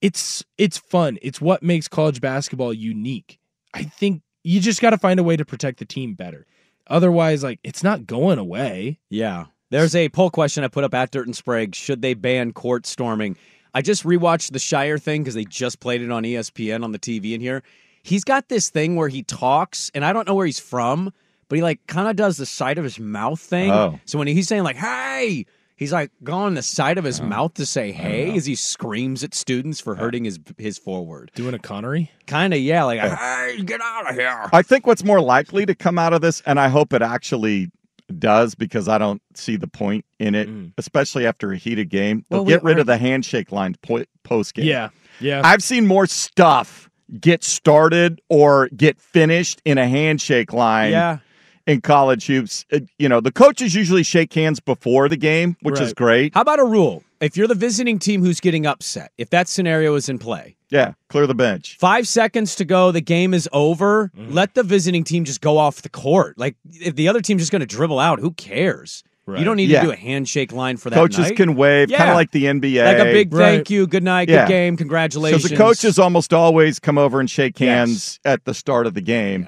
It's 0.00 0.44
it's 0.58 0.78
fun. 0.78 1.18
It's 1.22 1.40
what 1.40 1.62
makes 1.62 1.88
college 1.88 2.20
basketball 2.20 2.72
unique. 2.72 3.38
I 3.74 3.84
think 3.84 4.22
you 4.42 4.60
just 4.60 4.80
got 4.80 4.90
to 4.90 4.98
find 4.98 5.20
a 5.20 5.22
way 5.22 5.36
to 5.36 5.44
protect 5.44 5.78
the 5.78 5.84
team 5.84 6.14
better. 6.14 6.46
Otherwise, 6.86 7.42
like 7.42 7.60
it's 7.62 7.82
not 7.84 8.06
going 8.06 8.38
away. 8.38 8.98
Yeah. 9.10 9.46
There's 9.70 9.94
a 9.94 10.08
poll 10.08 10.30
question 10.30 10.64
I 10.64 10.68
put 10.68 10.82
up 10.82 10.94
at 10.94 11.12
Dirt 11.12 11.26
and 11.26 11.36
Sprague. 11.36 11.76
Should 11.76 12.02
they 12.02 12.14
ban 12.14 12.52
court 12.52 12.86
storming? 12.86 13.36
I 13.72 13.82
just 13.82 14.02
rewatched 14.02 14.50
the 14.50 14.58
Scheyer 14.58 15.00
thing 15.00 15.22
because 15.22 15.34
they 15.34 15.44
just 15.44 15.78
played 15.78 16.02
it 16.02 16.10
on 16.10 16.24
ESPN 16.24 16.82
on 16.82 16.90
the 16.90 16.98
TV 16.98 17.34
in 17.34 17.40
here. 17.40 17.62
He's 18.02 18.24
got 18.24 18.48
this 18.48 18.68
thing 18.68 18.96
where 18.96 19.08
he 19.08 19.22
talks, 19.22 19.88
and 19.94 20.04
I 20.04 20.12
don't 20.12 20.26
know 20.26 20.34
where 20.34 20.46
he's 20.46 20.58
from, 20.58 21.12
but 21.48 21.56
he 21.56 21.62
like 21.62 21.86
kind 21.86 22.08
of 22.08 22.16
does 22.16 22.36
the 22.36 22.46
side 22.46 22.78
of 22.78 22.84
his 22.84 22.98
mouth 22.98 23.38
thing. 23.38 23.70
Oh. 23.70 24.00
So 24.06 24.18
when 24.18 24.26
he's 24.26 24.48
saying 24.48 24.64
like 24.64 24.74
"Hey," 24.74 25.46
he's 25.76 25.92
like 25.92 26.10
going 26.24 26.54
the 26.54 26.62
side 26.62 26.98
of 26.98 27.04
his 27.04 27.20
oh. 27.20 27.26
mouth 27.26 27.54
to 27.54 27.66
say 27.66 27.92
"Hey" 27.92 28.36
as 28.36 28.46
he 28.46 28.56
screams 28.56 29.22
at 29.22 29.34
students 29.34 29.78
for 29.78 29.94
hurting 29.94 30.24
his 30.24 30.40
his 30.58 30.78
forward. 30.78 31.30
Doing 31.36 31.54
a 31.54 31.60
Connery? 31.60 32.10
Kind 32.26 32.54
of, 32.54 32.60
yeah. 32.60 32.82
Like 32.82 32.98
"Hey, 32.98 33.62
get 33.64 33.80
out 33.80 34.10
of 34.10 34.16
here." 34.16 34.48
I 34.52 34.62
think 34.62 34.86
what's 34.86 35.04
more 35.04 35.20
likely 35.20 35.64
to 35.66 35.76
come 35.76 35.96
out 35.96 36.12
of 36.12 36.22
this, 36.22 36.42
and 36.44 36.58
I 36.58 36.68
hope 36.68 36.92
it 36.92 37.02
actually 37.02 37.70
does 38.18 38.54
because 38.54 38.88
I 38.88 38.98
don't 38.98 39.22
see 39.34 39.56
the 39.56 39.68
point 39.68 40.04
in 40.18 40.34
it, 40.34 40.48
especially 40.78 41.26
after 41.26 41.52
a 41.52 41.56
heated 41.56 41.88
game. 41.90 42.24
They'll 42.30 42.40
Mm. 42.40 42.46
Well, 42.46 42.48
get 42.56 42.62
rid 42.64 42.76
are- 42.78 42.80
of 42.80 42.86
the 42.86 42.96
handshake 42.98 43.52
line 43.52 43.76
po- 43.82 44.04
post 44.24 44.54
game. 44.54 44.66
Yeah, 44.66 44.88
yeah. 45.20 45.42
I've 45.44 45.62
seen 45.62 45.86
more 45.86 46.06
stuff 46.06 46.88
get 47.20 47.42
started 47.44 48.20
or 48.28 48.68
get 48.76 49.00
finished 49.00 49.60
in 49.64 49.78
a 49.78 49.86
handshake 49.88 50.52
line. 50.52 50.92
Yeah. 50.92 51.18
In 51.66 51.80
college 51.82 52.26
hoops, 52.26 52.64
you 52.98 53.08
know, 53.08 53.20
the 53.20 53.30
coaches 53.30 53.74
usually 53.74 54.02
shake 54.02 54.32
hands 54.32 54.58
before 54.58 55.08
the 55.08 55.16
game, 55.16 55.56
which 55.62 55.78
is 55.80 55.92
great. 55.92 56.34
How 56.34 56.40
about 56.40 56.58
a 56.58 56.64
rule? 56.64 57.04
If 57.20 57.36
you're 57.36 57.46
the 57.48 57.54
visiting 57.54 57.98
team 57.98 58.22
who's 58.22 58.40
getting 58.40 58.64
upset, 58.66 59.12
if 59.18 59.30
that 59.30 59.46
scenario 59.48 59.94
is 59.94 60.08
in 60.08 60.18
play, 60.18 60.56
Yeah, 60.70 60.92
clear 61.08 61.26
the 61.26 61.34
bench. 61.34 61.76
Five 61.78 62.08
seconds 62.08 62.54
to 62.56 62.64
go, 62.64 62.92
the 62.92 63.00
game 63.00 63.34
is 63.34 63.48
over. 63.52 64.10
Mm-hmm. 64.16 64.32
Let 64.32 64.54
the 64.54 64.62
visiting 64.62 65.04
team 65.04 65.24
just 65.24 65.40
go 65.40 65.58
off 65.58 65.82
the 65.82 65.88
court. 65.90 66.38
Like 66.38 66.56
if 66.70 66.96
the 66.96 67.08
other 67.08 67.20
team's 67.20 67.42
just 67.42 67.52
going 67.52 67.60
to 67.60 67.66
dribble 67.66 67.98
out, 67.98 68.20
who 68.20 68.30
cares? 68.32 69.04
You 69.28 69.44
don't 69.44 69.56
need 69.58 69.68
Yeah. 69.70 69.82
to 69.82 69.86
do 69.86 69.92
a 69.92 69.96
handshake 69.96 70.50
line 70.50 70.76
for 70.76 70.90
that. 70.90 70.96
Coaches 70.96 71.18
night. 71.28 71.36
can 71.36 71.54
wave, 71.54 71.88
kind 71.90 72.10
of 72.10 72.16
like 72.16 72.32
the 72.32 72.46
NBA. 72.46 72.84
like 72.84 72.98
a 72.98 73.12
big 73.12 73.30
thank 73.32 73.70
you, 73.70 73.86
good 73.86 74.02
night, 74.02 74.28
Yeah. 74.28 74.44
good 74.44 74.48
game, 74.52 74.76
congratulations. 74.76 75.42
Because 75.44 75.50
the 75.56 75.56
coaches 75.64 75.98
almost 76.00 76.32
always 76.34 76.80
come 76.80 76.98
over 76.98 77.20
and 77.20 77.30
shake 77.30 77.56
hands 77.58 78.18
at 78.24 78.44
the 78.44 78.54
start 78.54 78.88
of 78.88 78.94
the 78.94 79.00
game. 79.00 79.46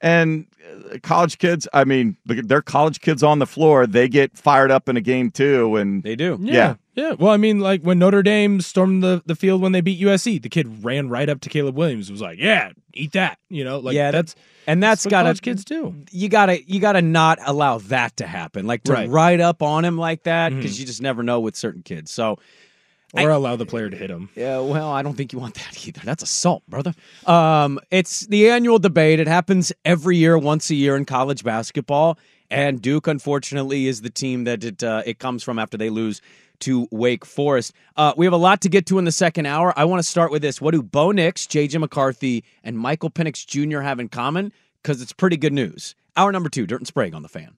And 0.00 0.46
uh, 0.92 0.98
college 1.02 1.38
kids, 1.38 1.66
I 1.72 1.84
mean, 1.84 2.16
the- 2.24 2.42
they're 2.42 2.62
college 2.62 3.00
kids 3.00 3.22
on 3.22 3.38
the 3.40 3.46
floor. 3.46 3.86
They 3.86 4.08
get 4.08 4.36
fired 4.38 4.70
up 4.70 4.88
in 4.88 4.96
a 4.96 5.00
game 5.00 5.30
too, 5.30 5.74
and 5.76 6.02
they 6.02 6.14
do. 6.14 6.38
Yeah. 6.40 6.76
Yeah. 6.94 7.12
Well, 7.18 7.32
I 7.32 7.36
mean, 7.36 7.60
like 7.60 7.82
when 7.82 7.98
Notre 7.98 8.22
Dame 8.22 8.60
stormed 8.60 9.02
the, 9.02 9.22
the 9.26 9.34
field 9.36 9.60
when 9.62 9.72
they 9.72 9.80
beat 9.80 10.00
USC, 10.00 10.40
the 10.42 10.48
kid 10.48 10.84
ran 10.84 11.08
right 11.08 11.28
up 11.28 11.40
to 11.42 11.48
Caleb 11.48 11.76
Williams 11.76 12.10
was 12.10 12.20
like, 12.20 12.38
Yeah, 12.38 12.70
eat 12.94 13.12
that. 13.12 13.38
You 13.48 13.64
know, 13.64 13.78
like 13.78 13.94
yeah, 13.94 14.10
that's 14.10 14.34
and 14.66 14.82
that's 14.82 15.04
what 15.04 15.10
got 15.10 15.22
college 15.22 15.38
to 15.38 15.42
kids 15.42 15.64
do. 15.64 15.94
You 16.10 16.28
gotta 16.28 16.62
you 16.64 16.80
gotta 16.80 17.02
not 17.02 17.38
allow 17.46 17.78
that 17.78 18.16
to 18.18 18.26
happen. 18.26 18.66
Like 18.66 18.82
to 18.84 18.92
Right. 18.92 19.08
ride 19.08 19.40
up 19.40 19.62
on 19.62 19.84
him 19.84 19.96
like 19.96 20.24
that 20.24 20.52
because 20.54 20.76
Mhm. 20.76 20.80
you 20.80 20.86
just 20.86 21.00
never 21.02 21.22
know 21.22 21.38
with 21.40 21.54
certain 21.56 21.82
kids. 21.82 22.10
So 22.10 22.38
Or 23.14 23.30
allow 23.30 23.56
the 23.56 23.64
player 23.64 23.88
to 23.88 23.96
hit 23.96 24.10
him. 24.10 24.28
Yeah, 24.34 24.58
well, 24.60 24.90
I 24.90 25.02
don't 25.02 25.16
think 25.16 25.32
you 25.32 25.38
want 25.38 25.54
that 25.54 25.86
either. 25.86 26.02
That's 26.04 26.22
assault, 26.22 26.62
brother. 26.68 26.94
Um, 27.26 27.80
it's 27.90 28.26
the 28.26 28.50
annual 28.50 28.78
debate. 28.78 29.18
It 29.18 29.28
happens 29.28 29.72
every 29.84 30.18
year, 30.18 30.36
once 30.36 30.68
a 30.70 30.74
year 30.74 30.94
in 30.94 31.06
college 31.06 31.42
basketball. 31.42 32.18
And 32.50 32.82
Duke, 32.82 33.06
unfortunately, 33.06 33.86
is 33.86 34.02
the 34.02 34.10
team 34.10 34.44
that 34.44 34.64
it 34.64 34.82
uh, 34.82 35.02
it 35.06 35.18
comes 35.18 35.42
from 35.42 35.58
after 35.58 35.76
they 35.76 35.90
lose 35.90 36.20
to 36.60 36.88
Wake 36.90 37.24
Forest. 37.24 37.72
Uh, 37.96 38.12
we 38.16 38.26
have 38.26 38.32
a 38.32 38.38
lot 38.38 38.60
to 38.62 38.68
get 38.68 38.86
to 38.86 38.98
in 38.98 39.04
the 39.04 39.12
second 39.12 39.46
hour. 39.46 39.72
I 39.76 39.84
want 39.84 40.00
to 40.00 40.08
start 40.08 40.30
with 40.30 40.42
this. 40.42 40.60
What 40.60 40.72
do 40.72 40.82
Bo 40.82 41.12
Nix, 41.12 41.46
JJ 41.46 41.78
McCarthy, 41.78 42.44
and 42.64 42.78
Michael 42.78 43.10
Penix 43.10 43.46
Jr. 43.46 43.80
have 43.80 44.00
in 44.00 44.08
common? 44.08 44.52
Because 44.82 45.02
it's 45.02 45.12
pretty 45.12 45.36
good 45.36 45.52
news. 45.52 45.94
Hour 46.16 46.32
number 46.32 46.48
two, 46.48 46.66
Dirt 46.66 46.80
and 46.80 46.86
Sprague 46.86 47.14
on 47.14 47.22
the 47.22 47.28
fan. 47.28 47.57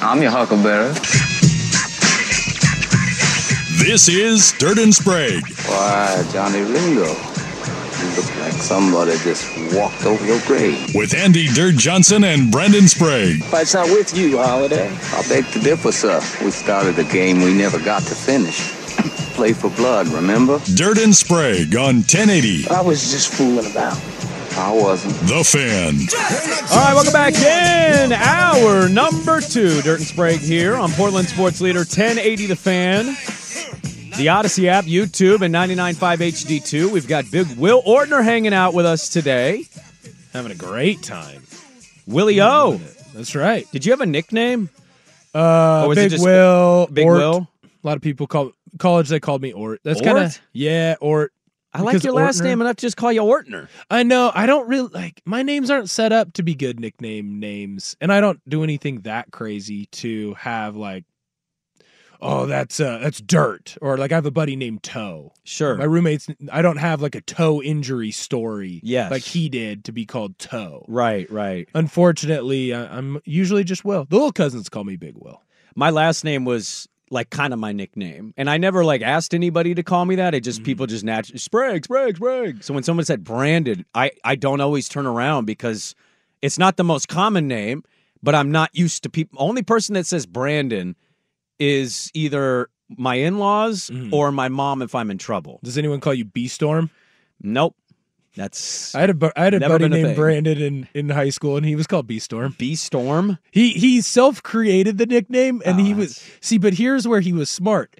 I'm 0.00 0.22
your 0.22 0.30
huckleberry. 0.30 0.92
This 3.84 4.08
is 4.08 4.52
Dirt 4.58 4.78
and 4.78 4.94
Sprague. 4.94 5.44
Why, 5.66 6.24
Johnny 6.32 6.60
Ringo, 6.60 7.06
you 7.08 8.16
look 8.16 8.36
like 8.38 8.52
somebody 8.52 9.12
just 9.18 9.46
walked 9.74 10.04
over 10.04 10.24
your 10.24 10.40
grave. 10.46 10.94
With 10.94 11.14
Andy 11.14 11.48
Dirt 11.48 11.74
Johnson 11.76 12.24
and 12.24 12.50
Brandon 12.50 12.86
Sprague. 12.86 13.42
Fight's 13.44 13.74
not 13.74 13.86
with 13.86 14.16
you, 14.16 14.38
Holiday. 14.38 14.88
I 15.12 15.22
beg 15.28 15.46
to 15.52 15.58
differ, 15.58 15.90
sir. 15.90 16.20
We 16.44 16.50
started 16.50 16.98
a 16.98 17.04
game 17.04 17.40
we 17.40 17.54
never 17.54 17.78
got 17.78 18.02
to 18.04 18.14
finish. 18.14 18.72
Play 19.34 19.52
for 19.52 19.70
blood, 19.70 20.06
remember? 20.08 20.60
Dirt 20.74 20.98
and 20.98 21.14
Sprague 21.14 21.74
on 21.76 21.96
1080. 21.96 22.68
I 22.68 22.80
was 22.82 23.10
just 23.10 23.32
fooling 23.32 23.70
about. 23.70 23.96
I 24.58 24.72
wasn't. 24.72 25.14
The 25.28 25.44
Fan. 25.44 25.94
All 26.72 26.84
right, 26.84 26.94
welcome 26.94 27.12
back 27.12 27.34
in. 27.34 28.12
Hour 28.12 28.88
number 28.88 29.40
two. 29.40 29.80
Dirt 29.82 29.98
and 30.00 30.06
Sprague 30.06 30.40
here 30.40 30.74
on 30.74 30.90
Portland 30.92 31.28
Sports 31.28 31.60
Leader 31.60 31.80
1080 31.80 32.46
The 32.46 32.56
Fan. 32.56 33.06
The 34.16 34.26
Audacy 34.26 34.66
app, 34.66 34.84
YouTube, 34.84 35.42
and 35.42 35.54
99.5 35.54 36.18
HD2. 36.18 36.90
We've 36.90 37.06
got 37.06 37.30
Big 37.30 37.46
Will 37.56 37.80
Ortner 37.82 38.24
hanging 38.24 38.52
out 38.52 38.74
with 38.74 38.84
us 38.84 39.08
today. 39.08 39.64
Having 40.32 40.52
a 40.52 40.56
great 40.56 41.02
time. 41.04 41.44
Willie 42.08 42.40
O. 42.40 42.80
That's 43.14 43.36
right. 43.36 43.64
Did 43.70 43.86
you 43.86 43.92
have 43.92 44.00
a 44.00 44.06
nickname? 44.06 44.70
Uh, 45.32 45.84
Or 45.84 45.88
was 45.90 45.98
it 45.98 46.02
Big 46.02 46.10
just 46.10 46.24
Will. 46.24 46.88
Big 46.92 47.06
Ort. 47.06 47.18
Will? 47.18 47.48
A 47.62 47.86
lot 47.86 47.96
of 47.96 48.02
people 48.02 48.26
call 48.26 48.50
college. 48.78 49.08
They 49.08 49.20
called 49.20 49.40
me 49.40 49.52
Ort. 49.52 49.80
That's 49.84 50.00
kind 50.00 50.18
of 50.18 50.40
yeah, 50.52 50.96
Ort. 51.00 51.32
I 51.78 51.82
like 51.82 52.02
your 52.02 52.12
last 52.12 52.40
Ortner- 52.40 52.44
name 52.44 52.60
enough 52.60 52.76
to 52.76 52.86
just 52.86 52.96
call 52.96 53.12
you 53.12 53.22
Ortner. 53.22 53.68
I 53.90 54.02
know. 54.02 54.30
I 54.34 54.46
don't 54.46 54.68
really 54.68 54.88
like 54.88 55.20
my 55.24 55.42
names 55.42 55.70
aren't 55.70 55.90
set 55.90 56.12
up 56.12 56.32
to 56.34 56.42
be 56.42 56.54
good 56.54 56.80
nickname 56.80 57.38
names, 57.38 57.96
and 58.00 58.12
I 58.12 58.20
don't 58.20 58.40
do 58.48 58.62
anything 58.62 59.00
that 59.02 59.30
crazy 59.30 59.86
to 59.86 60.34
have 60.34 60.76
like, 60.76 61.04
oh, 62.20 62.46
that's 62.46 62.80
uh, 62.80 62.98
that's 62.98 63.20
dirt, 63.20 63.76
or 63.80 63.96
like 63.96 64.12
I 64.12 64.16
have 64.16 64.26
a 64.26 64.30
buddy 64.30 64.56
named 64.56 64.82
Toe. 64.82 65.32
Sure. 65.44 65.76
My 65.76 65.84
roommates. 65.84 66.26
I 66.52 66.62
don't 66.62 66.78
have 66.78 67.00
like 67.00 67.14
a 67.14 67.20
toe 67.20 67.62
injury 67.62 68.10
story. 68.10 68.80
Yes. 68.82 69.10
like 69.10 69.22
he 69.22 69.48
did 69.48 69.84
to 69.84 69.92
be 69.92 70.04
called 70.06 70.38
Toe. 70.38 70.84
Right, 70.88 71.30
right. 71.30 71.68
Unfortunately, 71.74 72.74
I, 72.74 72.96
I'm 72.96 73.20
usually 73.24 73.64
just 73.64 73.84
Will. 73.84 74.04
The 74.04 74.16
little 74.16 74.32
cousins 74.32 74.68
call 74.68 74.84
me 74.84 74.96
Big 74.96 75.14
Will. 75.16 75.42
My 75.74 75.90
last 75.90 76.24
name 76.24 76.44
was 76.44 76.88
like 77.10 77.30
kind 77.30 77.52
of 77.52 77.58
my 77.58 77.72
nickname, 77.72 78.34
and 78.36 78.48
I 78.50 78.56
never 78.58 78.84
like 78.84 79.02
asked 79.02 79.34
anybody 79.34 79.74
to 79.74 79.82
call 79.82 80.04
me 80.04 80.16
that. 80.16 80.34
It 80.34 80.38
Mm-hmm. 80.38 80.44
just 80.44 80.62
people 80.64 80.86
just 80.86 81.04
naturally 81.04 81.38
Sprague, 81.38 81.84
Sprague, 81.84 82.16
Sprague. 82.16 82.62
So 82.64 82.74
when 82.74 82.82
someone 82.82 83.04
said 83.04 83.24
Brandon, 83.24 83.84
I 83.94 84.10
I 84.24 84.34
don't 84.36 84.60
always 84.60 84.88
turn 84.88 85.06
around 85.06 85.44
because 85.46 85.94
it's 86.42 86.58
not 86.58 86.76
the 86.76 86.84
most 86.84 87.08
common 87.08 87.48
name, 87.48 87.82
but 88.22 88.34
I'm 88.34 88.50
not 88.50 88.70
used 88.74 89.02
to 89.04 89.10
people. 89.10 89.38
Only 89.40 89.62
person 89.62 89.94
that 89.94 90.06
says 90.06 90.26
Brandon 90.26 90.94
is 91.58 92.10
either 92.14 92.68
my 92.96 93.16
in-laws 93.16 93.90
Mm-hmm. 93.90 94.14
or 94.14 94.32
my 94.32 94.48
mom 94.48 94.82
if 94.82 94.94
I'm 94.94 95.10
in 95.10 95.18
trouble. 95.18 95.60
Does 95.62 95.76
anyone 95.78 96.00
call 96.00 96.14
you 96.14 96.24
B 96.24 96.48
Storm? 96.48 96.90
Nope. 97.42 97.76
That's 98.38 98.94
I 98.94 99.00
had 99.00 99.10
a 99.10 99.14
bu- 99.14 99.30
I 99.36 99.44
had 99.44 99.54
a 99.54 99.60
buddy 99.60 99.84
been 99.88 99.92
a 99.92 100.02
named. 100.04 100.16
Brandon 100.16 100.58
in, 100.62 100.88
in 100.94 101.08
high 101.10 101.30
school, 101.30 101.56
and 101.56 101.66
he 101.66 101.74
was 101.76 101.86
called 101.86 102.06
B 102.06 102.18
Storm. 102.18 102.54
B 102.56 102.74
Storm. 102.76 103.38
He 103.50 103.70
he 103.70 104.00
self 104.00 104.42
created 104.42 104.96
the 104.96 105.06
nickname, 105.06 105.60
and 105.66 105.80
Oh, 105.80 105.84
he 105.84 105.92
was 105.92 106.22
see. 106.40 106.56
But 106.56 106.74
here's 106.74 107.06
where 107.08 107.20
he 107.20 107.32
was 107.32 107.50
smart: 107.50 107.96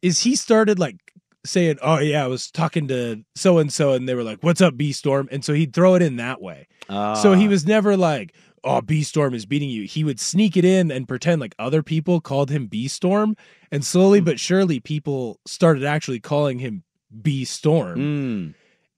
is 0.00 0.20
he 0.20 0.34
started 0.34 0.78
like 0.78 0.96
saying, 1.44 1.76
"Oh 1.82 1.98
yeah, 1.98 2.24
I 2.24 2.26
was 2.26 2.50
talking 2.50 2.88
to 2.88 3.22
so 3.34 3.58
and 3.58 3.72
so," 3.72 3.92
and 3.92 4.08
they 4.08 4.14
were 4.14 4.22
like, 4.24 4.38
"What's 4.42 4.60
up, 4.62 4.76
B 4.78 4.92
Storm?" 4.92 5.28
And 5.30 5.44
so 5.44 5.52
he'd 5.52 5.74
throw 5.74 5.94
it 5.94 6.02
in 6.02 6.16
that 6.16 6.40
way. 6.40 6.66
so 6.88 7.34
he 7.34 7.46
Ah. 7.46 7.50
was 7.50 7.66
never 7.66 7.94
like, 7.96 8.32
"Oh, 8.64 8.80
B 8.80 9.02
Storm 9.02 9.34
is 9.34 9.44
beating 9.44 9.68
you." 9.68 9.84
He 9.84 10.04
would 10.04 10.18
sneak 10.20 10.56
it 10.56 10.64
in 10.64 10.90
and 10.90 11.06
pretend 11.06 11.40
like 11.42 11.54
other 11.58 11.82
people 11.82 12.20
called 12.22 12.48
him 12.50 12.66
B 12.66 12.88
Storm, 12.88 13.36
and 13.70 13.84
slowly 13.84 14.20
Hmm. 14.20 14.24
but 14.24 14.40
surely, 14.40 14.80
people 14.80 15.38
started 15.46 15.84
actually 15.84 16.20
calling 16.20 16.60
him 16.60 16.82
B 17.20 17.44
Storm. 17.44 17.98
Mm. 17.98 18.54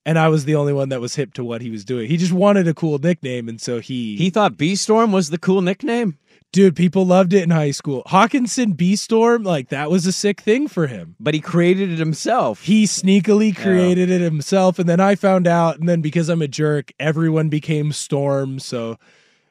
And 0.06 0.18
I 0.18 0.28
was 0.28 0.44
the 0.44 0.54
only 0.54 0.72
one 0.72 0.90
that 0.90 1.00
was 1.00 1.14
hip 1.14 1.32
to 1.34 1.44
what 1.44 1.62
he 1.62 1.70
was 1.70 1.84
doing. 1.84 2.08
He 2.08 2.16
just 2.16 2.32
wanted 2.32 2.68
a 2.68 2.74
cool 2.74 2.98
nickname, 2.98 3.48
and 3.48 3.60
so 3.60 3.80
he 3.80 4.16
He 4.16 4.30
thought 4.30 4.56
B 4.56 4.76
Storm 4.76 5.12
was 5.12 5.30
the 5.30 5.38
cool 5.38 5.62
nickname. 5.62 6.18
Dude, 6.52 6.76
people 6.76 7.04
loved 7.04 7.32
it 7.32 7.42
in 7.42 7.50
high 7.50 7.72
school. 7.72 8.04
Hawkinson 8.06 8.72
B 8.72 8.94
Storm, 8.94 9.42
like 9.42 9.70
that 9.70 9.90
was 9.90 10.06
a 10.06 10.12
sick 10.12 10.40
thing 10.40 10.68
for 10.68 10.86
him. 10.86 11.16
But 11.18 11.34
he 11.34 11.40
created 11.40 11.90
it 11.90 11.98
himself. 11.98 12.62
He 12.62 12.84
sneakily 12.84 13.52
oh. 13.58 13.60
created 13.60 14.08
it 14.10 14.20
himself, 14.20 14.78
and 14.78 14.88
then 14.88 15.00
I 15.00 15.16
found 15.16 15.48
out, 15.48 15.78
and 15.78 15.88
then 15.88 16.00
because 16.00 16.28
I'm 16.28 16.42
a 16.42 16.48
jerk, 16.48 16.92
everyone 17.00 17.48
became 17.48 17.90
Storm. 17.90 18.60
So, 18.60 18.98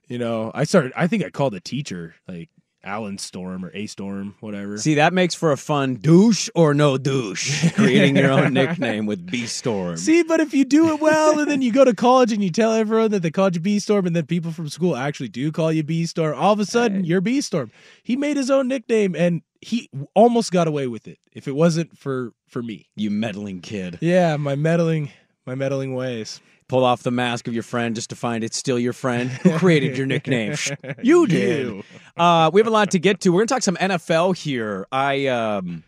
you 0.08 0.18
know, 0.18 0.52
I 0.54 0.64
started. 0.64 0.94
I 0.96 1.08
think 1.08 1.26
I 1.26 1.30
called 1.30 1.56
a 1.56 1.60
teacher 1.60 2.16
like 2.28 2.50
Alan 2.84 3.18
Storm 3.18 3.64
or 3.64 3.72
A 3.74 3.86
Storm, 3.88 4.36
whatever. 4.42 4.78
See, 4.78 4.96
that 4.96 5.14
makes 5.14 5.34
for 5.34 5.52
a 5.52 5.58
fun 5.58 5.96
douche 5.96 6.50
or 6.54 6.74
no 6.74 6.98
douche, 6.98 7.72
creating 7.74 8.18
your 8.18 8.32
own 8.32 8.54
nickname 8.54 9.06
with 9.06 9.26
B 9.26 9.46
Storm. 9.46 9.98
See, 9.98 10.24
but 10.24 10.40
if 10.42 10.54
you 10.54 10.66
do 10.66 10.90
it 10.94 11.00
well, 11.00 11.40
and 11.40 11.50
then 11.50 11.62
you 11.62 11.72
go 11.72 11.86
to 11.86 11.94
college 11.94 12.32
and 12.34 12.44
you 12.44 12.50
tell 12.50 12.74
everyone 12.74 13.12
that 13.12 13.22
they 13.22 13.32
called 13.32 13.56
you 13.56 13.62
B 13.62 13.80
Storm, 13.80 14.06
and 14.06 14.16
then 14.16 14.26
people 14.26 14.52
from 14.52 14.68
school 14.70 14.96
actually 14.96 15.30
do 15.30 15.52
call 15.52 15.72
you 15.72 15.84
B 15.84 16.06
Storm, 16.06 16.38
all 16.38 16.54
of 16.54 16.60
a 16.60 16.66
sudden 16.66 17.06
you're 17.06 17.22
B 17.22 17.40
Storm. 17.42 17.72
He 18.04 18.16
made 18.16 18.36
his 18.38 18.52
own 18.52 18.68
nickname, 18.68 19.16
and 19.16 19.42
he 19.62 19.90
almost 20.14 20.52
got 20.52 20.68
away 20.68 20.88
with 20.88 21.08
it. 21.08 21.20
If 21.32 21.48
it 21.48 21.56
wasn't 21.56 21.98
for 21.98 22.34
for 22.48 22.62
me, 22.62 22.88
You 22.96 23.10
meddling 23.10 23.62
kid. 23.62 23.98
yeah, 24.02 24.36
my 24.38 24.56
meddling, 24.56 25.10
my 25.46 25.56
meddling 25.56 25.96
ways. 25.96 26.42
Pull 26.68 26.84
off 26.84 27.04
the 27.04 27.12
mask 27.12 27.48
of 27.48 27.54
your 27.54 27.64
friend 27.64 27.94
just 27.96 28.10
to 28.12 28.16
find 28.16 28.44
it's 28.44 28.58
still 28.58 28.80
your 28.80 28.94
friend. 28.94 29.30
Who 29.44 29.58
created 29.58 29.98
your 29.98 30.08
nickname? 30.08 30.56
You 31.02 31.28
did. 31.28 31.84
Uh, 32.18 32.50
we 32.54 32.60
have 32.62 32.68
a 32.68 32.72
lot 32.72 32.92
to 32.92 33.00
get 33.00 33.20
to. 33.22 33.30
We're 33.32 33.40
going 33.40 33.48
to 33.48 33.54
talk 33.54 33.64
some 33.64 33.76
NFL 33.78 34.38
here. 34.38 34.88
I 34.92 35.28
um, 35.28 35.84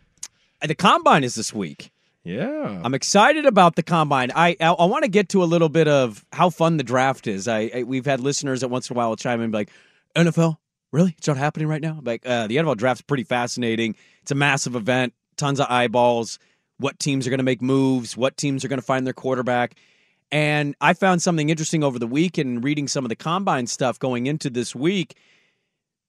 the 0.66 0.74
combine 0.74 1.24
is 1.24 1.34
this 1.34 1.52
week. 1.52 1.90
Yeah, 2.24 2.80
I'm 2.84 2.94
excited 2.94 3.46
about 3.46 3.76
the 3.76 3.82
combine. 3.82 4.32
I 4.34 4.56
I, 4.60 4.66
I 4.72 4.84
want 4.86 5.04
to 5.04 5.10
get 5.10 5.28
to 5.30 5.42
a 5.42 5.46
little 5.46 5.68
bit 5.68 5.86
of 5.88 6.24
how 6.32 6.50
fun 6.50 6.76
the 6.76 6.82
draft 6.84 7.26
is. 7.26 7.46
I, 7.48 7.70
I 7.74 7.82
we've 7.84 8.04
had 8.04 8.20
listeners 8.20 8.60
that 8.62 8.68
once 8.68 8.90
in 8.90 8.96
a 8.96 8.98
while 8.98 9.08
will 9.10 9.16
chime 9.16 9.38
in 9.40 9.44
and 9.44 9.52
be 9.52 9.58
like, 9.58 9.70
NFL, 10.16 10.56
really? 10.92 11.14
It's 11.18 11.28
not 11.28 11.36
happening 11.36 11.68
right 11.68 11.80
now. 11.80 12.00
Like 12.02 12.26
uh, 12.26 12.46
the 12.48 12.56
NFL 12.56 12.76
draft's 12.78 13.02
pretty 13.02 13.24
fascinating. 13.24 13.94
It's 14.22 14.32
a 14.32 14.34
massive 14.34 14.74
event, 14.74 15.14
tons 15.36 15.60
of 15.60 15.66
eyeballs. 15.70 16.38
what 16.78 16.98
teams 16.98 17.26
are 17.26 17.30
going 17.30 17.38
to 17.38 17.44
make 17.44 17.62
moves, 17.62 18.16
what 18.16 18.36
teams 18.36 18.64
are 18.64 18.68
going 18.68 18.80
to 18.80 18.84
find 18.86 19.06
their 19.06 19.14
quarterback. 19.14 19.76
And 20.32 20.74
I 20.80 20.92
found 20.94 21.22
something 21.22 21.48
interesting 21.50 21.84
over 21.84 21.98
the 21.98 22.06
week 22.06 22.36
and 22.38 22.62
reading 22.64 22.88
some 22.88 23.04
of 23.04 23.08
the 23.10 23.16
combine 23.16 23.66
stuff 23.66 23.98
going 23.98 24.26
into 24.26 24.50
this 24.50 24.74
week. 24.74 25.16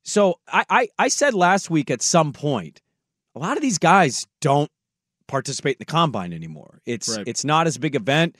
So 0.03 0.39
I, 0.47 0.65
I, 0.70 0.88
I 0.97 1.07
said 1.09 1.34
last 1.34 1.70
week 1.70 1.91
at 1.91 2.01
some 2.01 2.34
point, 2.34 2.82
a 3.36 3.39
lot 3.39 3.57
of 3.57 3.61
these 3.61 3.78
guys 3.78 4.26
don't 4.41 4.72
participate 5.28 5.76
in 5.76 5.80
the 5.80 5.86
combine 5.86 6.34
anymore. 6.34 6.82
It's 6.86 7.15
Right. 7.15 7.28
it's 7.28 7.43
not 7.45 7.68
as 7.68 7.78
big 7.78 7.95
event. 7.95 8.36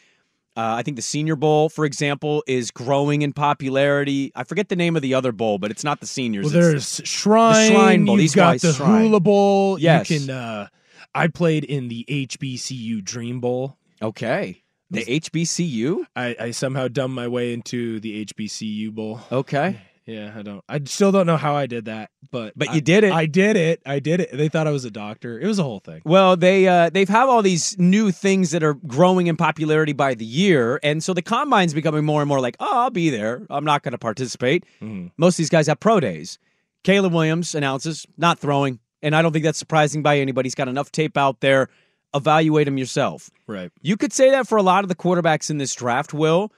Uh, 0.56 0.74
I 0.80 0.82
think 0.82 0.96
the 0.96 1.04
Senior 1.04 1.36
Bowl, 1.36 1.70
for 1.70 1.86
example, 1.86 2.44
is 2.48 2.72
growing 2.72 3.22
in 3.22 3.32
popularity. 3.32 4.32
I 4.36 4.44
forget 4.44 4.70
the 4.70 4.76
name 4.76 4.96
of 4.96 5.04
the 5.04 5.14
other 5.14 5.32
bowl, 5.32 5.60
but 5.60 5.70
it's 5.70 5.84
not 5.84 6.00
the 6.00 6.08
seniors. 6.08 6.46
Well, 6.46 6.56
It's 6.56 6.98
there's 6.98 7.08
Shrine. 7.08 7.54
the 7.54 7.76
Shrine 7.76 8.06
Bowl. 8.06 8.16
You've 8.16 8.22
These 8.24 8.36
got 8.36 8.54
guys 8.54 8.62
the 8.64 8.74
Shrine. 8.74 9.02
Hula 9.04 9.20
Bowl. 9.20 9.78
Yes. 9.78 10.10
You 10.10 10.20
can. 10.22 10.30
Uh, 10.32 10.68
I 11.14 11.28
played 11.28 11.64
in 11.64 11.90
the 11.90 12.06
HBCU 12.10 13.04
Dream 13.04 13.40
Bowl. 13.40 13.78
Okay. 14.02 14.64
The 14.90 15.04
HBCU. 15.06 16.06
I, 16.16 16.36
I 16.40 16.52
somehow 16.52 16.88
dumbed 16.88 17.14
my 17.14 17.28
way 17.28 17.54
into 17.54 18.00
the 18.00 18.26
HBCU 18.26 18.92
Bowl. 18.94 19.20
Okay. 19.32 19.82
Yeah, 20.06 20.34
I 20.34 20.42
don't. 20.42 20.64
I 20.70 20.80
still 20.86 21.12
don't 21.12 21.26
know 21.28 21.36
how 21.36 21.54
I 21.56 21.66
did 21.66 21.86
that, 21.86 22.12
but 22.32 22.54
But 22.56 22.70
I- 22.70 22.76
you 22.76 22.80
did 22.82 23.04
it. 23.04 23.12
I 23.12 23.26
did 23.26 23.58
it. 23.58 23.82
I 23.86 24.00
did 24.00 24.22
it. 24.22 24.30
They 24.32 24.48
thought 24.48 24.66
I 24.66 24.72
was 24.72 24.86
a 24.86 24.90
doctor. 24.92 25.38
It 25.38 25.46
was 25.46 25.60
a 25.60 25.64
whole 25.64 25.82
thing. 25.82 26.02
Well, 26.06 26.38
they 26.38 26.66
uh, 26.66 26.90
they've 26.90 27.10
have 27.10 27.28
all 27.28 27.42
these 27.42 27.78
new 27.78 28.12
things 28.12 28.52
that 28.52 28.64
are 28.64 28.76
growing 28.76 29.28
in 29.28 29.36
popularity 29.36 29.92
by 29.92 30.14
the 30.14 30.24
year, 30.24 30.80
and 30.82 31.04
so 31.04 31.14
the 31.14 31.22
combine's 31.22 31.74
becoming 31.74 32.06
more 32.06 32.22
and 32.22 32.30
more 32.30 32.40
like, 32.40 32.56
oh, 32.62 32.84
I'll 32.84 32.90
be 32.90 33.10
there. 33.10 33.46
I'm 33.50 33.66
not 33.66 33.84
going 33.84 33.92
to 33.92 33.98
participate. 33.98 34.64
Mm-hmm. 34.82 35.08
Most 35.18 35.34
of 35.34 35.38
these 35.40 35.50
guys 35.50 35.68
have 35.68 35.82
pro 35.82 36.00
days. 36.00 36.40
Caleb 36.86 37.12
Williams 37.12 37.54
announces 37.54 38.06
not 38.18 38.40
throwing, 38.40 38.80
and 39.02 39.14
I 39.14 39.22
don't 39.22 39.34
think 39.34 39.44
that's 39.44 39.60
surprising 39.60 40.04
by 40.04 40.20
anybody. 40.20 40.48
He's 40.48 40.56
got 40.56 40.70
enough 40.70 40.90
tape 40.90 41.18
out 41.18 41.42
there. 41.42 41.68
Evaluate 42.14 42.68
him 42.68 42.78
yourself. 42.78 43.30
Right. 43.48 43.72
You 43.82 43.98
could 43.98 44.14
say 44.14 44.32
that 44.32 44.48
for 44.48 44.58
a 44.58 44.64
lot 44.64 44.84
of 44.84 44.90
the 44.90 44.96
quarterbacks 44.96 45.50
in 45.50 45.58
this 45.58 45.74
draft, 45.76 46.14
Will. 46.14 46.52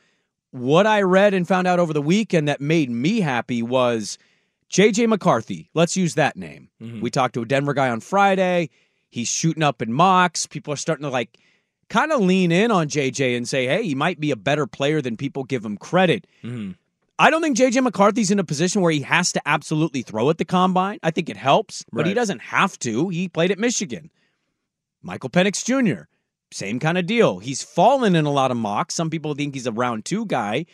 What 0.51 0.87
I 0.87 1.01
read 1.01 1.33
and 1.33 1.47
found 1.47 1.67
out 1.67 1.79
over 1.79 1.93
the 1.93 2.01
weekend 2.01 2.47
that 2.47 2.61
made 2.61 2.89
me 2.89 3.19
happy 3.19 3.61
was 3.61 4.17
JJ 4.71 5.07
McCarthy. 5.07 5.69
Let's 5.73 5.95
use 5.97 6.15
that 6.15 6.37
name. 6.37 6.69
Mhm. 6.81 7.01
We 7.01 7.09
talked 7.11 7.33
to 7.35 7.41
a 7.41 7.45
Denver 7.45 7.73
guy 7.73 7.89
on 7.89 7.99
Friday. 7.99 8.69
He's 9.09 9.27
shooting 9.27 9.63
up 9.63 9.81
in 9.81 9.91
mocks. 9.93 10.45
People 10.47 10.73
are 10.73 10.77
starting 10.77 11.03
to 11.03 11.09
like 11.09 11.37
kind 11.89 12.11
of 12.11 12.21
lean 12.21 12.51
in 12.51 12.69
on 12.71 12.87
JJ 12.87 13.35
and 13.35 13.47
say, 13.49 13.65
hey, 13.65 13.83
he 13.83 13.95
might 13.95 14.19
be 14.19 14.31
a 14.31 14.35
better 14.35 14.67
player 14.67 15.01
than 15.01 15.17
people 15.17 15.43
give 15.43 15.65
him 15.65 15.77
credit. 15.77 16.27
Mm-hmm. 16.43 16.71
I 17.17 17.29
don't 17.31 17.41
think 17.41 17.57
JJ 17.57 17.83
McCarthy's 17.83 18.31
in 18.31 18.39
a 18.39 18.43
position 18.43 18.81
where 18.81 18.91
he 18.91 19.01
has 19.01 19.31
to 19.33 19.41
absolutely 19.45 20.03
throw 20.03 20.29
at 20.29 20.37
the 20.37 20.45
combine. 20.45 20.99
I 21.03 21.11
think 21.11 21.29
it 21.29 21.35
helps, 21.35 21.83
but 21.91 22.05
he 22.07 22.13
doesn't 22.13 22.39
have 22.39 22.79
to. 22.79 23.09
He 23.09 23.27
played 23.27 23.51
at 23.51 23.59
Michigan. 23.59 24.09
Michael 25.01 25.29
Penix 25.29 25.63
Jr., 25.63 26.03
same 26.51 26.79
kind 26.79 26.97
of 26.97 27.05
deal. 27.05 27.39
He's 27.39 27.61
fallen 27.61 28.15
in 28.15 28.25
a 28.25 28.31
lot 28.31 28.51
of 28.51 28.57
mocks. 28.57 28.95
Some 28.95 29.09
people 29.09 29.35
think 29.35 29.53
he's 29.53 29.67
a 29.67 29.71
round 29.71 30.05
two 30.05 30.25
guy. 30.25 30.65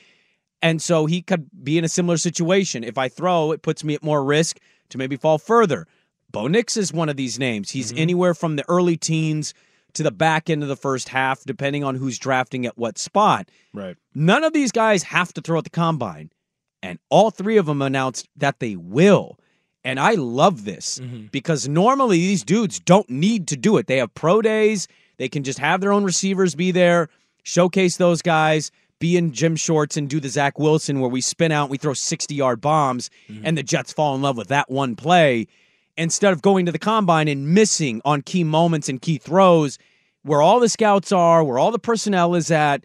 And 0.61 0.81
so 0.81 1.05
he 1.05 1.21
could 1.21 1.49
be 1.63 1.77
in 1.77 1.83
a 1.83 1.89
similar 1.89 2.17
situation. 2.17 2.83
If 2.83 2.97
I 2.97 3.09
throw, 3.09 3.51
it 3.51 3.61
puts 3.61 3.83
me 3.83 3.93
at 3.93 4.03
more 4.03 4.23
risk 4.23 4.59
to 4.89 4.97
maybe 4.97 5.17
fall 5.17 5.37
further. 5.37 5.85
Bo 6.31 6.47
Nix 6.47 6.77
is 6.77 6.93
one 6.93 7.09
of 7.09 7.17
these 7.17 7.37
names. 7.37 7.71
He's 7.71 7.91
mm-hmm. 7.91 8.01
anywhere 8.01 8.33
from 8.33 8.55
the 8.55 8.65
early 8.69 8.97
teens 8.97 9.53
to 9.93 10.03
the 10.03 10.11
back 10.11 10.49
end 10.49 10.63
of 10.63 10.69
the 10.69 10.75
first 10.75 11.09
half, 11.09 11.43
depending 11.43 11.83
on 11.83 11.95
who's 11.95 12.17
drafting 12.17 12.65
at 12.65 12.77
what 12.77 12.97
spot. 12.97 13.49
Right. 13.73 13.95
None 14.13 14.43
of 14.43 14.53
these 14.53 14.71
guys 14.71 15.03
have 15.03 15.33
to 15.33 15.41
throw 15.41 15.57
at 15.57 15.63
the 15.63 15.69
combine, 15.69 16.31
and 16.83 16.99
all 17.09 17.31
three 17.31 17.57
of 17.57 17.65
them 17.65 17.81
announced 17.81 18.27
that 18.35 18.59
they 18.59 18.75
will. 18.75 19.39
And 19.85 19.99
I 19.99 20.15
love 20.15 20.65
this 20.65 20.99
mm-hmm. 20.99 21.27
because 21.27 21.67
normally 21.67 22.17
these 22.17 22.43
dudes 22.43 22.79
don't 22.79 23.09
need 23.09 23.47
to 23.49 23.55
do 23.55 23.77
it. 23.77 23.85
They 23.85 23.97
have 23.97 24.13
pro 24.15 24.41
days, 24.41 24.87
they 25.17 25.29
can 25.29 25.43
just 25.43 25.59
have 25.59 25.79
their 25.79 25.93
own 25.93 26.03
receivers 26.03 26.55
be 26.55 26.71
there, 26.71 27.07
showcase 27.43 27.97
those 27.97 28.21
guys, 28.21 28.71
be 28.99 29.15
in 29.15 29.31
gym 29.31 29.55
shorts 29.55 29.95
and 29.95 30.09
do 30.09 30.19
the 30.19 30.27
Zach 30.27 30.57
Wilson 30.57 30.99
where 30.99 31.09
we 31.09 31.21
spin 31.21 31.51
out, 31.51 31.65
and 31.65 31.71
we 31.71 31.77
throw 31.77 31.93
60 31.93 32.33
yard 32.33 32.59
bombs, 32.59 33.11
mm-hmm. 33.29 33.45
and 33.45 33.57
the 33.57 33.63
Jets 33.63 33.93
fall 33.93 34.15
in 34.15 34.21
love 34.21 34.37
with 34.37 34.47
that 34.47 34.69
one 34.69 34.95
play 34.95 35.47
instead 35.97 36.33
of 36.33 36.41
going 36.41 36.65
to 36.65 36.71
the 36.71 36.79
combine 36.79 37.27
and 37.27 37.53
missing 37.53 38.01
on 38.03 38.21
key 38.21 38.43
moments 38.43 38.89
and 38.89 39.01
key 39.01 39.17
throws 39.17 39.77
where 40.23 40.41
all 40.41 40.59
the 40.59 40.67
scouts 40.67 41.11
are, 41.11 41.43
where 41.43 41.59
all 41.59 41.71
the 41.71 41.79
personnel 41.79 42.33
is 42.33 42.49
at. 42.49 42.83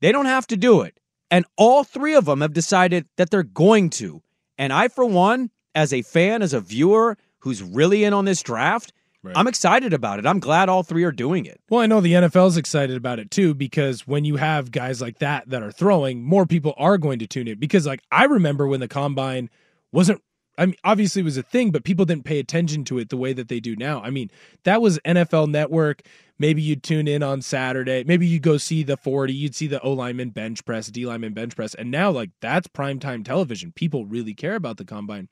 They 0.00 0.12
don't 0.12 0.26
have 0.26 0.46
to 0.46 0.56
do 0.56 0.80
it. 0.80 0.98
And 1.30 1.44
all 1.56 1.84
three 1.84 2.14
of 2.14 2.24
them 2.24 2.40
have 2.40 2.54
decided 2.54 3.06
that 3.16 3.30
they're 3.30 3.42
going 3.42 3.90
to. 3.90 4.22
And 4.56 4.72
I, 4.72 4.88
for 4.88 5.04
one, 5.04 5.50
as 5.74 5.92
a 5.92 6.02
fan, 6.02 6.42
as 6.42 6.52
a 6.52 6.60
viewer 6.60 7.16
who's 7.40 7.62
really 7.62 8.04
in 8.04 8.12
on 8.12 8.24
this 8.24 8.42
draft, 8.42 8.92
I'm 9.34 9.46
excited 9.46 9.92
about 9.92 10.18
it. 10.18 10.26
I'm 10.26 10.40
glad 10.40 10.70
all 10.70 10.82
three 10.82 11.04
are 11.04 11.12
doing 11.12 11.44
it. 11.44 11.60
Well, 11.68 11.82
I 11.82 11.86
know 11.86 12.00
the 12.00 12.14
NFL's 12.14 12.56
excited 12.56 12.96
about 12.96 13.18
it 13.18 13.30
too 13.30 13.52
because 13.52 14.06
when 14.06 14.24
you 14.24 14.36
have 14.36 14.70
guys 14.70 15.02
like 15.02 15.18
that 15.18 15.50
that 15.50 15.62
are 15.62 15.72
throwing, 15.72 16.22
more 16.22 16.46
people 16.46 16.72
are 16.78 16.96
going 16.96 17.18
to 17.18 17.26
tune 17.26 17.46
in. 17.46 17.58
Because, 17.58 17.86
like, 17.86 18.02
I 18.10 18.24
remember 18.24 18.66
when 18.66 18.80
the 18.80 18.88
combine 18.88 19.50
wasn't, 19.92 20.22
I 20.60 20.66
mean, 20.66 20.74
obviously 20.84 21.20
it 21.20 21.24
was 21.24 21.38
a 21.38 21.42
thing, 21.42 21.70
but 21.70 21.84
people 21.84 22.04
didn't 22.04 22.26
pay 22.26 22.38
attention 22.38 22.84
to 22.84 22.98
it 22.98 23.08
the 23.08 23.16
way 23.16 23.32
that 23.32 23.48
they 23.48 23.60
do 23.60 23.74
now. 23.74 24.02
I 24.02 24.10
mean, 24.10 24.30
that 24.64 24.82
was 24.82 24.98
NFL 25.06 25.48
Network. 25.48 26.02
Maybe 26.38 26.60
you'd 26.60 26.82
tune 26.82 27.08
in 27.08 27.22
on 27.22 27.40
Saturday. 27.40 28.04
Maybe 28.04 28.26
you'd 28.26 28.42
go 28.42 28.58
see 28.58 28.82
the 28.82 28.98
40. 28.98 29.32
You'd 29.32 29.54
see 29.54 29.66
the 29.66 29.80
O 29.80 29.92
lineman 29.92 30.30
bench 30.30 30.62
press, 30.66 30.88
D 30.88 31.06
lineman 31.06 31.32
bench 31.32 31.56
press. 31.56 31.74
And 31.74 31.90
now, 31.90 32.10
like, 32.10 32.28
that's 32.42 32.68
primetime 32.68 33.24
television. 33.24 33.72
People 33.72 34.04
really 34.04 34.34
care 34.34 34.54
about 34.54 34.76
the 34.76 34.84
combine. 34.84 35.30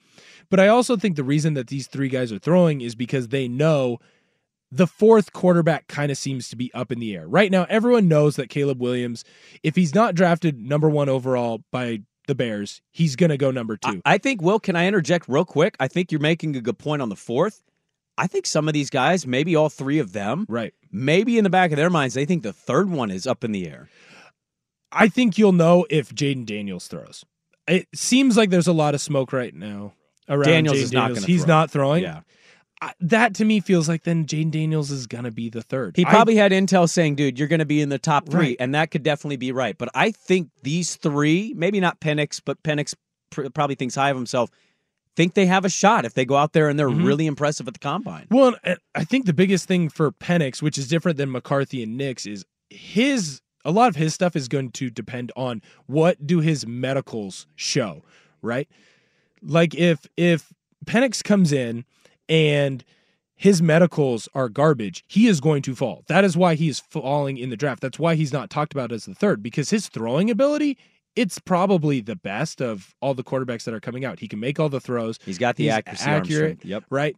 But 0.48 0.60
I 0.60 0.68
also 0.68 0.96
think 0.96 1.16
the 1.16 1.24
reason 1.24 1.52
that 1.54 1.66
these 1.66 1.88
three 1.88 2.08
guys 2.08 2.32
are 2.32 2.38
throwing 2.38 2.80
is 2.80 2.94
because 2.94 3.28
they 3.28 3.48
know 3.48 3.98
the 4.72 4.86
fourth 4.86 5.34
quarterback 5.34 5.88
kind 5.88 6.10
of 6.10 6.16
seems 6.16 6.48
to 6.48 6.56
be 6.56 6.72
up 6.72 6.90
in 6.90 7.00
the 7.00 7.14
air. 7.14 7.28
Right 7.28 7.50
now, 7.50 7.66
everyone 7.68 8.08
knows 8.08 8.36
that 8.36 8.48
Caleb 8.48 8.80
Williams, 8.80 9.24
if 9.62 9.76
he's 9.76 9.94
not 9.94 10.14
drafted 10.14 10.58
number 10.58 10.88
one 10.88 11.10
overall 11.10 11.62
by 11.70 12.00
the 12.28 12.36
Bears, 12.36 12.80
he's 12.92 13.16
going 13.16 13.30
to 13.30 13.36
go 13.36 13.50
number 13.50 13.76
two. 13.76 14.00
I 14.04 14.18
think, 14.18 14.40
Will, 14.40 14.60
can 14.60 14.76
I 14.76 14.86
interject 14.86 15.26
real 15.28 15.44
quick? 15.44 15.76
I 15.80 15.88
think 15.88 16.12
you're 16.12 16.20
making 16.20 16.54
a 16.54 16.60
good 16.60 16.78
point 16.78 17.02
on 17.02 17.08
the 17.08 17.16
fourth. 17.16 17.64
I 18.16 18.26
think 18.28 18.46
some 18.46 18.68
of 18.68 18.74
these 18.74 18.90
guys, 18.90 19.26
maybe 19.26 19.56
all 19.56 19.68
three 19.68 19.98
of 19.98 20.12
them, 20.12 20.46
right? 20.48 20.72
Maybe 20.92 21.38
in 21.38 21.44
the 21.44 21.50
back 21.50 21.70
of 21.72 21.76
their 21.76 21.90
minds, 21.90 22.14
they 22.14 22.24
think 22.24 22.42
the 22.42 22.52
third 22.52 22.88
one 22.90 23.10
is 23.10 23.26
up 23.26 23.42
in 23.44 23.52
the 23.52 23.66
air. 23.68 23.88
I 24.90 25.08
think 25.08 25.36
you'll 25.38 25.52
know 25.52 25.86
if 25.90 26.14
Jayden 26.14 26.46
Daniels 26.46 26.86
throws. 26.88 27.24
It 27.66 27.86
seems 27.94 28.36
like 28.36 28.50
there's 28.50 28.66
a 28.66 28.72
lot 28.72 28.94
of 28.94 29.00
smoke 29.00 29.32
right 29.32 29.54
now 29.54 29.92
around 30.28 30.44
Daniels 30.44 30.78
is 30.78 30.92
not 30.92 31.14
gonna 31.14 31.26
He's 31.26 31.42
throw. 31.44 31.48
not 31.54 31.70
throwing. 31.70 32.02
Yeah. 32.02 32.20
I- 32.80 32.92
that 33.00 33.34
to 33.36 33.44
me 33.44 33.60
feels 33.60 33.88
like 33.88 34.04
then 34.04 34.26
Jane 34.26 34.50
Daniels 34.50 34.90
is 34.90 35.06
going 35.06 35.24
to 35.24 35.30
be 35.30 35.48
the 35.50 35.62
third. 35.62 35.96
He 35.96 36.04
I- 36.06 36.10
probably 36.10 36.36
had 36.36 36.52
intel 36.52 36.88
saying, 36.88 37.16
dude, 37.16 37.38
you're 37.38 37.48
going 37.48 37.58
to 37.58 37.64
be 37.66 37.80
in 37.80 37.88
the 37.88 37.98
top 37.98 38.28
three. 38.28 38.38
Right. 38.48 38.56
And 38.60 38.74
that 38.74 38.90
could 38.90 39.02
definitely 39.02 39.36
be 39.36 39.52
right. 39.52 39.76
But 39.76 39.88
I 39.94 40.10
think 40.12 40.50
these 40.62 40.96
three, 40.96 41.54
maybe 41.56 41.80
not 41.80 42.00
Penix, 42.00 42.40
but 42.44 42.62
Penix 42.62 42.94
pr- 43.30 43.48
probably 43.52 43.74
thinks 43.76 43.94
high 43.96 44.10
of 44.10 44.16
himself, 44.16 44.50
think 45.16 45.34
they 45.34 45.46
have 45.46 45.64
a 45.64 45.68
shot 45.68 46.04
if 46.04 46.14
they 46.14 46.24
go 46.24 46.36
out 46.36 46.52
there 46.52 46.68
and 46.68 46.78
they're 46.78 46.88
Mhm. 46.88 47.04
really 47.04 47.26
impressive 47.26 47.66
at 47.66 47.74
the 47.74 47.80
combine. 47.80 48.26
Well, 48.30 48.54
I 48.94 49.02
think 49.04 49.26
the 49.26 49.32
biggest 49.32 49.66
thing 49.66 49.88
for 49.88 50.12
Penix, 50.12 50.62
which 50.62 50.78
is 50.78 50.86
different 50.86 51.18
than 51.18 51.32
McCarthy 51.32 51.82
and 51.82 51.96
Nix, 51.96 52.24
is 52.26 52.44
his 52.70 53.40
a 53.64 53.72
lot 53.72 53.88
of 53.88 53.96
his 53.96 54.14
stuff 54.14 54.36
is 54.36 54.46
going 54.46 54.70
to 54.70 54.88
depend 54.88 55.32
on 55.36 55.60
what 55.86 56.24
do 56.24 56.38
his 56.38 56.64
medicals 56.66 57.46
show, 57.56 58.04
right? 58.40 58.68
Like 59.42 59.74
if 59.74 60.06
if 60.16 60.52
Penix 60.86 61.24
comes 61.24 61.50
in 61.52 61.84
and 62.28 62.84
his 63.34 63.62
medicals 63.62 64.28
are 64.34 64.48
garbage, 64.48 65.04
he 65.06 65.28
is 65.28 65.40
going 65.40 65.62
to 65.62 65.74
fall. 65.74 66.02
That 66.08 66.24
is 66.24 66.36
why 66.36 66.56
he 66.56 66.68
is 66.68 66.80
falling 66.80 67.38
in 67.38 67.50
the 67.50 67.56
draft. 67.56 67.80
That's 67.80 67.98
why 67.98 68.16
he's 68.16 68.32
not 68.32 68.50
talked 68.50 68.72
about 68.72 68.90
as 68.90 69.04
the 69.04 69.14
third 69.14 69.42
because 69.42 69.70
his 69.70 69.88
throwing 69.88 70.28
ability, 70.28 70.76
it's 71.14 71.38
probably 71.38 72.00
the 72.00 72.16
best 72.16 72.60
of 72.60 72.94
all 73.00 73.14
the 73.14 73.22
quarterbacks 73.22 73.64
that 73.64 73.74
are 73.74 73.80
coming 73.80 74.04
out. 74.04 74.18
He 74.18 74.28
can 74.28 74.40
make 74.40 74.58
all 74.58 74.68
the 74.68 74.80
throws. 74.80 75.18
He's 75.24 75.38
got 75.38 75.56
the 75.56 75.70
accuracy, 75.70 76.10
arm 76.10 76.22
accurate. 76.22 76.64
Yep. 76.64 76.84
Right. 76.90 77.16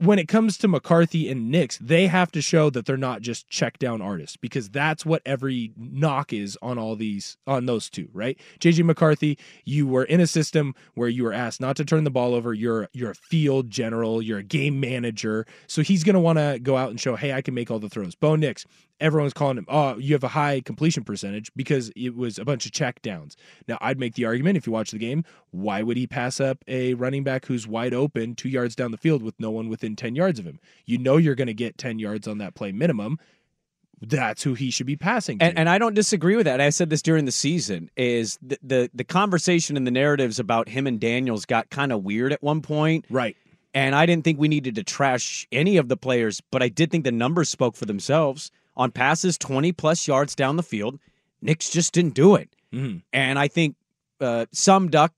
When 0.00 0.20
it 0.20 0.28
comes 0.28 0.56
to 0.58 0.68
McCarthy 0.68 1.28
and 1.28 1.50
Nix, 1.50 1.76
they 1.78 2.06
have 2.06 2.30
to 2.32 2.40
show 2.40 2.70
that 2.70 2.86
they're 2.86 2.96
not 2.96 3.20
just 3.20 3.48
check 3.48 3.80
down 3.80 4.00
artists 4.00 4.36
because 4.36 4.70
that's 4.70 5.04
what 5.04 5.22
every 5.26 5.72
knock 5.76 6.32
is 6.32 6.56
on 6.62 6.78
all 6.78 6.94
these 6.94 7.36
on 7.48 7.66
those 7.66 7.90
two, 7.90 8.08
right? 8.12 8.38
JJ 8.60 8.84
McCarthy, 8.84 9.36
you 9.64 9.88
were 9.88 10.04
in 10.04 10.20
a 10.20 10.26
system 10.28 10.74
where 10.94 11.08
you 11.08 11.24
were 11.24 11.32
asked 11.32 11.60
not 11.60 11.74
to 11.76 11.84
turn 11.84 12.04
the 12.04 12.10
ball 12.10 12.32
over. 12.34 12.54
You're 12.54 12.88
you're 12.92 13.10
a 13.10 13.16
field 13.16 13.70
general, 13.70 14.22
you're 14.22 14.38
a 14.38 14.44
game 14.44 14.78
manager. 14.78 15.46
So 15.66 15.82
he's 15.82 16.04
gonna 16.04 16.20
want 16.20 16.38
to 16.38 16.60
go 16.62 16.76
out 16.76 16.90
and 16.90 17.00
show, 17.00 17.16
hey, 17.16 17.32
I 17.32 17.42
can 17.42 17.54
make 17.54 17.68
all 17.68 17.80
the 17.80 17.88
throws. 17.88 18.14
Bo 18.14 18.36
Nix, 18.36 18.66
everyone's 19.00 19.32
calling 19.32 19.58
him, 19.58 19.66
oh, 19.68 19.96
you 19.98 20.14
have 20.14 20.24
a 20.24 20.28
high 20.28 20.60
completion 20.60 21.04
percentage 21.04 21.50
because 21.54 21.90
it 21.96 22.16
was 22.16 22.38
a 22.38 22.44
bunch 22.44 22.66
of 22.66 22.72
check 22.72 23.00
downs. 23.02 23.36
Now, 23.66 23.78
I'd 23.80 23.98
make 23.98 24.14
the 24.14 24.24
argument 24.24 24.56
if 24.56 24.66
you 24.66 24.72
watch 24.72 24.90
the 24.90 24.98
game, 24.98 25.24
why 25.50 25.82
would 25.82 25.96
he 25.96 26.06
pass 26.06 26.40
up 26.40 26.64
a 26.66 26.94
running 26.94 27.24
back 27.24 27.46
who's 27.46 27.66
wide 27.66 27.94
open 27.94 28.34
two 28.34 28.48
yards 28.48 28.74
down 28.74 28.90
the 28.90 28.96
field 28.96 29.22
with 29.22 29.38
no 29.38 29.50
one 29.50 29.68
within 29.68 29.96
10 29.96 30.14
yards 30.14 30.38
of 30.38 30.44
him? 30.44 30.58
You 30.86 30.98
know 30.98 31.16
you're 31.16 31.34
going 31.34 31.46
to 31.48 31.54
get 31.54 31.78
10 31.78 31.98
yards 31.98 32.26
on 32.26 32.38
that 32.38 32.54
play 32.54 32.72
minimum. 32.72 33.18
That's 34.00 34.42
who 34.42 34.54
he 34.54 34.70
should 34.70 34.86
be 34.86 34.96
passing 34.96 35.38
to. 35.38 35.44
And, 35.44 35.58
and 35.58 35.68
I 35.68 35.78
don't 35.78 35.94
disagree 35.94 36.36
with 36.36 36.46
that. 36.46 36.60
I 36.60 36.70
said 36.70 36.90
this 36.90 37.02
during 37.02 37.24
the 37.24 37.32
season 37.32 37.90
is 37.96 38.38
the, 38.40 38.58
the 38.62 38.90
the 38.94 39.02
conversation 39.04 39.76
and 39.76 39.84
the 39.86 39.90
narratives 39.90 40.38
about 40.38 40.68
him 40.68 40.86
and 40.86 41.00
Daniels 41.00 41.44
got 41.44 41.68
kind 41.70 41.92
of 41.92 42.04
weird 42.04 42.32
at 42.32 42.40
one 42.40 42.62
point. 42.62 43.06
Right. 43.10 43.36
And 43.74 43.94
I 43.94 44.06
didn't 44.06 44.24
think 44.24 44.38
we 44.38 44.48
needed 44.48 44.76
to 44.76 44.84
trash 44.84 45.46
any 45.52 45.76
of 45.76 45.88
the 45.88 45.96
players, 45.96 46.40
but 46.50 46.62
I 46.62 46.68
did 46.68 46.90
think 46.90 47.04
the 47.04 47.12
numbers 47.12 47.48
spoke 47.48 47.76
for 47.76 47.84
themselves. 47.84 48.50
On 48.78 48.90
passes 48.90 49.36
20 49.36 49.72
plus 49.72 50.06
yards 50.08 50.34
down 50.34 50.56
the 50.56 50.62
field, 50.62 50.98
Nix 51.42 51.68
just 51.68 51.92
didn't 51.92 52.14
do 52.14 52.36
it. 52.36 52.48
Mhm. 52.72 53.02
And 53.12 53.38
I 53.38 53.48
think 53.48 53.74
uh, 54.20 54.46
some 54.52 54.88
Duck 54.88 55.12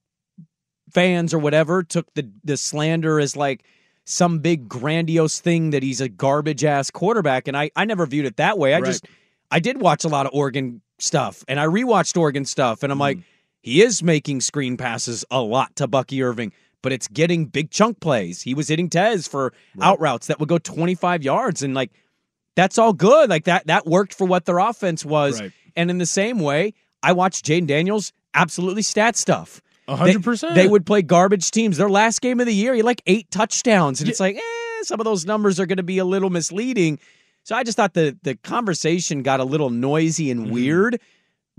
fans 0.93 1.33
or 1.33 1.39
whatever 1.39 1.83
took 1.83 2.13
the, 2.15 2.29
the 2.43 2.57
slander 2.57 3.21
as 3.21 3.37
like 3.37 3.65
some 4.05 4.39
big 4.41 4.69
grandiose 4.69 5.41
thing 5.41 5.71
that 5.71 5.83
he's 5.83 6.01
a 6.01 6.09
garbage 6.09 6.65
ass 6.65 6.91
quarterback. 6.91 7.47
And 7.47 7.57
I, 7.57 7.71
I 7.77 7.85
never 7.85 8.07
viewed 8.07 8.27
it 8.27 8.37
that 8.39 8.59
way. 8.59 8.75
I 8.75 8.79
Right. 8.81 8.87
just, 8.87 9.07
I 9.51 9.61
did 9.61 9.81
watch 9.81 10.05
a 10.05 10.09
lot 10.09 10.27
of 10.27 10.33
Oregon 10.35 10.81
stuff 10.99 11.45
and 11.47 11.61
I 11.61 11.67
rewatched 11.67 12.17
Oregon 12.19 12.45
stuff. 12.45 12.83
And 12.83 12.91
I'm 12.93 12.99
like, 12.99 13.19
Mm-hmm. 13.19 13.27
he 13.63 13.83
is 13.83 14.03
making 14.03 14.41
screen 14.41 14.77
passes 14.77 15.25
a 15.31 15.41
lot 15.43 15.77
to 15.77 15.87
Bucky 15.87 16.23
Irving, 16.23 16.53
but 16.83 16.93
it's 16.93 17.09
getting 17.09 17.47
big 17.47 17.71
chunk 17.71 18.01
plays. 18.01 18.43
He 18.43 18.55
was 18.55 18.69
hitting 18.69 18.89
Tez 18.89 19.29
for 19.29 19.53
out 19.81 20.01
routes 20.01 20.27
that 20.29 20.41
would 20.41 20.49
go 20.49 20.59
25 20.59 21.23
yards. 21.23 21.63
And 21.63 21.75
like, 21.75 21.93
that's 22.61 22.79
all 22.79 22.93
good. 22.93 23.31
Like 23.31 23.45
that, 23.45 23.67
that 23.69 23.87
worked 23.87 24.15
for 24.15 24.27
what 24.27 24.45
their 24.45 24.59
offense 24.59 25.05
was. 25.05 25.41
Right. 25.41 25.53
And 25.77 25.91
in 25.91 25.99
the 25.99 26.07
same 26.07 26.39
way, 26.39 26.75
I 27.03 27.13
watched 27.13 27.47
Jayden 27.47 27.67
Daniels 27.67 28.13
absolutely 28.35 28.83
stat 28.83 29.17
stuff. 29.17 29.63
Hundred 29.89 30.23
percent. 30.23 30.55
They 30.55 30.69
would 30.69 30.87
play 30.87 31.03
garbage 31.03 31.51
teams. 31.51 31.77
Their 31.77 31.89
last 31.89 32.21
game 32.21 32.39
of 32.39 32.47
the 32.47 32.55
year, 32.55 32.75
he 32.75 32.83
like 32.83 33.03
eight 33.07 33.29
touchdowns, 33.31 34.01
and 34.01 34.09
it's 34.09 34.21
like, 34.21 34.37
eh, 34.37 34.83
some 34.83 35.01
of 35.01 35.05
those 35.05 35.27
numbers 35.27 35.59
are 35.59 35.67
going 35.67 35.79
to 35.79 35.83
be 35.83 35.99
a 35.99 36.05
little 36.05 36.31
misleading. 36.31 37.01
So 37.43 37.57
I 37.57 37.65
just 37.65 37.77
thought 37.77 37.95
the 37.95 38.17
the 38.23 38.37
conversation 38.37 39.23
got 39.23 39.41
a 39.41 39.45
little 39.45 39.71
noisy 39.71 40.31
and 40.31 40.53
weird. 40.53 41.01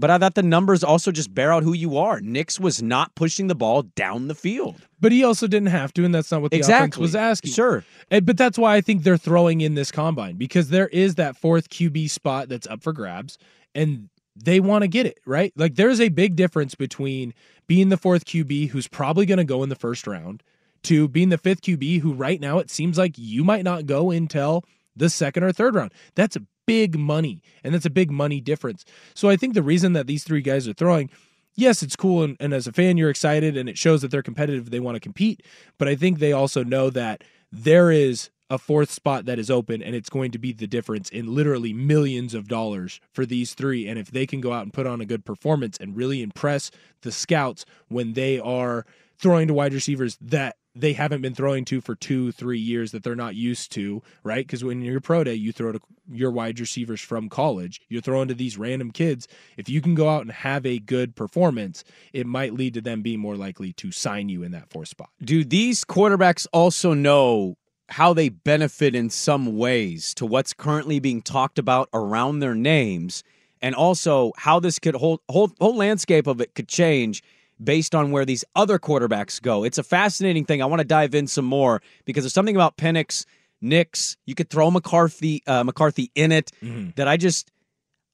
But 0.02 0.10
I 0.10 0.18
thought 0.18 0.34
the 0.34 0.42
numbers 0.44 0.84
also 0.84 1.12
just 1.12 1.32
bear 1.34 1.54
out 1.54 1.62
who 1.62 1.74
you 1.74 1.96
are. 1.98 2.20
Nix 2.22 2.60
was 2.60 2.82
not 2.82 3.14
pushing 3.14 3.46
the 3.48 3.54
ball 3.56 3.84
down 3.84 4.28
the 4.28 4.34
field. 4.36 4.82
But 5.00 5.12
he 5.12 5.24
also 5.24 5.46
didn't 5.46 5.70
have 5.70 5.94
to, 5.94 6.04
and 6.04 6.14
that's 6.14 6.32
not 6.32 6.42
what 6.42 6.50
the 6.52 6.58
offense 6.70 6.98
was 6.98 7.16
asking. 7.16 7.52
Sure. 7.52 7.86
And- 8.10 8.26
But 8.26 8.36
that's 8.36 8.58
why 8.58 8.76
I 8.76 8.82
think 8.82 9.04
they're 9.04 9.16
throwing 9.16 9.62
in 9.62 9.76
this 9.76 9.92
combine 9.92 10.38
because 10.38 10.70
there 10.70 10.88
is 10.88 11.16
that 11.16 11.38
fourth 11.38 11.70
QB 11.70 12.10
spot 12.10 12.50
that's 12.50 12.66
up 12.66 12.82
for 12.82 12.94
grabs, 12.94 13.38
and 13.76 14.10
they 14.36 14.60
want 14.60 14.82
to 14.82 14.88
get 14.88 15.06
it, 15.06 15.20
right? 15.26 15.54
Like 15.56 15.76
there's 15.76 16.02
a 16.02 16.10
big 16.10 16.36
difference 16.36 16.74
between 16.74 17.34
being 17.68 17.90
the 17.90 17.98
fourth 17.98 18.26
QB 18.26 18.70
who's 18.70 18.88
probably 18.88 19.28
going 19.28 19.38
to 19.38 19.44
go 19.44 19.62
in 19.62 19.70
the 19.70 19.76
first 19.76 20.08
round 20.08 20.42
to 20.84 21.08
being 21.10 21.30
the 21.30 21.38
fifth 21.38 21.62
QB 21.62 22.02
who 22.02 22.14
right 22.14 22.42
now 22.42 22.58
it 22.58 22.72
seems 22.72 22.98
like 22.98 23.14
you 23.20 23.44
might 23.44 23.64
not 23.64 23.86
go 23.86 24.10
until 24.10 24.64
the 24.96 25.10
second 25.10 25.44
or 25.44 25.52
third 25.52 25.76
round. 25.76 25.94
That's 26.16 26.38
big 26.66 26.98
money, 26.98 27.42
and 27.64 27.74
that's 27.74 27.86
a 27.86 27.90
big 27.90 28.12
money 28.12 28.42
difference. 28.42 28.86
So 29.14 29.30
I 29.30 29.36
think 29.36 29.54
the 29.54 29.64
reason 29.64 29.94
that 29.94 30.08
these 30.08 30.24
three 30.24 30.42
guys 30.42 30.68
are 30.68 30.74
throwing 30.74 31.10
yes, 31.56 31.84
it's 31.84 31.96
cool, 31.96 32.24
and, 32.24 32.38
and 32.40 32.54
as 32.54 32.68
a 32.68 32.72
fan, 32.72 32.98
you're 32.98 33.10
excited, 33.10 33.58
and 33.58 33.70
it 33.70 33.78
shows 33.78 34.02
that 34.02 34.12
they're 34.12 34.24
competitive. 34.24 34.70
They 34.70 34.80
want 34.80 34.96
to 34.96 35.00
compete, 35.00 35.44
but 35.78 35.88
I 35.88 35.96
think 35.96 36.20
they 36.20 36.32
also 36.32 36.64
know 36.64 36.90
that 36.90 37.24
there 37.52 37.92
is 37.92 38.30
a 38.50 38.58
fourth 38.58 38.92
spot 38.92 39.26
that 39.26 39.40
is 39.40 39.50
open, 39.50 39.82
and 39.82 39.96
it's 39.96 40.10
going 40.10 40.32
to 40.32 40.38
be 40.38 40.52
the 40.52 40.68
difference 40.68 41.10
in 41.10 41.34
literally 41.34 41.72
millions 41.72 42.34
of 42.34 42.50
dollars 42.50 43.00
for 43.14 43.26
these 43.26 43.54
three. 43.54 43.88
And 43.88 43.98
if 43.98 44.12
they 44.12 44.26
can 44.26 44.42
go 44.42 44.52
out 44.52 44.64
and 44.64 44.74
put 44.74 44.86
on 44.86 45.00
a 45.00 45.06
good 45.06 45.24
performance 45.24 45.78
and 45.80 45.96
really 45.96 46.22
impress 46.22 46.70
the 47.02 47.14
scouts 47.14 47.66
when 47.88 48.12
they 48.12 48.40
are 48.40 48.86
throwing 49.22 49.48
to 49.48 49.54
wide 49.54 49.74
receivers 49.74 50.18
that 50.20 50.58
they 50.74 50.94
haven't 50.94 51.22
been 51.22 51.36
throwing 51.36 51.66
to 51.66 51.82
for 51.82 51.96
two, 51.96 52.32
three 52.32 52.60
years 52.60 52.92
that 52.92 53.04
they're 53.04 53.16
not 53.16 53.36
used 53.36 53.72
to, 53.74 54.02
right? 54.24 54.46
Because 54.48 54.64
when 54.64 54.82
you're 54.82 55.02
pro 55.02 55.24
day, 55.24 55.34
you 55.34 55.52
throw 55.52 55.74
to 55.74 55.80
your 56.10 56.32
wide 56.32 56.60
receivers 56.60 57.02
from 57.02 57.30
college. 57.30 57.82
You're 57.90 58.02
throwing 58.02 58.30
to 58.30 58.34
these 58.34 58.58
random 58.58 58.92
kids. 58.92 59.28
If 59.58 59.70
you 59.70 59.82
can 59.82 59.96
go 59.96 60.10
out 60.10 60.22
and 60.22 60.32
have 60.32 60.66
a 60.66 60.80
good 60.80 61.16
performance, 61.16 61.84
it 62.14 62.26
might 62.26 62.54
lead 62.54 62.74
to 62.76 62.82
them 62.82 63.02
being 63.02 63.20
more 63.20 63.36
likely 63.36 63.74
to 63.74 63.92
sign 63.92 64.30
you 64.30 64.44
in 64.44 64.52
that 64.52 64.70
fourth 64.70 64.88
spot. 64.88 65.10
Do 65.22 65.44
these 65.44 65.84
quarterbacks 65.84 66.48
also 66.54 66.94
know 66.94 67.58
how 67.90 68.14
they 68.14 68.30
benefit 68.30 68.96
in 68.96 69.10
some 69.10 69.58
ways 69.58 70.14
to 70.14 70.26
what's 70.26 70.54
currently 70.54 71.00
being 71.00 71.22
talked 71.22 71.60
about 71.60 71.90
around 71.94 72.40
their 72.40 72.56
names, 72.56 73.24
and 73.62 73.76
also 73.76 74.32
how 74.38 74.60
this 74.62 74.80
could 74.80 74.96
whole 74.96 75.22
whole 75.30 75.52
whole 75.60 75.76
landscape 75.76 76.28
of 76.28 76.40
it 76.40 76.56
could 76.56 76.70
change 76.70 77.22
based 77.64 77.96
on 77.96 78.12
where 78.12 78.26
these 78.26 78.44
other 78.56 78.80
quarterbacks 78.80 79.42
go? 79.42 79.64
It's 79.64 79.78
a 79.78 79.84
fascinating 79.84 80.46
thing. 80.46 80.62
I 80.62 80.66
want 80.66 80.80
to 80.80 80.86
dive 80.86 81.16
in 81.16 81.28
some 81.28 81.46
more 81.46 81.82
because 82.06 82.24
there's 82.24 82.34
something 82.34 82.56
about 82.56 82.78
Penix, 82.78 83.26
Nix. 83.62 84.18
You 84.26 84.36
could 84.36 84.50
throw 84.50 84.72
McCarthy 84.72 85.44
uh, 85.48 85.64
McCarthy 85.64 86.12
in 86.16 86.32
it 86.32 86.52
that 86.96 87.08
I 87.08 87.18
just. 87.18 87.52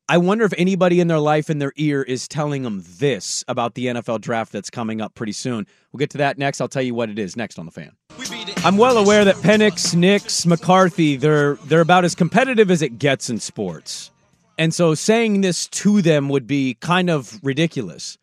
I 0.09 0.19
wonder 0.19 0.45
if 0.45 0.53
anybody 0.57 1.01
in 1.01 1.09
their 1.09 1.19
life 1.19 1.49
in 1.49 1.59
their 1.59 1.73
ear 1.75 2.01
is 2.01 2.29
telling 2.29 2.63
them 2.63 2.81
this 2.97 3.43
about 3.49 3.73
the 3.73 3.87
NFL 3.87 4.21
draft 4.21 4.53
that's 4.53 4.69
coming 4.69 5.01
up 5.01 5.15
pretty 5.15 5.33
soon. 5.33 5.67
We'll 5.91 5.97
get 5.97 6.11
to 6.11 6.19
that 6.19 6.37
next. 6.37 6.61
I'll 6.61 6.69
tell 6.69 6.81
you 6.81 6.95
what 6.95 7.09
it 7.09 7.19
is 7.19 7.35
next 7.35 7.59
on 7.59 7.65
the 7.65 7.73
fan. 7.73 7.91
I'm 8.63 8.77
well 8.77 8.97
aware 8.97 9.25
that 9.25 9.35
Penix, 9.35 9.93
Nix, 9.93 10.45
McCarthy, 10.45 11.17
they're 11.17 11.55
they're 11.65 11.81
about 11.81 12.05
as 12.05 12.15
competitive 12.15 12.71
as 12.71 12.81
it 12.81 12.99
gets 12.99 13.29
in 13.29 13.39
sports. 13.39 14.11
And 14.57 14.73
so 14.73 14.95
saying 14.95 15.41
this 15.41 15.67
to 15.67 16.01
them 16.01 16.29
would 16.29 16.47
be 16.47 16.75
kind 16.79 17.09
of 17.09 17.39
ridiculous. 17.43 18.17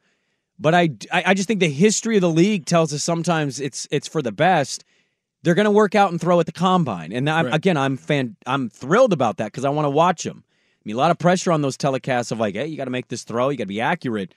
But 0.58 0.74
I, 0.74 0.90
I 1.12 1.22
I 1.26 1.34
just 1.34 1.48
think 1.48 1.60
the 1.60 1.68
history 1.68 2.16
of 2.16 2.20
the 2.22 2.30
league 2.30 2.66
tells 2.66 2.92
us 2.92 3.02
sometimes 3.02 3.60
it's 3.60 3.88
it's 3.90 4.06
for 4.08 4.22
the 4.22 4.32
best. 4.32 4.84
They're 5.42 5.54
going 5.54 5.64
to 5.66 5.70
work 5.70 5.94
out 5.94 6.10
and 6.10 6.18
throw 6.20 6.40
at 6.40 6.46
the 6.46 6.52
combine. 6.52 7.12
And 7.12 7.28
I'm, 7.28 7.46
Right. 7.46 7.54
again, 7.54 7.76
I'm 7.76 7.96
fan 7.96 8.36
I'm 8.46 8.70
thrilled 8.70 9.12
about 9.12 9.36
that 9.38 9.46
because 9.46 9.64
I 9.64 9.70
want 9.70 9.84
to 9.86 9.90
watch 9.90 10.22
them. 10.22 10.44
I 10.46 10.82
mean, 10.84 10.96
a 10.96 10.98
lot 10.98 11.10
of 11.10 11.18
pressure 11.18 11.52
on 11.52 11.60
those 11.62 11.76
telecasts 11.76 12.30
of 12.32 12.38
like, 12.38 12.54
hey, 12.54 12.66
you 12.66 12.76
got 12.76 12.84
to 12.86 12.90
make 12.90 13.08
this 13.08 13.24
throw, 13.24 13.48
you 13.50 13.56
got 13.58 13.64
to 13.64 13.68
be 13.68 13.80
accurate. 13.80 14.34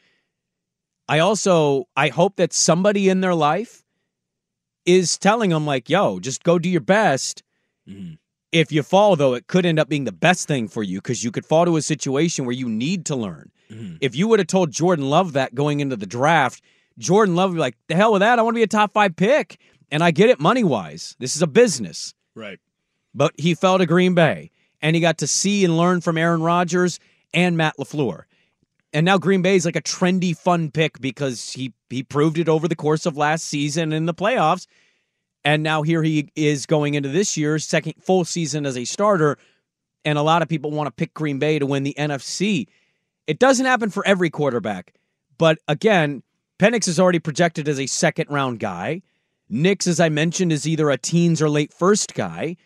I 1.08 1.20
also 1.20 1.88
I 1.96 2.10
hope 2.10 2.36
that 2.38 2.52
somebody 2.52 3.08
in 3.10 3.22
their 3.22 3.36
life 3.36 3.84
is 4.86 5.18
telling 5.18 5.52
them 5.52 5.66
like, 5.66 5.90
yo, 5.90 6.20
just 6.20 6.44
go 6.44 6.58
do 6.60 6.68
your 6.70 6.82
best. 6.82 7.44
Mm-hmm. 7.88 8.16
If 8.52 8.72
you 8.72 8.84
fall 8.84 9.16
though, 9.16 9.34
it 9.34 9.48
could 9.48 9.66
end 9.66 9.80
up 9.80 9.90
being 9.90 10.06
the 10.06 10.12
best 10.12 10.48
thing 10.48 10.68
for 10.68 10.84
you 10.84 11.00
because 11.00 11.24
you 11.24 11.32
could 11.32 11.46
fall 11.46 11.66
to 11.66 11.78
a 11.78 11.82
situation 11.82 12.46
where 12.46 12.56
you 12.56 12.70
need 12.70 13.06
to 13.08 13.16
learn. 13.16 13.52
Mm-hmm. 13.72 13.98
If 14.02 14.16
you 14.16 14.28
would 14.28 14.40
have 14.40 14.48
told 14.48 14.72
Jordan 14.72 15.10
Love 15.10 15.34
that 15.34 15.54
going 15.54 15.80
into 15.80 15.96
the 15.96 16.06
draft, 16.06 16.62
Jordan 16.98 17.36
Love 17.36 17.52
would 17.52 17.58
be 17.58 17.62
like, 17.62 17.78
the 17.88 17.96
hell 17.96 18.14
with 18.14 18.22
that. 18.22 18.40
I 18.40 18.42
want 18.42 18.56
to 18.56 18.60
be 18.60 18.64
a 18.64 18.68
top 18.68 18.94
five 18.94 19.16
pick. 19.16 19.60
And 19.90 20.04
I 20.04 20.12
get 20.12 20.30
it 20.30 20.40
money 20.40 20.64
wise. 20.64 21.16
This 21.20 21.36
is 21.36 21.42
a 21.42 21.48
business. 21.48 22.14
Right. 22.36 22.60
But 23.14 23.34
he 23.38 23.56
fell 23.56 23.78
to 23.78 23.86
Green 23.86 24.16
Bay 24.16 24.52
and 24.82 24.96
he 24.96 25.02
got 25.02 25.18
to 25.20 25.28
see 25.28 25.64
and 25.64 25.78
learn 25.78 26.02
from 26.02 26.18
Aaron 26.18 26.42
Rodgers 26.42 27.00
and 27.34 27.58
Matt 27.58 27.78
LaFleur. 27.78 28.24
And 28.94 29.06
now 29.06 29.18
Green 29.18 29.42
Bay 29.42 29.56
is 29.56 29.66
like 29.66 29.76
a 29.76 29.82
trendy, 29.82 30.36
fun 30.36 30.72
pick 30.72 31.00
because 31.00 31.52
he 31.52 31.74
he 31.90 32.04
proved 32.04 32.38
it 32.38 32.50
over 32.50 32.68
the 32.68 32.76
course 32.76 33.06
of 33.06 33.18
last 33.18 33.46
season 33.46 33.94
in 33.94 34.06
the 34.06 34.14
playoffs. 34.14 34.66
And 35.48 35.64
now 35.64 35.82
here 35.82 36.04
he 36.04 36.28
is 36.36 36.66
going 36.66 36.96
into 36.96 37.08
this 37.08 37.38
year's 37.38 37.66
second 37.66 37.94
full 38.02 38.26
season 38.26 38.66
as 38.66 38.78
a 38.78 38.84
starter. 38.84 39.38
And 40.04 40.18
a 40.18 40.22
lot 40.22 40.42
of 40.42 40.50
people 40.50 40.72
want 40.72 40.88
to 40.88 40.92
pick 40.92 41.14
Green 41.14 41.40
Bay 41.40 41.58
to 41.58 41.66
win 41.66 41.84
the 41.84 41.96
NFC. 41.98 42.68
It 43.28 43.40
doesn't 43.40 43.66
happen 43.66 43.90
for 43.90 44.06
every 44.06 44.30
quarterback. 44.30 44.96
But 45.38 45.60
again, 45.70 46.22
Penix 46.60 46.90
is 46.90 47.00
already 47.00 47.20
projected 47.20 47.70
as 47.70 47.80
a 47.80 47.88
second 47.88 48.30
round 48.30 48.60
guy. 48.60 49.04
Nix, 49.48 49.88
as 49.88 50.02
I 50.02 50.10
mentioned, 50.10 50.52
is 50.52 50.68
either 50.68 50.90
a 50.90 50.98
teens 50.98 51.42
or 51.42 51.50
late 51.50 51.72
first 51.72 52.14
guy. 52.14 52.58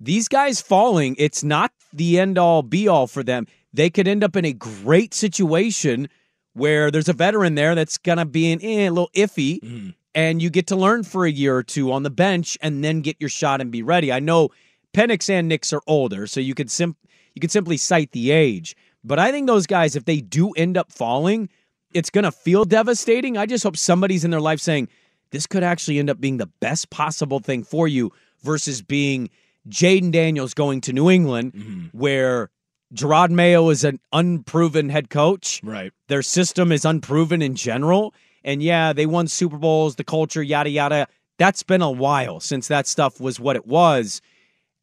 These 0.00 0.26
guys 0.26 0.60
falling, 0.60 1.14
it's 1.16 1.44
not 1.44 1.70
the 1.92 2.18
end 2.18 2.38
all 2.38 2.64
be 2.64 2.88
all 2.88 3.06
for 3.06 3.22
them. 3.22 3.46
They 3.72 3.88
could 3.88 4.08
end 4.08 4.24
up 4.24 4.34
in 4.34 4.44
a 4.44 4.52
great 4.52 5.14
situation 5.14 6.08
where 6.54 6.90
there's 6.90 7.08
a 7.08 7.12
veteran 7.12 7.54
there 7.54 7.76
that's 7.76 7.98
going 7.98 8.18
to 8.18 8.24
be 8.24 8.50
an, 8.50 8.58
eh, 8.64 8.88
a 8.88 8.90
little 8.90 9.10
iffy, 9.14 9.94
and 10.14 10.42
you 10.42 10.50
get 10.50 10.66
to 10.68 10.76
learn 10.76 11.02
for 11.04 11.24
a 11.24 11.30
year 11.30 11.56
or 11.56 11.62
two 11.62 11.92
on 11.92 12.02
the 12.02 12.10
bench 12.10 12.58
and 12.60 12.82
then 12.82 13.00
get 13.00 13.16
your 13.20 13.28
shot 13.28 13.60
and 13.60 13.70
be 13.70 13.82
ready. 13.82 14.12
I 14.12 14.20
know 14.20 14.50
Penix 14.92 15.30
and 15.30 15.48
Nix 15.48 15.72
are 15.72 15.82
older, 15.86 16.26
so 16.26 16.40
you 16.40 16.54
could 16.54 16.70
sim- 16.70 16.96
you 17.34 17.40
could 17.40 17.50
simply 17.50 17.76
cite 17.76 18.12
the 18.12 18.30
age. 18.30 18.76
But 19.04 19.18
I 19.18 19.30
think 19.30 19.46
those 19.46 19.66
guys, 19.66 19.96
if 19.96 20.04
they 20.04 20.20
do 20.20 20.50
end 20.52 20.76
up 20.76 20.92
falling, 20.92 21.48
it's 21.94 22.10
going 22.10 22.24
to 22.24 22.32
feel 22.32 22.64
devastating. 22.64 23.38
I 23.38 23.46
just 23.46 23.64
hope 23.64 23.76
somebody's 23.76 24.24
in 24.24 24.30
their 24.30 24.40
life 24.40 24.60
saying, 24.60 24.88
this 25.30 25.46
could 25.46 25.62
actually 25.62 25.98
end 25.98 26.10
up 26.10 26.20
being 26.20 26.38
the 26.38 26.50
best 26.60 26.90
possible 26.90 27.38
thing 27.38 27.62
for 27.62 27.86
you 27.86 28.12
versus 28.42 28.82
being 28.82 29.30
Jayden 29.68 30.10
Daniels 30.10 30.54
going 30.54 30.80
to 30.82 30.92
New 30.92 31.08
England, 31.08 31.52
mm-hmm. 31.52 31.96
where 31.96 32.50
Jerod 32.94 33.30
Mayo 33.30 33.70
is 33.70 33.84
an 33.84 34.00
unproven 34.12 34.88
head 34.88 35.08
coach. 35.08 35.60
Right. 35.62 35.92
Their 36.08 36.22
system 36.22 36.72
is 36.72 36.84
unproven 36.84 37.42
in 37.42 37.54
general. 37.54 38.12
And 38.44 38.62
yeah, 38.62 38.92
they 38.92 39.06
won 39.06 39.28
Super 39.28 39.58
Bowls, 39.58 39.96
the 39.96 40.04
culture, 40.04 40.42
yada, 40.42 40.70
yada. 40.70 41.06
That's 41.38 41.62
been 41.62 41.82
a 41.82 41.90
while 41.90 42.40
since 42.40 42.68
that 42.68 42.86
stuff 42.86 43.20
was 43.20 43.40
what 43.40 43.56
it 43.56 43.66
was. 43.66 44.20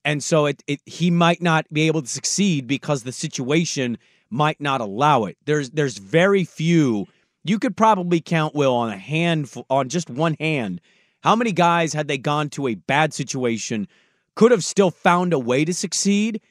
And 0.05 0.23
so 0.23 0.45
it, 0.45 0.63
it 0.67 0.79
he 0.85 1.11
might 1.11 1.41
not 1.41 1.65
be 1.71 1.87
able 1.87 2.01
to 2.01 2.07
succeed 2.07 2.67
because 2.67 3.03
the 3.03 3.11
situation 3.11 3.97
might 4.29 4.59
not 4.59 4.81
allow 4.81 5.25
it. 5.25 5.37
There's 5.45 5.69
there's 5.71 5.97
very 5.97 6.43
few. 6.43 7.07
You 7.43 7.59
could 7.59 7.77
probably 7.77 8.21
count 8.21 8.55
Will 8.55 8.73
on 8.73 8.89
a 8.89 8.97
hand 8.97 9.53
on 9.69 9.89
just 9.89 10.09
one 10.09 10.35
hand. 10.39 10.81
How 11.23 11.35
many 11.35 11.51
guys 11.51 11.93
had 11.93 12.07
they 12.07 12.17
gone 12.17 12.49
to 12.51 12.67
a 12.67 12.75
bad 12.75 13.13
situation 13.13 13.87
could 14.35 14.51
have 14.51 14.63
still 14.63 14.91
found 14.91 15.33
a 15.33 15.39
way 15.39 15.65
to 15.65 15.73
succeed? 15.73 16.41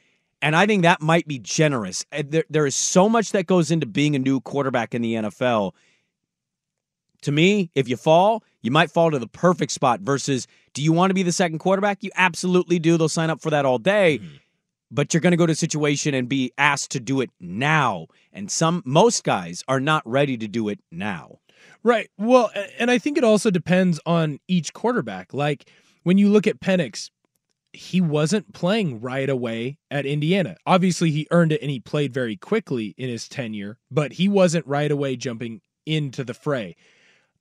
And 0.42 0.54
I 0.54 0.66
think 0.66 0.82
that 0.82 1.00
might 1.00 1.26
be 1.26 1.38
generous. 1.38 2.04
There, 2.12 2.44
there 2.50 2.66
is 2.66 2.76
so 2.76 3.08
much 3.08 3.32
that 3.32 3.46
goes 3.46 3.70
into 3.70 3.86
being 3.86 4.14
a 4.14 4.18
new 4.18 4.40
quarterback 4.40 4.94
in 4.94 5.02
the 5.02 5.14
NFL. 5.14 5.72
To 7.22 7.32
me, 7.32 7.70
if 7.74 7.88
you 7.88 7.96
fall, 7.96 8.42
you 8.62 8.70
might 8.70 8.90
fall 8.90 9.10
to 9.10 9.18
the 9.18 9.26
perfect 9.26 9.72
spot 9.72 10.00
versus 10.00 10.46
do 10.74 10.82
you 10.82 10.92
want 10.92 11.10
to 11.10 11.14
be 11.14 11.22
the 11.22 11.32
second 11.32 11.58
quarterback? 11.58 12.02
You 12.02 12.10
absolutely 12.16 12.78
do. 12.78 12.96
They'll 12.96 13.08
sign 13.08 13.30
up 13.30 13.40
for 13.40 13.50
that 13.50 13.64
all 13.64 13.78
day. 13.78 14.18
Mm-hmm. 14.18 14.36
But 14.90 15.12
you're 15.12 15.20
going 15.20 15.32
to 15.32 15.36
go 15.36 15.46
to 15.46 15.52
a 15.52 15.56
situation 15.56 16.14
and 16.14 16.28
be 16.28 16.52
asked 16.58 16.92
to 16.92 17.00
do 17.00 17.20
it 17.20 17.30
now. 17.40 18.06
And 18.32 18.50
some 18.50 18.82
most 18.84 19.24
guys 19.24 19.64
are 19.66 19.80
not 19.80 20.02
ready 20.04 20.36
to 20.36 20.46
do 20.46 20.68
it 20.68 20.78
now. 20.92 21.38
Right. 21.82 22.08
Well, 22.18 22.50
and 22.78 22.90
I 22.90 22.98
think 22.98 23.18
it 23.18 23.24
also 23.24 23.50
depends 23.50 23.98
on 24.06 24.38
each 24.46 24.72
quarterback. 24.72 25.34
Like 25.34 25.70
when 26.04 26.18
you 26.18 26.28
look 26.28 26.46
at 26.46 26.60
Penix, 26.60 27.10
he 27.72 28.00
wasn't 28.00 28.52
playing 28.52 29.00
right 29.00 29.28
away 29.28 29.78
at 29.90 30.06
Indiana. 30.06 30.56
Obviously, 30.66 31.10
he 31.10 31.26
earned 31.30 31.52
it 31.52 31.60
and 31.62 31.70
he 31.70 31.78
played 31.78 32.12
very 32.12 32.36
quickly 32.36 32.94
in 32.96 33.08
his 33.08 33.28
tenure, 33.28 33.78
but 33.90 34.12
he 34.14 34.28
wasn't 34.28 34.66
right 34.66 34.90
away 34.90 35.16
jumping 35.16 35.60
into 35.84 36.24
the 36.24 36.34
fray. 36.34 36.74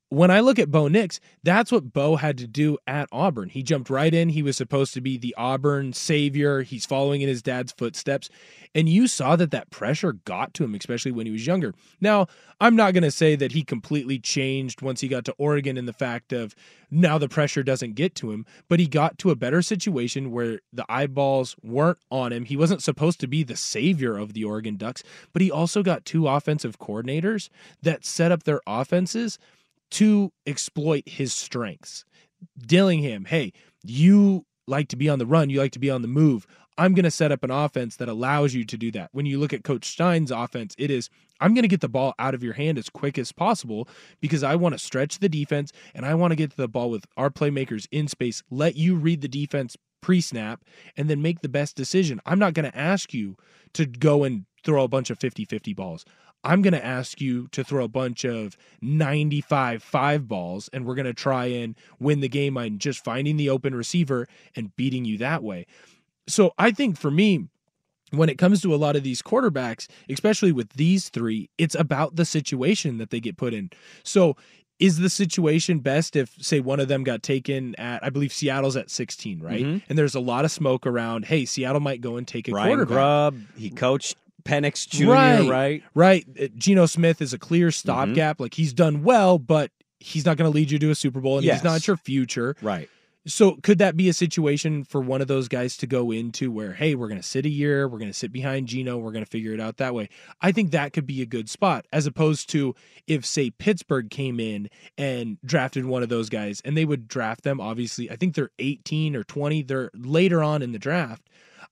When 0.08 0.30
I 0.30 0.38
look 0.38 0.60
at 0.60 0.70
Bo 0.70 0.86
Nix, 0.86 1.18
that's 1.42 1.72
what 1.72 1.92
Bo 1.92 2.14
had 2.14 2.38
to 2.38 2.46
do 2.46 2.78
at 2.86 3.08
Auburn. 3.10 3.48
He 3.48 3.64
jumped 3.64 3.90
right 3.90 4.14
in. 4.14 4.28
He 4.28 4.42
was 4.42 4.56
supposed 4.56 4.94
to 4.94 5.00
be 5.00 5.18
the 5.18 5.34
Auburn 5.36 5.92
savior. 5.94 6.62
He's 6.62 6.86
following 6.86 7.22
in 7.22 7.28
his 7.28 7.42
dad's 7.42 7.72
footsteps. 7.72 8.30
And 8.72 8.88
you 8.88 9.08
saw 9.08 9.34
that 9.34 9.50
that 9.50 9.70
pressure 9.70 10.12
got 10.12 10.54
to 10.54 10.64
him, 10.64 10.76
especially 10.76 11.10
when 11.10 11.26
he 11.26 11.32
was 11.32 11.44
younger. 11.44 11.74
Now, 12.00 12.28
I'm 12.60 12.76
not 12.76 12.94
going 12.94 13.02
to 13.02 13.10
say 13.10 13.34
that 13.34 13.50
he 13.50 13.64
completely 13.64 14.20
changed 14.20 14.80
once 14.80 15.00
he 15.00 15.08
got 15.08 15.24
to 15.24 15.34
Oregon 15.38 15.76
in 15.76 15.86
the 15.86 15.92
fact 15.92 16.32
of 16.32 16.54
now 16.88 17.18
the 17.18 17.28
pressure 17.28 17.64
doesn't 17.64 17.96
get 17.96 18.14
to 18.16 18.30
him, 18.30 18.46
but 18.68 18.78
he 18.78 18.86
got 18.86 19.18
to 19.18 19.30
a 19.30 19.36
better 19.36 19.60
situation 19.60 20.30
where 20.30 20.60
the 20.72 20.86
eyeballs 20.88 21.56
weren't 21.64 21.98
on 22.12 22.32
him. 22.32 22.44
He 22.44 22.56
wasn't 22.56 22.82
supposed 22.82 23.18
to 23.20 23.26
be 23.26 23.42
the 23.42 23.56
savior 23.56 24.16
of 24.16 24.34
the 24.34 24.44
Oregon 24.44 24.76
Ducks, 24.76 25.02
but 25.32 25.42
he 25.42 25.50
also 25.50 25.82
got 25.82 26.04
two 26.04 26.28
offensive 26.28 26.78
coordinators 26.78 27.48
that 27.82 28.04
set 28.04 28.30
up 28.30 28.44
their 28.44 28.60
offenses 28.68 29.40
to 29.92 30.32
exploit 30.46 31.04
his 31.06 31.32
strengths. 31.32 32.04
Dillingham, 32.58 33.24
hey, 33.24 33.52
you 33.82 34.44
like 34.66 34.88
to 34.88 34.96
be 34.96 35.08
on 35.08 35.18
the 35.18 35.26
run, 35.26 35.50
you 35.50 35.60
like 35.60 35.72
to 35.72 35.78
be 35.78 35.90
on 35.90 36.02
the 36.02 36.08
move. 36.08 36.46
I'm 36.78 36.92
going 36.92 37.04
to 37.04 37.10
set 37.10 37.32
up 37.32 37.42
an 37.42 37.50
offense 37.50 37.96
that 37.96 38.08
allows 38.08 38.52
you 38.52 38.64
to 38.66 38.76
do 38.76 38.90
that. 38.92 39.08
When 39.12 39.24
you 39.24 39.38
look 39.38 39.54
at 39.54 39.64
Coach 39.64 39.86
Stein's 39.86 40.30
offense, 40.30 40.74
it 40.76 40.90
is 40.90 41.08
I'm 41.40 41.54
going 41.54 41.62
to 41.62 41.68
get 41.68 41.80
the 41.80 41.88
ball 41.88 42.14
out 42.18 42.34
of 42.34 42.42
your 42.42 42.54
hand 42.54 42.78
as 42.78 42.88
quick 42.88 43.18
as 43.18 43.32
possible 43.32 43.88
because 44.20 44.42
I 44.42 44.56
want 44.56 44.74
to 44.74 44.78
stretch 44.78 45.18
the 45.18 45.28
defense 45.28 45.72
and 45.94 46.04
I 46.04 46.14
want 46.14 46.32
to 46.32 46.36
get 46.36 46.50
to 46.50 46.56
the 46.56 46.68
ball 46.68 46.90
with 46.90 47.04
our 47.16 47.30
playmakers 47.30 47.86
in 47.90 48.08
space, 48.08 48.42
let 48.50 48.76
you 48.76 48.94
read 48.94 49.20
the 49.20 49.28
defense 49.28 49.76
pre 50.02 50.20
snap, 50.20 50.64
and 50.96 51.08
then 51.10 51.22
make 51.22 51.40
the 51.40 51.48
best 51.48 51.76
decision. 51.76 52.20
I'm 52.26 52.38
not 52.38 52.54
going 52.54 52.70
to 52.70 52.78
ask 52.78 53.12
you 53.12 53.36
to 53.74 53.86
go 53.86 54.24
and 54.24 54.46
throw 54.64 54.84
a 54.84 54.88
bunch 54.88 55.10
of 55.10 55.18
50 55.18 55.44
50 55.44 55.74
balls. 55.74 56.04
I'm 56.46 56.62
going 56.62 56.72
to 56.72 56.84
ask 56.84 57.20
you 57.20 57.48
to 57.48 57.64
throw 57.64 57.84
a 57.84 57.88
bunch 57.88 58.24
of 58.24 58.56
95 58.80 59.82
5 59.82 60.28
balls, 60.28 60.70
and 60.72 60.86
we're 60.86 60.94
going 60.94 61.06
to 61.06 61.14
try 61.14 61.46
and 61.46 61.74
win 61.98 62.20
the 62.20 62.28
game 62.28 62.56
on 62.56 62.78
just 62.78 63.04
finding 63.04 63.36
the 63.36 63.50
open 63.50 63.74
receiver 63.74 64.28
and 64.54 64.74
beating 64.76 65.04
you 65.04 65.18
that 65.18 65.42
way. 65.42 65.66
So 66.28 66.52
I 66.58 66.70
think 66.70 66.98
for 66.98 67.10
me, 67.10 67.48
when 68.12 68.28
it 68.28 68.38
comes 68.38 68.62
to 68.62 68.74
a 68.74 68.76
lot 68.76 68.94
of 68.96 69.02
these 69.02 69.20
quarterbacks, 69.22 69.88
especially 70.08 70.52
with 70.52 70.70
these 70.74 71.08
three, 71.08 71.50
it's 71.58 71.74
about 71.74 72.16
the 72.16 72.24
situation 72.24 72.98
that 72.98 73.10
they 73.10 73.20
get 73.20 73.36
put 73.36 73.52
in. 73.52 73.70
So 74.04 74.36
is 74.78 74.98
the 74.98 75.10
situation 75.10 75.80
best 75.80 76.14
if 76.14 76.34
say 76.40 76.60
one 76.60 76.78
of 76.78 76.86
them 76.86 77.02
got 77.02 77.22
taken 77.22 77.74
at 77.76 78.04
I 78.04 78.10
believe 78.10 78.32
Seattle's 78.32 78.76
at 78.76 78.90
16, 78.90 79.40
right? 79.40 79.64
Mhm. 79.64 79.82
And 79.88 79.98
there's 79.98 80.14
a 80.14 80.20
lot 80.20 80.44
of 80.44 80.50
smoke 80.52 80.86
around, 80.86 81.24
hey, 81.24 81.44
Seattle 81.44 81.80
might 81.80 82.00
go 82.00 82.16
and 82.16 82.28
take 82.28 82.46
a 82.46 82.52
Ryan 82.52 82.68
quarterback. 82.68 82.94
Grubb, 82.94 83.38
he 83.56 83.70
coached 83.70 84.16
Penix 84.46 84.88
Jr., 84.88 85.10
Right. 85.10 85.48
right? 85.48 85.82
Right. 85.94 86.26
Uh, 86.40 86.46
Geno 86.56 86.86
Smith 86.86 87.20
is 87.20 87.32
a 87.32 87.38
clear 87.38 87.68
Mm-hmm. 87.68 87.72
stopgap. 87.72 88.40
Like 88.40 88.54
he's 88.54 88.72
done 88.72 89.02
well, 89.02 89.38
but 89.38 89.70
he's 90.00 90.24
not 90.24 90.36
going 90.36 90.50
to 90.50 90.54
lead 90.54 90.70
you 90.70 90.78
to 90.78 90.90
a 90.90 90.94
Super 90.94 91.20
Bowl 91.20 91.36
and 91.38 91.44
Yes. 91.44 91.56
he's 91.58 91.64
not 91.64 91.86
your 91.86 91.96
future. 91.96 92.54
Right. 92.62 92.88
So 93.28 93.56
could 93.64 93.78
that 93.78 93.96
be 93.96 94.08
a 94.08 94.12
situation 94.12 94.84
for 94.84 95.00
one 95.00 95.20
of 95.20 95.26
those 95.26 95.48
guys 95.48 95.76
to 95.78 95.86
go 95.88 96.12
into 96.12 96.52
where, 96.52 96.74
hey, 96.74 96.94
we're 96.94 97.08
going 97.08 97.20
to 97.20 97.26
sit 97.26 97.44
a 97.44 97.48
year, 97.48 97.88
we're 97.88 97.98
going 97.98 98.10
to 98.10 98.16
sit 98.16 98.30
behind 98.30 98.68
Geno, 98.68 98.98
we're 98.98 99.10
going 99.10 99.24
to 99.24 99.28
figure 99.30 99.52
it 99.52 99.58
out 99.58 99.78
that 99.78 99.94
way? 99.96 100.08
I 100.40 100.52
think 100.52 100.70
that 100.70 100.92
could 100.92 101.08
be 101.08 101.22
a 101.22 101.26
good 101.26 101.50
spot, 101.50 101.86
as 101.92 102.06
opposed 102.06 102.48
to 102.50 102.76
if, 103.08 103.26
say, 103.26 103.50
Pittsburgh 103.50 104.10
came 104.10 104.38
in 104.38 104.70
and 104.96 105.38
drafted 105.44 105.86
one 105.86 106.04
of 106.04 106.08
those 106.08 106.28
guys, 106.28 106.62
and 106.64 106.76
they 106.76 106.84
would 106.84 107.08
draft 107.08 107.42
them. 107.42 107.60
Obviously, 107.60 108.08
I 108.08 108.14
think 108.14 108.36
they're 108.36 108.50
18 108.60 109.16
or 109.16 109.24
20. 109.24 109.62
They're 109.62 109.90
later 109.96 110.40
on 110.40 110.62
in 110.62 110.70
the 110.70 110.78
draft. 110.78 111.28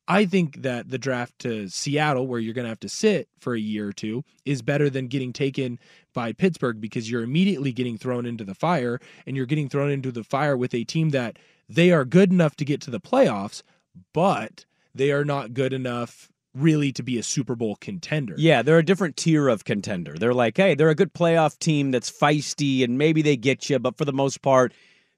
I 0.07 0.27
think 0.27 0.63
that 0.63 0.91
the 0.91 0.99
draft 0.99 1.39
to 1.41 1.69
Seattle, 1.69 2.27
where 2.27 2.41
you're 2.41 2.55
going 2.55 2.67
to 2.67 2.71
have 2.71 2.81
to 2.81 2.89
sit 2.89 3.29
for 3.39 3.55
a 3.55 3.61
year 3.61 3.89
or 3.89 3.93
two, 3.93 4.25
is 4.45 4.61
better 4.61 4.91
than 4.91 5.09
getting 5.09 5.33
taken 5.33 5.79
by 6.13 6.33
Pittsburgh 6.33 6.81
because 6.81 7.11
you're 7.11 7.23
immediately 7.23 7.73
getting 7.73 7.97
thrown 7.97 8.27
into 8.27 8.45
the 8.45 8.55
fire 8.55 9.01
and 9.27 9.37
you're 9.37 9.47
getting 9.47 9.69
thrown 9.69 9.91
into 9.91 10.13
the 10.13 10.25
fire 10.25 10.57
with 10.57 10.75
a 10.75 10.85
team 10.85 11.11
that 11.11 11.39
they 11.69 11.91
are 11.91 12.05
good 12.05 12.31
enough 12.31 12.55
to 12.57 12.65
get 12.65 12.81
to 12.83 12.91
the 12.91 13.01
playoffs, 13.01 13.63
but 14.13 14.67
they 14.95 15.11
are 15.11 15.25
not 15.25 15.55
good 15.55 15.73
enough 15.73 16.31
really 16.55 16.93
to 16.93 17.03
be 17.03 17.19
a 17.19 17.23
Super 17.23 17.57
Bowl 17.57 17.77
contender. 17.77 18.35
Yeah, 18.39 18.63
they're 18.63 18.79
a 18.79 18.85
different 18.85 19.17
tier 19.17 19.49
of 19.49 19.65
contender. 19.65 20.15
They're 20.17 20.35
like, 20.35 20.57
hey, 20.57 20.75
they're 20.75 20.91
a 20.91 20.95
good 20.95 21.13
playoff 21.13 21.59
team 21.59 21.91
that's 21.91 22.11
feisty 22.11 22.85
and 22.85 22.97
maybe 22.97 23.23
they 23.23 23.37
get 23.37 23.69
you, 23.69 23.79
but 23.79 23.97
for 23.97 24.05
the 24.05 24.13
most 24.13 24.43
part, 24.43 24.73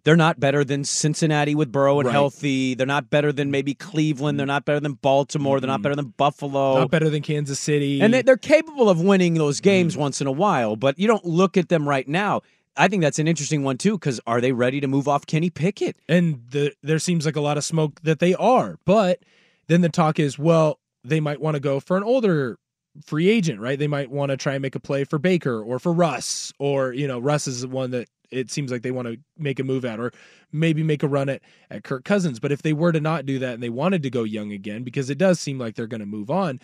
they're 0.06 0.16
not 0.16 0.38
better 0.38 0.62
than 0.62 0.84
Cincinnati 0.84 1.56
with 1.56 1.72
Burrow 1.72 1.98
and 1.98 2.06
Right. 2.06 2.12
healthy. 2.12 2.74
They're 2.76 2.86
not 2.86 3.10
better 3.10 3.32
than 3.32 3.50
maybe 3.50 3.74
Cleveland. 3.74 4.38
They're 4.38 4.46
not 4.46 4.64
better 4.64 4.78
than 4.78 4.92
Baltimore. 4.92 5.58
They're 5.58 5.66
not 5.66 5.78
mm-hmm. 5.78 5.82
better 5.82 5.96
than 5.96 6.14
Buffalo. 6.16 6.78
Not 6.78 6.92
better 6.92 7.10
than 7.10 7.22
Kansas 7.22 7.58
City. 7.58 8.00
And 8.00 8.14
they, 8.14 8.22
they're 8.22 8.36
capable 8.36 8.88
of 8.88 9.00
winning 9.00 9.34
those 9.34 9.56
mm-hmm. 9.56 9.64
games 9.64 9.96
once 9.96 10.20
in 10.20 10.28
a 10.28 10.32
while, 10.32 10.76
but 10.76 10.96
you 10.96 11.08
don't 11.08 11.24
look 11.24 11.56
at 11.56 11.70
them 11.70 11.88
right 11.88 12.06
now. 12.06 12.42
I 12.76 12.86
think 12.86 13.02
that's 13.02 13.18
an 13.18 13.26
interesting 13.26 13.64
one 13.64 13.78
too, 13.78 13.98
because 13.98 14.20
are 14.28 14.40
they 14.40 14.52
ready 14.52 14.80
to 14.80 14.86
move 14.86 15.08
off 15.08 15.26
Kenny 15.26 15.50
Pickett? 15.50 15.96
and 16.08 16.40
the, 16.50 16.72
there 16.84 17.00
seems 17.00 17.26
like 17.26 17.34
a 17.34 17.40
lot 17.40 17.58
of 17.58 17.64
smoke 17.64 18.00
that 18.04 18.20
they 18.20 18.36
are. 18.36 18.78
But 18.84 19.18
then 19.66 19.80
the 19.80 19.88
talk 19.88 20.20
is, 20.20 20.38
well, 20.38 20.78
they 21.02 21.18
might 21.18 21.40
want 21.40 21.56
to 21.56 21.60
go 21.60 21.80
for 21.80 21.96
an 21.96 22.04
older 22.04 22.58
free 23.04 23.28
agent, 23.28 23.60
right? 23.60 23.78
They 23.78 23.88
might 23.88 24.10
want 24.10 24.30
to 24.30 24.36
try 24.36 24.54
and 24.54 24.62
make 24.62 24.74
a 24.74 24.80
play 24.80 25.04
for 25.04 25.18
Baker 25.18 25.60
or 25.60 25.78
for 25.78 25.92
Russ, 25.92 26.52
or 26.58 26.92
you 26.92 27.08
know, 27.08 27.18
Russ 27.18 27.46
is 27.46 27.62
the 27.62 27.68
one 27.68 27.90
that 27.90 28.08
it 28.30 28.50
seems 28.50 28.70
like 28.70 28.82
they 28.82 28.90
want 28.90 29.08
to 29.08 29.18
make 29.38 29.58
a 29.58 29.64
move 29.64 29.84
at, 29.84 30.00
or 30.00 30.12
maybe 30.52 30.82
make 30.82 31.02
a 31.02 31.08
run 31.08 31.28
at 31.28 31.42
at 31.70 31.84
Kirk 31.84 32.04
Cousins. 32.04 32.40
But 32.40 32.52
if 32.52 32.62
they 32.62 32.72
were 32.72 32.92
to 32.92 33.00
not 33.00 33.26
do 33.26 33.38
that 33.38 33.54
and 33.54 33.62
they 33.62 33.70
wanted 33.70 34.02
to 34.02 34.10
go 34.10 34.24
young 34.24 34.52
again, 34.52 34.82
because 34.82 35.10
it 35.10 35.18
does 35.18 35.40
seem 35.40 35.58
like 35.58 35.74
they're 35.74 35.86
going 35.86 36.00
to 36.00 36.06
move 36.06 36.30
on, 36.30 36.60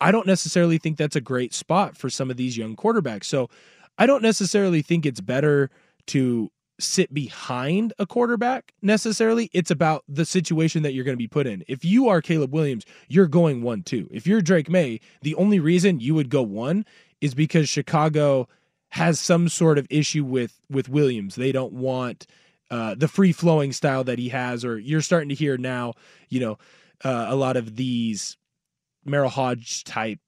I 0.00 0.10
don't 0.10 0.26
necessarily 0.26 0.78
think 0.78 0.96
that's 0.96 1.16
a 1.16 1.20
great 1.20 1.54
spot 1.54 1.96
for 1.96 2.10
some 2.10 2.30
of 2.30 2.36
these 2.36 2.56
young 2.56 2.76
quarterbacks. 2.76 3.24
So 3.24 3.48
I 3.98 4.06
don't 4.06 4.22
necessarily 4.22 4.82
think 4.82 5.06
it's 5.06 5.20
better 5.20 5.70
to 6.08 6.50
sit 6.80 7.14
behind 7.14 7.92
a 7.98 8.06
quarterback 8.06 8.72
necessarily. 8.82 9.48
It's 9.52 9.70
about 9.70 10.02
the 10.08 10.24
situation 10.24 10.82
that 10.82 10.94
you're 10.94 11.04
going 11.04 11.16
to 11.16 11.22
be 11.22 11.28
put 11.28 11.46
in. 11.46 11.62
If 11.68 11.84
you 11.84 12.08
are 12.08 12.20
Caleb 12.20 12.52
Williams, 12.52 12.84
you're 13.08 13.28
going 13.28 13.62
one 13.62 13.82
two. 13.82 14.08
If 14.10 14.26
you're 14.26 14.40
Drake 14.40 14.68
Maye, 14.68 14.98
the 15.20 15.36
only 15.36 15.60
reason 15.60 16.00
you 16.00 16.14
would 16.14 16.30
go 16.30 16.42
one 16.42 16.84
is 17.20 17.34
because 17.34 17.68
Chicago 17.68 18.48
has 18.92 19.18
some 19.18 19.48
sort 19.48 19.78
of 19.78 19.86
issue 19.88 20.24
with 20.24 20.60
with 20.70 20.88
Williams. 20.88 21.34
They 21.34 21.50
don't 21.50 21.72
want 21.72 22.26
uh, 22.70 22.94
the 22.94 23.08
free 23.08 23.32
flowing 23.32 23.72
style 23.72 24.04
that 24.04 24.18
he 24.18 24.28
has, 24.28 24.64
or 24.64 24.78
you're 24.78 25.00
starting 25.00 25.30
to 25.30 25.34
hear 25.34 25.56
now, 25.56 25.94
you 26.28 26.40
know, 26.40 26.58
uh, 27.02 27.26
a 27.28 27.34
lot 27.34 27.56
of 27.56 27.76
these 27.76 28.36
Merril 29.06 29.30
Hoge 29.30 29.84
type 29.84 30.18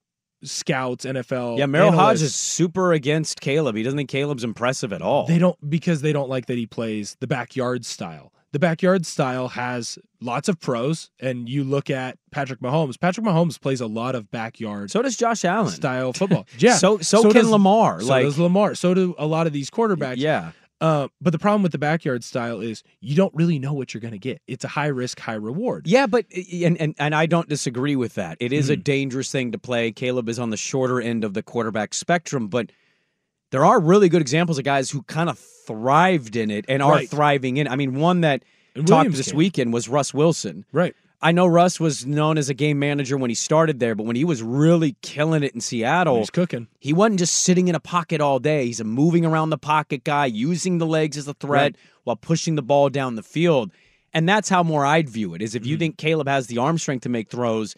scouts, 0.43 1.05
NFL. 1.05 1.59
Yeah, 1.59 1.67
Merril 1.67 1.95
Hoge 1.95 2.23
is 2.23 2.35
super 2.35 2.93
against 2.95 3.43
Caleb. 3.43 3.77
He 3.77 3.83
doesn't 3.83 3.99
think 3.99 4.11
Caleb's 4.11 4.45
impressive 4.45 4.95
at 4.95 5.03
all. 5.03 5.27
They 5.27 5.39
don't 5.39 5.59
because 5.69 6.01
they 6.01 6.15
don't 6.15 6.31
like 6.31 6.47
that 6.47 6.57
he 6.57 6.67
plays 6.67 7.17
the 7.21 7.27
backyard 7.27 7.85
style. 7.85 8.33
The 8.55 8.61
backyard 8.61 9.05
style 9.05 9.49
has 9.49 9.99
lots 10.21 10.49
of 10.49 10.61
pros, 10.61 11.11
and 11.19 11.49
you 11.49 11.65
look 11.65 11.91
at 11.91 12.19
Patrick 12.31 12.61
Mahomes. 12.61 13.01
Patrick 13.01 13.27
Mahomes 13.27 13.61
plays 13.61 13.81
a 13.81 13.87
lot 13.89 14.15
of 14.15 14.31
backyard. 14.31 14.93
So 14.93 15.03
does 15.03 15.17
Josh 15.17 15.45
Allen 15.45 15.73
style 15.73 16.13
football. 16.13 16.47
Yeah. 16.59 16.77
So- 16.77 16.99
so 16.99 17.23
can 17.25 17.33
does- 17.33 17.49
Lamar, 17.51 18.01
So 18.01 18.07
like- 18.07 18.25
does 18.25 18.39
Lamar. 18.39 18.77
So 18.77 18.95
do 18.95 19.17
a 19.19 19.27
lot 19.27 19.49
of 19.49 19.53
these 19.53 19.71
quarterbacks. 19.71 20.19
Yeah. 20.19 20.53
Uh, 20.81 21.09
but 21.21 21.33
the 21.33 21.39
problem 21.39 21.63
with 21.65 21.73
the 21.73 21.79
backyard 21.79 22.23
style 22.23 22.61
is 22.61 22.85
you 23.01 23.17
don't 23.17 23.35
really 23.35 23.59
know 23.59 23.73
what 23.73 23.93
you're 23.93 24.01
going 24.01 24.13
to 24.13 24.19
get. 24.19 24.41
It's 24.47 24.65
a 24.65 24.69
high 24.69 24.87
risk, 24.89 25.19
high 25.19 25.35
reward. 25.35 25.87
Yeah, 25.89 26.07
but 26.07 26.27
and 26.53 26.81
and, 26.81 26.95
and 26.99 27.13
I 27.15 27.27
don't 27.27 27.49
disagree 27.49 27.97
with 27.97 28.15
that. 28.15 28.37
It 28.39 28.53
is 28.53 28.71
a 28.71 28.75
Mm-hmm. 28.75 28.83
dangerous 28.83 29.33
thing 29.33 29.51
to 29.53 29.59
play. 29.59 29.91
Caleb 29.91 30.29
is 30.29 30.39
on 30.39 30.51
the 30.51 30.57
shorter 30.57 31.01
end 31.01 31.25
of 31.25 31.35
the 31.35 31.43
quarterback 31.43 31.93
spectrum, 31.95 32.47
but 32.49 32.71
there 33.51 33.65
are 33.65 33.79
really 33.81 34.09
good 34.09 34.21
examples 34.21 34.59
of 34.59 34.65
guys 34.65 34.91
who 34.91 35.03
kind 35.03 35.29
of 35.31 35.39
thrived 35.39 36.37
in 36.37 36.51
it 36.51 36.65
and 36.69 36.83
are 36.83 36.93
Right. 36.93 37.09
thriving 37.11 37.57
in. 37.57 37.69
I 37.69 37.77
mean, 37.77 37.95
one 37.95 38.21
that 38.23 38.43
And 38.75 38.87
talked 38.87 38.99
Williams 38.99 39.17
this 39.19 39.29
can. 39.29 39.37
weekend 39.37 39.73
was 39.73 39.89
Russ 39.89 40.13
Wilson. 40.13 40.65
Right. 40.73 40.95
I 41.23 41.33
know 41.33 41.47
Russ 41.47 41.81
was 41.81 42.05
known 42.05 42.37
as 42.37 42.51
a 42.51 42.55
game 42.55 42.79
manager 42.79 43.17
when 43.17 43.31
he 43.31 43.35
started 43.35 43.81
there, 43.81 43.95
but 43.95 44.05
when 44.05 44.17
he 44.17 44.25
was 44.25 44.43
really 44.43 44.97
killing 45.01 45.43
it 45.43 45.55
in 45.55 45.61
Seattle, 45.63 46.19
He's 46.19 46.29
cooking. 46.29 46.69
he 46.81 46.93
wasn't 46.93 47.19
just 47.21 47.35
sitting 47.37 47.69
in 47.69 47.75
a 47.75 47.81
pocket 47.81 48.21
all 48.21 48.39
day. 48.39 48.67
He's 48.67 48.81
a 48.81 48.85
moving 48.85 49.25
around 49.25 49.49
the 49.49 49.57
pocket 49.57 50.05
guy, 50.05 50.27
using 50.27 50.77
the 50.79 50.87
legs 50.87 51.17
as 51.17 51.27
a 51.27 51.33
threat 51.35 51.63
Right. 51.73 51.77
while 52.03 52.17
pushing 52.17 52.57
the 52.57 52.63
ball 52.63 52.91
down 52.91 53.15
the 53.15 53.23
field. 53.23 53.71
And 54.13 54.29
that's 54.29 54.51
how 54.51 54.63
more 54.63 54.85
I'd 54.85 55.09
view 55.09 55.33
it. 55.35 55.41
Is 55.41 55.55
if 55.55 55.63
Mm-hmm. 55.63 55.71
you 55.71 55.77
think 55.79 55.97
Caleb 55.97 56.29
has 56.29 56.47
the 56.49 56.59
arm 56.59 56.77
strength 56.77 57.05
to 57.05 57.09
make 57.09 57.31
throws, 57.31 57.75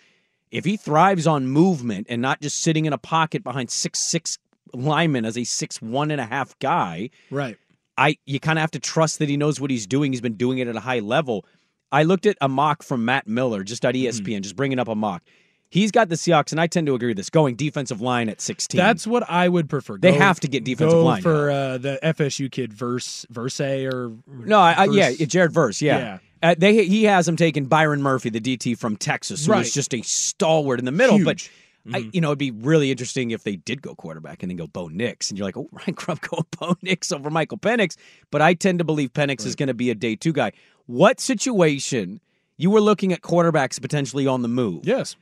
if 0.51 0.65
he 0.65 0.77
thrives 0.77 1.27
on 1.27 1.47
movement 1.47 2.09
and 2.11 2.21
not 2.21 2.41
just 2.41 2.59
sitting 2.61 2.85
in 2.85 2.93
a 2.93 2.99
pocket 2.99 3.45
behind 3.45 3.71
six 3.71 4.01
six 4.11 4.39
lineman 4.75 5.25
as 5.25 5.37
a 5.39 5.45
six 5.45 5.81
one 5.81 6.11
and 6.11 6.21
a 6.21 6.27
half 6.27 6.59
guy. 6.59 7.11
Right. 7.31 7.57
I 7.99 8.19
you 8.27 8.41
kind 8.41 8.59
of 8.59 8.61
have 8.61 8.71
to 8.73 8.79
trust 8.81 9.19
that 9.21 9.29
he 9.29 9.37
knows 9.37 9.61
what 9.61 9.71
he's 9.71 9.87
doing. 9.87 10.13
He's 10.13 10.21
been 10.21 10.35
doing 10.37 10.59
it 10.59 10.69
at 10.69 10.77
a 10.77 10.81
high 10.81 10.99
level. 11.01 11.45
I 11.93 12.03
looked 12.03 12.27
at 12.27 12.37
a 12.41 12.49
mock 12.49 12.83
from 12.83 13.05
Matt 13.05 13.27
Miller 13.27 13.63
just 13.63 13.85
at 13.85 13.95
ESPN, 13.95 14.43
just 14.43 14.57
bringing 14.57 14.79
up 14.79 14.89
a 14.89 14.95
mock. 14.95 15.23
He's 15.69 15.91
got 15.91 16.09
the 16.09 16.15
Seahawks, 16.15 16.53
and 16.53 16.61
I 16.61 16.67
tend 16.69 16.87
to 16.87 16.95
agree 16.95 17.09
with 17.09 17.17
this. 17.17 17.29
Going 17.31 17.57
defensive 17.57 18.01
line 18.01 18.29
at 18.29 18.41
sixteen. 18.41 18.79
That's 18.79 19.07
what 19.07 19.29
I 19.29 19.49
would 19.49 19.69
prefer. 19.69 19.99
They 19.99 20.13
Go- 20.13 20.19
have 20.19 20.41
to 20.41 20.49
get 20.49 20.65
defensive 20.65 20.99
line 20.99 21.23
for 21.23 21.51
uh, 21.51 21.79
the 21.79 21.99
FSU 22.03 22.51
kid 22.51 22.73
Verse 22.73 23.27
Verse 23.31 23.61
or 23.61 24.13
no, 24.27 24.59
I, 24.61 24.73
I, 24.73 24.85
yeah, 24.87 25.11
Jared 25.13 25.53
Verse, 25.53 25.83
yeah. 25.83 25.99
Yeah. 25.99 26.19
Uh, 26.51 26.55
they 26.57 26.85
he 26.87 27.05
has 27.05 27.27
him 27.27 27.37
taking 27.37 27.65
Byron 27.67 28.01
Murphy, 28.03 28.31
the 28.31 28.41
DT 28.41 28.79
from 28.79 28.97
Texas, 28.97 29.47
who 29.47 29.53
Right. 29.53 29.63
is 29.67 29.73
just 29.75 29.93
a 29.95 30.03
stalwart 30.03 30.79
in 30.79 30.85
the 30.85 30.93
middle. 30.93 31.25
But 31.25 31.49
Huge. 31.87 31.95
I, 31.97 32.01
Mm-hmm. 32.01 32.11
you 32.13 32.21
know, 32.21 32.29
it'd 32.29 32.39
be 32.39 32.51
really 32.51 32.91
interesting 32.91 33.31
if 33.31 33.43
they 33.45 33.57
did 33.57 33.81
go 33.83 33.95
quarterback 33.95 34.43
and 34.43 34.51
then 34.51 34.57
go 34.57 34.67
Bo 34.67 34.89
Nix, 34.89 35.31
and 35.31 35.39
you're 35.39 35.47
like, 35.47 35.57
oh, 35.57 35.69
Ryan 35.73 35.95
Grubb 35.95 36.21
go 36.21 36.45
Bo 36.61 36.77
Nix 36.83 37.13
over 37.13 37.31
Michael 37.31 37.59
Penix. 37.59 37.97
But 38.31 38.43
I 38.43 38.55
tend 38.55 38.79
to 38.79 38.85
believe 38.85 39.13
Penix 39.13 39.47
is 39.47 39.55
going 39.55 39.69
to 39.69 39.75
be 39.75 39.91
a 39.91 39.95
day 39.95 40.17
two 40.17 40.33
guy. 40.33 40.53
What 40.87 41.21
situation 41.21 42.21
you 42.57 42.71
were 42.71 42.81
looking 42.81 43.13
at 43.13 43.21
quarterbacks 43.23 43.81
potentially 43.81 44.27
on 44.27 44.43
the 44.43 44.49
move? 44.49 44.87
Yes. 44.87 45.17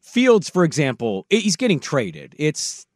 Fields, 0.00 0.50
for 0.50 0.64
example, 0.64 1.26
he's 1.30 1.54
getting 1.56 1.78
traded. 1.78 2.34
It's 2.36 2.86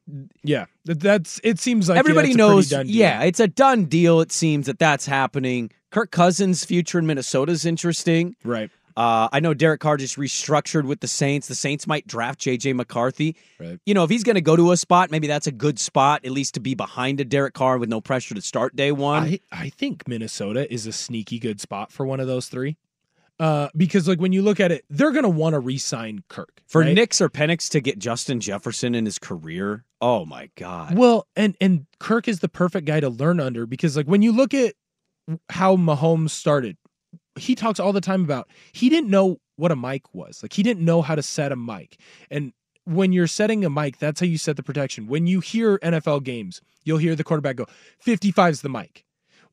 Yeah, 0.42 0.66
that's. 0.84 1.40
It 1.44 1.58
seems 1.60 1.88
like 1.88 1.98
everybody 1.98 2.32
a 2.32 2.36
knows. 2.36 2.72
Yeah, 2.72 3.22
it's 3.22 3.38
a 3.40 3.46
done 3.46 3.84
deal. 3.84 4.20
It 4.20 4.32
seems 4.32 4.66
that 4.66 4.78
that's 4.80 5.06
happening. 5.06 5.70
Kirk 5.90 6.10
Cousins' 6.10 6.64
future 6.64 6.98
in 6.98 7.06
Minnesota 7.06 7.52
is 7.52 7.64
interesting. 7.64 8.34
Right. 8.44 8.70
Uh, 8.97 9.28
I 9.30 9.40
know 9.40 9.53
Derek 9.53 9.80
Carr 9.80 9.99
just 9.99 10.16
restructured 10.16 10.84
with 10.84 11.01
the 11.01 11.09
Saints. 11.09 11.49
The 11.49 11.55
Saints 11.55 11.86
might 11.86 12.07
draft 12.07 12.40
J.J. 12.40 12.72
McCarthy. 12.72 13.36
Right. 13.61 13.78
You 13.84 13.92
know, 13.92 14.05
if 14.05 14.11
he's 14.11 14.24
going 14.24 14.36
to 14.36 14.40
go 14.40 14.57
to 14.57 14.72
a 14.72 14.76
spot, 14.76 15.11
maybe 15.11 15.26
that's 15.26 15.47
a 15.47 15.53
good 15.53 15.78
spot, 15.78 16.24
at 16.24 16.30
least 16.30 16.55
to 16.55 16.61
be 16.61 16.74
behind 16.74 17.20
a 17.20 17.24
Derek 17.24 17.53
Carr 17.53 17.76
with 17.76 17.90
no 17.90 18.01
pressure 18.01 18.34
to 18.34 18.40
start 18.40 18.74
day 18.74 18.92
one. 18.92 19.24
I, 19.24 19.40
I 19.53 19.68
think 19.68 20.09
Minnesota 20.09 20.72
is 20.72 20.86
a 20.86 20.92
sneaky 20.92 21.38
good 21.38 21.61
spot 21.61 21.92
for 21.92 22.07
one 22.07 22.20
of 22.20 22.26
those 22.26 22.49
three. 22.49 22.78
Uh, 23.38 23.68
because 23.76 24.09
like 24.09 24.18
when 24.18 24.32
you 24.32 24.40
look 24.40 24.61
at 24.61 24.72
it, 24.72 24.84
they're 24.88 25.12
gonna 25.12 25.28
want 25.28 25.53
to 25.53 25.59
re-sign 25.61 26.24
Kirk 26.28 26.62
For 26.66 26.80
right? 26.80 26.94
Nix 26.94 27.20
or 27.20 27.28
Penix 27.28 27.68
to 27.72 27.80
get 27.80 27.99
Justin 27.99 28.40
Jefferson 28.40 28.94
in 28.94 29.05
his 29.05 29.18
career, 29.18 29.84
oh 30.01 30.24
my 30.24 30.49
God. 30.57 30.97
Well, 30.97 31.26
and 31.36 31.55
and 31.61 31.86
Kirk 31.99 32.28
is 32.28 32.40
the 32.40 32.49
perfect 32.49 32.86
guy 32.86 33.01
to 33.01 33.11
learn 33.11 33.38
under 33.38 33.66
because 33.66 33.94
like 33.94 34.07
when 34.07 34.22
you 34.22 34.32
look 34.32 34.55
at 34.55 34.74
how 35.51 35.76
Mahomes 35.76 36.30
started, 36.30 36.78
he 37.39 37.55
talks 37.55 37.80
all 37.80 37.93
the 37.93 38.01
time 38.01 38.24
about 38.24 38.49
he 38.72 38.89
didn't 38.89 39.11
know 39.11 39.39
what 39.57 39.72
a 39.72 39.76
mic 39.76 40.14
was. 40.14 40.43
Like 40.43 40.53
he 40.53 40.62
didn't 40.62 40.84
know 40.84 41.03
how 41.03 41.14
to 41.14 41.22
set 41.22 41.53
a 41.53 41.57
mic. 41.57 41.99
And 42.30 42.53
when 42.84 43.12
you're 43.12 43.26
setting 43.26 43.64
a 43.64 43.70
mic, 43.70 43.99
that's 43.99 44.20
how 44.20 44.26
you 44.26 44.39
set 44.39 44.57
the 44.57 44.62
protection. 44.62 45.09
When 45.09 45.26
you 45.26 45.41
hear 45.41 45.78
NFL 45.78 46.22
games, 46.22 46.61
you'll 46.84 46.99
hear 46.99 47.14
the 47.14 47.24
quarterback 47.24 47.57
go, 47.57 47.66
55 48.01 48.53
is 48.53 48.61
the 48.62 48.68
mic. 48.68 49.05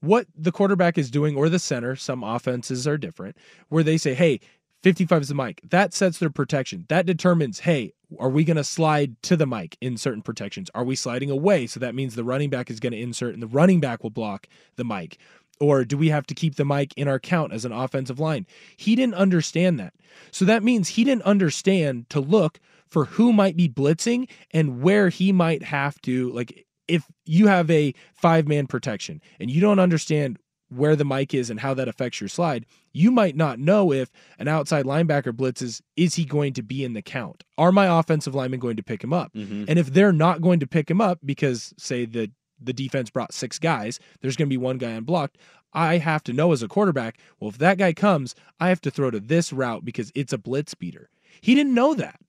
What 0.01 0.27
the 0.35 0.51
quarterback 0.51 0.97
is 0.97 1.09
doing, 1.09 1.35
or 1.35 1.47
the 1.47 1.59
center, 1.59 1.95
some 1.95 2.23
offenses 2.23 2.85
are 2.85 2.97
different, 2.97 3.37
where 3.69 3.83
they 3.83 3.97
say, 3.97 4.13
hey, 4.13 4.41
55 4.83 5.21
is 5.21 5.27
the 5.29 5.35
mic. 5.35 5.61
That 5.69 5.93
sets 5.93 6.19
their 6.19 6.29
protection. 6.29 6.85
That 6.89 7.05
determines, 7.05 7.61
hey, 7.61 7.93
are 8.19 8.29
we 8.29 8.43
going 8.43 8.57
to 8.57 8.65
slide 8.65 9.19
to 9.23 9.37
the 9.37 9.47
mic 9.47 9.77
in 9.79 9.97
certain 9.97 10.21
protections? 10.21 10.69
Are 10.75 10.83
we 10.83 10.95
sliding 10.95 11.31
away? 11.31 11.67
So 11.67 11.79
that 11.79 11.95
means 11.95 12.15
the 12.15 12.23
running 12.25 12.49
back 12.49 12.69
is 12.69 12.81
going 12.81 12.91
to 12.91 12.99
insert 12.99 13.33
and 13.33 13.41
the 13.41 13.47
running 13.47 13.79
back 13.79 14.03
will 14.03 14.09
block 14.09 14.47
the 14.75 14.83
mic. 14.83 15.17
Or 15.63 15.85
do 15.85 15.97
we 15.97 16.09
have 16.09 16.27
to 16.27 16.35
keep 16.35 16.55
the 16.55 16.65
mic 16.65 16.93
in 16.97 17.07
our 17.07 17.19
count 17.19 17.53
as 17.53 17.63
an 17.63 17.71
offensive 17.71 18.19
line? 18.19 18.45
He 18.75 18.95
didn't 18.97 19.15
understand 19.15 19.79
that. 19.79 19.93
So 20.29 20.43
that 20.43 20.61
means 20.61 20.89
he 20.89 21.05
didn't 21.05 21.21
understand 21.23 22.09
to 22.09 22.19
look 22.19 22.59
for 22.89 23.05
who 23.05 23.31
might 23.31 23.55
be 23.55 23.69
blitzing 23.69 24.27
and 24.51 24.81
where 24.81 25.07
he 25.07 25.31
might 25.31 25.63
have 25.63 26.01
to, 26.01 26.29
like, 26.33 26.65
if 26.89 27.05
you 27.25 27.47
have 27.47 27.71
a 27.71 27.93
five 28.13 28.45
man 28.45 28.67
protection 28.67 29.21
and 29.39 29.49
you 29.49 29.61
don't 29.61 29.79
understand 29.79 30.37
where 30.67 30.97
the 30.97 31.05
mic 31.05 31.33
is 31.33 31.49
and 31.49 31.61
how 31.61 31.73
that 31.75 31.87
affects 31.87 32.19
your 32.19 32.27
slide, 32.27 32.65
you 32.91 33.09
might 33.09 33.37
not 33.37 33.57
know 33.57 33.93
if 33.93 34.11
an 34.39 34.49
outside 34.49 34.85
linebacker 34.85 35.31
blitzes, 35.31 35.81
is 35.95 36.15
he 36.15 36.25
going 36.25 36.51
to 36.51 36.61
be 36.61 36.83
in 36.83 36.91
the 36.91 37.01
count? 37.01 37.45
Are 37.57 37.71
my 37.71 37.99
offensive 37.99 38.35
linemen 38.35 38.59
going 38.59 38.75
to 38.75 38.83
pick 38.83 39.01
him 39.01 39.13
up? 39.13 39.33
Mhm. 39.33 39.65
And 39.69 39.79
if 39.79 39.93
they're 39.93 40.11
not 40.11 40.41
going 40.41 40.59
to 40.59 40.67
pick 40.67 40.91
him 40.91 40.99
up 40.99 41.19
because, 41.23 41.73
say, 41.77 42.05
the 42.05 42.31
the 42.65 42.73
defense 42.73 43.09
brought 43.09 43.33
six 43.33 43.59
guys, 43.59 43.99
there's 44.21 44.35
going 44.35 44.47
to 44.47 44.53
be 44.53 44.57
one 44.57 44.77
guy 44.77 44.91
unblocked. 44.91 45.37
I 45.73 45.97
have 45.97 46.23
to 46.25 46.33
know 46.33 46.51
as 46.51 46.61
a 46.61 46.67
quarterback, 46.67 47.17
well, 47.39 47.49
if 47.49 47.57
that 47.57 47.77
guy 47.77 47.93
comes, 47.93 48.35
I 48.59 48.69
have 48.69 48.81
to 48.81 48.91
throw 48.91 49.09
to 49.11 49.19
this 49.19 49.51
route 49.51 49.83
because 49.83 50.11
it's 50.13 50.33
a 50.33 50.37
blitz 50.37 50.73
beater. 50.75 51.09
He 51.41 51.55
didn't 51.55 51.73
know 51.73 51.93
that. 51.95 52.19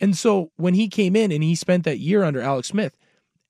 And 0.00 0.16
so 0.16 0.50
when 0.56 0.74
he 0.74 0.88
came 0.88 1.16
in 1.16 1.32
and 1.32 1.42
he 1.42 1.54
spent 1.54 1.84
that 1.84 1.98
year 1.98 2.24
under 2.24 2.40
Alex 2.40 2.68
Smith, 2.68 2.96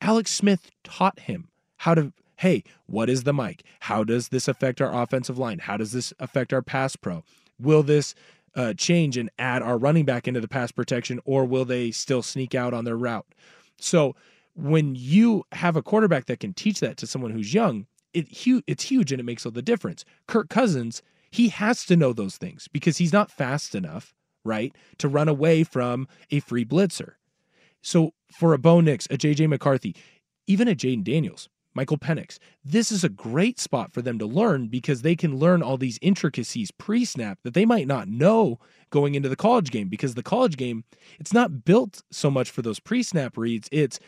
Alex 0.00 0.32
Smith 0.32 0.70
taught 0.84 1.20
him 1.20 1.48
how 1.78 1.94
to, 1.94 2.12
hey, 2.36 2.62
what 2.86 3.08
is 3.08 3.24
the 3.24 3.32
mic? 3.32 3.62
How 3.80 4.04
does 4.04 4.28
this 4.28 4.48
affect 4.48 4.80
our 4.80 5.02
offensive 5.02 5.38
line? 5.38 5.60
How 5.60 5.76
does 5.76 5.92
this 5.92 6.12
affect 6.18 6.52
our 6.52 6.62
pass 6.62 6.96
pro? 6.96 7.24
Will 7.58 7.82
this 7.82 8.14
uh, 8.54 8.74
change 8.74 9.16
and 9.16 9.30
add 9.38 9.62
our 9.62 9.78
running 9.78 10.04
back 10.04 10.26
into 10.26 10.40
the 10.40 10.48
pass 10.48 10.72
protection, 10.72 11.20
or 11.24 11.44
will 11.44 11.64
they 11.64 11.90
still 11.90 12.22
sneak 12.22 12.54
out 12.54 12.74
on 12.74 12.84
their 12.84 12.96
route? 12.96 13.26
So 13.78 14.14
when 14.60 14.94
you 14.94 15.44
have 15.52 15.76
a 15.76 15.82
quarterback 15.82 16.26
that 16.26 16.40
can 16.40 16.54
teach 16.54 16.80
that 16.80 16.96
to 16.98 17.06
someone 17.06 17.30
who's 17.30 17.54
young, 17.54 17.86
it 18.12 18.44
hu- 18.44 18.62
it's 18.66 18.84
huge 18.84 19.12
and 19.12 19.20
it 19.20 19.24
makes 19.24 19.46
all 19.46 19.52
the 19.52 19.62
difference. 19.62 20.04
Kirk 20.26 20.48
Cousins, 20.48 21.02
he 21.30 21.48
has 21.48 21.84
to 21.86 21.96
know 21.96 22.12
those 22.12 22.36
things 22.36 22.68
because 22.72 22.98
he's 22.98 23.12
not 23.12 23.30
fast 23.30 23.74
enough, 23.74 24.14
right, 24.44 24.74
to 24.98 25.08
run 25.08 25.28
away 25.28 25.64
from 25.64 26.08
a 26.30 26.40
free 26.40 26.64
blitzer. 26.64 27.12
So 27.82 28.12
for 28.32 28.52
a 28.52 28.58
Bo 28.58 28.80
Nix, 28.80 29.06
a 29.06 29.16
JJ 29.16 29.48
McCarthy, 29.48 29.96
even 30.46 30.68
a 30.68 30.74
Jayden 30.74 31.04
Daniels, 31.04 31.48
Michael 31.72 31.98
Penix, 31.98 32.38
this 32.64 32.90
is 32.90 33.04
a 33.04 33.08
great 33.08 33.60
spot 33.60 33.92
for 33.92 34.02
them 34.02 34.18
to 34.18 34.26
learn 34.26 34.66
because 34.66 35.02
they 35.02 35.14
can 35.14 35.38
learn 35.38 35.62
all 35.62 35.76
these 35.76 35.98
intricacies 36.02 36.72
pre-snap 36.72 37.38
that 37.44 37.54
they 37.54 37.64
might 37.64 37.86
not 37.86 38.08
know 38.08 38.58
going 38.90 39.14
into 39.14 39.28
the 39.28 39.36
college 39.36 39.70
game 39.70 39.88
because 39.88 40.14
the 40.14 40.22
college 40.22 40.56
game, 40.56 40.84
it's 41.20 41.32
not 41.32 41.64
built 41.64 42.02
so 42.10 42.30
much 42.30 42.50
for 42.50 42.62
those 42.62 42.80
pre-snap 42.80 43.36
reads. 43.36 43.68
It's 43.70 44.00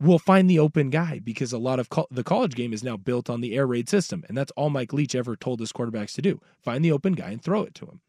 we'll 0.00 0.18
find 0.18 0.48
the 0.48 0.58
open 0.58 0.90
guy 0.90 1.18
because 1.18 1.52
a 1.52 1.58
lot 1.58 1.80
of 1.80 1.88
co- 1.88 2.06
the 2.10 2.24
college 2.24 2.54
game 2.54 2.72
is 2.72 2.84
now 2.84 2.96
built 2.96 3.28
on 3.28 3.40
the 3.40 3.54
air 3.56 3.66
raid 3.66 3.88
system 3.88 4.24
and 4.28 4.36
that's 4.36 4.52
all 4.52 4.70
Mike 4.70 4.92
Leach 4.92 5.14
ever 5.14 5.36
told 5.36 5.60
his 5.60 5.72
quarterbacks 5.72 6.14
to 6.14 6.22
do. 6.22 6.40
Find 6.60 6.84
the 6.84 6.92
open 6.92 7.14
guy 7.14 7.30
and 7.30 7.42
throw 7.42 7.62
it 7.62 7.74
to 7.76 7.86
him. 7.86 8.00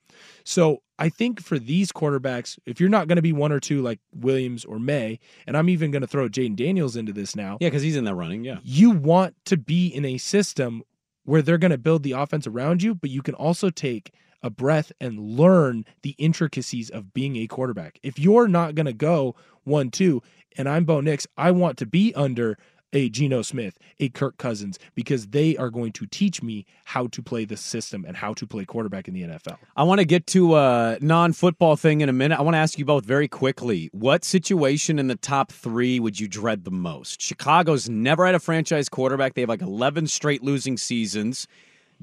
So 0.44 0.82
I 0.98 1.10
think 1.10 1.42
for 1.42 1.58
these 1.58 1.92
quarterbacks, 1.92 2.60
if 2.66 2.80
you're 2.80 2.90
not 2.90 3.08
going 3.08 3.16
to 3.16 3.22
be 3.22 3.34
one 3.34 3.52
or 3.52 3.60
two 3.60 3.82
like 3.82 4.00
Williams 4.14 4.66
or 4.66 4.80
Maye, 4.80 5.20
and 5.48 5.56
I'm 5.56 5.70
even 5.70 5.92
going 5.92 6.02
to 6.02 6.08
throw 6.08 6.28
Jayden 6.28 6.56
Daniels 6.56 6.96
into 6.96 7.14
this 7.14 7.36
now. 7.36 7.58
Yeah, 7.62 7.68
because 7.68 7.84
he's 7.84 7.96
in 7.96 8.04
that 8.06 8.16
running. 8.16 8.44
Yeah. 8.44 8.58
You 8.64 8.92
want 8.92 9.36
to 9.46 9.58
be 9.58 9.88
in 9.88 10.06
a 10.06 10.18
system 10.18 10.84
where 11.24 11.42
they're 11.42 11.58
going 11.58 11.72
to 11.72 11.78
build 11.78 12.04
the 12.04 12.14
offense 12.14 12.48
around 12.48 12.82
you, 12.82 12.96
but 12.96 13.10
you 13.10 13.22
can 13.22 13.36
also 13.36 13.70
take 13.70 14.14
a 14.42 14.50
breath 14.50 14.92
and 15.00 15.20
learn 15.20 15.86
the 16.02 16.16
intricacies 16.18 16.90
of 16.90 17.14
being 17.14 17.36
a 17.38 17.48
quarterback. 17.48 18.00
If 18.04 18.20
you're 18.20 18.48
not 18.48 18.76
going 18.76 18.86
to 18.86 18.94
go 18.94 19.36
one, 19.64 19.90
two, 19.90 20.22
and 20.58 20.68
I'm 20.68 20.86
Bo 20.86 21.02
Nix, 21.02 21.28
I 21.38 21.52
want 21.52 21.78
to 21.78 21.86
be 21.86 22.14
under 22.16 22.58
a 22.94 23.10
Geno 23.10 23.42
Smith, 23.42 23.78
a 24.00 24.10
Kirk 24.10 24.38
Cousins, 24.38 24.80
because 24.96 25.28
they 25.28 25.56
are 25.58 25.70
going 25.70 25.92
to 25.94 26.06
teach 26.08 26.42
me 26.42 26.66
how 26.86 27.08
to 27.08 27.22
play 27.22 27.46
the 27.46 27.58
system 27.58 28.06
and 28.08 28.18
how 28.18 28.34
to 28.34 28.48
play 28.48 28.66
quarterback 28.66 29.08
in 29.08 29.14
the 29.14 29.22
NFL. 29.22 29.58
I 29.76 29.84
want 29.84 30.00
to 30.00 30.06
get 30.06 30.28
to 30.28 30.56
a 30.56 30.98
non 31.02 31.34
football 31.34 31.76
thing 31.76 32.02
in 32.02 32.10
a 32.10 32.14
minute. 32.14 32.40
I 32.40 32.42
want 32.42 32.56
to 32.56 32.60
ask 32.60 32.78
you 32.78 32.86
both 32.86 33.06
very 33.06 33.28
quickly 33.28 33.90
what 33.92 34.24
situation 34.24 35.00
in 35.00 35.08
the 35.08 35.16
top 35.16 35.52
three 35.52 36.00
would 36.00 36.20
you 36.20 36.28
dread 36.28 36.64
the 36.64 36.72
most? 36.72 37.22
Chicago's 37.22 37.90
never 37.90 38.26
had 38.26 38.36
a 38.36 38.40
franchise 38.40 38.90
quarterback. 38.90 39.36
They 39.36 39.42
have 39.42 39.50
like 39.50 39.62
11 39.62 40.08
straight 40.08 40.44
losing 40.44 40.78
seasons. 40.78 41.48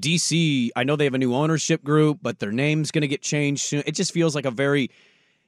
DC, 0.01 0.71
I 0.77 0.85
know 0.85 0.97
they 0.97 1.05
have 1.05 1.15
a 1.15 1.19
new 1.19 1.35
ownership 1.35 1.83
group, 1.83 2.19
but 2.23 2.39
their 2.39 2.53
name's 2.53 2.91
going 2.91 3.03
to 3.03 3.09
get 3.09 3.23
changed 3.23 3.63
soon. 3.65 3.83
It 3.87 3.93
just 3.93 4.13
feels 4.13 4.35
like 4.35 4.45
a 4.45 4.51
very, 4.51 4.91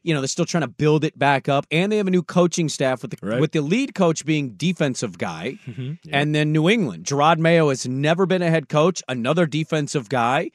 you 0.02 0.14
know, 0.14 0.20
they're 0.20 0.28
still 0.28 0.44
trying 0.44 0.62
to 0.62 0.68
build 0.68 1.04
it 1.04 1.18
back 1.18 1.48
up, 1.48 1.66
and 1.70 1.92
they 1.92 1.98
have 1.98 2.06
a 2.06 2.10
new 2.10 2.22
coaching 2.22 2.68
staff 2.68 3.02
with 3.02 3.10
the 3.12 3.40
with 3.40 3.52
the 3.52 3.60
lead 3.60 3.94
coach 3.94 4.24
being 4.24 4.50
defensive 4.50 5.18
guy, 5.18 5.58
and 6.12 6.34
then 6.34 6.52
New 6.52 6.68
England. 6.68 7.04
Jerod 7.04 7.38
Mayo 7.38 7.68
has 7.68 7.86
never 7.86 8.26
been 8.26 8.42
a 8.42 8.50
head 8.50 8.68
coach, 8.68 9.02
another 9.08 9.46
defensive 9.46 10.08
guy. 10.08 10.50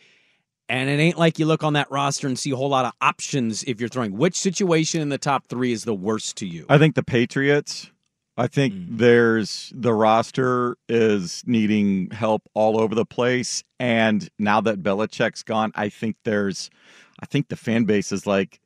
And 0.69 0.89
it 0.89 0.97
ain't 0.97 1.17
like 1.17 1.39
you 1.39 1.45
look 1.45 1.61
on 1.61 1.73
that 1.73 1.91
roster 1.91 2.25
and 2.25 2.39
see 2.39 2.51
a 2.51 2.55
whole 2.55 2.69
lot 2.69 2.85
of 2.85 2.93
options 3.01 3.63
if 3.63 3.81
you're 3.81 3.89
throwing. 3.89 4.17
Which 4.17 4.35
situation 4.35 5.01
in 5.01 5.09
the 5.09 5.17
top 5.17 5.45
three 5.47 5.73
is 5.73 5.83
the 5.83 5.93
worst 5.93 6.37
to 6.37 6.47
you? 6.47 6.65
I 6.69 6.77
think 6.77 6.95
the 6.95 7.03
Patriots. 7.03 7.91
I 8.35 8.47
think 8.47 8.73
mm-hmm. 8.73 8.97
there's 8.97 9.71
the 9.75 9.93
roster 9.93 10.77
is 10.89 11.43
needing 11.45 12.09
help 12.09 12.43
all 12.53 12.79
over 12.79 12.95
the 12.95 13.05
place, 13.05 13.63
and 13.79 14.27
now 14.39 14.61
that 14.61 14.81
Belichick's 14.81 15.43
gone, 15.43 15.71
I 15.75 15.89
think 15.89 16.15
there's, 16.23 16.69
I 17.19 17.25
think 17.27 17.49
the 17.49 17.55
fan 17.55 17.85
base 17.85 18.11
is 18.11 18.25
like, 18.25 18.59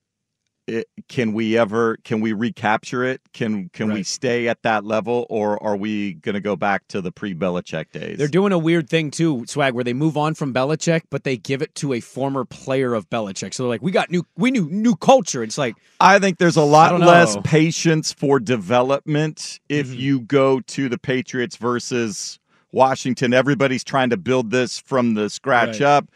it, 0.68 0.88
can 1.08 1.32
we 1.34 1.58
ever 1.58 1.98
can 2.04 2.20
we 2.20 2.34
recapture 2.34 3.04
it? 3.04 3.22
Can 3.34 3.70
can 3.70 3.92
we 3.92 4.04
stay 4.04 4.48
at 4.50 4.62
that 4.64 4.84
level, 4.84 5.26
or 5.30 5.62
are 5.64 5.78
we 5.78 6.14
going 6.16 6.36
to 6.36 6.42
go 6.42 6.56
back 6.56 6.88
to 6.90 7.02
the 7.02 7.12
pre 7.12 7.34
Belichick 7.34 7.92
days? 7.92 8.18
They're 8.18 8.28
doing 8.28 8.52
a 8.52 8.58
weird 8.58 8.90
thing 8.90 9.10
too, 9.10 9.46
Swag, 9.48 9.74
where 9.74 9.84
they 9.84 9.94
move 9.94 10.18
on 10.18 10.34
from 10.34 10.54
Belichick, 10.54 11.04
but 11.10 11.24
they 11.24 11.38
give 11.38 11.62
it 11.62 11.74
to 11.76 11.94
a 11.94 12.00
former 12.02 12.44
player 12.44 12.94
of 12.94 13.10
Belichick. 13.10 13.54
So 13.54 13.64
they're 13.64 13.70
like, 13.70 13.82
"We 13.82 13.92
got 13.92 14.12
new, 14.12 14.26
we 14.36 14.52
knew 14.52 14.68
new 14.70 14.96
culture." 14.96 15.42
It's 15.42 15.58
like 15.58 15.76
I 16.02 16.20
think 16.20 16.38
there's 16.38 16.58
a 16.58 16.62
lot 16.64 17.00
less 17.00 17.38
patience 17.44 18.12
for 18.14 18.40
development 18.40 19.60
if 19.70 19.88
Mm-hmm. 19.88 20.00
you 20.00 20.20
go 20.20 20.60
to 20.60 20.90
the 20.90 20.98
Patriots 20.98 21.56
versus 21.56 22.40
Washington. 22.74 23.34
Everybody's 23.34 23.84
trying 23.86 24.10
to 24.10 24.18
build 24.18 24.52
this 24.52 24.78
from 24.80 25.14
the 25.14 25.30
scratch 25.30 25.80
Right. 25.80 25.82
up, 25.84 26.10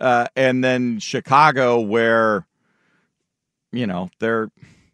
uh, 0.00 0.26
and 0.34 0.64
then 0.64 0.98
Chicago, 0.98 1.80
where 1.80 2.46
you 3.72 3.86
know 3.86 4.10
they're 4.18 4.50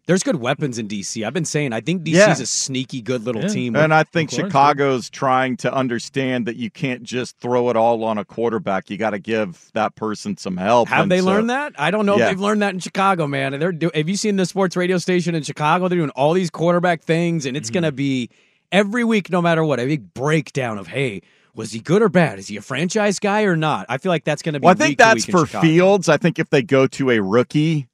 There's 0.07 0.23
good 0.23 0.37
weapons 0.37 0.79
in 0.79 0.87
DC. 0.87 1.23
I've 1.23 1.33
been 1.35 1.45
saying 1.45 1.71
I 1.71 1.81
think 1.81 2.01
DC's 2.03 2.15
Yeah. 2.15 2.31
a 2.31 2.45
sneaky 2.47 2.99
good 3.01 3.25
little 3.25 3.43
Yeah. 3.43 3.47
team. 3.49 3.75
And 3.75 3.93
I 3.93 4.03
think 4.03 4.31
course. 4.31 4.41
Chicago's 4.41 5.07
trying 5.07 5.55
to 5.57 5.71
understand 5.71 6.47
that 6.47 6.55
you 6.55 6.71
can't 6.71 7.03
just 7.03 7.37
throw 7.37 7.69
it 7.69 7.75
all 7.75 8.03
on 8.03 8.17
a 8.17 8.25
quarterback. 8.25 8.89
You 8.89 8.97
got 8.97 9.11
to 9.11 9.19
give 9.19 9.69
that 9.75 9.95
person 9.95 10.35
some 10.35 10.57
help. 10.57 10.89
Have 10.89 11.03
And 11.03 11.11
they 11.11 11.19
so- 11.19 11.25
learned 11.25 11.51
that? 11.51 11.73
I 11.77 11.91
don't 11.91 12.07
know 12.07 12.17
Yeah. 12.17 12.23
if 12.23 12.29
they've 12.31 12.39
learned 12.39 12.63
that 12.63 12.73
in 12.73 12.79
Chicago, 12.79 13.27
man. 13.27 13.53
And 13.53 13.61
they're 13.61 13.71
do- 13.71 13.91
have 13.93 14.09
you 14.09 14.15
seen 14.15 14.35
the 14.37 14.47
sports 14.47 14.75
radio 14.75 14.97
station 14.97 15.35
in 15.35 15.43
Chicago? 15.43 15.87
They're 15.87 15.99
doing 15.99 16.09
all 16.15 16.33
these 16.33 16.49
quarterback 16.49 17.03
things, 17.03 17.45
and 17.45 17.53
Mm-hmm. 17.55 17.61
it's 17.61 17.69
gonna 17.69 17.91
be 17.91 18.29
every 18.71 19.03
week, 19.03 19.29
no 19.29 19.43
matter 19.43 19.63
what, 19.63 19.79
a 19.79 19.85
big 19.85 20.15
breakdown 20.15 20.79
of 20.79 20.87
hey, 20.87 21.21
was 21.53 21.71
he 21.71 21.79
good 21.81 22.01
or 22.01 22.09
bad? 22.09 22.39
Is 22.39 22.47
he 22.47 22.57
a 22.57 22.61
franchise 22.63 23.19
guy 23.19 23.43
or 23.43 23.55
not? 23.55 23.85
I 23.89 23.99
feel 23.99 24.11
like 24.11 24.23
that's 24.23 24.41
gonna 24.41 24.59
be. 24.59 24.65
Well, 24.65 24.71
I 24.71 24.75
think 24.75 24.89
week 24.93 24.97
that's 24.97 25.27
week 25.27 25.35
for 25.35 25.45
Chicago. 25.45 25.67
Fields. 25.67 26.09
I 26.09 26.17
think 26.17 26.39
if 26.39 26.49
they 26.49 26.63
go 26.63 26.87
to 26.87 27.11
a 27.11 27.19
rookie, 27.19 27.85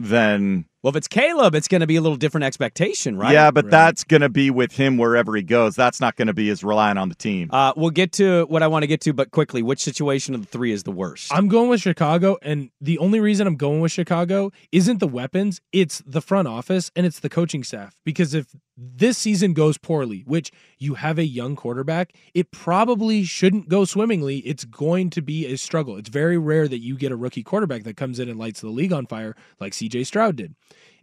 then 0.00 0.66
Well, 0.84 0.90
if 0.90 0.96
it's 0.96 1.08
Caleb, 1.08 1.54
it's 1.54 1.66
gonna 1.66 1.86
be 1.86 1.96
a 1.96 2.02
little 2.02 2.18
different 2.18 2.44
expectation, 2.44 3.16
right? 3.16 3.32
yeah, 3.32 3.50
but 3.50 3.70
that's 3.70 4.04
going 4.04 4.20
to 4.20 4.28
be 4.28 4.50
with 4.50 4.72
him 4.72 4.98
wherever 4.98 5.34
he 5.34 5.42
goes. 5.42 5.74
That's 5.74 5.98
not 5.98 6.16
going 6.16 6.26
to 6.26 6.34
be 6.34 6.50
as 6.50 6.62
relying 6.62 6.98
on 6.98 7.08
the 7.08 7.14
team. 7.14 7.48
Uh, 7.50 7.72
we'll 7.74 7.88
get 7.88 8.12
to 8.12 8.44
what 8.48 8.62
I 8.62 8.66
want 8.66 8.82
to 8.82 8.86
get 8.86 9.00
to, 9.02 9.14
but 9.14 9.30
quickly, 9.30 9.62
which 9.62 9.82
situation 9.82 10.34
of 10.34 10.42
the 10.42 10.46
three 10.46 10.72
is 10.72 10.82
the 10.82 10.90
worst? 10.90 11.32
I'm 11.32 11.48
going 11.48 11.70
with 11.70 11.80
Chicago, 11.80 12.36
and 12.42 12.68
the 12.82 12.98
only 12.98 13.18
reason 13.18 13.46
I'm 13.46 13.56
going 13.56 13.80
with 13.80 13.92
Chicago 13.92 14.52
isn't 14.72 15.00
the 15.00 15.08
weapons, 15.08 15.62
it's 15.72 16.02
the 16.06 16.20
front 16.20 16.48
office 16.48 16.90
and 16.94 17.06
it's 17.06 17.20
the 17.20 17.30
coaching 17.30 17.64
staff. 17.64 17.96
Because 18.04 18.34
if 18.34 18.54
this 18.76 19.16
season 19.16 19.52
goes 19.52 19.78
poorly, 19.78 20.22
which 20.26 20.50
you 20.78 20.94
have 20.94 21.18
a 21.18 21.24
young 21.24 21.56
quarterback, 21.56 22.12
it 22.34 22.50
probably 22.50 23.24
shouldn't 23.24 23.68
go 23.68 23.84
swimmingly. 23.84 24.38
It's 24.38 24.64
going 24.64 25.10
to 25.10 25.22
be 25.22 25.46
a 25.46 25.56
struggle. 25.56 25.96
It's 25.96 26.08
very 26.08 26.38
rare 26.38 26.66
that 26.68 26.80
you 26.80 26.96
get 26.96 27.12
a 27.12 27.16
rookie 27.16 27.42
quarterback 27.42 27.84
that 27.84 27.96
comes 27.96 28.18
in 28.18 28.28
and 28.28 28.38
lights 28.38 28.60
the 28.60 28.68
league 28.68 28.92
on 28.92 29.06
fire 29.06 29.36
like 29.60 29.72
CJ 29.72 30.06
Stroud 30.06 30.36
did. 30.36 30.54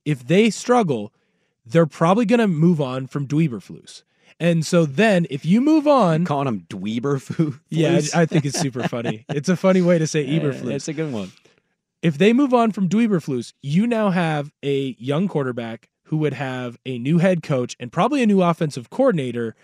If 0.05 0.27
they 0.27 0.49
struggle, 0.49 1.13
they're 1.65 1.85
probably 1.85 2.25
going 2.25 2.39
to 2.39 2.47
move 2.47 2.81
on 2.81 3.07
from 3.07 3.27
Dweeberflus. 3.27 4.03
And 4.39 4.65
so 4.65 4.85
then, 4.85 5.27
if 5.29 5.45
you 5.45 5.61
move 5.61 5.87
on, 5.87 6.25
calling 6.25 6.47
him 6.47 6.61
Dweeberflus. 6.69 7.59
yeah, 7.69 7.99
I, 8.15 8.21
I 8.21 8.25
think 8.25 8.45
it's 8.45 8.59
super 8.59 8.87
funny. 8.87 9.25
It's 9.29 9.49
a 9.49 9.55
funny 9.55 9.81
way 9.81 9.99
to 9.99 10.07
say 10.07 10.25
Eberflus. 10.25 10.71
it's 10.73 10.87
a 10.87 10.93
good 10.93 11.11
one. 11.13 11.31
If 12.01 12.17
they 12.17 12.33
move 12.33 12.51
on 12.53 12.71
from 12.71 12.89
Dweeberflus, 12.89 13.53
you 13.61 13.85
now 13.85 14.09
have 14.09 14.51
a 14.63 14.95
young 14.97 15.27
quarterback 15.27 15.89
who 16.05 16.17
would 16.17 16.33
have 16.33 16.79
a 16.85 16.97
new 16.97 17.19
head 17.19 17.43
coach 17.43 17.75
and 17.79 17.91
probably 17.91 18.23
a 18.23 18.25
new 18.25 18.41
offensive 18.41 18.89
coordinator 18.89 19.55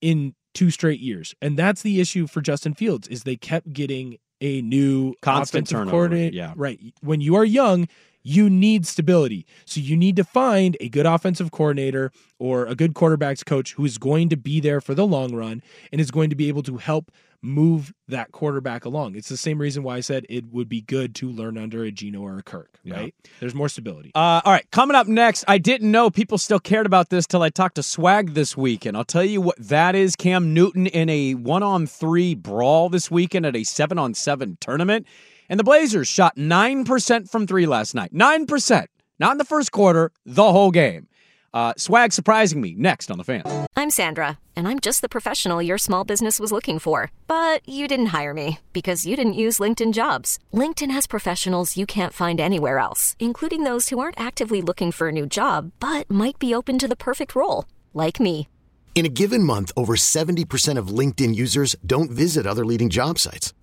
in 0.00 0.34
two 0.54 0.70
straight 0.70 1.00
years. 1.00 1.34
And 1.42 1.56
that's 1.58 1.82
the 1.82 2.00
issue 2.00 2.28
for 2.28 2.40
Justin 2.40 2.74
Fields 2.74 3.08
is 3.08 3.24
they 3.24 3.36
kept 3.36 3.72
getting 3.72 4.18
a 4.40 4.62
new 4.62 5.14
Constant 5.22 5.64
offensive 5.66 5.76
turnover, 5.78 5.90
coordinator. 5.90 6.36
yeah. 6.36 6.52
Right. 6.56 6.78
When 7.00 7.20
you 7.20 7.34
are 7.34 7.44
young, 7.44 7.88
you 8.22 8.48
need 8.48 8.86
stability. 8.86 9.46
So 9.64 9.80
you 9.80 9.96
need 9.96 10.16
to 10.16 10.24
find 10.24 10.76
a 10.80 10.88
good 10.88 11.06
offensive 11.06 11.50
coordinator 11.50 12.12
or 12.38 12.66
a 12.66 12.74
good 12.74 12.94
quarterbacks 12.94 13.44
coach 13.44 13.74
who 13.74 13.84
is 13.84 13.98
going 13.98 14.28
to 14.30 14.36
be 14.36 14.60
there 14.60 14.80
for 14.80 14.94
the 14.94 15.06
long 15.06 15.34
run 15.34 15.62
and 15.90 16.00
is 16.00 16.10
going 16.10 16.30
to 16.30 16.36
be 16.36 16.48
able 16.48 16.62
to 16.64 16.78
help 16.78 17.10
move 17.42 17.92
that 18.06 18.30
quarterback 18.30 18.84
along. 18.84 19.16
It's 19.16 19.28
the 19.28 19.36
same 19.36 19.60
reason 19.60 19.82
why 19.82 19.96
I 19.96 20.00
said 20.00 20.24
it 20.28 20.46
would 20.52 20.68
be 20.68 20.80
good 20.80 21.14
to 21.16 21.28
learn 21.28 21.58
under 21.58 21.82
a 21.82 21.90
Geno 21.90 22.20
or 22.20 22.38
a 22.38 22.42
Kirk, 22.42 22.78
right? 22.86 23.14
There's 23.40 23.54
more 23.54 23.68
stability. 23.68 24.12
Uh, 24.14 24.40
all 24.44 24.52
right, 24.52 24.68
coming 24.70 24.94
up 24.94 25.08
next, 25.08 25.44
I 25.48 25.58
didn't 25.58 25.90
know 25.90 26.08
people 26.08 26.38
still 26.38 26.60
cared 26.60 26.86
about 26.86 27.10
this 27.10 27.26
till 27.26 27.42
I 27.42 27.50
talked 27.50 27.74
to 27.74 27.82
Swag 27.82 28.34
this 28.34 28.56
weekend. 28.56 28.96
I'll 28.96 29.04
tell 29.04 29.24
you 29.24 29.40
what 29.40 29.56
that 29.58 29.96
is 29.96 30.14
Cam 30.14 30.54
Newton 30.54 30.86
in 30.86 31.08
a 31.08 31.34
one 31.34 31.64
on 31.64 31.86
three 31.86 32.34
brawl 32.34 32.88
this 32.88 33.10
weekend 33.10 33.44
at 33.44 33.56
a 33.56 33.64
seven 33.64 33.98
on 33.98 34.14
seven 34.14 34.56
tournament. 34.60 35.06
And 35.52 35.60
the 35.60 35.64
Blazers 35.64 36.08
shot 36.08 36.36
9% 36.38 37.28
from 37.28 37.46
three 37.46 37.66
last 37.66 37.94
night. 37.94 38.14
9%. 38.14 38.86
Not 39.18 39.32
in 39.32 39.36
the 39.36 39.44
first 39.44 39.70
quarter, 39.70 40.10
the 40.24 40.50
whole 40.50 40.70
game. 40.70 41.08
Uh, 41.52 41.74
Swag 41.76 42.14
surprising 42.14 42.62
me 42.62 42.74
next 42.78 43.10
on 43.10 43.18
the 43.18 43.22
fan. 43.22 43.66
I'm 43.76 43.90
Sandra, 43.90 44.38
and 44.56 44.66
I'm 44.66 44.80
just 44.80 45.02
the 45.02 45.10
professional 45.10 45.60
your 45.60 45.76
small 45.76 46.04
business 46.04 46.40
was 46.40 46.52
looking 46.52 46.78
for. 46.78 47.12
But 47.26 47.68
you 47.68 47.86
didn't 47.86 48.14
hire 48.18 48.32
me 48.32 48.60
because 48.72 49.04
you 49.04 49.14
didn't 49.14 49.34
use 49.44 49.58
LinkedIn 49.58 49.92
jobs. 49.92 50.38
LinkedIn 50.54 50.90
has 50.90 51.06
professionals 51.06 51.76
you 51.76 51.84
can't 51.84 52.14
find 52.14 52.40
anywhere 52.40 52.78
else, 52.78 53.14
including 53.18 53.64
those 53.64 53.90
who 53.90 53.98
aren't 53.98 54.18
actively 54.18 54.62
looking 54.62 54.90
for 54.90 55.08
a 55.08 55.12
new 55.12 55.26
job 55.26 55.70
but 55.80 56.10
might 56.10 56.38
be 56.38 56.54
open 56.54 56.78
to 56.78 56.88
the 56.88 57.02
perfect 57.08 57.34
role, 57.34 57.66
like 57.92 58.18
me. 58.18 58.48
In 58.94 59.04
a 59.04 59.10
given 59.20 59.42
month, 59.42 59.70
over 59.76 59.96
70% 59.96 60.78
of 60.78 60.98
LinkedIn 60.98 61.34
users 61.34 61.76
don't 61.84 62.10
visit 62.10 62.46
other 62.46 62.64
leading 62.64 62.88
job 62.88 63.18
sites. 63.18 63.52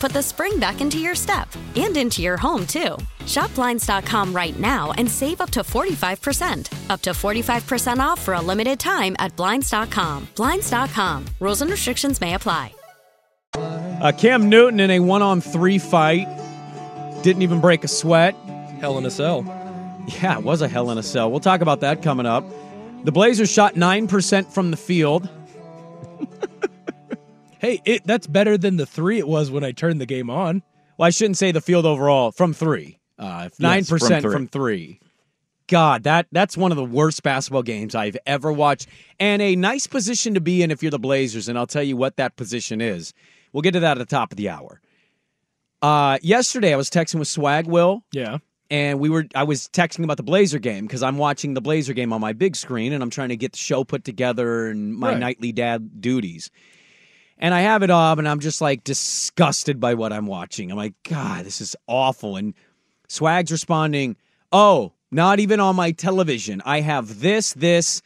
put 0.00 0.12
the 0.12 0.22
spring 0.22 0.58
back 0.58 0.80
into 0.80 0.98
your 0.98 1.14
step 1.14 1.48
and 1.76 1.96
into 1.96 2.22
your 2.22 2.36
home, 2.36 2.66
too. 2.66 2.96
Shop 3.26 3.54
Blinds.com 3.54 4.34
right 4.34 4.58
now 4.58 4.92
and 4.92 5.08
save 5.08 5.40
up 5.40 5.50
to 5.50 5.60
45%. 5.60 6.90
Up 6.90 7.00
to 7.02 7.10
45% 7.10 7.98
off 7.98 8.20
for 8.20 8.34
a 8.34 8.40
limited 8.40 8.80
time 8.80 9.14
at 9.18 9.36
Blinds.com. 9.36 10.28
Blinds.com. 10.34 11.26
Rules 11.40 11.62
and 11.62 11.70
restrictions 11.70 12.20
may 12.20 12.34
apply. 12.34 12.72
Uh, 13.54 14.12
Cam 14.16 14.48
Newton 14.48 14.80
in 14.80 14.90
a 14.90 15.00
one 15.00 15.22
on 15.22 15.40
three 15.40 15.78
fight 15.78 16.26
didn't 17.22 17.42
even 17.42 17.60
break 17.60 17.84
a 17.84 17.88
sweat. 17.88 18.34
Hell 18.80 18.96
in 18.96 19.04
a 19.04 19.10
cell. 19.10 19.44
Yeah, 20.22 20.38
it 20.38 20.44
was 20.44 20.62
a 20.62 20.68
hell 20.68 20.90
in 20.90 20.98
a 20.98 21.02
cell. 21.02 21.30
We'll 21.30 21.40
talk 21.40 21.60
about 21.60 21.80
that 21.80 22.02
coming 22.02 22.26
up. 22.26 22.44
The 23.04 23.12
Blazers 23.12 23.50
shot 23.50 23.74
9% 23.74 24.52
from 24.52 24.70
the 24.70 24.76
field. 24.76 25.28
Hey, 27.60 27.80
it 27.84 28.06
that's 28.06 28.26
better 28.26 28.56
than 28.58 28.76
the 28.76 28.86
three 28.86 29.18
it 29.18 29.28
was 29.28 29.50
when 29.50 29.62
I 29.64 29.72
turned 29.72 30.00
the 30.00 30.06
game 30.06 30.30
on. 30.30 30.62
Well, 30.98 31.06
I 31.06 31.10
shouldn't 31.10 31.36
say 31.36 31.52
the 31.52 31.60
field 31.60 31.86
overall 31.86 32.32
from 32.32 32.52
three. 32.54 32.98
Uh, 33.18 33.48
9% 33.60 33.60
Yes, 33.60 33.88
from 33.88 33.98
from 34.32 34.46
three. 34.48 34.48
three. 34.48 35.00
God, 35.68 36.02
that 36.04 36.26
that's 36.32 36.56
one 36.56 36.72
of 36.72 36.76
the 36.76 36.84
worst 36.84 37.22
basketball 37.22 37.62
games 37.62 37.94
I've 37.94 38.16
ever 38.26 38.52
watched, 38.52 38.88
and 39.20 39.40
a 39.40 39.54
nice 39.56 39.86
position 39.86 40.34
to 40.34 40.40
be 40.40 40.62
in 40.62 40.70
if 40.70 40.82
you're 40.82 40.90
the 40.90 40.98
Blazers. 40.98 41.48
And 41.48 41.56
I'll 41.58 41.66
tell 41.66 41.82
you 41.82 41.96
what 41.96 42.16
that 42.16 42.36
position 42.36 42.80
is. 42.80 43.12
We'll 43.52 43.62
get 43.62 43.72
to 43.72 43.80
that 43.80 43.92
at 43.92 43.98
the 43.98 44.04
top 44.16 44.32
of 44.32 44.36
the 44.36 44.48
hour. 44.48 44.80
Uh, 45.82 46.18
yesterday 46.22 46.72
I 46.72 46.76
was 46.76 46.90
texting 46.90 47.18
with 47.18 47.28
Swag 47.28 47.66
Will. 47.66 48.04
Yeah. 48.12 48.38
And 48.70 49.00
we 49.00 49.08
were 49.10 49.26
I 49.34 49.42
was 49.44 49.68
texting 49.68 50.04
about 50.04 50.16
the 50.16 50.22
Blazer 50.22 50.58
game 50.58 50.86
because 50.86 51.02
I'm 51.02 51.18
watching 51.18 51.54
the 51.54 51.60
Blazer 51.60 51.92
game 51.92 52.12
on 52.12 52.20
my 52.20 52.32
big 52.32 52.54
screen 52.56 52.92
and 52.92 53.02
I'm 53.02 53.10
trying 53.10 53.30
to 53.30 53.36
get 53.36 53.52
the 53.52 53.58
show 53.58 53.82
put 53.84 54.04
together 54.04 54.68
and 54.68 54.94
my 54.94 55.10
Right. 55.10 55.18
nightly 55.18 55.52
dad 55.52 56.00
duties. 56.00 56.50
And 57.40 57.54
I 57.54 57.62
have 57.62 57.82
it 57.82 57.90
up 57.90 58.18
and 58.18 58.28
I'm 58.28 58.38
just 58.38 58.60
like 58.60 58.84
disgusted 58.84 59.80
by 59.80 59.94
what 59.94 60.12
I'm 60.12 60.26
watching. 60.26 60.70
I'm 60.70 60.76
like, 60.76 60.94
God, 61.08 61.46
this 61.46 61.60
is 61.60 61.74
awful. 61.86 62.36
And 62.36 62.54
Swag's 63.08 63.50
responding, 63.50 64.16
Oh, 64.52 64.92
not 65.10 65.40
even 65.40 65.58
on 65.58 65.74
my 65.74 65.92
television. 65.92 66.60
I 66.64 66.82
have 66.82 67.20
this, 67.20 67.54
this, 67.54 68.02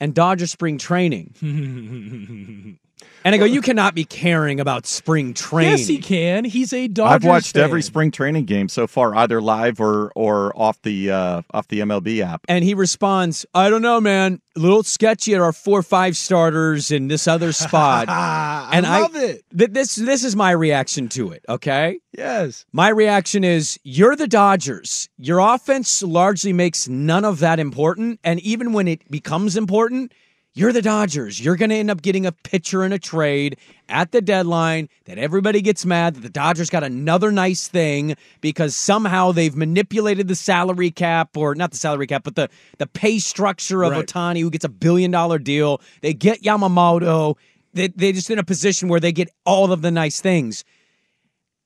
and 0.00 0.14
Dodger 0.14 0.46
spring 0.46 0.78
training. 0.78 2.78
And 3.24 3.34
I 3.34 3.38
go, 3.38 3.44
you 3.44 3.60
cannot 3.62 3.94
be 3.94 4.04
caring 4.04 4.58
about 4.58 4.84
spring 4.84 5.32
training. 5.32 5.78
Yes, 5.78 5.86
he 5.86 5.98
can. 5.98 6.44
He's 6.44 6.72
a 6.72 6.88
Dodgers 6.88 7.14
I've 7.14 7.24
watched 7.24 7.54
fan. 7.54 7.62
every 7.62 7.80
spring 7.82 8.10
training 8.10 8.46
game 8.46 8.68
so 8.68 8.88
far, 8.88 9.14
either 9.14 9.40
live 9.40 9.80
or 9.80 10.10
or 10.16 10.52
off 10.56 10.82
the 10.82 11.10
uh, 11.12 11.42
off 11.52 11.68
the 11.68 11.80
MLB 11.80 12.20
app. 12.20 12.40
And 12.48 12.64
he 12.64 12.74
responds, 12.74 13.46
I 13.54 13.70
don't 13.70 13.82
know, 13.82 14.00
man. 14.00 14.40
A 14.56 14.58
little 14.60 14.82
sketchy 14.82 15.34
at 15.34 15.40
our 15.40 15.52
four 15.52 15.82
five 15.84 16.16
starters 16.16 16.90
in 16.90 17.06
this 17.08 17.28
other 17.28 17.52
spot. 17.52 18.08
and 18.08 18.84
I 18.86 19.00
love 19.00 19.14
it. 19.14 19.44
Th- 19.56 19.70
this 19.70 19.94
this 19.94 20.24
is 20.24 20.34
my 20.34 20.50
reaction 20.50 21.08
to 21.10 21.30
it, 21.30 21.44
okay? 21.48 22.00
Yes. 22.18 22.66
My 22.72 22.88
reaction 22.88 23.44
is 23.44 23.78
you're 23.84 24.16
the 24.16 24.26
Dodgers. 24.28 25.08
Your 25.16 25.38
offense 25.38 26.02
largely 26.02 26.52
makes 26.52 26.88
none 26.88 27.24
of 27.24 27.38
that 27.38 27.60
important. 27.60 28.18
And 28.24 28.40
even 28.40 28.72
when 28.72 28.88
it 28.88 29.08
becomes 29.10 29.56
important, 29.56 30.12
you're 30.54 30.72
the 30.72 30.82
Dodgers. 30.82 31.42
You're 31.42 31.56
going 31.56 31.70
to 31.70 31.76
end 31.76 31.90
up 31.90 32.02
getting 32.02 32.26
a 32.26 32.32
pitcher 32.32 32.84
in 32.84 32.92
a 32.92 32.98
trade 32.98 33.56
at 33.88 34.12
the 34.12 34.20
deadline 34.20 34.88
that 35.06 35.16
everybody 35.16 35.62
gets 35.62 35.86
mad 35.86 36.14
that 36.14 36.20
the 36.20 36.28
Dodgers 36.28 36.68
got 36.68 36.84
another 36.84 37.32
nice 37.32 37.68
thing 37.68 38.16
because 38.40 38.76
somehow 38.76 39.32
they've 39.32 39.56
manipulated 39.56 40.28
the 40.28 40.34
salary 40.34 40.90
cap 40.90 41.36
or 41.36 41.54
not 41.54 41.70
the 41.70 41.78
salary 41.78 42.06
cap, 42.06 42.24
but 42.24 42.36
the, 42.36 42.50
the 42.78 42.86
pay 42.86 43.18
structure 43.18 43.82
of 43.82 43.92
Right. 43.92 44.06
Ohtani, 44.06 44.40
who 44.40 44.50
gets 44.50 44.64
a 44.64 44.68
billion 44.68 45.10
dollar 45.10 45.38
deal. 45.38 45.80
They 46.02 46.12
get 46.12 46.42
Yamamoto. 46.42 47.36
They, 47.72 47.88
they're 47.88 48.12
just 48.12 48.30
in 48.30 48.38
a 48.38 48.44
position 48.44 48.88
where 48.88 49.00
they 49.00 49.12
get 49.12 49.30
all 49.46 49.72
of 49.72 49.80
the 49.80 49.90
nice 49.90 50.20
things 50.20 50.64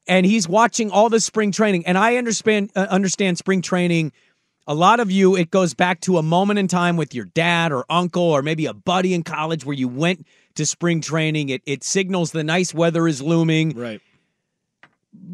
and 0.09 0.25
he's 0.25 0.49
watching 0.49 0.91
all 0.91 1.09
the 1.09 1.21
spring 1.21 1.53
training. 1.53 1.87
And 1.87 1.99
I 1.99 2.17
understand 2.17 2.71
uh, 2.77 2.87
understand 2.91 3.39
spring 3.39 3.63
training. 3.63 4.13
A 4.69 4.75
lot 4.75 4.99
of 4.99 5.13
you, 5.13 5.37
it 5.37 5.53
goes 5.53 5.75
back 5.75 6.01
to 6.03 6.19
a 6.19 6.23
moment 6.23 6.59
in 6.59 6.67
time 6.67 6.97
with 6.97 7.15
your 7.15 7.27
dad 7.27 7.71
or 7.71 7.85
uncle 7.89 8.25
or 8.25 8.43
maybe 8.43 8.67
a 8.67 8.75
buddy 8.75 9.15
in 9.15 9.23
college 9.23 9.65
where 9.65 9.77
you 9.77 9.87
went 9.87 10.27
to 10.57 10.67
spring 10.67 11.01
training. 11.01 11.51
It 11.51 11.63
it 11.67 11.85
signals 11.85 12.33
the 12.33 12.43
nice 12.43 12.75
weather 12.75 13.07
is 13.07 13.23
looming. 13.23 13.77
Right. 13.79 14.01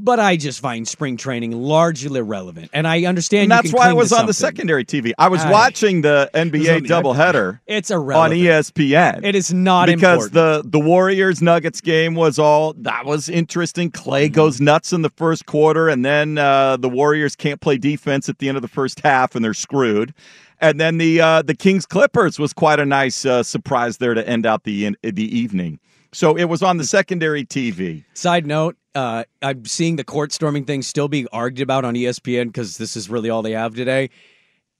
But 0.04 0.18
I 0.18 0.36
just 0.36 0.58
find 0.60 0.86
spring 0.88 1.16
training 1.16 1.52
largely 1.52 2.18
irrelevant, 2.18 2.70
and 2.72 2.88
I 2.88 3.04
understand. 3.04 3.44
And 3.44 3.52
that's 3.52 3.72
why 3.72 3.88
I 3.88 3.92
was 3.92 4.12
on 4.12 4.26
the 4.26 4.32
secondary 4.34 4.84
TV. 4.84 5.12
I 5.16 5.28
was 5.28 5.44
watching 5.46 6.00
the 6.02 6.28
NBA 6.34 6.86
doubleheader 6.88 7.60
It's 7.68 7.88
irrelevant 7.90 8.40
on. 8.40 8.46
ESPN. 8.46 9.24
It 9.24 9.36
is 9.36 9.54
not 9.54 9.86
because 9.86 10.26
important. 10.26 10.32
the 10.64 10.68
the 10.68 10.80
Warriors 10.84 11.40
Nuggets 11.40 11.80
game 11.80 12.16
was 12.16 12.38
all 12.38 12.72
that 12.78 13.04
was 13.06 13.28
interesting. 13.28 13.90
Clay 13.92 14.26
Mm-hmm. 14.26 14.34
goes 14.34 14.60
nuts 14.60 14.92
in 14.92 15.02
the 15.02 15.10
first 15.10 15.46
quarter, 15.46 15.88
and 15.88 16.04
then 16.04 16.36
uh, 16.36 16.76
the 16.78 16.88
Warriors 16.88 17.36
can't 17.36 17.60
play 17.60 17.78
defense 17.78 18.28
at 18.28 18.38
the 18.38 18.48
end 18.48 18.56
of 18.56 18.62
the 18.62 18.68
first 18.68 19.00
half, 19.00 19.36
and 19.36 19.44
they're 19.44 19.54
screwed. 19.54 20.12
And 20.60 20.80
then 20.80 20.98
the 20.98 21.20
uh, 21.20 21.42
the 21.42 21.54
Kings 21.54 21.86
Clippers 21.86 22.40
was 22.40 22.52
quite 22.52 22.80
a 22.80 22.86
nice 22.86 23.24
uh, 23.24 23.44
surprise 23.44 23.98
there 23.98 24.14
to 24.14 24.28
end 24.28 24.46
out 24.46 24.64
the 24.64 24.86
in, 24.86 24.96
the 25.02 25.38
evening. 25.38 25.78
So 26.12 26.36
it 26.36 26.44
was 26.44 26.62
on 26.62 26.76
the 26.76 26.84
secondary 26.84 27.44
TV. 27.44 28.04
Side 28.14 28.46
note, 28.46 28.76
uh, 28.94 29.24
I'm 29.40 29.64
seeing 29.64 29.96
the 29.96 30.04
court 30.04 30.32
storming 30.32 30.64
thing 30.64 30.82
still 30.82 31.08
being 31.08 31.26
argued 31.32 31.62
about 31.62 31.84
on 31.84 31.94
ESPN 31.94 32.46
because 32.46 32.78
this 32.78 32.96
is 32.96 33.08
really 33.08 33.30
all 33.30 33.42
they 33.42 33.52
have 33.52 33.74
today. 33.74 34.10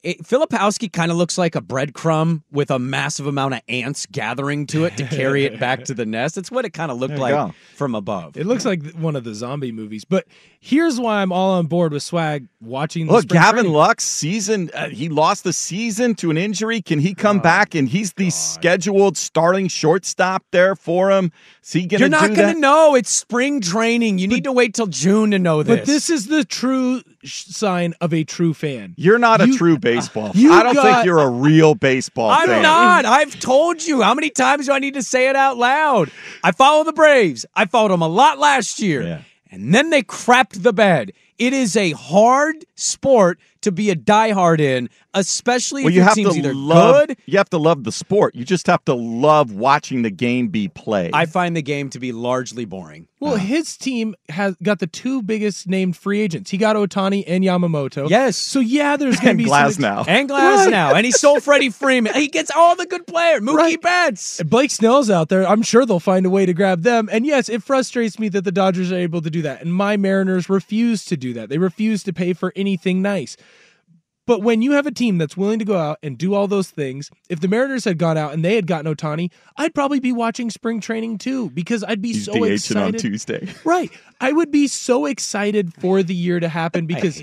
It, 0.02 0.24
Filipowski 0.24 0.92
kind 0.92 1.12
of 1.12 1.16
looks 1.16 1.38
like 1.38 1.54
a 1.54 1.60
breadcrumb 1.60 2.42
with 2.50 2.72
a 2.72 2.78
massive 2.80 3.26
amount 3.28 3.54
of 3.54 3.60
ants 3.68 4.04
gathering 4.10 4.66
to 4.68 4.84
it 4.84 4.96
to 4.96 5.04
carry 5.06 5.44
it 5.44 5.60
back 5.60 5.84
to 5.84 5.94
the 5.94 6.04
nest. 6.04 6.36
It's 6.36 6.50
what 6.50 6.64
it 6.64 6.72
kind 6.72 6.90
of 6.90 6.98
looked 6.98 7.14
like 7.18 7.32
go. 7.34 7.54
from 7.76 7.94
above. 7.94 8.36
It 8.36 8.46
looks 8.46 8.64
like 8.64 8.84
one 8.94 9.14
of 9.14 9.22
the 9.22 9.32
zombie 9.34 9.70
movies. 9.70 10.04
But 10.04 10.26
here's 10.58 10.98
why 10.98 11.22
I'm 11.22 11.30
all 11.30 11.52
on 11.52 11.66
board 11.66 11.92
with 11.92 12.02
Swag 12.02 12.48
watching 12.60 13.06
Look, 13.06 13.22
spring 13.22 13.40
Gavin 13.40 13.54
training. 13.60 13.72
Lux 13.72 14.02
season, 14.04 14.70
uh, 14.74 14.88
he 14.88 15.08
lost 15.08 15.44
the 15.44 15.52
season 15.52 16.16
to 16.16 16.30
an 16.32 16.36
injury. 16.36 16.82
Can 16.82 16.98
he 16.98 17.10
Oh, 17.12 17.22
come 17.22 17.38
back? 17.38 17.74
And 17.76 17.88
he's 17.88 18.12
the 18.14 18.30
scheduled 18.30 19.16
starting 19.16 19.68
shortstop 19.68 20.42
there 20.50 20.74
for 20.74 21.12
him. 21.12 21.30
Is 21.62 21.72
he 21.72 21.80
going 21.82 21.88
to 21.90 21.98
You're 22.00 22.08
not 22.08 22.22
do 22.22 22.34
going 22.34 22.48
that? 22.48 22.52
to 22.54 22.58
know. 22.60 22.94
It's 22.96 23.10
spring 23.10 23.60
training. 23.60 24.18
You 24.18 24.26
need 24.26 24.44
to 24.44 24.52
wait 24.52 24.74
till 24.74 24.88
June 24.88 25.30
to 25.30 25.38
know 25.38 25.62
this. 25.62 25.78
But 25.78 25.86
this 25.86 26.10
is 26.10 26.26
the 26.26 26.44
true 26.44 27.00
sh- 27.00 27.02
sign 27.24 27.94
of 28.00 28.12
a 28.12 28.24
true 28.24 28.54
fan. 28.54 28.94
You're 28.96 29.18
not 29.18 29.40
a 29.40 29.46
true 29.48 29.78
baseball. 29.78 30.32
you 30.34 30.52
I 30.52 30.62
don't 30.62 30.74
got- 30.74 30.82
think 30.84 31.04
you're 31.06 31.18
a 31.20 31.28
real 31.30 31.74
baseball 31.74 32.30
I'm 32.30 32.48
fan. 32.48 32.62
not. 32.62 33.04
I've 33.04 33.38
told 33.38 33.82
you. 33.84 34.02
How 34.02 34.14
many 34.14 34.30
times 34.30 34.66
do 34.66 34.72
I 34.72 34.78
need 34.78 34.94
to 34.94 35.02
say 35.02 35.28
it 35.28 35.36
out 35.36 35.56
loud? 35.56 36.10
I 36.42 36.52
follow 36.52 36.84
the 36.84 36.92
Braves. 36.92 37.46
I 37.54 37.66
followed 37.66 37.90
them 37.92 38.02
a 38.02 38.08
lot 38.08 38.38
last 38.38 38.80
year. 38.80 39.24
And 39.50 39.74
then 39.74 39.90
they 39.90 40.02
crapped 40.02 40.62
the 40.62 40.72
bed. 40.72 41.12
It 41.38 41.52
is 41.52 41.76
a 41.76 41.90
hard 41.92 42.64
sport 42.74 43.38
to 43.62 43.72
be 43.72 43.90
a 43.90 43.96
diehard 43.96 44.60
in, 44.60 44.88
especially 45.14 45.82
Well, 45.84 45.90
if 45.90 45.94
you 45.94 46.02
have 46.02 46.14
team's 46.14 46.32
to 46.34 46.38
either 46.38 46.54
love. 46.54 47.08
good. 47.08 47.16
You 47.26 47.38
have 47.38 47.50
to 47.50 47.58
love 47.58 47.84
the 47.84 47.92
sport. 47.92 48.34
You 48.34 48.44
just 48.44 48.66
have 48.66 48.84
to 48.86 48.94
love 48.94 49.52
watching 49.52 50.02
the 50.02 50.10
game 50.10 50.48
be 50.48 50.68
played. 50.68 51.10
I 51.14 51.26
find 51.26 51.56
the 51.56 51.62
game 51.62 51.90
to 51.90 51.98
be 52.00 52.12
largely 52.12 52.64
boring. 52.64 53.08
Well, 53.20 53.36
his 53.36 53.76
team 53.76 54.16
has 54.30 54.56
got 54.64 54.80
the 54.80 54.88
two 54.88 55.22
biggest 55.22 55.68
named 55.68 55.96
free 55.96 56.20
agents. 56.20 56.50
He 56.50 56.58
got 56.58 56.74
Ohtani 56.74 57.22
and 57.26 57.44
Yamamoto. 57.44 58.10
Yes. 58.10 58.36
So 58.36 58.58
yeah, 58.58 58.96
there's 58.96 59.14
going 59.20 59.24
to 59.24 59.30
And 59.30 59.38
be 59.38 59.44
some 59.44 59.84
Glasnow. 59.84 60.04
And 60.08 60.28
Glasnow. 60.28 60.94
And 60.96 61.06
he 61.06 61.12
sold 61.12 61.42
Freddie 61.44 61.70
Freeman. 61.70 62.14
He 62.14 62.26
gets 62.26 62.50
all 62.50 62.74
the 62.74 62.86
good 62.86 63.06
players. 63.06 63.40
Mookie 63.40 63.80
Betts. 63.80 64.42
Blake 64.42 64.72
Snell's 64.72 65.08
out 65.08 65.28
there. 65.28 65.46
I'm 65.46 65.62
sure 65.62 65.86
they'll 65.86 66.00
find 66.00 66.26
a 66.26 66.30
way 66.30 66.46
to 66.46 66.52
grab 66.52 66.82
them. 66.82 67.08
And 67.12 67.24
yes, 67.24 67.48
it 67.48 67.62
frustrates 67.62 68.18
me 68.18 68.28
that 68.30 68.42
the 68.42 68.50
Dodgers 68.50 68.90
are 68.90 68.96
able 68.98 69.22
to 69.22 69.30
do 69.30 69.42
that. 69.42 69.62
And 69.62 69.72
my 69.72 69.96
Mariners 69.96 70.48
refuse 70.48 71.04
to 71.04 71.16
do 71.16 71.32
that. 71.34 71.48
They 71.48 71.58
refuse 71.58 72.02
to 72.04 72.12
pay 72.12 72.32
for 72.32 72.52
anything 72.56 73.02
nice. 73.02 73.36
But 74.26 74.40
when 74.42 74.62
you 74.62 74.72
have 74.72 74.86
a 74.86 74.92
team 74.92 75.18
that's 75.18 75.36
willing 75.36 75.58
to 75.58 75.64
go 75.64 75.76
out 75.76 75.98
and 76.02 76.16
do 76.16 76.32
all 76.34 76.46
those 76.46 76.70
things, 76.70 77.10
if 77.28 77.40
the 77.40 77.48
Mariners 77.48 77.84
had 77.84 77.98
gone 77.98 78.16
out 78.16 78.32
and 78.32 78.44
they 78.44 78.54
had 78.54 78.68
gotten 78.68 78.92
Ohtani, 78.94 79.30
I'd 79.56 79.74
probably 79.74 79.98
be 79.98 80.12
watching 80.12 80.48
spring 80.48 80.80
training 80.80 81.18
too 81.18 81.50
because 81.50 81.82
I'd 81.82 82.00
be 82.00 82.12
He's 82.12 82.26
so 82.26 82.34
DHing 82.34 82.52
excited. 82.52 82.82
on 82.82 82.92
Tuesday. 82.94 83.48
Right. 83.64 83.90
I 84.20 84.30
would 84.30 84.52
be 84.52 84.68
so 84.68 85.06
excited 85.06 85.74
for 85.74 86.02
the 86.04 86.14
year 86.14 86.38
to 86.38 86.48
happen 86.48 86.86
because 86.94 87.20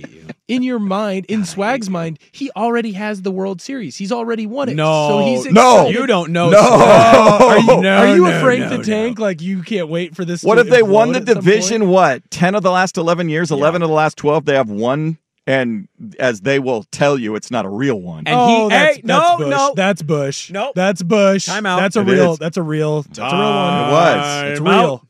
in 0.49 0.63
your 0.63 0.79
mind, 0.79 1.25
in 1.29 1.45
Swag's 1.45 1.89
mind, 1.89 2.19
he 2.33 2.51
already 2.51 2.91
has 2.93 3.21
the 3.21 3.31
World 3.31 3.61
Series. 3.61 3.95
He's 3.95 4.11
already 4.11 4.45
won 4.45 4.67
it. 4.69 4.75
No, 4.75 5.07
so 5.09 5.25
he's 5.25 5.45
no, 5.45 5.87
you 5.87 6.05
don't 6.05 6.31
know. 6.31 6.49
No. 6.49 6.59
Swag. 6.59 7.41
Are 7.41 7.59
you, 7.59 7.65
No, 7.81 7.97
are 7.97 8.15
you 8.15 8.23
no, 8.25 8.37
afraid 8.37 8.59
no, 8.59 8.69
to 8.71 8.77
no. 8.77 8.83
tank? 8.83 9.19
Like 9.19 9.41
you 9.41 9.63
can't 9.63 9.87
wait 9.87 10.15
for 10.15 10.25
this. 10.25 10.43
What 10.43 10.55
to 10.55 10.61
if 10.61 10.69
they 10.69 10.83
won 10.83 11.13
the 11.13 11.19
at 11.19 11.27
some 11.27 11.35
point? 11.35 11.45
division? 11.45 11.87
What 11.87 12.29
ten 12.29 12.55
of 12.55 12.63
the 12.63 12.71
last 12.71 12.97
eleven 12.97 13.29
years? 13.29 13.51
Eleven 13.51 13.81
of 13.81 13.87
the 13.89 13.95
last 13.95 14.17
twelve? 14.17 14.43
They 14.45 14.55
have 14.55 14.69
one, 14.69 15.17
and 15.47 15.87
as 16.19 16.41
they 16.41 16.59
will 16.59 16.83
tell 16.91 17.17
you, 17.17 17.35
it's 17.35 17.49
not 17.51 17.65
a 17.65 17.69
real 17.69 17.99
one. 18.01 18.19
And 18.27 18.35
oh, 18.37 18.69
that's, 18.69 18.95
hey, 18.97 19.01
that's 19.03 19.07
no, 19.07 19.37
Bush. 19.37 19.49
no. 19.49 19.73
That's 19.75 20.01
Bush. 20.01 20.51
Nope. 20.51 20.73
That's 20.75 21.01
Bush. 21.03 21.45
Time 21.45 21.65
out. 21.65 21.79
That's 21.79 21.95
a 21.95 22.01
It 22.01 22.05
real. 22.05 22.33
is. 22.33 22.39
That's 22.39 22.57
a 22.57 22.63
real. 22.63 23.01
That's 23.03 23.17
a 23.19 23.23
real 23.23 23.31
one. 23.31 23.89
It 23.89 23.91
was. 23.91 24.51
It's 24.51 24.61
real. 24.61 24.69
out. 24.71 25.07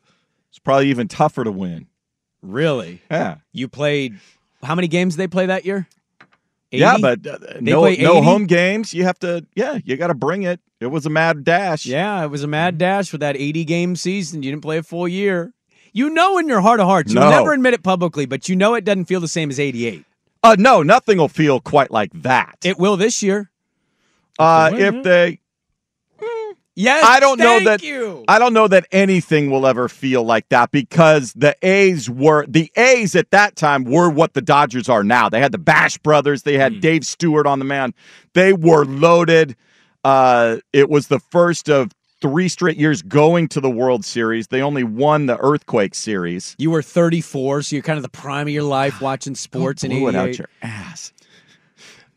It's 0.49 0.59
probably 0.59 0.87
even 0.89 1.07
tougher 1.07 1.43
to 1.43 1.51
win. 1.51 1.87
Really? 2.41 3.01
Yeah. 3.11 3.37
You 3.51 3.67
played. 3.67 4.17
How 4.63 4.75
many 4.75 4.87
games 4.87 5.15
did 5.15 5.21
they 5.23 5.27
play 5.27 5.47
that 5.47 5.65
year? 5.65 5.87
Yeah, 6.71 6.97
but 7.01 7.25
uh, 7.25 7.37
no 7.61 7.89
no 7.95 8.21
home 8.21 8.45
games. 8.45 8.93
You 8.93 9.03
have 9.05 9.17
to. 9.19 9.43
Yeah, 9.55 9.79
you 9.83 9.97
got 9.97 10.07
to 10.07 10.13
bring 10.13 10.43
it. 10.43 10.59
It 10.79 10.85
was 10.87 11.05
a 11.07 11.09
mad 11.09 11.43
dash. 11.43 11.85
Yeah, 11.85 12.23
it 12.23 12.27
was 12.27 12.43
a 12.43 12.47
mad 12.47 12.77
dash 12.77 13.09
for 13.09 13.17
that 13.17 13.35
80 13.35 13.65
game 13.65 13.95
season. 13.95 14.43
You 14.43 14.51
didn't 14.51 14.61
play 14.61 14.77
a 14.77 14.83
full 14.83 15.07
year. 15.07 15.51
You 15.93 16.11
know 16.11 16.37
in 16.37 16.47
your 16.47 16.61
heart 16.61 16.79
of 16.79 16.85
hearts, 16.85 17.11
you'll 17.11 17.23
No. 17.23 17.31
never 17.31 17.53
admit 17.53 17.73
it 17.73 17.81
publicly, 17.81 18.27
but 18.27 18.47
you 18.47 18.55
know 18.55 18.75
it 18.75 18.85
doesn't 18.85 19.05
feel 19.05 19.19
the 19.19 19.27
same 19.27 19.49
as 19.49 19.59
88. 19.59 20.05
Uh, 20.41 20.55
no, 20.57 20.83
nothing 20.83 21.17
will 21.17 21.27
feel 21.27 21.59
quite 21.59 21.91
like 21.91 22.11
that. 22.13 22.57
It 22.63 22.77
will 22.79 22.97
this 22.97 23.21
year. 23.21 23.49
uh, 24.37 24.71
if 24.73 25.03
they, 25.03 25.39
Yes, 26.79 27.03
I 27.05 27.19
don't 27.19 27.39
know 27.39 27.59
that. 27.65 27.83
You. 27.83 28.23
I 28.29 28.39
don't 28.39 28.53
know 28.53 28.69
that 28.69 28.87
anything 28.93 29.51
will 29.51 29.67
ever 29.67 29.89
feel 29.89 30.23
like 30.23 30.47
that 30.47 30.71
because 30.71 31.33
the 31.33 31.53
A's 31.61 32.09
were 32.09 32.45
the 32.47 32.71
A's 32.77 33.17
at 33.17 33.31
that 33.31 33.57
time 33.57 33.83
were 33.83 34.09
what 34.09 34.33
the 34.33 34.41
Dodgers 34.41 34.87
are 34.87 35.03
now. 35.03 35.27
They 35.27 35.41
had 35.41 35.51
the 35.51 35.57
Bash 35.57 35.97
brothers. 35.97 36.43
They 36.43 36.57
had 36.57 36.79
Dave 36.79 37.05
Stewart 37.05 37.45
on 37.45 37.59
the 37.59 37.65
mound. 37.65 37.95
They 38.33 38.53
were 38.53 38.85
loaded. 38.85 39.57
Uh, 40.05 40.59
it 40.71 40.89
was 40.89 41.07
the 41.07 41.19
first 41.19 41.69
of 41.69 41.91
three 42.21 42.49
straight 42.49 42.77
years 42.77 43.01
going 43.01 43.47
to 43.49 43.61
the 43.61 43.69
World 43.69 44.03
Series. 44.05 44.47
They 44.47 44.61
only 44.61 44.83
won 44.83 45.25
the 45.25 45.37
Earthquake 45.37 45.95
Series. 45.95 46.55
You 46.57 46.71
were 46.71 46.81
34, 46.81 47.63
so 47.63 47.75
you're 47.75 47.83
kind 47.83 47.97
of 47.97 48.03
the 48.03 48.09
prime 48.09 48.47
of 48.47 48.53
your 48.53 48.63
life 48.63 49.01
watching 49.01 49.35
sports 49.35 49.83
and 49.83 49.91
Blew 49.93 50.07
it 50.09 50.15
out 50.15 50.37
your 50.37 50.49
ass. 50.61 51.13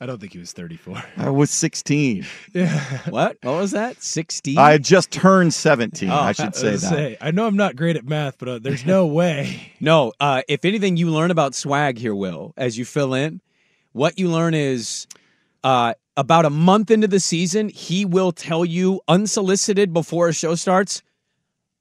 I 0.00 0.06
don't 0.06 0.20
think 0.20 0.32
he 0.32 0.40
was 0.40 0.52
34. 0.52 1.00
I 1.16 1.30
was 1.30 1.48
16. 1.50 2.26
Yeah. 2.52 2.80
What? 3.08 3.36
What 3.42 3.52
was 3.58 3.70
that? 3.70 4.02
16? 4.02 4.58
I 4.58 4.72
had 4.72 4.82
just 4.82 5.12
turned 5.12 5.54
17. 5.54 6.10
Oh, 6.10 6.14
I 6.14 6.32
should 6.32 6.56
say 6.56 6.72
was 6.72 6.82
that. 6.82 6.88
say, 6.90 7.16
I 7.20 7.30
know 7.30 7.46
I'm 7.46 7.56
not 7.56 7.76
great 7.76 7.94
at 7.94 8.04
math, 8.04 8.36
but 8.38 8.48
uh, 8.48 8.58
there's 8.58 8.84
no 8.84 9.06
way. 9.20 9.72
No, 9.78 10.12
uh, 10.18 10.42
if 10.48 10.64
anything, 10.64 10.96
you 10.96 11.10
learn 11.10 11.30
about 11.30 11.54
swag 11.54 11.98
here, 11.98 12.16
Will, 12.16 12.52
as 12.56 12.76
you 12.76 12.84
fill 12.84 13.14
in. 13.14 13.40
What 13.92 14.18
you 14.18 14.28
learn 14.28 14.54
is 14.54 15.06
uh, 15.62 15.94
about 16.16 16.44
a 16.44 16.50
month 16.50 16.90
into 16.90 17.08
the 17.08 17.20
season, 17.20 17.68
he 17.68 18.04
will 18.04 18.32
tell 18.32 18.64
you 18.64 19.00
unsolicited 19.08 19.92
before 19.92 20.28
a 20.28 20.32
show 20.32 20.54
starts, 20.54 21.02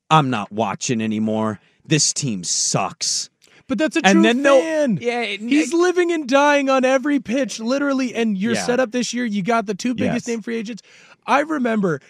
I'm 0.09 0.29
not 0.29 0.51
watching 0.51 1.01
anymore. 1.01 1.59
This 1.85 2.13
team 2.13 2.43
sucks. 2.43 3.29
But 3.67 3.77
that's 3.77 3.95
a 3.95 4.01
And 4.05 4.23
true 4.23 4.43
fan. 4.43 4.99
Yeah, 5.01 5.21
it- 5.21 5.39
he's 5.41 5.73
living 5.73 6.11
and 6.11 6.27
dying 6.27 6.69
on 6.69 6.83
every 6.83 7.19
pitch, 7.19 7.59
literally. 7.59 8.13
And 8.13 8.37
your 8.37 8.53
Yeah. 8.53 8.65
setup 8.65 8.91
this 8.91 9.13
year, 9.13 9.25
you 9.25 9.41
got 9.43 9.65
the 9.65 9.73
two 9.73 9.93
biggest 9.93 10.27
Yes. 10.27 10.27
name 10.27 10.41
free 10.41 10.57
agents. 10.57 10.81
I 11.25 11.39
remember, 11.39 12.01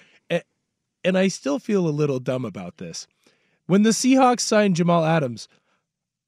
and 1.03 1.17
I 1.17 1.27
still 1.29 1.57
feel 1.59 1.87
a 1.87 1.89
little 1.91 2.19
dumb 2.19 2.45
about 2.45 2.77
this. 2.77 3.07
When 3.67 3.83
the 3.83 3.89
Seahawks 3.91 4.41
signed 4.41 4.75
Jamal 4.75 5.05
Adams, 5.05 5.47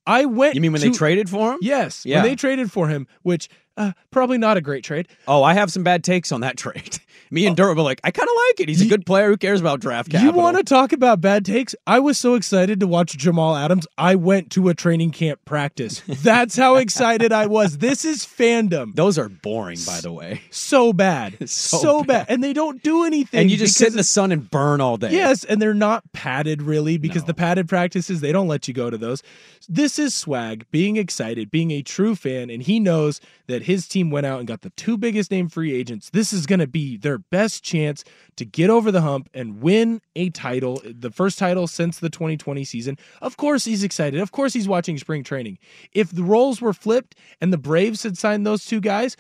I 0.05 0.25
went. 0.25 0.55
You 0.55 0.61
mean 0.61 0.71
when 0.71 0.81
they 0.81 0.89
traded 0.91 1.29
for 1.29 1.53
him? 1.53 1.59
Yes, 1.61 2.05
Yeah. 2.05 2.17
when 2.21 2.29
they 2.29 2.35
traded 2.35 2.71
for 2.71 2.87
him, 2.89 3.07
which 3.21 3.49
uh, 3.77 3.93
probably 4.11 4.37
not 4.37 4.57
a 4.57 4.61
great 4.61 4.83
trade. 4.83 5.07
Oh, 5.27 5.43
I 5.43 5.53
have 5.53 5.71
some 5.71 5.83
bad 5.83 6.03
takes 6.03 6.31
on 6.31 6.41
that 6.41 6.57
trade. 6.57 6.99
Me 7.33 7.47
and 7.47 7.57
Dirt 7.57 7.73
were 7.75 7.81
like, 7.81 7.99
I 8.03 8.11
kind 8.11 8.29
of 8.29 8.35
like 8.49 8.59
it. 8.59 8.69
He's 8.69 8.81
a 8.81 8.85
good 8.85 9.07
player. 9.07 9.29
Who 9.29 9.37
cares 9.37 9.59
about 9.59 9.79
draft 9.79 10.13
You 10.13 10.19
capital? 10.19 10.39
want 10.39 10.57
to 10.57 10.63
talk 10.63 10.93
about 10.93 11.19
bad 11.19 11.43
takes? 11.43 11.73
I 11.87 11.99
was 11.99 12.19
so 12.19 12.35
excited 12.35 12.79
to 12.79 12.85
watch 12.85 13.17
Jamal 13.17 13.55
Adams. 13.55 13.87
I 13.97 14.13
went 14.13 14.51
to 14.51 14.69
a 14.69 14.75
training 14.75 15.09
camp 15.13 15.39
practice. 15.43 16.03
That's 16.07 16.55
how 16.55 16.75
excited 16.75 17.33
I 17.33 17.47
was. 17.47 17.79
This 17.79 18.05
is 18.05 18.23
fandom. 18.23 18.93
Those 18.93 19.17
are 19.17 19.29
boring, 19.29 19.79
by 19.83 19.99
the 19.99 20.11
way. 20.11 20.41
So 20.51 20.93
bad. 20.93 21.37
So 21.63 21.77
so, 21.77 22.03
bad. 22.03 22.27
And 22.29 22.43
they 22.43 22.53
don't 22.53 22.83
do 22.83 23.03
anything. 23.03 23.39
And 23.41 23.51
you 23.51 23.57
just 23.57 23.75
sit 23.75 23.89
in 23.89 23.97
the 23.97 24.03
sun 24.03 24.31
and 24.31 24.49
burn 24.49 24.81
all 24.81 24.97
day. 24.97 25.11
Yes, 25.11 25.43
and 25.43 25.61
they're 25.61 25.73
not 25.73 26.03
padded 26.13 26.61
really 26.61 26.97
because 26.97 27.23
the 27.23 27.33
padded 27.33 27.67
practices, 27.67 28.21
they 28.21 28.31
don't 28.31 28.47
let 28.47 28.67
you 28.67 28.73
go 28.73 28.89
to 28.89 28.97
those. 28.97 29.23
This 29.67 29.97
is 29.97 30.13
swag, 30.13 30.65
being 30.71 30.97
excited, 30.97 31.49
being 31.49 31.71
a 31.71 31.81
true 31.81 32.15
fan, 32.15 32.49
and 32.49 32.61
he 32.61 32.79
knows 32.79 33.21
that 33.47 33.63
his 33.63 33.87
team 33.87 34.11
went 34.11 34.25
out 34.25 34.39
and 34.39 34.47
got 34.47 34.61
the 34.61 34.69
two 34.71 34.97
biggest 34.97 35.31
name 35.31 35.49
free 35.49 35.73
agents. 35.73 36.09
This 36.11 36.33
is 36.33 36.45
going 36.45 36.59
to 36.59 36.67
be 36.67 36.97
their 36.97 37.22
best 37.29 37.63
chance 37.63 38.03
to 38.35 38.45
get 38.45 38.69
over 38.69 38.91
the 38.91 39.01
hump 39.01 39.29
and 39.33 39.61
win 39.61 40.01
a 40.15 40.29
title, 40.29 40.81
the 40.83 41.11
first 41.11 41.37
title 41.39 41.67
since 41.67 41.99
the 41.99 42.09
2020 42.09 42.63
season. 42.63 42.97
Of 43.21 43.37
course, 43.37 43.65
he's 43.65 43.83
excited. 43.83 44.19
Of 44.19 44.31
course, 44.31 44.53
he's 44.53 44.67
watching 44.67 44.97
spring 44.97 45.23
training. 45.23 45.59
If 45.91 46.11
the 46.11 46.23
roles 46.23 46.61
were 46.61 46.73
flipped 46.73 47.15
and 47.41 47.53
the 47.53 47.57
Braves 47.57 48.03
had 48.03 48.17
signed 48.17 48.45
those 48.45 48.65
two 48.65 48.79
guys, 48.81 49.15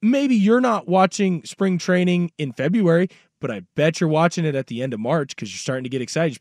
maybe 0.00 0.34
you're 0.34 0.60
not 0.60 0.88
watching 0.88 1.44
spring 1.44 1.78
training 1.78 2.30
in 2.38 2.52
February, 2.52 3.08
but 3.40 3.50
I 3.50 3.62
bet 3.76 4.00
you're 4.00 4.08
watching 4.08 4.44
it 4.44 4.54
at 4.54 4.66
the 4.66 4.82
end 4.82 4.92
of 4.92 5.00
March 5.00 5.36
because 5.36 5.52
you're 5.52 5.58
starting 5.58 5.84
to 5.84 5.90
get 5.90 6.02
excited. 6.02 6.36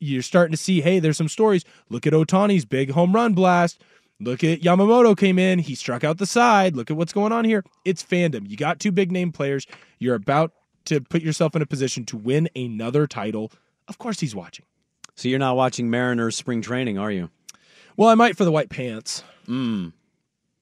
You're 0.00 0.22
starting 0.22 0.52
to, 0.52 0.56
see, 0.56 0.80
hey, 0.80 0.98
there's 0.98 1.16
some 1.16 1.28
stories. 1.28 1.64
Look 1.88 2.06
at 2.06 2.12
Ohtani's 2.12 2.64
big 2.64 2.90
home 2.90 3.14
run 3.14 3.34
blast. 3.34 3.82
Look 4.20 4.44
at 4.44 4.60
Yamamoto 4.60 5.16
came 5.16 5.38
in. 5.38 5.58
He 5.58 5.74
struck 5.74 6.04
out 6.04 6.18
the 6.18 6.26
side. 6.26 6.76
Look 6.76 6.90
at 6.90 6.96
what's 6.96 7.12
going 7.12 7.32
on 7.32 7.44
here. 7.44 7.64
It's 7.84 8.02
fandom. 8.02 8.48
You 8.48 8.56
got 8.56 8.78
two 8.78 8.92
big 8.92 9.10
name 9.10 9.32
players. 9.32 9.66
You're 9.98 10.14
about 10.14 10.52
to 10.86 11.00
put 11.00 11.22
yourself 11.22 11.56
in 11.56 11.62
a 11.62 11.66
position 11.66 12.04
to 12.06 12.16
win 12.16 12.48
another 12.54 13.06
title. 13.06 13.50
Of 13.88 13.98
course, 13.98 14.20
he's 14.20 14.34
watching. 14.34 14.66
So 15.14 15.28
you're 15.28 15.38
not 15.38 15.56
watching 15.56 15.90
Mariners 15.90 16.36
spring 16.36 16.60
training, 16.62 16.98
are 16.98 17.10
you? 17.10 17.30
Well, 17.96 18.08
I 18.08 18.14
might 18.14 18.36
for 18.36 18.44
the 18.44 18.52
white 18.52 18.70
pants. 18.70 19.22
Mm. 19.48 19.92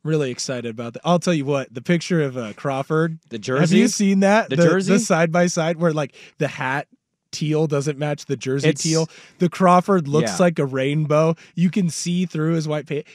Really 0.04 0.30
excited 0.30 0.70
about 0.70 0.94
that. 0.94 1.02
I'll 1.04 1.18
tell 1.18 1.34
you 1.34 1.44
what, 1.44 1.72
the 1.72 1.82
picture 1.82 2.22
of 2.22 2.36
uh, 2.36 2.52
Crawford, 2.54 3.18
The 3.30 3.38
jersey. 3.38 3.60
Have 3.60 3.72
you 3.72 3.88
seen 3.88 4.20
that? 4.20 4.48
The 4.50 4.56
jersey? 4.56 4.92
the 4.94 4.98
side 5.00 5.30
by 5.32 5.46
side 5.48 5.76
where 5.78 5.92
like 5.92 6.14
the 6.38 6.48
hat 6.48 6.86
teal 7.30 7.66
doesn't 7.66 7.98
match 7.98 8.26
the 8.26 8.36
jersey 8.36 8.68
It's- 8.68 8.82
teal. 8.82 9.08
The 9.38 9.48
Crawford 9.48 10.08
looks 10.08 10.30
Yeah. 10.38 10.44
like 10.44 10.58
a 10.58 10.64
rainbow. 10.64 11.34
You 11.54 11.70
can 11.70 11.90
see 11.90 12.24
through 12.26 12.54
his 12.54 12.66
white 12.66 12.86
paint. 12.86 13.06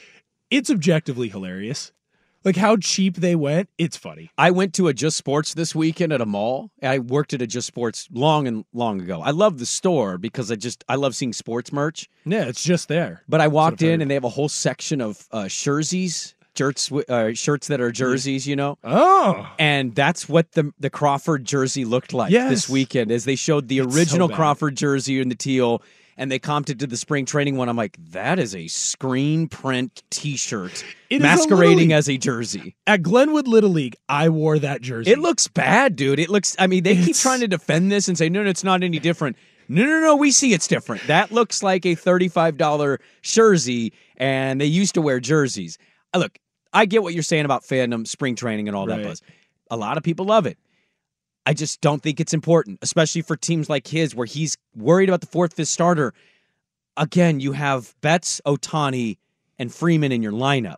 It's 0.50 0.70
objectively 0.70 1.28
hilarious. 1.28 1.92
Like 2.44 2.56
how 2.56 2.76
cheap 2.76 3.16
they 3.16 3.34
went. 3.34 3.70
It's 3.78 3.96
funny. 3.96 4.30
I 4.36 4.50
went 4.50 4.74
to 4.74 4.88
a 4.88 4.92
Just 4.92 5.16
Sports 5.16 5.54
this 5.54 5.74
weekend 5.74 6.12
at 6.12 6.20
a 6.20 6.26
mall. 6.26 6.70
I 6.82 6.98
worked 6.98 7.32
at 7.32 7.40
a 7.40 7.46
Just 7.46 7.66
Sports 7.66 8.06
long 8.12 8.46
and 8.46 8.66
long 8.74 9.00
ago. 9.00 9.22
I 9.22 9.30
love 9.30 9.58
the 9.58 9.64
store 9.64 10.18
because 10.18 10.52
I 10.52 10.56
just 10.56 10.84
I 10.86 10.96
love 10.96 11.14
seeing 11.16 11.32
sports 11.32 11.72
merch. 11.72 12.06
Yeah, 12.26 12.44
it's 12.44 12.62
just 12.62 12.88
there. 12.88 13.22
But 13.28 13.40
I 13.40 13.48
walked 13.48 13.80
in 13.80 14.02
and 14.02 14.10
they 14.10 14.14
have 14.14 14.24
a 14.24 14.28
whole 14.28 14.50
section 14.50 15.00
of 15.00 15.26
uh, 15.32 15.48
jerseys, 15.48 16.34
shirts, 16.54 16.92
uh, 16.92 17.32
shirts 17.32 17.68
that 17.68 17.80
are 17.80 17.90
jerseys. 17.90 18.46
You 18.46 18.56
know. 18.56 18.76
Oh, 18.84 19.50
And 19.58 19.94
that's 19.94 20.28
what 20.28 20.52
the 20.52 20.70
the 20.78 20.90
Crawford 20.90 21.46
jersey 21.46 21.86
looked 21.86 22.12
like 22.12 22.30
Yes. 22.30 22.50
this 22.50 22.68
weekend, 22.68 23.10
as 23.10 23.24
they 23.24 23.36
showed 23.36 23.68
the 23.68 23.78
It's 23.78 23.96
original 23.96 24.28
bad. 24.28 24.36
Crawford 24.36 24.76
jersey 24.76 25.18
in 25.18 25.30
the 25.30 25.34
teal, 25.34 25.80
and 26.16 26.30
they 26.30 26.38
comped 26.38 26.70
it 26.70 26.78
to 26.80 26.86
the 26.86 26.96
spring 26.96 27.26
training 27.26 27.56
one. 27.56 27.68
I'm 27.68 27.76
like, 27.76 27.96
that 28.10 28.38
is 28.38 28.54
a 28.54 28.66
screen 28.68 29.48
print 29.48 30.02
T-shirt 30.10 30.84
It 31.10 31.20
a 31.20 31.22
masquerading 31.22 31.78
League. 31.78 31.90
as 31.92 32.08
a 32.08 32.16
jersey. 32.16 32.76
at 32.86 33.02
Glenwood 33.02 33.46
Little 33.48 33.70
League, 33.70 33.96
I 34.08 34.28
wore 34.28 34.58
that 34.58 34.80
jersey. 34.80 35.10
It 35.10 35.18
looks 35.18 35.48
bad, 35.48 35.96
dude. 35.96 36.18
It 36.18 36.28
looks. 36.30 36.54
I 36.58 36.66
mean, 36.66 36.82
they 36.82 36.96
keep 36.96 37.16
trying 37.16 37.40
to 37.40 37.48
defend 37.48 37.90
this 37.92 38.08
and 38.08 38.16
say, 38.18 38.28
no, 38.28 38.42
no, 38.42 38.50
it's 38.50 38.64
not 38.64 38.82
any 38.82 38.98
different. 38.98 39.36
No, 39.68 39.82
no, 39.84 40.00
no, 40.00 40.16
we 40.16 40.30
see 40.30 40.52
it's 40.52 40.68
different. 40.68 41.06
That 41.06 41.32
looks 41.32 41.62
like 41.62 41.86
a 41.86 41.94
thirty-five 41.94 42.58
dollar 42.58 43.00
jersey, 43.22 43.92
and 44.16 44.60
they 44.60 44.66
used 44.66 44.94
to 44.94 45.00
wear 45.02 45.20
jerseys. 45.20 45.78
Uh, 46.12 46.18
Look, 46.18 46.38
I 46.72 46.84
get 46.86 47.02
what 47.02 47.14
you're 47.14 47.22
saying 47.22 47.46
about 47.46 47.62
fandom, 47.64 48.06
spring 48.06 48.36
training, 48.36 48.68
and 48.68 48.76
all 48.76 48.86
that 48.86 48.96
Right. 48.98 49.04
buzz. 49.06 49.22
A 49.70 49.76
lot 49.76 49.96
of 49.96 50.02
people 50.02 50.26
love 50.26 50.44
it. 50.46 50.58
I 51.46 51.54
just 51.54 51.80
don't 51.80 52.02
think 52.02 52.20
it's 52.20 52.32
important, 52.32 52.78
especially 52.82 53.22
for 53.22 53.36
teams 53.36 53.68
like 53.68 53.86
his, 53.86 54.14
where 54.14 54.26
he's 54.26 54.56
worried 54.74 55.08
about 55.08 55.20
the 55.20 55.26
fourth, 55.26 55.54
fifth 55.54 55.68
starter. 55.68 56.14
Again, 56.96 57.40
you 57.40 57.52
have 57.52 57.94
Betts, 58.00 58.40
Ohtani, 58.46 59.18
and 59.58 59.72
Freeman 59.72 60.12
in 60.12 60.22
your 60.22 60.32
lineup. 60.32 60.76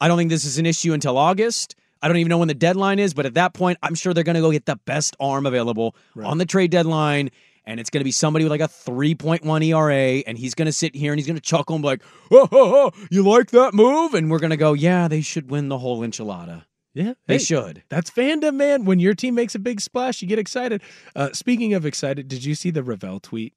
I 0.00 0.08
don't 0.08 0.18
think 0.18 0.30
this 0.30 0.44
is 0.44 0.58
an 0.58 0.66
issue 0.66 0.92
until 0.92 1.16
August. 1.16 1.74
I 2.02 2.08
don't 2.08 2.18
even 2.18 2.28
know 2.28 2.38
when 2.38 2.48
the 2.48 2.54
deadline 2.54 2.98
is, 2.98 3.14
but 3.14 3.24
at 3.24 3.34
that 3.34 3.54
point, 3.54 3.78
I'm 3.82 3.94
sure 3.94 4.12
they're 4.12 4.24
going 4.24 4.34
to 4.34 4.42
go 4.42 4.52
get 4.52 4.66
the 4.66 4.76
best 4.76 5.16
arm 5.18 5.46
available 5.46 5.96
on 6.22 6.38
the 6.38 6.44
trade 6.44 6.70
deadline. 6.70 7.30
And 7.64 7.80
it's 7.80 7.90
going 7.90 8.00
to 8.00 8.04
be 8.04 8.12
somebody 8.12 8.44
with 8.44 8.52
like 8.52 8.60
a 8.60 8.68
3.1 8.68 9.64
ERA, 9.64 10.22
and 10.26 10.38
he's 10.38 10.54
going 10.54 10.66
to 10.66 10.72
sit 10.72 10.94
here 10.94 11.12
and 11.12 11.18
he's 11.18 11.26
going 11.26 11.36
to 11.36 11.42
chuckle 11.42 11.74
and 11.74 11.82
be 11.82 11.86
like, 11.86 12.02
oh, 12.30 12.48
oh, 12.52 12.92
oh, 12.92 13.06
you 13.10 13.22
like 13.24 13.50
that 13.50 13.74
move? 13.74 14.14
And 14.14 14.30
we're 14.30 14.38
going 14.38 14.50
to 14.50 14.56
go, 14.56 14.74
yeah, 14.74 15.08
they 15.08 15.20
should 15.20 15.50
win 15.50 15.68
the 15.68 15.78
whole 15.78 16.02
enchilada. 16.02 16.64
Yeah, 16.96 17.12
They 17.26 17.34
hey, 17.34 17.38
should. 17.38 17.82
That's 17.90 18.10
fandom, 18.10 18.54
man. 18.54 18.86
When 18.86 18.98
your 18.98 19.14
team 19.14 19.34
makes 19.34 19.54
a 19.54 19.58
big 19.58 19.82
splash, 19.82 20.22
you 20.22 20.28
get 20.28 20.38
excited. 20.38 20.80
Uh, 21.14 21.28
speaking 21.34 21.74
of 21.74 21.84
excited, 21.84 22.26
did 22.26 22.42
you 22.42 22.54
see 22.54 22.70
the 22.70 22.82
Rovell 22.82 23.20
tweet? 23.20 23.52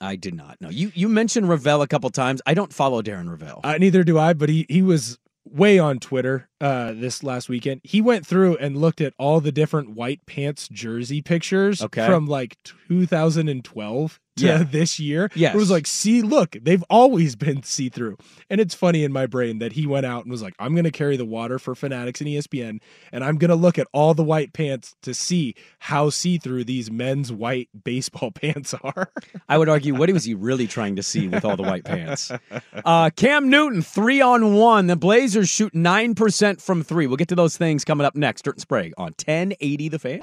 I 0.00 0.16
did 0.16 0.34
not 0.34 0.60
No, 0.60 0.68
You 0.68 0.92
you 0.94 1.08
mentioned 1.08 1.48
Rovell 1.48 1.80
a 1.80 1.86
couple 1.86 2.10
times. 2.10 2.42
I 2.44 2.54
don't 2.54 2.72
follow 2.72 3.00
Darren 3.02 3.28
Rovell. 3.34 3.60
Uh, 3.64 3.78
neither 3.78 4.04
do 4.04 4.18
I, 4.18 4.34
but 4.34 4.48
he 4.50 4.66
he 4.68 4.82
was 4.82 5.18
way 5.44 5.78
on 5.78 6.00
Twitter 6.00 6.48
uh, 6.62 6.92
this 6.92 7.22
last 7.22 7.48
weekend. 7.50 7.80
He 7.84 8.00
went 8.00 8.26
through 8.26 8.56
and 8.56 8.76
looked 8.78 9.00
at 9.02 9.12
all 9.18 9.40
the 9.40 9.52
different 9.52 9.90
white 9.90 10.24
pants 10.24 10.68
jersey 10.68 11.20
pictures 11.20 11.82
Okay. 11.82 12.06
from 12.06 12.26
like 12.26 12.56
2012 12.88 14.18
to 14.36 14.46
Yeah. 14.46 14.62
this 14.62 14.98
year. 14.98 15.30
Yes. 15.34 15.54
It 15.54 15.58
was 15.58 15.70
like, 15.70 15.86
see, 15.86 16.22
look, 16.22 16.56
they've 16.62 16.82
always 16.88 17.36
been 17.36 17.62
see 17.62 17.90
through. 17.90 18.16
And 18.48 18.62
it's 18.62 18.74
funny 18.74 19.04
in 19.04 19.12
my 19.12 19.26
brain 19.26 19.58
that 19.58 19.72
he 19.74 19.86
went 19.86 20.06
out 20.06 20.22
and 20.24 20.30
was 20.32 20.40
like, 20.40 20.54
I'm 20.58 20.72
going 20.72 20.84
to 20.84 20.90
carry 20.90 21.18
the 21.18 21.26
water 21.26 21.58
for 21.58 21.74
Fanatics 21.74 22.20
and 22.22 22.28
ESPN, 22.30 22.80
and 23.12 23.22
I'm 23.24 23.36
going 23.36 23.50
to 23.50 23.54
look 23.56 23.78
at 23.78 23.86
all 23.92 24.14
the 24.14 24.24
white 24.24 24.54
pants 24.54 24.94
to 25.02 25.12
see 25.12 25.54
how 25.80 26.08
see 26.08 26.38
through 26.38 26.64
these 26.64 26.90
men's 26.90 27.30
white 27.30 27.68
baseball 27.84 28.30
pants 28.34 28.72
are. 28.82 29.10
I 29.50 29.58
would 29.58 29.68
argue, 29.68 29.94
what 29.94 30.10
was 30.10 30.24
he 30.24 30.32
really 30.34 30.66
trying 30.66 30.96
to 30.96 31.02
see 31.02 31.28
with 31.28 31.44
all 31.44 31.56
the 31.56 31.62
white 31.62 31.84
pants? 31.84 32.30
Uh, 32.84 33.10
Cam 33.10 33.48
Newton, 33.50 33.82
three 33.82 34.20
on 34.20 34.54
one. 34.54 34.86
The 34.86 34.96
Blazers 34.96 35.48
shoot 35.48 35.72
9% 35.74 36.51
from 36.60 36.82
three. 36.82 37.06
We'll 37.06 37.16
get 37.16 37.28
to 37.28 37.34
those 37.34 37.56
things 37.56 37.84
coming 37.84 38.04
up 38.04 38.14
next. 38.16 38.42
Dirt 38.42 38.56
and 38.56 38.60
Sprague 38.60 38.92
on 38.98 39.14
1080 39.24 39.88
The 39.88 39.98
Fan. 39.98 40.22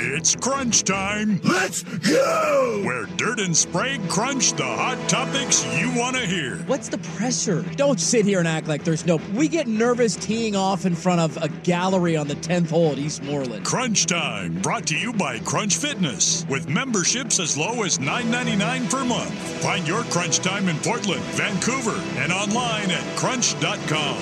It's 0.00 0.36
crunch 0.36 0.84
time. 0.84 1.40
Let's 1.42 1.82
go! 1.82 2.82
Where 2.84 3.06
Dirt 3.16 3.40
and 3.40 3.56
Sprague 3.56 4.08
crunch 4.08 4.52
the 4.52 4.64
hot 4.64 4.96
topics 5.08 5.64
you 5.76 5.92
want 5.96 6.16
to 6.16 6.24
hear. 6.24 6.56
What's 6.66 6.88
the 6.88 6.98
pressure? 6.98 7.62
Don't 7.76 8.00
sit 8.00 8.24
here 8.24 8.38
and 8.38 8.46
act 8.46 8.68
like 8.68 8.84
there's 8.84 9.04
no. 9.06 9.16
We 9.34 9.48
get 9.48 9.66
nervous 9.66 10.14
teeing 10.14 10.54
off 10.54 10.86
in 10.86 10.94
front 10.94 11.20
of 11.20 11.36
a 11.42 11.48
gallery 11.48 12.16
on 12.16 12.28
the 12.28 12.36
10th 12.36 12.70
hole 12.70 12.92
at 12.92 12.98
Eastmoreland. 12.98 13.64
Crunch 13.64 14.06
Time, 14.06 14.60
brought 14.62 14.86
to 14.86 14.96
you 14.96 15.12
by 15.12 15.40
Crunch 15.40 15.76
Fitness, 15.76 16.46
with 16.48 16.68
memberships 16.68 17.40
as 17.40 17.56
low 17.58 17.82
as 17.82 17.98
$9.99 17.98 18.90
per 18.90 19.04
month. 19.04 19.32
Find 19.62 19.86
your 19.86 20.04
Crunch 20.04 20.38
Time 20.38 20.68
in 20.68 20.76
Portland, 20.78 21.22
Vancouver, 21.34 22.00
and 22.20 22.32
online 22.32 22.90
at 22.90 23.16
crunch.com. 23.16 24.16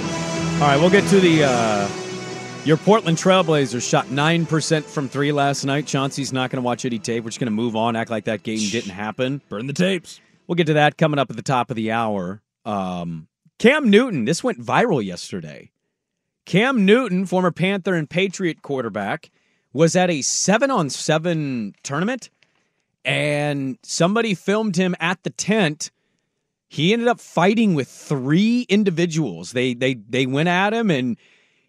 All 0.57 0.62
right, 0.62 0.81
we'll 0.81 0.89
get 0.89 1.07
to 1.11 1.20
the. 1.20 1.45
Uh, 1.45 1.87
your 2.65 2.78
Portland 2.78 3.19
Trailblazers 3.19 3.87
shot 3.87 4.07
9% 4.07 4.85
from 4.85 5.07
three 5.07 5.31
last 5.31 5.65
night. 5.65 5.87
Chauncey's 5.87 6.33
not 6.33 6.51
going 6.51 6.62
to 6.62 6.65
watch 6.65 6.87
any 6.87 6.99
tape. 6.99 7.24
We're 7.24 7.28
just 7.28 7.39
going 7.39 7.49
to 7.49 7.53
move 7.53 7.77
on, 7.77 7.95
act 7.95 8.11
like 8.11 8.24
that 8.24 8.43
game 8.43 8.70
didn't 8.70 8.93
happen. 8.93 9.43
Burn 9.51 9.66
the 9.66 9.74
tapes. 9.74 10.19
We'll 10.47 10.55
get 10.55 10.66
to 10.69 10.73
that 10.73 10.97
coming 10.97 11.19
up 11.19 11.28
at 11.28 11.37
the 11.37 11.43
top 11.43 11.69
of 11.69 11.77
the 11.77 11.93
hour. 11.93 12.41
Um, 12.65 13.28
Cam 13.59 13.91
Newton, 13.91 14.24
this 14.24 14.43
went 14.43 14.59
viral 14.59 15.05
yesterday. 15.05 15.73
Cam 16.47 16.87
Newton, 16.87 17.27
former 17.27 17.51
Panther 17.51 17.95
and 17.95 18.09
Patriot 18.09 18.62
quarterback, 18.62 19.31
was 19.74 19.95
at 19.95 20.11
a 20.11 20.23
seven 20.23 20.70
on 20.70 20.89
seven 20.89 21.74
tournament, 21.83 22.31
and 23.05 23.77
somebody 23.83 24.35
filmed 24.35 24.77
him 24.77 24.97
at 25.01 25.23
the 25.23 25.31
tent. 25.31 25.91
He 26.68 26.93
ended 26.93 27.09
up 27.09 27.20
fighting 27.20 27.74
with 27.74 27.88
three 27.88 28.66
individuals. 28.68 29.52
They 29.52 29.74
they 29.74 29.94
they 29.94 30.26
went 30.26 30.48
at 30.48 30.74
him 30.74 30.90
and 30.90 31.16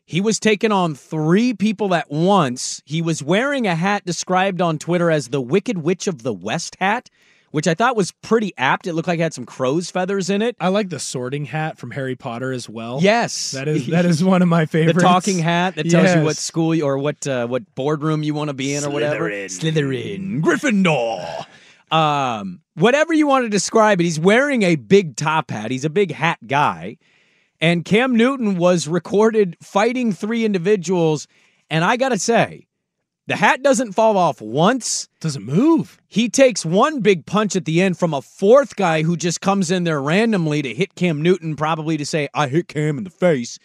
he 0.06 0.22
was 0.22 0.40
taking 0.40 0.72
on 0.72 0.95
three 0.95 1.53
people 1.53 1.94
at 1.94 2.10
once. 2.10 2.82
He 2.86 3.02
was 3.02 3.22
wearing 3.22 3.68
a 3.68 3.76
hat 3.76 4.06
described 4.06 4.61
on 4.61 4.80
Twitter 4.80 5.11
as 5.11 5.28
the 5.28 5.41
Wicked 5.41 5.80
Witch 5.80 6.07
of 6.07 6.24
the 6.24 6.32
West 6.32 6.78
hat, 6.80 7.10
which 7.52 7.68
I 7.68 7.74
thought 7.74 7.98
was 7.98 8.14
pretty 8.24 8.53
apt. 8.57 8.88
It 8.88 8.94
looked 8.94 9.10
like 9.10 9.19
it 9.19 9.24
had 9.24 9.34
some 9.34 9.45
crow's 9.45 9.91
feathers 9.91 10.30
in 10.30 10.41
it. 10.41 10.56
I 10.61 10.69
like 10.69 10.90
the 10.90 10.99
sorting 10.99 11.44
hat 11.45 11.78
from 11.78 11.91
Harry 11.91 12.15
Potter 12.15 12.53
as 12.53 12.69
well. 12.69 12.99
Yes, 13.02 13.52
that 13.52 13.68
is 13.68 13.86
that 13.91 14.06
is 14.06 14.24
one 14.24 14.41
of 14.41 14.48
my 14.48 14.65
favorites. 14.65 14.98
The 14.98 15.03
talking 15.03 15.40
hat 15.40 15.76
that 15.76 15.90
tells 15.90 16.15
you 16.15 16.24
what 16.24 16.38
school 16.38 16.74
you, 16.74 16.86
or 16.86 16.98
what 16.98 17.28
uh, 17.28 17.45
what 17.45 17.76
boardroom 17.76 18.24
you 18.24 18.34
want 18.34 18.48
to 18.48 18.53
be 18.53 18.74
in 18.74 18.86
or 18.86 18.90
whatever. 18.90 19.30
Slytherin, 19.30 20.41
Gryffindor. 20.41 21.45
Um, 21.92 22.62
whatever 22.76 23.14
you 23.14 23.28
want 23.28 23.46
to 23.46 23.50
describe 23.50 24.00
it. 24.02 24.04
He's 24.04 24.20
wearing 24.20 24.64
a 24.64 24.76
big 24.76 25.16
top 25.16 25.52
hat. 25.52 25.72
He's 25.72 25.86
a 25.86 25.90
big 25.90 26.12
hat 26.12 26.40
guy. 26.46 26.98
And 27.60 27.86
Cam 27.86 28.16
Newton 28.16 28.58
was 28.58 28.88
recorded 28.88 29.58
fighting 29.62 30.12
three 30.12 30.46
individuals. 30.46 31.28
And 31.70 31.84
I 31.84 31.98
got 31.98 32.10
to 32.10 32.20
say, 32.20 32.68
the 33.28 33.36
hat 33.36 33.62
doesn't 33.62 33.92
fall 33.92 34.18
off 34.18 34.42
once. 34.42 35.10
Doesn't 35.20 35.44
move. 35.44 36.00
He 36.08 36.30
takes 36.30 36.66
one 36.66 37.02
big 37.02 37.26
punch 37.26 37.56
at 37.56 37.66
the 37.66 37.82
end 37.82 37.98
from 37.98 38.14
a 38.14 38.22
fourth 38.22 38.76
guy 38.76 39.04
who 39.04 39.18
just 39.18 39.42
comes 39.42 39.70
in 39.70 39.84
there 39.84 40.02
randomly 40.02 40.62
to 40.62 40.74
hit 40.74 40.96
Cam 40.96 41.22
Newton, 41.22 41.56
probably 41.56 41.98
to 41.98 42.06
say, 42.06 42.30
I 42.34 42.48
hit 42.48 42.70
Cam 42.70 42.98
in 42.98 43.04
the 43.04 43.10
face. 43.10 43.60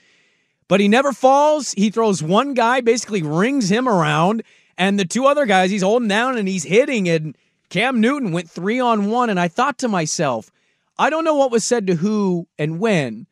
But 0.66 0.81
he 0.81 0.89
never 0.89 1.12
falls. 1.12 1.73
He 1.73 1.90
throws 1.90 2.23
one 2.23 2.55
guy, 2.55 2.81
basically 2.81 3.23
rings 3.23 3.69
him 3.70 3.89
around, 3.89 4.43
and 4.78 4.99
the 4.99 5.05
two 5.05 5.27
other 5.27 5.47
guys 5.47 5.70
he's 5.70 5.82
holding 5.82 6.09
down 6.09 6.36
and 6.36 6.49
he's 6.49 6.65
hitting. 6.65 7.09
And 7.09 7.36
Cam 7.73 8.03
Newton 8.03 8.32
went 8.32 8.51
three 8.51 8.78
on 8.81 9.09
one. 9.09 9.31
And 9.31 9.40
I 9.40 9.49
thought 9.49 9.78
to 9.78 9.89
myself, 9.89 10.51
I 10.99 11.09
don't 11.09 11.24
know 11.24 11.36
what 11.36 11.51
was 11.51 11.65
said 11.65 11.86
to 11.86 11.94
who 11.94 12.47
and 12.59 12.78
when, 12.78 13.27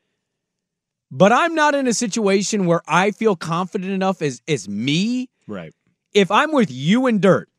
but 1.10 1.30
I'm 1.30 1.54
not 1.54 1.74
in 1.74 1.86
a 1.86 1.92
situation 1.92 2.64
where 2.64 2.80
I 2.88 3.10
feel 3.10 3.36
confident 3.36 3.92
enough 3.92 4.22
as, 4.22 4.40
as 4.48 4.66
me. 4.66 5.28
Right. 5.46 5.74
If 6.14 6.30
I'm 6.30 6.52
with 6.52 6.70
you 6.70 7.06
and 7.06 7.20
Dirt 7.20 7.50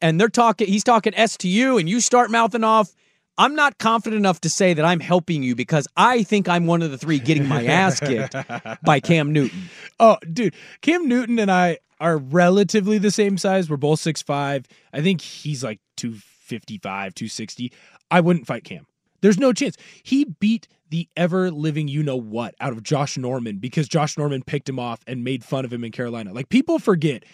and 0.00 0.18
they're 0.18 0.30
talking, 0.30 0.68
he's 0.68 0.84
talking 0.84 1.14
S 1.14 1.36
to 1.36 1.48
you 1.48 1.76
and 1.76 1.86
you 1.86 2.00
start 2.00 2.30
mouthing 2.30 2.64
off, 2.64 2.94
I'm 3.36 3.54
not 3.54 3.76
confident 3.76 4.18
enough 4.18 4.40
to 4.40 4.48
say 4.48 4.72
that 4.72 4.86
I'm 4.86 5.00
helping 5.00 5.42
you 5.42 5.54
because 5.54 5.86
I 5.98 6.22
think 6.22 6.48
I'm 6.48 6.66
one 6.66 6.80
of 6.80 6.90
the 6.90 6.96
three 6.98 7.18
getting 7.18 7.46
my 7.46 7.66
ass 7.66 8.00
kicked 8.00 8.34
by 8.82 9.00
Cam 9.00 9.34
Newton. 9.34 9.68
Oh, 10.00 10.16
dude, 10.32 10.54
Cam 10.80 11.06
Newton 11.06 11.38
and 11.38 11.50
I 11.50 11.78
are 12.02 12.18
relatively 12.18 12.98
the 12.98 13.12
same 13.12 13.38
size. 13.38 13.70
We're 13.70 13.76
both 13.78 14.00
6'5". 14.00 14.66
I 14.92 15.00
think 15.00 15.20
he's 15.20 15.62
like 15.62 15.80
255, 15.96 17.14
260. 17.14 17.72
I 18.10 18.20
wouldn't 18.20 18.46
fight 18.46 18.64
Cam. 18.64 18.86
There's 19.22 19.38
no 19.38 19.52
chance. 19.52 19.76
He 20.02 20.24
beat 20.24 20.66
the 20.90 21.08
ever 21.16 21.50
living 21.50 21.86
you 21.86 22.02
know 22.02 22.16
what 22.16 22.56
out 22.60 22.72
of 22.72 22.82
Josh 22.82 23.16
Norman 23.16 23.58
because 23.58 23.88
Josh 23.88 24.18
Norman 24.18 24.42
picked 24.42 24.68
him 24.68 24.80
off 24.80 25.00
and 25.06 25.22
made 25.22 25.44
fun 25.44 25.64
of 25.64 25.72
him 25.72 25.84
in 25.84 25.92
Carolina. 25.92 26.32
Like 26.32 26.48
people 26.48 26.80
forget 26.80 27.24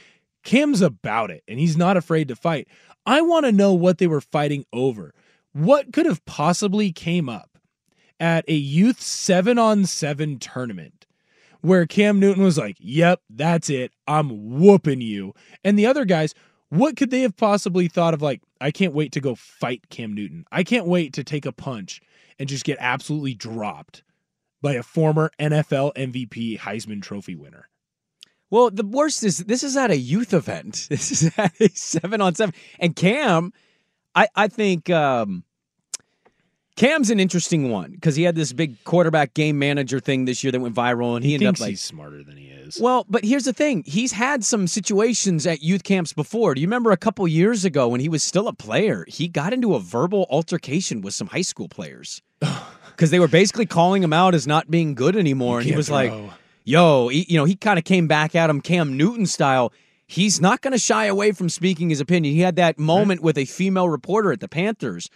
Cam's 0.44 0.82
about 0.82 1.30
it 1.30 1.42
and 1.48 1.58
he's 1.58 1.76
not 1.76 1.96
afraid 1.96 2.28
to 2.28 2.36
fight. 2.36 2.68
I 3.06 3.22
want 3.22 3.46
to 3.46 3.52
know 3.52 3.72
what 3.72 3.96
they 3.96 4.06
were 4.06 4.20
fighting 4.20 4.66
over. 4.72 5.14
What 5.54 5.94
could 5.94 6.04
have 6.04 6.24
possibly 6.26 6.92
came 6.92 7.28
up 7.28 7.58
at 8.20 8.44
a 8.48 8.54
youth 8.54 9.00
7 9.00 9.58
on 9.58 9.86
7 9.86 10.38
tournament 10.38 10.97
where 11.60 11.86
Cam 11.86 12.20
Newton 12.20 12.42
was 12.42 12.58
like, 12.58 12.76
"Yep, 12.80 13.20
that's 13.30 13.70
it. 13.70 13.92
I'm 14.06 14.58
whooping 14.58 15.00
you." 15.00 15.34
And 15.64 15.78
the 15.78 15.86
other 15.86 16.04
guys, 16.04 16.34
what 16.68 16.96
could 16.96 17.10
they 17.10 17.22
have 17.22 17.36
possibly 17.36 17.88
thought 17.88 18.14
of 18.14 18.22
like, 18.22 18.42
"I 18.60 18.70
can't 18.70 18.94
wait 18.94 19.12
to 19.12 19.20
go 19.20 19.34
fight 19.34 19.88
Cam 19.90 20.14
Newton. 20.14 20.44
I 20.52 20.64
can't 20.64 20.86
wait 20.86 21.12
to 21.14 21.24
take 21.24 21.46
a 21.46 21.52
punch 21.52 22.00
and 22.38 22.48
just 22.48 22.64
get 22.64 22.78
absolutely 22.80 23.34
dropped 23.34 24.02
by 24.62 24.74
a 24.74 24.82
former 24.82 25.30
NFL 25.38 25.92
MVP 25.96 26.58
Heisman 26.58 27.02
Trophy 27.02 27.34
winner." 27.34 27.68
Well, 28.50 28.70
the 28.70 28.86
worst 28.86 29.24
is 29.24 29.38
this 29.38 29.62
is 29.62 29.76
at 29.76 29.90
a 29.90 29.96
youth 29.96 30.32
event. 30.32 30.86
This 30.90 31.10
is 31.10 31.32
at 31.36 31.60
a 31.60 31.68
seven 31.70 32.20
on 32.20 32.34
seven. 32.34 32.54
And 32.78 32.96
Cam, 32.96 33.52
I, 34.14 34.28
I 34.34 34.48
think 34.48 34.90
um, 34.90 35.44
Cam's 36.78 37.10
an 37.10 37.18
interesting 37.18 37.70
one 37.70 37.90
because 37.90 38.14
he 38.14 38.22
had 38.22 38.36
this 38.36 38.52
big 38.52 38.84
quarterback 38.84 39.34
game 39.34 39.58
manager 39.58 39.98
thing 39.98 40.26
this 40.26 40.44
year 40.44 40.52
that 40.52 40.60
went 40.60 40.76
viral, 40.76 41.16
and 41.16 41.24
he, 41.24 41.30
He 41.30 41.34
ended 41.34 41.48
thinks 41.48 41.60
up 41.60 41.64
like 41.64 41.70
he's 41.70 41.80
smarter 41.80 42.22
than 42.22 42.36
he 42.36 42.46
is. 42.46 42.78
Well, 42.80 43.04
but 43.08 43.24
here's 43.24 43.46
the 43.46 43.52
thing: 43.52 43.82
he's 43.84 44.12
had 44.12 44.44
some 44.44 44.68
situations 44.68 45.44
at 45.44 45.60
youth 45.60 45.82
camps 45.82 46.12
before. 46.12 46.54
Do 46.54 46.60
you 46.60 46.68
remember 46.68 46.92
a 46.92 46.96
couple 46.96 47.26
years 47.26 47.64
ago 47.64 47.88
when 47.88 48.00
he 48.00 48.08
was 48.08 48.22
still 48.22 48.46
a 48.46 48.52
player? 48.52 49.04
He 49.08 49.26
got 49.26 49.52
into 49.52 49.74
a 49.74 49.80
verbal 49.80 50.28
altercation 50.30 51.00
with 51.00 51.14
some 51.14 51.26
high 51.26 51.42
school 51.42 51.68
players 51.68 52.22
because 52.86 53.10
they 53.10 53.18
were 53.18 53.26
basically 53.26 53.66
calling 53.66 54.00
him 54.00 54.12
out 54.12 54.36
as 54.36 54.46
not 54.46 54.70
being 54.70 54.94
good 54.94 55.16
anymore, 55.16 55.58
and 55.58 55.68
he 55.68 55.74
was 55.74 55.90
like, 55.90 56.12
"Yo," 56.62 57.08
he, 57.08 57.26
you 57.28 57.38
know, 57.38 57.44
he 57.44 57.56
kind 57.56 57.80
of 57.80 57.84
came 57.84 58.06
back 58.06 58.36
at 58.36 58.50
him 58.50 58.60
Cam 58.60 58.96
Newton 58.96 59.26
style. 59.26 59.72
He's 60.06 60.40
not 60.40 60.62
going 60.62 60.72
to 60.72 60.78
shy 60.78 61.06
away 61.06 61.32
from 61.32 61.48
speaking 61.48 61.90
his 61.90 62.00
opinion. 62.00 62.34
He 62.34 62.40
had 62.40 62.54
that 62.54 62.78
moment 62.78 63.20
with 63.20 63.36
a 63.36 63.46
female 63.46 63.88
reporter 63.88 64.30
at 64.30 64.38
the 64.38 64.48
Panthers 64.48 65.10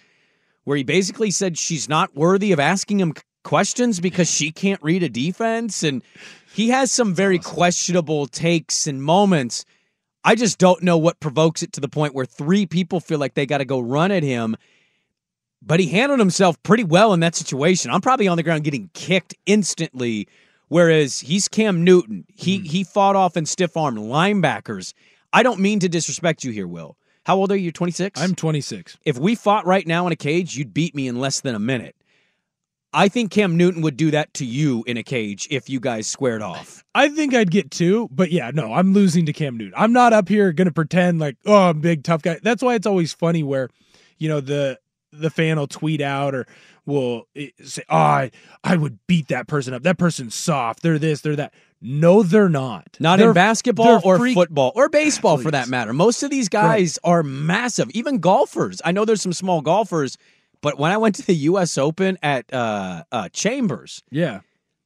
where 0.64 0.76
he 0.76 0.84
basically 0.84 1.30
said 1.30 1.59
she's 1.59 1.89
not 1.89 2.16
worthy 2.16 2.52
of 2.52 2.60
asking 2.60 3.01
him 3.01 3.14
questions 3.44 4.01
because 4.01 4.30
she 4.30 4.51
can't 4.51 4.82
read 4.82 5.02
a 5.02 5.09
defense 5.09 5.82
and 5.82 6.02
he 6.55 6.68
has 6.68 6.93
some 6.93 7.14
very 7.14 7.39
questionable 7.39 8.26
takes 8.26 8.86
and 8.86 9.02
moments. 9.02 9.64
I 10.24 10.34
just 10.34 10.59
don't 10.59 10.82
know 10.82 10.98
what 10.98 11.18
provokes 11.18 11.62
it 11.62 11.72
to 11.72 11.80
the 11.80 11.89
point 11.89 12.14
where 12.14 12.26
three 12.26 12.66
people 12.66 13.01
feel 13.01 13.18
like 13.18 13.34
they 13.34 13.47
got 13.47 13.59
to 13.59 13.64
go 13.64 13.80
run 13.80 14.12
at 14.12 14.22
him. 14.22 14.56
But 15.60 15.80
he 15.80 15.86
handled 15.89 16.20
himself 16.20 16.60
pretty 16.62 16.84
well 16.84 17.12
in 17.12 17.20
that 17.20 17.34
situation. 17.34 17.90
I'm 17.90 18.01
probably 18.01 18.28
on 18.28 18.36
the 18.36 18.43
ground 18.43 18.64
getting 18.64 18.90
kicked 18.94 19.34
instantly 19.47 20.28
whereas 20.72 21.20
he's 21.20 21.48
Cam 21.48 21.84
Newton. 21.84 22.24
He 22.34 22.59
hmm. 22.59 22.64
he 22.64 22.82
fought 22.82 23.14
off 23.14 23.36
and 23.36 23.47
stiff 23.47 23.76
armed 23.76 23.98
linebackers. 23.98 24.94
I 25.32 25.43
don't 25.43 25.60
mean 25.60 25.80
to 25.80 25.89
disrespect 25.89 26.44
you 26.44 26.51
here, 26.51 26.66
Will. 26.66 26.97
How 27.24 27.36
old 27.36 27.53
are 27.53 27.57
you? 27.57 27.70
26? 27.70 28.20
I'm 28.20 28.35
26. 28.35 28.99
If 29.05 29.19
we 29.19 29.35
fought 29.35 29.66
right 29.66 29.86
now 29.86 30.07
in 30.07 30.12
a 30.12 30.16
cage, 30.16 30.57
you'd 30.57 30.74
beat 30.74 30.94
me 30.94 31.07
in 31.07 31.20
less 31.20 31.40
than 31.40 31.55
a 31.55 31.61
minute. 31.61 31.97
I 32.94 33.09
think 33.09 33.31
Cam 33.31 33.57
Newton 33.57 33.81
would 33.82 33.97
do 33.97 34.11
that 34.11 34.35
to 34.35 34.44
you 34.44 34.85
in 34.86 34.99
a 34.99 35.03
cage 35.03 35.49
if 35.51 35.70
you 35.70 35.81
guys 35.81 36.07
squared 36.07 36.43
off. 36.43 36.85
I 36.94 37.09
think 37.09 37.35
I'd 37.35 37.51
get 37.51 37.70
two, 37.70 38.09
but 38.11 38.31
yeah, 38.31 38.51
no, 38.53 38.74
I'm 38.74 38.93
losing 38.93 39.24
to 39.27 39.32
Cam 39.32 39.57
Newton. 39.57 39.73
I'm 39.77 39.94
not 39.94 40.12
up 40.12 40.28
here 40.28 40.53
gonna 40.53 40.73
pretend 40.73 41.19
like, 41.19 41.36
oh, 41.47 41.70
I'm 41.70 41.78
a 41.78 41.81
big 41.81 42.05
tough 42.05 42.20
guy. 42.20 42.39
That's 42.43 42.62
why 42.62 42.74
it's 42.74 42.86
always 42.86 43.15
funny 43.15 43.43
where, 43.43 43.70
you 44.19 44.28
know, 44.28 44.40
the 44.40 44.78
the 45.11 45.31
fan 45.31 45.59
will 45.59 45.66
tweet 45.66 46.03
out 46.03 46.35
or 46.35 46.47
will 46.85 47.28
eh, 47.36 47.49
say, 47.62 47.82
oh, 47.89 47.97
I, 47.97 48.31
I 48.65 48.77
would 48.77 48.99
beat 49.07 49.28
that 49.28 49.47
person 49.47 49.73
up. 49.74 49.82
That 49.82 49.99
person's 49.99 50.35
soft. 50.35 50.82
They're 50.82 50.99
this, 50.99 51.20
they're 51.20 51.36
that. 51.36 51.55
No, 51.83 52.23
they're 52.23 52.49
not. 52.49 52.97
Not 53.01 53.19
They're- 53.19 53.29
in 53.29 53.35
basketball 53.35 54.01
or 54.05 54.17
freak- 54.19 54.35
football 54.35 54.73
or 54.77 54.89
baseball 54.89 55.37
for 55.39 55.51
that 55.51 55.69
matter. 55.69 55.93
Most 55.93 56.23
of 56.23 56.31
these 56.31 56.49
guys 56.49 56.99
are 57.03 57.23
massive. 57.23 57.91
Even 57.91 58.19
golfers. 58.19 58.81
I 58.85 58.93
know 58.93 59.05
there's 59.05 59.21
some 59.21 59.33
small 59.33 59.61
golfers, 59.63 60.17
but 60.61 60.79
when 60.79 60.93
I 60.93 60.97
went 60.97 61.17
to 61.17 61.27
the 61.27 61.35
U.S. 61.35 61.77
Open 61.77 62.19
at 62.23 62.53
uh, 62.55 63.03
uh, 63.11 63.29
Chambers, 63.31 64.03
Yeah. 64.11 64.41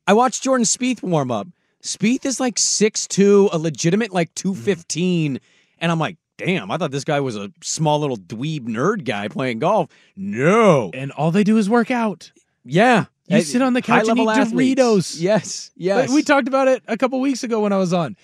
I 0.07 0.15
watched 0.15 0.43
Jordan 0.43 0.65
Spieth 0.65 1.03
warm 1.03 1.31
up. 1.31 1.49
Spieth 1.83 2.25
is 2.25 2.41
like 2.41 2.55
6'2", 2.57 3.51
a 3.53 3.59
legitimate 3.59 4.13
like 4.13 4.33
215. 4.35 5.39
And 5.79 5.93
I'm 5.93 5.99
like, 5.99 6.17
damn, 6.39 6.71
I 6.71 6.79
thought 6.79 6.91
this 6.93 7.05
guy 7.05 7.21
was 7.21 7.37
a 7.37 7.51
small 7.63 8.01
little 8.01 8.17
dweeb 8.17 8.67
nerd 8.67 9.05
guy 9.05 9.29
playing 9.29 9.59
golf. 9.59 9.91
No. 10.17 10.91
And 10.95 11.13
all 11.13 11.31
they 11.31 11.45
do 11.45 11.57
is 11.59 11.69
work 11.69 11.91
out. 11.91 12.33
Yeah. 12.65 13.07
You 13.29 13.43
sit 13.43 13.63
on 13.63 13.73
the 13.73 13.83
couch 13.83 14.09
and 14.09 14.19
eat 14.19 14.29
athletes. 14.29 14.81
Doritos. 14.81 15.21
Yes. 15.21 15.71
Yes. 15.77 16.13
We 16.13 16.23
talked 16.23 16.49
about 16.49 16.69
it 16.69 16.83
a 16.87 16.97
couple 16.97 17.21
weeks 17.21 17.43
ago 17.43 17.61
when 17.61 17.73
I 17.73 17.79
was 17.79 17.93
on. 17.93 18.17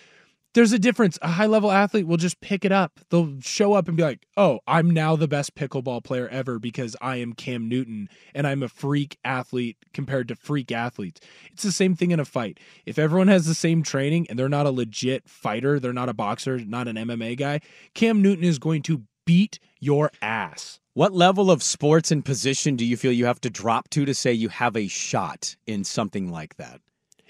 There's 0.55 0.73
a 0.73 0.79
difference. 0.79 1.19
A 1.23 1.29
high 1.29 1.47
level 1.47 1.71
athlete 1.71 2.07
will 2.07 2.19
just 2.19 2.41
pick 2.43 2.67
it 2.67 2.73
up. 2.73 3.01
They'll 3.09 3.41
show 3.41 3.73
up 3.73 3.89
and 3.89 3.97
be 3.97 4.03
like, 4.03 4.27
oh, 4.37 4.61
I'm 4.67 4.91
now 4.91 5.17
the 5.17 5.27
best 5.27 5.55
pickleball 5.55 6.05
player 6.05 6.29
ever 6.29 6.59
because 6.59 6.95
I 7.01 7.17
am 7.17 7.33
Cam 7.33 7.71
Newton 7.71 8.11
and 8.35 8.47
I'm 8.47 8.63
a 8.63 8.69
freak 8.69 9.17
athlete 9.25 9.79
compared 9.95 10.29
to 10.29 10.37
freak 10.37 10.71
athletes. 10.71 11.21
It's 11.53 11.63
the 11.63 11.73
same 11.73 11.97
thing 11.97 12.11
in 12.11 12.21
a 12.21 12.27
fight. 12.27 12.61
If 12.85 12.99
everyone 12.99 13.29
has 13.29 13.47
the 13.47 13.55
same 13.55 13.83
training 13.83 14.27
and 14.29 14.39
they're 14.39 14.49
not 14.51 14.67
a 14.67 14.71
legit 14.71 15.27
fighter, 15.27 15.81
they're 15.81 15.95
not 15.95 16.11
a 16.11 16.15
boxer, 16.15 16.59
not 16.59 16.87
an 16.87 16.97
MMA 16.97 17.39
guy, 17.39 17.61
Cam 17.95 18.21
Newton 18.21 18.45
is 18.45 18.59
going 18.59 18.83
to 18.83 19.05
beat 19.25 19.59
your 19.81 20.11
ass. 20.21 20.81
What 20.95 21.13
level 21.15 21.51
of 21.51 21.63
sports 21.63 22.11
and 22.11 22.23
position 22.25 22.77
do 22.77 22.85
you 22.85 22.97
feel 22.99 23.13
you 23.13 23.25
have 23.25 23.41
to 23.43 23.51
drop 23.51 23.89
to 23.91 24.05
to 24.05 24.13
say 24.15 24.33
you 24.33 24.49
have 24.51 24.77
a 24.77 24.89
shot 24.89 25.57
in 25.67 25.85
something 25.85 26.31
like 26.31 26.57
that? 26.57 26.81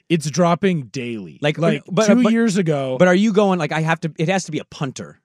It's 0.09 0.29
dropping 0.31 0.87
daily. 0.87 1.39
Like, 1.41 1.59
like 1.59 1.85
but- 1.91 2.07
two 2.07 2.23
but- 2.25 2.33
years 2.33 2.57
ago. 2.57 2.97
But 2.99 3.09
are 3.09 3.15
you 3.15 3.33
going 3.33 3.59
like 3.59 3.73
I 3.73 3.81
have 3.81 4.01
to? 4.01 4.13
It 4.19 4.29
has 4.29 4.45
to 4.45 4.53
be 4.53 4.59
a 4.59 4.65
punter. 4.65 5.21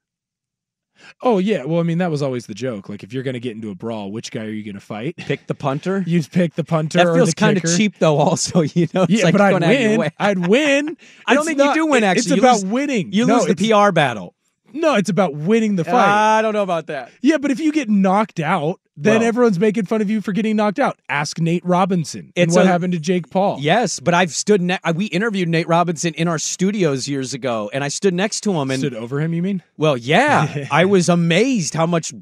Oh 1.22 1.38
yeah, 1.38 1.64
well 1.64 1.80
I 1.80 1.84
mean 1.84 2.00
that 2.00 2.10
was 2.10 2.24
always 2.24 2.48
the 2.48 2.56
joke. 2.56 2.90
Like 2.90 3.04
if 3.04 3.14
you're 3.14 3.22
going 3.24 3.36
to 3.36 3.40
get 3.40 3.52
into 3.56 3.70
a 3.70 3.76
brawl, 3.76 4.12
which 4.12 4.32
guy 4.32 4.46
are 4.46 4.50
you 4.50 4.64
going 4.64 4.76
to 4.76 4.80
fight? 4.82 5.16
Pick 5.18 5.46
the 5.48 5.54
punter. 5.54 6.04
You'd 6.08 6.32
pick 6.32 6.56
the 6.56 6.64
punter. 6.64 6.98
That 7.00 7.14
feels 7.14 7.34
kind 7.36 7.56
of 7.58 7.64
cheap, 7.76 8.00
though. 8.00 8.18
Also, 8.18 8.62
you 8.76 8.88
know, 8.96 9.04
it's 9.04 9.12
Yeah, 9.14 9.26
like 9.26 9.34
but 9.34 9.42
I'd 9.42 9.50
going 9.52 9.64
out 9.64 9.74
of 9.76 9.80
your 9.82 9.98
win. 10.00 10.12
I'd 10.18 10.48
win. 10.48 10.98
I 11.28 11.34
don't 11.36 11.42
It's 11.42 11.48
think 11.50 11.58
not- 11.60 11.76
you 11.76 11.84
do 11.84 11.92
win. 11.92 12.04
Actually, 12.04 12.20
it's 12.22 12.30
You 12.30 12.38
about 12.38 12.54
lose- 12.62 12.66
winning. 12.66 13.12
You 13.14 13.26
No, 13.28 13.38
lose 13.44 13.56
the 13.56 13.70
PR 13.72 13.92
battle. 13.92 14.34
No, 14.80 14.96
it's 14.96 15.10
about 15.10 15.34
winning 15.36 15.76
the 15.76 15.84
fight. 15.84 15.94
I 16.08 16.42
don't 16.42 16.54
know 16.54 16.64
about 16.64 16.88
that. 16.88 17.12
yeah, 17.22 17.38
but 17.38 17.52
if 17.52 17.60
you 17.60 17.72
get 17.72 17.90
knocked 17.90 18.40
out, 18.40 18.80
then 18.96 19.20
Well- 19.20 19.28
everyone's 19.28 19.60
making 19.60 19.86
fun 19.86 20.02
of 20.02 20.10
you 20.10 20.22
for 20.22 20.32
getting 20.32 20.56
knocked 20.56 20.80
out. 20.80 20.98
Ask 21.10 21.40
Nate 21.40 21.64
Robinson. 21.66 22.32
and 22.36 22.48
It's 22.50 22.56
what 22.56 22.66
a- 22.66 22.70
happened 22.70 22.94
to 22.94 23.00
Jake 23.00 23.30
Paul? 23.30 23.58
Yes, 23.60 24.00
but 24.00 24.14
I've 24.14 24.32
stood. 24.34 24.62
Ne- 24.62 24.80
we 24.96 25.06
interviewed 25.06 25.50
Nate 25.50 25.68
Robinson 25.68 26.14
in 26.16 26.28
our 26.28 26.40
studios 26.40 27.08
years 27.08 27.34
ago, 27.34 27.70
and 27.74 27.84
I 27.84 27.90
stood 27.90 28.14
next 28.14 28.42
to 28.42 28.52
him 28.54 28.72
and 28.72 28.80
Stood 28.80 28.94
over 28.96 29.20
him, 29.22 29.34
you 29.34 29.42
mean? 29.44 29.62
Well, 29.78 29.98
yeah, 29.98 30.66
I 30.72 30.86
was 30.86 31.10
amazed 31.10 31.74
how 31.76 31.86
much 31.86 32.14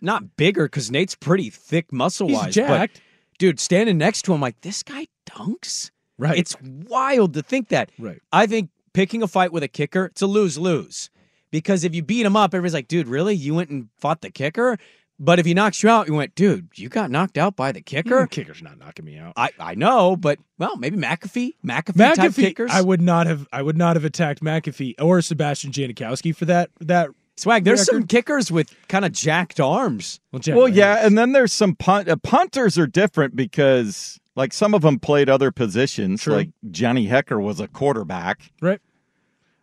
not 0.00 0.36
bigger 0.36 0.64
because 0.64 0.90
Nate's 0.90 1.14
pretty 1.14 1.50
thick 1.50 1.92
muscle 1.92 2.28
wise. 2.28 2.54
Jacked. 2.54 3.00
dude, 3.38 3.60
standing 3.60 3.98
next 3.98 4.22
to 4.22 4.34
him, 4.34 4.40
like 4.40 4.60
this 4.62 4.82
guy 4.82 5.06
dunks. 5.30 5.90
Right. 6.18 6.38
It's 6.38 6.56
wild 6.62 7.34
to 7.34 7.42
think 7.42 7.68
that. 7.68 7.90
Right. 7.98 8.20
I 8.32 8.46
think 8.46 8.70
picking 8.92 9.22
a 9.22 9.28
fight 9.28 9.52
with 9.52 9.62
a 9.62 9.68
kicker, 9.68 10.06
it's 10.06 10.22
a 10.22 10.26
lose 10.26 10.58
lose. 10.58 11.10
Because 11.50 11.84
if 11.84 11.94
you 11.94 12.02
beat 12.02 12.24
him 12.26 12.36
up, 12.36 12.54
everybody's 12.54 12.74
like, 12.74 12.88
dude, 12.88 13.08
really? 13.08 13.34
You 13.34 13.54
went 13.54 13.70
and 13.70 13.88
fought 13.98 14.20
the 14.20 14.30
kicker? 14.30 14.78
But 15.20 15.40
if 15.40 15.46
he 15.46 15.52
knocks 15.54 15.82
you 15.82 15.88
out, 15.88 16.06
you 16.06 16.14
went, 16.14 16.36
dude, 16.36 16.68
you 16.76 16.88
got 16.88 17.10
knocked 17.10 17.38
out 17.38 17.56
by 17.56 17.72
the 17.72 17.80
kicker? 17.80 18.26
Mm, 18.26 18.30
kicker's 18.30 18.62
not 18.62 18.78
knocking 18.78 19.04
me 19.04 19.18
out. 19.18 19.32
I, 19.36 19.50
I 19.58 19.74
know, 19.74 20.14
but 20.14 20.38
well, 20.58 20.76
maybe 20.76 20.96
McAfee, 20.96 21.54
McAfee, 21.66 22.14
type 22.14 22.34
kickers. 22.34 22.70
I 22.72 22.82
would 22.82 23.00
not 23.00 23.26
have. 23.26 23.48
I 23.52 23.62
would 23.62 23.76
not 23.76 23.96
have 23.96 24.04
attacked 24.04 24.40
McAfee 24.42 24.94
or 25.00 25.20
Sebastian 25.20 25.72
Janikowski 25.72 26.36
for 26.36 26.44
that. 26.44 26.70
That 26.80 27.10
Swag. 27.36 27.64
There's 27.64 27.80
record. 27.80 27.92
some 28.02 28.06
kickers 28.06 28.52
with 28.52 28.72
kind 28.88 29.04
of 29.04 29.10
jacked 29.12 29.58
arms. 29.58 30.20
Well, 30.30 30.38
Jack 30.40 30.54
Well, 30.54 30.64
Landis. 30.66 30.78
yeah, 30.78 31.04
and 31.06 31.18
then 31.18 31.32
there's 31.32 31.52
some 31.52 31.74
punt. 31.74 32.08
Uh, 32.08 32.14
punters 32.16 32.78
are 32.78 32.86
different 32.86 33.34
because, 33.34 34.20
like, 34.36 34.52
some 34.52 34.72
of 34.74 34.82
them 34.82 35.00
played 35.00 35.28
other 35.28 35.50
positions. 35.50 36.22
True. 36.22 36.34
Like 36.34 36.50
Johnny 36.70 37.08
Hekker 37.08 37.40
was 37.42 37.58
a 37.58 37.66
quarterback. 37.66 38.52
right. 38.60 38.80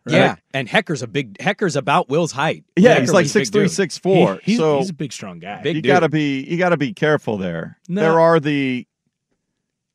Yeah, 0.08 0.36
and 0.54 0.68
Hekker's 0.68 1.02
a 1.02 1.06
big 1.06 1.36
Hekker's 1.38 1.76
about 1.76 2.08
Will's 2.08 2.32
height. 2.32 2.64
Yeah, 2.76 2.96
Hekker 2.96 3.00
he's 3.00 3.12
like 3.12 3.22
was 3.24 3.36
a 3.36 3.38
big 3.40 3.46
six 3.46 3.50
three, 3.50 3.68
six 3.68 3.98
four. 3.98 4.34
He- 4.36 4.52
he's, 4.52 4.58
so 4.58 4.78
he's 4.78 4.90
a 4.90 4.94
big, 4.94 5.12
strong 5.12 5.38
guy. 5.38 5.62
Big 5.62 5.76
you 5.76 5.82
dude. 5.82 5.90
gotta 5.90 6.08
be 6.08 6.42
you 6.44 6.56
gotta 6.58 6.76
be 6.76 6.92
careful 6.92 7.36
there. 7.38 7.78
No. 7.88 8.00
There 8.02 8.20
are 8.20 8.38
the 8.40 8.86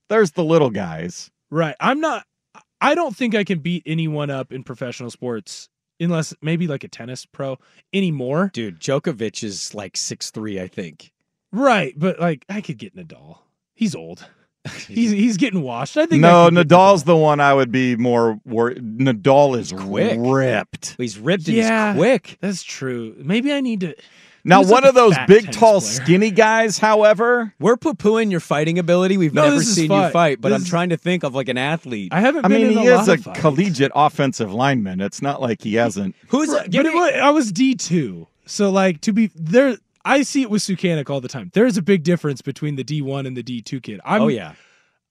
there's 0.10 0.32
the 0.32 0.44
little 0.44 0.70
guys. 0.70 1.32
Right. 1.50 1.76
I'm 1.80 2.00
not. 2.00 2.26
I 2.82 2.96
don't 2.96 3.16
think 3.16 3.36
I 3.36 3.44
can 3.44 3.60
beat 3.60 3.84
anyone 3.86 4.30
up 4.30 4.52
in 4.52 4.64
professional 4.64 5.10
sports 5.12 5.70
unless 6.00 6.34
maybe 6.42 6.68
like 6.68 6.84
a 6.84 6.88
tennis 6.88 7.26
pro 7.26 7.58
anymore. 7.94 8.50
Dude, 8.54 8.80
Djokovic 8.80 9.44
is 9.44 9.74
like 9.76 9.96
six 9.96 10.32
three, 10.32 10.60
I 10.60 10.68
think. 10.68 11.12
Right, 11.54 11.94
but 11.98 12.20
like 12.20 12.46
I 12.50 12.62
could 12.62 12.78
get 12.78 12.96
Nadal. 12.96 13.38
He's 13.76 13.96
old. 13.96 14.26
He's 14.88 15.10
he's 15.12 15.38
getting 15.38 15.62
washed. 15.64 15.98
I 15.98 16.06
think. 16.06 16.22
No, 16.22 16.46
I 16.46 16.50
could 16.50 16.56
get 16.56 16.68
Nadal's 16.68 17.04
the 17.04 17.18
one 17.18 17.40
I 17.40 17.54
would 17.54 17.72
be 17.72 17.96
more 17.96 18.40
worried. 18.46 18.78
Nadal 19.00 19.58
is 19.58 19.72
quick. 19.72 20.18
ripped. 20.20 20.96
He's 20.98 21.18
ripped 21.18 21.48
and 21.48 21.58
Yeah. 21.58 21.94
he's 21.94 22.00
quick. 22.00 22.38
That's 22.42 22.62
true. 22.62 23.16
Maybe 23.18 23.52
I 23.54 23.62
need 23.62 23.80
to. 23.80 23.96
Now, 24.44 24.62
one 24.62 24.70
like 24.72 24.86
of 24.86 24.96
those 24.96 25.16
big, 25.28 25.52
tall, 25.52 25.82
player. 25.82 25.92
skinny 25.92 26.32
guys, 26.32 26.80
however, 26.80 27.54
We're 27.60 27.78
poo 27.78 27.94
pooing 27.94 28.32
your 28.32 28.40
fighting 28.40 28.80
ability. 28.80 29.18
We've 29.18 29.34
No, 29.36 29.50
never 29.50 29.62
seen 29.64 29.88
fun. 29.90 30.06
you 30.06 30.10
fight, 30.12 30.42
but 30.42 30.50
This 30.50 30.56
I'm 30.56 30.62
is- 30.64 30.70
trying 30.70 30.90
to 30.90 30.98
think 30.98 31.24
of 31.24 31.36
like 31.36 31.48
an 31.48 31.60
athlete. 31.60 32.12
I 32.12 32.22
haven't 32.22 32.46
I 32.46 32.48
been 32.48 32.62
mean, 32.70 32.72
in 32.72 32.78
he 32.80 32.88
a 32.88 33.00
is 33.02 33.08
a 33.08 33.18
fights. 33.18 33.40
collegiate 33.40 33.92
offensive 33.94 34.52
lineman. 34.52 35.00
It's 35.00 35.22
not 35.22 35.42
like 35.42 35.62
he 35.62 35.76
hasn't. 35.76 36.16
Who's 36.30 36.50
Right, 36.50 36.70
but 36.72 36.86
me- 36.86 36.90
it, 36.92 36.96
wa- 36.96 37.26
I 37.28 37.30
was 37.30 37.52
D 37.52 37.76
two, 37.76 38.28
so 38.48 38.72
like 38.72 39.02
to 39.02 39.14
be 39.14 39.30
there. 39.36 39.78
I 40.04 40.24
see 40.24 40.42
it 40.42 40.50
with 40.50 40.62
Sukanic 40.62 41.10
all 41.10 41.22
the 41.22 41.28
time. 41.28 41.52
There's 41.54 41.78
a 41.78 41.82
big 41.82 42.04
difference 42.04 42.42
between 42.42 42.76
the 42.76 42.84
D 42.84 43.02
one 43.02 43.26
and 43.26 43.36
the 43.36 43.44
D 43.44 43.62
two 43.62 43.80
kid. 43.80 44.00
I'm, 44.04 44.24
Oh 44.24 44.28
yeah. 44.28 44.54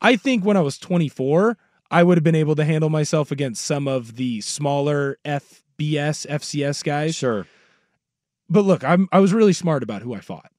I 0.01 0.17
think 0.17 0.45
when 0.45 0.57
I 0.57 0.61
was 0.61 0.79
24, 0.79 1.59
I 1.91 2.03
would 2.03 2.17
have 2.17 2.25
been 2.25 2.35
able 2.35 2.55
to 2.57 2.65
handle 2.65 2.91
myself 2.91 3.31
against 3.31 3.65
some 3.65 3.89
of 3.89 4.17
the 4.17 4.41
smaller 4.41 5.19
FBS, 5.25 6.27
FCS 6.27 6.85
guys. 6.85 7.15
Sure. 7.15 7.47
But 8.49 8.65
look, 8.65 8.85
I'm 8.85 9.09
I 9.13 9.21
was 9.21 9.33
really 9.33 9.53
smart 9.53 9.83
about 9.83 10.03
who 10.03 10.15
I 10.15 10.21
fought. 10.21 10.51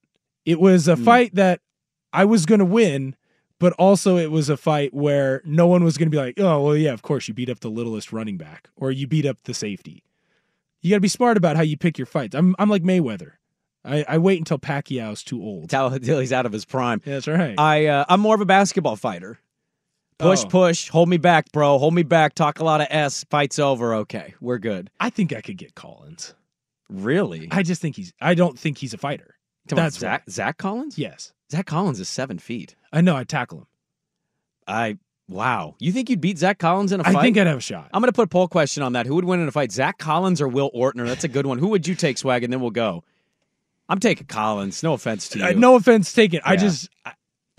It 0.46 0.60
was 0.60 0.88
a 0.88 0.96
hmm. 0.96 1.04
fight 1.04 1.36
that 1.36 1.62
I 2.14 2.26
was 2.26 2.46
going 2.46 2.60
to 2.60 2.66
win, 2.66 3.16
but 3.60 3.74
also 3.74 4.18
it 4.18 4.32
was 4.32 4.50
a 4.50 4.58
fight 4.58 4.94
where 4.94 5.42
no 5.46 5.68
one 5.68 5.84
was 5.84 5.98
going 5.98 6.08
to 6.08 6.16
be 6.16 6.18
like, 6.18 6.40
"Oh, 6.40 6.64
well, 6.64 6.76
yeah, 6.76 6.94
of 6.94 7.02
course 7.02 7.28
you 7.28 7.34
beat 7.34 7.50
up 7.50 7.60
the 7.60 7.70
littlest 7.70 8.12
running 8.14 8.38
back 8.38 8.70
or 8.76 8.92
you 8.92 9.08
beat 9.08 9.26
up 9.26 9.38
the 9.44 9.54
safety." 9.54 10.04
You 10.82 10.90
got 10.90 10.98
to 10.98 11.02
be 11.02 11.08
smart 11.08 11.38
about 11.38 11.58
how 11.58 11.62
you 11.62 11.78
pick 11.78 11.98
your 11.98 12.08
fights. 12.08 12.36
I'm 12.36 12.56
I'm 12.58 12.70
like 12.70 12.84
Mayweather. 12.84 13.34
I, 13.84 14.06
I 14.08 14.18
wait 14.20 14.38
until 14.40 14.60
Pacquiao's 14.60 15.24
too 15.24 15.42
old. 15.42 15.74
Until 15.74 15.90
he's 16.20 16.34
out 16.34 16.46
of 16.46 16.52
his 16.52 16.66
prime. 16.66 17.02
Yeah, 17.06 17.14
that's 17.16 17.28
right. 17.28 17.56
I 17.58 17.88
uh, 17.88 18.06
I'm 18.08 18.20
more 18.20 18.36
of 18.36 18.42
a 18.42 18.46
basketball 18.46 18.96
fighter. 18.96 19.40
Push, 20.20 20.44
Oh. 20.46 20.50
push, 20.50 20.90
hold 20.90 21.10
me 21.10 21.18
back, 21.18 21.52
bro. 21.52 21.80
Hold 21.80 21.96
me 21.96 22.04
back. 22.04 22.36
Talk 22.36 22.60
a 22.60 22.64
lot 22.64 22.80
of 22.80 22.88
s. 22.92 23.26
Fight's 23.32 23.58
over. 23.58 23.96
Okay, 23.96 24.36
we're 24.40 24.60
good. 24.60 24.92
I 25.00 25.10
think 25.10 25.34
I 25.34 25.42
could 25.42 25.58
get 25.58 25.74
Collins. 25.74 26.36
Really? 26.90 27.48
I 27.52 27.64
just 27.64 27.82
think 27.82 27.96
he's. 27.96 28.14
I 28.22 28.36
don't 28.36 28.60
think 28.60 28.78
he's 28.78 28.94
a 28.94 28.98
fighter. 29.00 29.36
Come 29.68 29.80
on, 29.80 29.86
That's 29.86 29.98
Zach. 29.98 30.30
Zach 30.30 30.58
Collins. 30.58 30.98
Yes, 31.00 31.34
Zach 31.52 31.66
Collins 31.66 32.00
is 32.00 32.08
seven 32.10 32.38
feet. 32.38 32.76
I 32.94 33.02
know. 33.02 33.16
I'd 33.16 33.30
tackle 33.30 33.60
him. 33.60 33.68
I 34.68 34.98
wow. 35.28 35.76
You 35.80 35.92
think 35.92 36.10
you'd 36.10 36.22
beat 36.22 36.38
Zach 36.38 36.60
Collins 36.60 36.92
in 36.92 37.00
a 37.00 37.04
fight? 37.04 37.16
I 37.16 37.22
think 37.22 37.38
I'd 37.38 37.48
have 37.48 37.58
a 37.58 37.62
shot. 37.62 37.90
I'm 37.94 38.02
going 38.02 38.10
to 38.12 38.16
put 38.16 38.24
a 38.26 38.28
poll 38.28 38.48
question 38.48 38.84
on 38.84 38.94
that. 38.94 39.06
Who 39.08 39.16
would 39.16 39.26
win 39.26 39.40
in 39.40 39.48
a 39.48 39.52
fight, 39.52 39.72
Zach 39.72 39.98
Collins 39.98 40.40
or 40.42 40.48
Will 40.48 40.70
Ortner? 40.76 41.08
That's 41.08 41.24
a 41.24 41.28
good 41.28 41.46
one. 41.48 41.58
Who 41.58 41.70
would 41.70 41.88
you 41.88 41.96
take, 41.96 42.18
Swag? 42.18 42.44
And 42.44 42.52
then 42.54 42.62
we'll 42.62 42.70
go. 42.70 43.04
I'm 43.92 44.00
taking 44.00 44.26
Collins. 44.26 44.84
No 44.84 44.94
offense 44.94 45.28
to 45.30 45.40
you. 45.40 45.46
Uh, 45.46 45.52
no 45.52 45.76
offense 45.76 46.14
taken. 46.14 46.40
I 46.46 46.56
just. 46.56 46.90
I, 47.06 47.12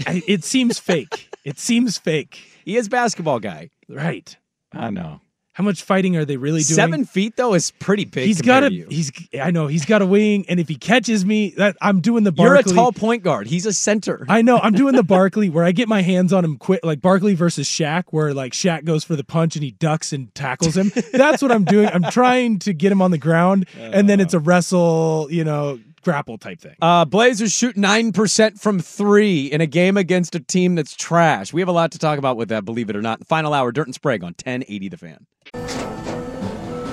I, 0.06 0.22
it 0.26 0.44
seems 0.44 0.78
fake. 0.78 1.28
It 1.44 1.58
seems 1.58 1.98
fake. 1.98 2.40
He 2.64 2.76
is 2.76 2.88
basketball 2.88 3.40
guy. 3.40 3.70
Right. 3.88 4.36
I 4.72 4.90
know. 4.90 5.20
How 5.54 5.64
much 5.64 5.82
fighting 5.82 6.16
are 6.16 6.24
they 6.24 6.36
really 6.36 6.62
doing? 6.62 6.76
Seven 6.76 7.04
feet 7.04 7.34
though 7.36 7.54
is 7.54 7.72
pretty 7.72 8.04
big. 8.04 8.24
He's 8.24 8.40
got 8.40 8.62
a. 8.62 8.68
He's. 8.70 9.10
I 9.34 9.50
know. 9.50 9.66
He's 9.66 9.84
got 9.84 10.00
a 10.00 10.06
wing, 10.06 10.46
and 10.48 10.60
if 10.60 10.68
he 10.68 10.76
catches 10.76 11.26
me, 11.26 11.50
that 11.56 11.76
I'm 11.82 12.00
doing 12.00 12.22
the 12.22 12.32
You're 12.38 12.54
a 12.54 12.62
tall 12.62 12.92
point 12.92 13.24
guard. 13.24 13.48
He's 13.48 13.66
a 13.66 13.72
center. 13.72 14.24
I 14.28 14.42
know. 14.42 14.58
I'm 14.58 14.74
doing 14.74 14.94
the 14.94 15.02
Barkley 15.18 15.50
where 15.50 15.64
I 15.64 15.72
get 15.72 15.88
my 15.88 16.02
hands 16.02 16.32
on 16.32 16.44
him 16.44 16.56
quick, 16.56 16.84
like 16.84 17.02
Barkley 17.02 17.34
versus 17.34 17.66
Shaq, 17.66 18.04
where 18.10 18.32
like 18.32 18.52
Shaq 18.52 18.84
goes 18.84 19.02
for 19.02 19.16
the 19.16 19.24
punch 19.24 19.56
and 19.56 19.64
he 19.64 19.72
ducks 19.72 20.12
and 20.12 20.32
tackles 20.36 20.76
him. 20.76 20.92
That's 21.12 21.42
what 21.42 21.50
I'm 21.50 21.64
doing. 21.64 21.88
I'm 21.88 22.04
trying 22.04 22.60
to 22.60 22.72
get 22.72 22.92
him 22.92 23.02
on 23.02 23.10
the 23.10 23.18
ground, 23.18 23.66
and 23.76 24.08
then 24.08 24.20
it's 24.20 24.34
a 24.34 24.38
wrestle, 24.38 25.26
you 25.30 25.42
know, 25.42 25.80
grapple 26.02 26.38
type 26.38 26.60
thing. 26.60 26.76
Uh, 26.82 27.04
Blazers 27.04 27.52
shoot 27.52 27.76
9% 27.76 28.60
from 28.60 28.80
three 28.80 29.46
in 29.46 29.60
a 29.60 29.66
game 29.66 29.96
against 29.96 30.34
a 30.34 30.40
team 30.40 30.74
that's 30.74 30.94
trash. 30.94 31.52
We 31.52 31.60
have 31.60 31.68
a 31.68 31.72
lot 31.72 31.92
to 31.92 31.98
talk 31.98 32.18
about 32.18 32.36
with 32.36 32.48
that, 32.50 32.64
believe 32.64 32.90
it 32.90 32.96
or 32.96 33.02
not. 33.02 33.26
Final 33.26 33.54
hour, 33.54 33.72
Dirt 33.72 33.86
and 33.86 33.94
Sprague 33.94 34.22
on 34.22 34.34
1080 34.44 34.88
The 34.88 34.96
Fan. 34.96 35.26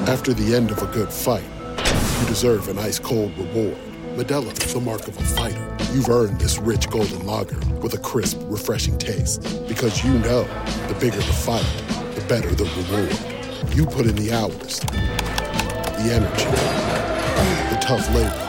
After 0.07 0.33
the 0.33 0.55
end 0.55 0.71
of 0.71 0.81
a 0.81 0.87
good 0.87 1.11
fight, 1.11 1.43
you 2.21 2.27
deserve 2.27 2.67
an 2.69 2.79
ice 2.79 2.99
cold 2.99 3.37
reward. 3.37 3.77
Modelo 4.15 4.51
is 4.65 4.73
the 4.73 4.81
mark 4.81 5.07
of 5.07 5.17
a 5.17 5.23
fighter. 5.23 5.77
You've 5.93 6.09
earned 6.09 6.39
this 6.39 6.57
rich 6.57 6.89
golden 6.89 7.25
lager 7.25 7.59
with 7.77 7.93
a 7.93 7.97
crisp, 7.99 8.37
refreshing 8.43 8.97
taste. 8.97 9.41
Because 9.67 10.03
you 10.03 10.11
know 10.19 10.43
the 10.87 10.97
bigger 10.99 11.17
the 11.17 11.23
fight, 11.23 11.65
the 12.15 12.21
better 12.27 12.49
the 12.53 12.65
reward. 12.65 13.75
You 13.75 13.85
put 13.85 14.07
in 14.07 14.15
the 14.15 14.31
hours, 14.33 14.79
the 14.79 16.09
energy, 16.11 16.45
the 17.69 17.79
tough 17.81 18.07
labor. 18.13 18.48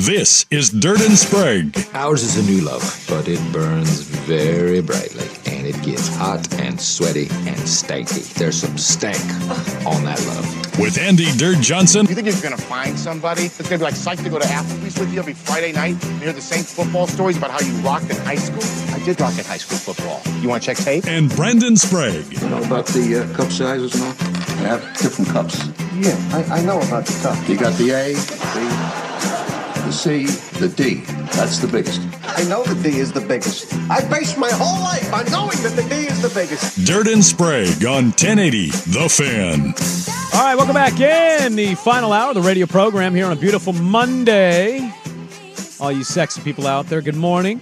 This 0.00 0.46
is 0.50 0.70
Dirt 0.70 1.02
and 1.02 1.12
Sprague. 1.12 1.76
Ours 1.92 2.22
is 2.22 2.38
a 2.38 2.50
new 2.50 2.62
love, 2.62 3.04
but 3.06 3.28
it 3.28 3.38
burns 3.52 4.00
very 4.00 4.80
brightly, 4.80 5.28
and 5.44 5.66
it 5.66 5.76
gets 5.82 6.08
hot 6.16 6.40
and 6.58 6.80
sweaty 6.80 7.28
and 7.44 7.60
stanky. 7.68 8.32
There's 8.32 8.62
some 8.62 8.78
stank 8.78 9.20
on 9.86 10.02
that 10.04 10.18
love. 10.26 10.78
With 10.80 10.96
Andy 10.96 11.30
Dirt 11.36 11.58
Johnson 11.58 12.06
You 12.06 12.14
think 12.14 12.26
you're 12.28 12.40
gonna 12.40 12.56
find 12.56 12.98
somebody 12.98 13.48
that's 13.48 13.68
gonna 13.68 13.76
be 13.76 13.84
like 13.84 13.92
psyched 13.92 14.24
to 14.24 14.30
go 14.30 14.38
to 14.38 14.46
Applebee's 14.46 14.98
with 14.98 15.12
you 15.12 15.18
every 15.18 15.34
Friday 15.34 15.72
night 15.72 16.02
and 16.02 16.22
hear 16.22 16.32
the 16.32 16.40
same 16.40 16.64
football 16.64 17.06
stories 17.06 17.36
about 17.36 17.50
how 17.50 17.60
you 17.60 17.74
rocked 17.82 18.08
in 18.08 18.16
high 18.24 18.36
school? 18.36 18.64
I 18.94 19.04
did 19.04 19.20
rock 19.20 19.36
in 19.36 19.44
high 19.44 19.58
school 19.58 19.76
football. 19.76 20.22
You 20.40 20.48
wanna 20.48 20.60
check 20.60 20.78
tape? 20.78 21.04
and 21.06 21.28
Brandon 21.36 21.76
Sprague. 21.76 22.24
You 22.32 22.48
know 22.48 22.62
about 22.62 22.86
the 22.86 23.28
uh, 23.30 23.36
cup 23.36 23.52
sizes 23.52 23.94
and 23.96 24.04
all? 24.04 24.12
They 24.14 24.66
have 24.66 24.80
different 24.96 25.30
cups. 25.30 25.68
Yeah, 25.94 26.16
I, 26.32 26.60
I 26.60 26.62
know 26.62 26.80
about 26.80 27.04
the 27.04 27.20
cup. 27.22 27.36
You 27.46 27.58
got 27.58 27.74
the 27.74 27.90
A, 27.90 28.14
the, 28.14 29.09
the 29.90 29.96
C, 29.96 30.26
the 30.60 30.68
D. 30.68 31.00
That's 31.34 31.58
the 31.58 31.66
biggest. 31.66 32.00
I 32.22 32.44
know 32.44 32.62
the 32.62 32.80
D 32.80 32.98
is 32.98 33.10
the 33.10 33.20
biggest. 33.20 33.74
I 33.90 34.08
based 34.08 34.38
my 34.38 34.50
whole 34.52 34.80
life 34.84 35.12
on 35.12 35.28
knowing 35.32 35.60
that 35.64 35.72
the 35.74 35.82
D 35.82 36.06
is 36.06 36.22
the 36.22 36.28
biggest. 36.28 36.84
Dirt 36.84 37.08
and 37.08 37.24
Sprague 37.24 37.84
on 37.84 38.04
1080 38.10 38.66
The 38.66 39.08
Fan. 39.08 39.74
All 40.32 40.46
right, 40.46 40.54
welcome 40.54 40.74
back 40.74 41.00
in 41.00 41.56
the 41.56 41.74
final 41.74 42.12
hour 42.12 42.28
of 42.28 42.36
the 42.36 42.40
radio 42.40 42.66
program 42.66 43.16
here 43.16 43.26
on 43.26 43.32
a 43.32 43.36
beautiful 43.36 43.72
Monday. 43.72 44.92
All 45.80 45.90
you 45.90 46.04
sexy 46.04 46.40
people 46.42 46.68
out 46.68 46.86
there, 46.86 47.02
good 47.02 47.16
morning. 47.16 47.60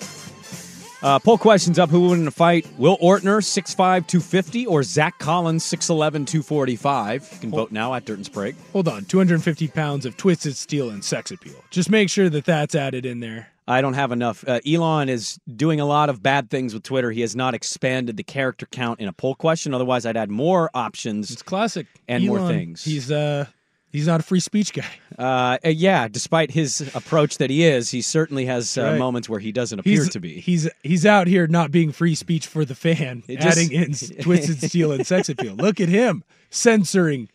Uh, 1.03 1.19
poll 1.19 1.39
questions 1.39 1.79
up. 1.79 1.91
Who 1.91 2.01
would 2.03 2.11
win 2.11 2.21
in 2.23 2.29
a 2.29 2.33
fight? 2.33 2.67
Will 2.77 2.99
Ortner, 2.99 3.41
6'5, 3.41 3.77
250, 4.07 4.67
or 4.67 4.83
Zach 4.83 5.19
Collins, 5.19 5.65
6'11, 5.65 6.27
245? 6.27 7.29
You 7.33 7.39
can 7.39 7.51
vote 7.51 7.71
now 7.71 7.95
at 7.95 8.05
Dirt 8.05 8.17
and 8.17 8.27
Sprague. 8.27 8.57
Hold 8.73 8.89
on, 8.89 9.05
250 9.05 9.69
pounds 9.69 10.07
of 10.07 10.17
twisted 10.17 10.57
steel 10.57 10.91
and 10.91 11.05
sex 11.05 11.31
appeal. 11.31 11.63
Just 11.71 11.91
make 11.91 12.11
sure 12.11 12.29
that 12.29 12.45
that's 12.45 12.75
added 12.75 13.07
in 13.07 13.21
there. 13.21 13.49
I 13.69 13.83
don't 13.83 13.95
have 13.95 14.13
enough. 14.13 14.49
Uh, 14.49 14.61
Elon 14.67 15.11
is 15.11 15.39
doing 15.55 15.79
a 15.79 15.85
lot 15.85 16.09
of 16.09 16.23
bad 16.23 16.49
things 16.49 16.73
with 16.73 16.83
Twitter. 16.83 17.11
He 17.11 17.21
has 17.21 17.37
not 17.37 17.55
expanded 17.55 18.17
the 18.17 18.23
character 18.23 18.65
count 18.65 18.99
in 18.99 19.09
a 19.09 19.13
poll 19.13 19.35
question. 19.35 19.75
Otherwise, 19.75 20.07
I'd 20.07 20.17
add 20.17 20.31
more 20.31 20.71
options. 20.73 21.31
It's 21.31 21.43
classic. 21.43 21.87
And 22.09 22.27
more 22.27 22.49
things. 22.49 22.83
He's 22.83 23.13
uh 23.13 23.45
he's 23.93 24.07
not 24.07 24.21
a 24.21 24.23
free 24.23 24.41
speech 24.41 24.73
guy. 24.73 24.87
Uh, 25.19 25.59
uh, 25.65 25.69
yeah, 25.69 26.09
despite 26.09 26.51
his 26.51 26.81
approach 26.95 27.39
that 27.39 27.51
he 27.51 27.65
is, 27.65 27.91
he 27.91 28.01
certainly 28.03 28.47
has 28.47 28.77
uh, 28.79 28.83
Right. 28.83 28.99
moments 28.99 29.29
where 29.29 29.41
he 29.41 29.51
doesn't 29.53 29.79
appear 29.79 30.03
He's, 30.03 30.09
to 30.11 30.21
be. 30.21 30.41
He's 30.41 30.69
he's 30.83 31.05
out 31.07 31.27
here 31.27 31.47
not 31.47 31.71
being 31.71 31.93
free 31.93 32.15
speech 32.15 32.47
for 32.47 32.65
the 32.65 32.75
fan, 32.75 33.23
It 33.29 33.41
just- 33.41 33.59
adding 33.59 33.73
in 33.73 33.95
twisted 34.23 34.63
steel 34.63 34.93
and 34.93 35.07
sex 35.07 35.29
appeal. 35.29 35.55
Look 35.57 35.81
at 35.81 35.89
him 35.89 36.23
censoring 36.51 37.29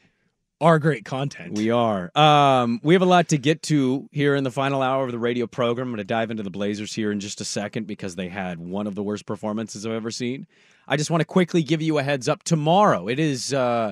our 0.61 0.79
great 0.79 1.03
content. 1.03 1.57
We 1.57 1.71
are. 1.71 2.09
Um, 2.17 2.79
we 2.83 2.93
have 2.93 3.01
a 3.01 3.05
lot 3.05 3.27
to 3.29 3.37
get 3.37 3.61
to 3.63 4.07
here 4.13 4.33
in 4.35 4.45
the 4.45 4.51
final 4.51 4.81
hour 4.81 5.03
of 5.03 5.11
the 5.11 5.19
radio 5.19 5.45
program. 5.45 5.87
I'm 5.87 5.91
going 5.91 5.97
to 5.97 6.03
dive 6.05 6.31
into 6.31 6.43
the 6.43 6.49
Blazers 6.49 6.93
here 6.93 7.11
in 7.11 7.19
just 7.19 7.41
a 7.41 7.45
second 7.45 7.85
because 7.85 8.15
they 8.15 8.29
had 8.29 8.59
one 8.59 8.87
of 8.87 8.95
the 8.95 9.03
worst 9.03 9.25
performances 9.25 9.85
I've 9.85 9.91
ever 9.91 10.09
seen. 10.11 10.47
I 10.87 10.95
just 10.95 11.11
want 11.11 11.19
to 11.19 11.25
quickly 11.25 11.63
give 11.63 11.81
you 11.81 11.97
a 11.97 12.03
heads 12.03 12.29
up. 12.29 12.43
Tomorrow, 12.43 13.09
it 13.09 13.19
is. 13.19 13.53
Uh, 13.53 13.91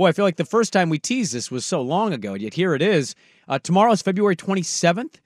boy, 0.00 0.08
I 0.08 0.12
feel 0.12 0.24
like 0.24 0.36
the 0.36 0.46
first 0.46 0.72
time 0.72 0.88
we 0.88 0.98
teased 0.98 1.34
this 1.34 1.50
was 1.50 1.66
so 1.66 1.82
long 1.82 2.14
ago, 2.14 2.32
yet 2.32 2.54
here 2.54 2.74
it 2.74 2.80
is. 2.80 3.14
Uh, 3.46 3.58
tomorrow 3.58 3.92
is 3.92 4.00
February 4.00 4.34
27th. 4.34 5.16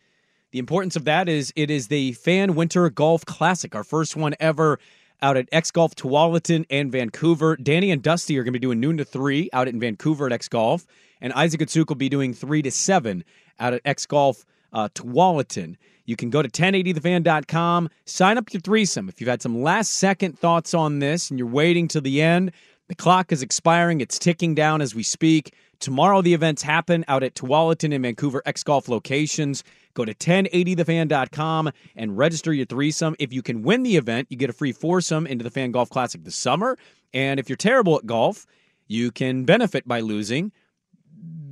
The 0.51 0.59
importance 0.59 0.97
of 0.97 1.05
that 1.05 1.29
is 1.29 1.53
it 1.55 1.71
is 1.71 1.87
the 1.87 2.15
Fan 2.15 2.57
Winter 2.57 2.91
Golf 2.91 3.25
Classic, 3.25 3.73
our 3.77 3.85
first 3.85 4.17
one 4.17 4.35
ever 4.41 4.81
out 5.23 5.37
at 5.37 5.49
X 5.53 5.71
Golf 5.71 5.95
Tualatin 5.95 6.67
and 6.71 6.91
Vancouver. 6.91 7.55
Danny 7.55 7.93
and 7.93 8.03
Dusty 8.03 8.37
are 8.37 8.43
going 8.43 8.53
to 8.53 8.59
be 8.59 8.67
doing 8.67 8.81
noon 8.81 8.97
to 8.97 9.05
three 9.05 9.49
out 9.53 9.69
in 9.69 9.79
Vancouver 9.79 10.27
at 10.27 10.33
X 10.33 10.49
Golf, 10.49 10.89
and 11.21 11.33
Isaac 11.35 11.61
Atsuk 11.61 11.89
will 11.89 11.95
be 11.95 12.09
doing 12.09 12.35
three 12.35 12.61
to 12.63 12.73
seven 12.73 13.23
out 13.61 13.75
at 13.75 13.81
X 13.85 14.07
Golf 14.07 14.45
uh, 14.73 14.89
Tualatin. 14.89 15.77
You 16.05 16.17
can 16.17 16.31
go 16.31 16.43
to 16.43 16.49
1080thefan.com, 16.49 17.91
sign 18.07 18.39
up 18.39 18.53
your 18.53 18.61
threesome. 18.61 19.09
If 19.09 19.21
you've 19.21 19.31
had 19.31 19.41
some 19.41 19.63
last 19.63 19.93
second 19.93 20.37
thoughts 20.37 20.75
on 20.75 20.99
this 20.99 21.31
and 21.31 21.39
you're 21.39 21.47
waiting 21.47 21.87
to 21.89 22.01
the 22.01 22.21
end, 22.21 22.51
the 22.89 22.95
clock 22.95 23.33
is 23.33 23.43
expiring. 23.43 24.01
It's 24.01 24.19
ticking 24.19 24.55
down 24.55 24.81
as 24.81 24.95
we 24.95 25.03
speak. 25.03 25.55
Tomorrow, 25.81 26.23
the 26.23 26.35
events 26.35 26.63
happen 26.63 27.05
out 27.09 27.23
at 27.23 27.35
Tualatin 27.35 27.95
and 27.95 28.03
Vancouver 28.03 28.43
X 28.47 28.63
Golf 28.63 28.89
locations. 28.89 29.65
Go 29.95 30.05
to 30.05 30.15
1080thefan.com 30.15 31.71
and 31.97 32.17
register 32.17 32.53
your 32.53 32.67
threesome. 32.67 33.17
If 33.19 33.33
you 33.33 33.43
can 33.43 33.63
win 33.63 33.83
the 33.83 33.97
event, 33.97 34.29
you 34.31 34.37
get 34.37 34.51
a 34.51 34.55
free 34.55 34.73
foursome 34.73 35.27
into 35.27 35.43
the 35.43 35.51
Fan 35.51 35.73
Golf 35.73 35.91
Classic 35.91 36.23
this 36.25 36.37
summer. 36.37 36.77
And 37.13 37.39
if 37.39 37.49
you're 37.49 37.57
terrible 37.57 37.97
at 37.97 38.07
golf, 38.07 38.47
you 38.87 39.11
can 39.11 39.45
benefit 39.45 39.87
by 39.87 40.01
losing 40.01 40.53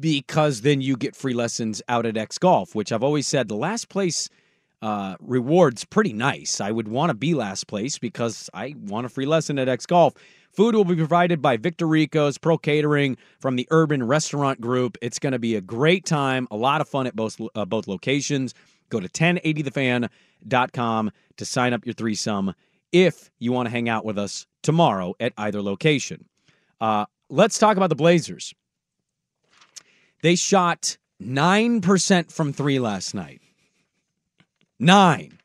because 0.01 0.63
then 0.63 0.81
you 0.81 0.97
get 0.97 1.15
free 1.15 1.35
lessons 1.35 1.81
out 1.89 2.05
at 2.05 2.17
X 2.17 2.37
Golf, 2.39 2.75
which 2.75 2.93
I've 2.93 3.05
always 3.05 3.27
said 3.27 3.49
the 3.49 3.57
last 3.57 3.89
place 3.89 4.29
uh, 4.83 5.15
reward's 5.21 5.85
pretty 5.85 6.13
nice. 6.13 6.61
I 6.61 6.73
would 6.73 6.89
want 6.89 7.11
to 7.11 7.15
be 7.15 7.35
last 7.35 7.69
place 7.69 7.99
because 7.99 8.51
I 8.53 8.75
want 8.77 9.07
a 9.07 9.09
free 9.09 9.27
lesson 9.27 9.59
at 9.59 9.69
X 9.69 9.87
Golf. 9.87 10.15
Food 10.53 10.75
will 10.75 10.85
be 10.85 10.97
provided 10.97 11.41
by 11.41 11.57
Victor 11.57 11.87
Rico's 11.87 12.37
Pro 12.37 12.59
Catering 12.59 13.17
from 13.41 13.57
the 13.57 13.67
Urban 13.71 14.03
Restaurant 14.03 14.61
Group. 14.61 14.99
It's 15.01 15.19
going 15.19 15.33
to 15.33 15.39
be 15.39 15.57
a 15.57 15.63
great 15.63 16.05
time, 16.05 16.47
a 16.51 16.57
lot 16.57 16.83
of 16.83 16.89
fun 16.89 17.07
at 17.07 17.17
both 17.17 17.41
uh, 17.55 17.65
both 17.65 17.89
locations. 17.89 18.53
Go 18.91 19.01
to 19.01 19.09
1080thefan.com 19.09 21.11
to 21.39 21.45
sign 21.47 21.73
up 21.73 21.87
your 21.87 21.95
threesome 21.95 22.53
if 22.93 23.31
you 23.39 23.51
want 23.51 23.67
to 23.67 23.71
hang 23.71 23.89
out 23.89 24.05
with 24.05 24.19
us 24.19 24.47
tomorrow 24.63 25.15
at 25.19 25.33
either 25.39 25.63
location. 25.63 26.27
Uh, 26.81 27.07
let's 27.31 27.59
talk 27.59 27.79
about 27.79 27.89
the 27.89 27.97
Blazers. 27.97 28.53
They 30.21 30.35
shot 30.35 30.99
9% 31.23 32.31
from 32.31 32.53
three 32.53 32.79
last 32.79 33.15
night. 33.15 33.41
Nine. 34.79 35.39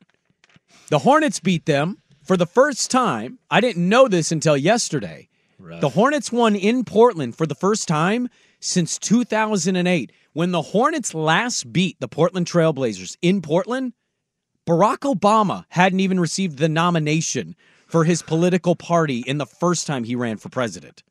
The 0.90 0.98
Hornets 0.98 1.40
beat 1.40 1.64
them 1.64 1.96
for 2.28 2.36
the 2.36 2.46
first 2.46 2.90
time. 2.90 3.38
I 3.50 3.60
didn't 3.60 3.88
know 3.88 4.06
this 4.06 4.30
until 4.30 4.56
yesterday. 4.56 5.28
The 5.80 5.88
Hornets 5.88 6.30
won 6.30 6.54
in 6.54 6.84
Portland 6.84 7.34
for 7.34 7.46
the 7.46 7.54
first 7.54 7.88
time 7.88 8.28
since 8.60 8.98
2008. 8.98 10.12
When 10.34 10.52
the 10.52 10.62
Hornets 10.62 11.14
last 11.14 11.72
beat 11.72 11.98
the 11.98 12.06
Portland 12.06 12.46
Trailblazers 12.46 13.16
in 13.22 13.42
Portland, 13.42 13.94
Barack 14.68 14.98
Obama 14.98 15.64
hadn't 15.70 16.00
even 16.00 16.20
received 16.20 16.58
the 16.58 16.68
nomination 16.68 17.56
for 17.86 18.04
his 18.04 18.22
political 18.22 18.76
party 18.76 19.24
in 19.26 19.38
the 19.38 19.46
first 19.46 19.86
time 19.86 20.04
he 20.04 20.14
ran 20.14 20.36
for 20.36 20.50
president. 20.50 21.02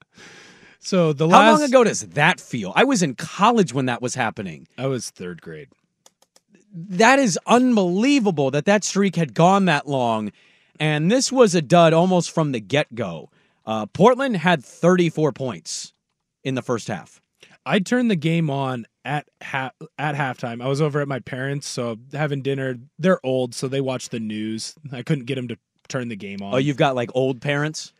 So 0.79 1.11
the 1.11 1.27
How 1.27 1.51
long 1.51 1.63
ago 1.63 1.83
does 1.83 2.01
that 2.01 2.39
feel? 2.39 2.71
I 2.75 2.83
was 2.83 3.01
in 3.01 3.15
college 3.15 3.73
when 3.73 3.87
that 3.87 4.01
was 4.01 4.15
happening. 4.15 4.67
I 4.77 4.85
was 4.85 5.09
third 5.09 5.41
grade. 5.41 5.69
That 6.71 7.17
is 7.17 7.39
unbelievable 7.47 8.51
that 8.51 8.65
that 8.65 8.83
streak 8.83 9.15
had 9.15 9.33
gone 9.33 9.65
that 9.65 9.87
long. 9.87 10.31
And 10.79 11.11
this 11.11 11.31
was 11.31 11.55
a 11.55 11.61
dud 11.61 11.93
almost 11.93 12.31
from 12.31 12.51
the 12.51 12.59
get 12.59 12.93
go. 12.95 13.29
Uh, 13.65 13.85
Portland 13.87 14.37
had 14.37 14.63
34 14.63 15.31
points 15.33 15.93
in 16.43 16.55
the 16.55 16.61
first 16.61 16.87
half. 16.87 17.19
I 17.65 17.79
turned 17.79 18.09
the 18.09 18.15
game 18.15 18.49
on 18.49 18.85
at 19.03 19.27
ha- 19.43 19.71
at 19.99 20.15
halftime. 20.15 20.61
I 20.63 20.67
was 20.67 20.81
over 20.81 21.01
at 21.01 21.07
my 21.07 21.19
parents, 21.19 21.67
so 21.67 21.97
having 22.13 22.41
dinner. 22.41 22.77
They're 22.97 23.19
old, 23.25 23.53
so 23.53 23.67
they 23.67 23.81
watch 23.81 24.07
the 24.09 24.19
news. 24.21 24.73
I 24.93 25.01
couldn't 25.03 25.25
get 25.25 25.35
them 25.35 25.49
to 25.49 25.57
turn 25.89 26.07
the 26.07 26.15
game 26.15 26.41
on. 26.41 26.53
Oh, 26.53 26.57
you've 26.57 26.77
got 26.77 26.95
like 26.95 27.09
old 27.13 27.41
parents? 27.41 27.91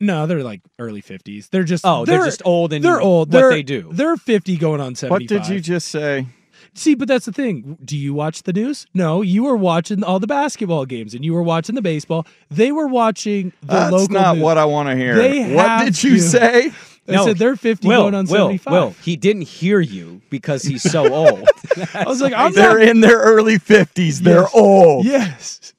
No, 0.00 0.26
they're 0.26 0.42
like 0.42 0.62
early 0.78 1.02
fifties. 1.02 1.48
They're 1.50 1.64
just 1.64 1.84
Oh, 1.86 2.06
they're 2.06 2.24
just 2.24 2.40
old 2.46 2.72
and 2.72 2.82
they're 2.82 3.00
old. 3.02 3.28
what 3.30 3.38
They're- 3.40 3.50
they 3.50 3.62
do. 3.62 3.90
They're 3.92 4.16
fifty 4.16 4.56
going 4.56 4.80
on 4.80 4.94
seventy. 4.94 5.24
What 5.24 5.28
did 5.28 5.46
you 5.48 5.60
just 5.60 5.88
say? 5.88 6.26
See, 6.74 6.94
but 6.94 7.08
that's 7.08 7.26
the 7.26 7.32
thing. 7.32 7.78
Do 7.84 7.96
you 7.96 8.14
watch 8.14 8.42
the 8.44 8.52
news? 8.52 8.86
No, 8.94 9.22
you 9.22 9.42
were 9.44 9.56
watching 9.56 10.04
all 10.04 10.18
the 10.20 10.26
basketball 10.26 10.86
games, 10.86 11.14
and 11.14 11.24
you 11.24 11.34
were 11.34 11.42
watching 11.42 11.74
the 11.74 11.82
baseball. 11.82 12.26
They 12.50 12.72
were 12.72 12.86
watching 12.86 13.52
the 13.60 13.66
That's 13.74 13.92
local. 13.92 14.14
not 14.14 14.36
news. 14.36 14.44
what 14.44 14.56
I 14.58 14.64
want 14.64 14.88
to 14.88 14.96
hear. 14.96 15.14
They 15.16 15.54
what 15.54 15.84
did 15.84 16.02
you 16.02 16.12
to. 16.16 16.20
say? 16.20 16.72
I 17.08 17.24
said 17.24 17.38
they're 17.38 17.56
fifty 17.56 17.88
Will, 17.88 18.02
going 18.02 18.14
on 18.14 18.26
Will, 18.26 18.36
seventy-five. 18.46 18.72
Will, 18.72 18.90
he 19.02 19.16
didn't 19.16 19.42
hear 19.42 19.80
you 19.80 20.22
because 20.30 20.62
he's 20.62 20.82
so 20.82 21.12
old. 21.12 21.48
I 21.92 22.04
was 22.06 22.22
like, 22.22 22.32
I'm 22.32 22.52
They're 22.52 22.78
not. 22.78 22.88
in 22.88 23.00
their 23.00 23.18
early 23.18 23.58
fifties. 23.58 24.22
They're 24.22 24.46
old. 24.54 25.04
Yes. 25.06 25.74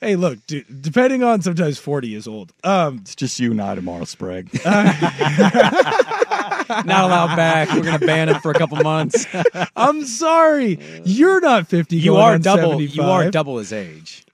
Hey, 0.00 0.16
look, 0.16 0.38
dude, 0.46 0.80
depending 0.82 1.22
on 1.22 1.42
sometimes 1.42 1.78
40 1.78 2.14
is 2.14 2.26
old. 2.26 2.52
Um, 2.64 2.98
It's 3.02 3.14
just 3.14 3.38
you 3.38 3.50
and 3.50 3.60
I 3.60 3.74
tomorrow, 3.74 4.04
Sprague. 4.04 4.48
not 4.64 5.04
allowed 6.88 7.36
back. 7.36 7.68
We're 7.68 7.82
going 7.82 7.98
to 7.98 8.06
ban 8.06 8.30
him 8.30 8.40
for 8.40 8.50
a 8.50 8.54
couple 8.54 8.78
months. 8.78 9.26
I'm 9.76 10.06
sorry. 10.06 10.78
You're 11.04 11.40
not 11.40 11.66
50 11.68 11.96
you 11.96 12.16
are 12.16 12.38
double. 12.38 12.70
75. 12.70 12.96
You 12.96 13.02
are 13.02 13.30
double 13.30 13.58
his 13.58 13.72
age. 13.74 14.24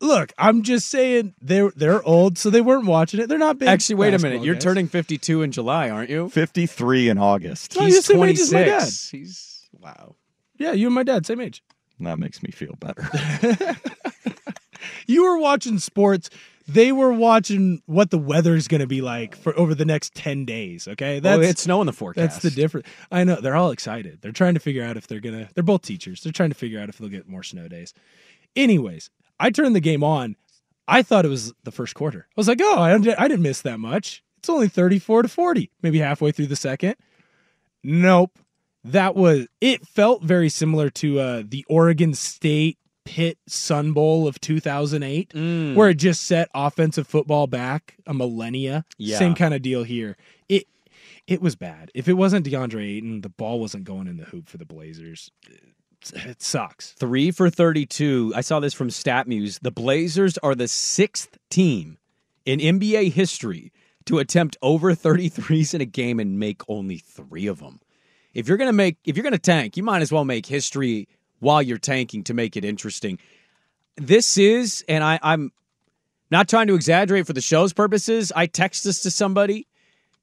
Look, 0.00 0.32
I'm 0.36 0.62
just 0.64 0.88
saying 0.90 1.34
they're 1.40 1.70
they're 1.76 2.02
old, 2.02 2.36
so 2.36 2.50
they 2.50 2.60
weren't 2.60 2.84
watching 2.84 3.20
it. 3.20 3.28
They're 3.28 3.38
not 3.38 3.58
big. 3.58 3.68
Actually, 3.68 3.94
wait 3.94 4.08
a 4.08 4.18
minute. 4.18 4.22
basketball 4.22 4.44
You're 4.46 4.54
guys. 4.56 4.62
turning 4.64 4.88
52 4.88 5.42
in 5.42 5.52
July, 5.52 5.88
aren't 5.88 6.10
you? 6.10 6.28
Fifty-three 6.28 7.08
in 7.08 7.16
August. 7.16 7.74
No, 7.76 7.82
you're 7.82 7.86
He's 7.86 7.96
the 8.06 8.12
same 8.14 8.22
age 8.24 8.38
as 8.40 8.52
my 8.52 8.64
26. 8.64 9.10
He's 9.10 9.68
wow. 9.80 10.16
Yeah, 10.58 10.72
you 10.72 10.88
and 10.88 10.94
my 10.94 11.04
dad, 11.04 11.24
same 11.24 11.40
age. 11.40 11.62
That 12.00 12.18
makes 12.18 12.42
me 12.42 12.50
feel 12.50 12.74
better. 12.80 13.08
You 15.06 15.24
were 15.24 15.38
watching 15.38 15.78
sports. 15.78 16.30
They 16.66 16.92
were 16.92 17.12
watching 17.12 17.82
what 17.86 18.10
the 18.10 18.18
weather's 18.18 18.68
going 18.68 18.80
to 18.80 18.86
be 18.86 19.02
like 19.02 19.36
for 19.36 19.58
over 19.58 19.74
the 19.74 19.84
next 19.84 20.14
10 20.14 20.46
days 20.46 20.88
okay? 20.88 21.20
Well, 21.20 21.42
it's 21.42 21.62
snow 21.62 21.82
in 21.82 21.86
the 21.86 21.92
forecast. 21.92 22.40
that's 22.40 22.42
the 22.42 22.50
difference. 22.50 22.86
I 23.12 23.24
know 23.24 23.36
they're 23.36 23.56
all 23.56 23.70
excited. 23.70 24.20
They're 24.22 24.32
trying 24.32 24.54
to 24.54 24.60
figure 24.60 24.82
out 24.82 24.96
if 24.96 25.06
they're 25.06 25.20
going 25.20 25.46
to 25.46 25.52
they're 25.54 25.62
both 25.62 25.82
teachers. 25.82 26.22
They're 26.22 26.32
trying 26.32 26.48
to 26.48 26.54
figure 26.54 26.80
out 26.80 26.88
if 26.88 26.96
they'll 26.96 27.10
get 27.10 27.28
more 27.28 27.42
snow 27.42 27.68
days. 27.68 27.92
Anyways 28.56 29.10
i 29.38 29.50
turned 29.50 29.74
the 29.74 29.80
game 29.80 30.04
on. 30.04 30.36
I 30.86 31.02
thought 31.02 31.24
it 31.24 31.28
was 31.28 31.52
the 31.64 31.72
first 31.72 31.94
quarter. 31.94 32.26
I 32.28 32.32
was 32.36 32.48
like 32.48 32.60
oh 32.62 32.78
i 32.78 32.96
didn't, 32.96 33.18
I 33.18 33.28
didn't 33.28 33.42
miss 33.42 33.62
that 33.62 33.78
much. 33.78 34.22
It's 34.38 34.48
only 34.48 34.68
34 34.68 35.22
to 35.22 35.28
40 35.28 35.70
maybe 35.82 35.98
halfway 35.98 36.32
through 36.32 36.46
the 36.46 36.56
second. 36.56 36.96
Nope. 37.82 38.38
That 38.84 39.14
was 39.14 39.46
it 39.60 39.86
felt 39.86 40.22
very 40.22 40.48
similar 40.48 40.90
to 40.90 41.20
uh, 41.20 41.42
the 41.46 41.64
oregon 41.68 42.14
state 42.14 42.78
Pitt 43.04 43.38
Sun 43.46 43.92
Bowl 43.92 44.26
of 44.26 44.40
2008, 44.40 45.30
Mm. 45.30 45.74
where 45.74 45.90
it 45.90 45.94
just 45.96 46.22
set 46.22 46.48
offensive 46.54 47.06
football 47.06 47.46
back 47.46 47.96
a 48.06 48.14
millennia. 48.14 48.84
Yeah. 48.98 49.18
Same 49.18 49.34
kind 49.34 49.54
of 49.54 49.62
deal 49.62 49.84
here. 49.84 50.16
It 50.48 50.66
it 51.26 51.40
was 51.40 51.56
bad. 51.56 51.90
If 51.94 52.08
it 52.08 52.14
wasn't 52.14 52.46
DeAndre 52.46 52.96
Ayton, 52.96 53.20
the 53.22 53.28
ball 53.30 53.60
wasn't 53.60 53.84
going 53.84 54.06
in 54.08 54.16
the 54.18 54.24
hoop 54.24 54.48
for 54.48 54.58
the 54.58 54.66
Blazers. 54.66 55.30
It, 55.48 55.74
it 56.14 56.42
sucks. 56.42 56.92
Three 56.92 57.30
for 57.30 57.48
32. 57.48 58.32
I 58.36 58.42
saw 58.42 58.60
this 58.60 58.74
from 58.74 58.88
StatMuse. 58.88 59.58
The 59.62 59.70
Blazers 59.70 60.36
are 60.38 60.54
the 60.54 60.68
sixth 60.68 61.38
team 61.50 61.96
in 62.44 62.58
NBA 62.60 63.10
history 63.12 63.72
to 64.04 64.18
attempt 64.18 64.58
over 64.60 64.94
33s 64.94 65.72
in 65.72 65.80
a 65.80 65.86
game 65.86 66.20
and 66.20 66.38
make 66.38 66.60
only 66.68 66.98
three 66.98 67.46
of 67.46 67.60
them. 67.60 67.80
If 68.34 68.48
you're 68.48 68.58
gonna 68.58 68.72
make, 68.74 68.98
if 69.04 69.16
you're 69.16 69.24
gonna 69.24 69.38
tank, 69.38 69.78
you 69.78 69.82
might 69.82 70.02
as 70.02 70.12
well 70.12 70.26
make 70.26 70.44
history 70.44 71.08
while 71.44 71.62
you're 71.62 71.78
tanking 71.78 72.24
to 72.24 72.34
make 72.34 72.56
it 72.56 72.64
interesting. 72.64 73.18
This 73.96 74.36
is, 74.36 74.84
and 74.88 75.04
I, 75.04 75.20
I'm 75.22 75.52
not 76.30 76.48
trying 76.48 76.66
to 76.66 76.74
exaggerate 76.74 77.26
for 77.26 77.32
the 77.32 77.40
show's 77.40 77.72
purposes. 77.72 78.32
I 78.34 78.46
text 78.46 78.82
this 78.82 79.02
to 79.02 79.10
somebody. 79.10 79.68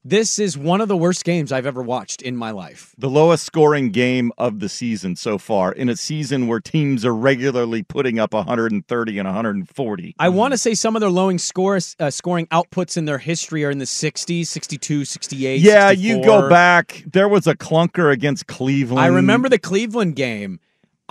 This 0.04 0.40
is 0.40 0.58
one 0.58 0.80
of 0.80 0.88
the 0.88 0.96
worst 0.96 1.24
games 1.24 1.52
I've 1.52 1.64
ever 1.64 1.80
watched 1.80 2.22
in 2.22 2.36
my 2.36 2.50
life. 2.50 2.92
The 2.98 3.08
lowest 3.08 3.44
scoring 3.44 3.90
game 3.90 4.32
of 4.36 4.58
the 4.58 4.68
season 4.68 5.14
so 5.14 5.38
far 5.38 5.70
in 5.70 5.88
a 5.88 5.96
season 5.96 6.48
where 6.48 6.58
teams 6.58 7.04
are 7.04 7.14
regularly 7.14 7.84
putting 7.84 8.18
up 8.18 8.34
130 8.34 9.18
and 9.18 9.28
140. 9.28 10.16
I 10.18 10.28
want 10.28 10.54
to 10.54 10.58
say 10.58 10.74
some 10.74 10.96
of 10.96 11.00
their 11.00 11.08
lowest 11.08 11.46
score, 11.46 11.78
uh, 12.00 12.10
scoring 12.10 12.48
outputs 12.48 12.96
in 12.96 13.04
their 13.04 13.18
history 13.18 13.64
are 13.64 13.70
in 13.70 13.78
the 13.78 13.84
60s, 13.84 14.48
62, 14.48 15.04
68. 15.04 15.60
Yeah, 15.60 15.90
you 15.92 16.20
go 16.24 16.48
back. 16.48 17.04
There 17.06 17.28
was 17.28 17.46
a 17.46 17.54
clunker 17.54 18.12
against 18.12 18.48
Cleveland. 18.48 18.98
I 18.98 19.06
remember 19.06 19.48
the 19.48 19.60
Cleveland 19.60 20.16
game. 20.16 20.58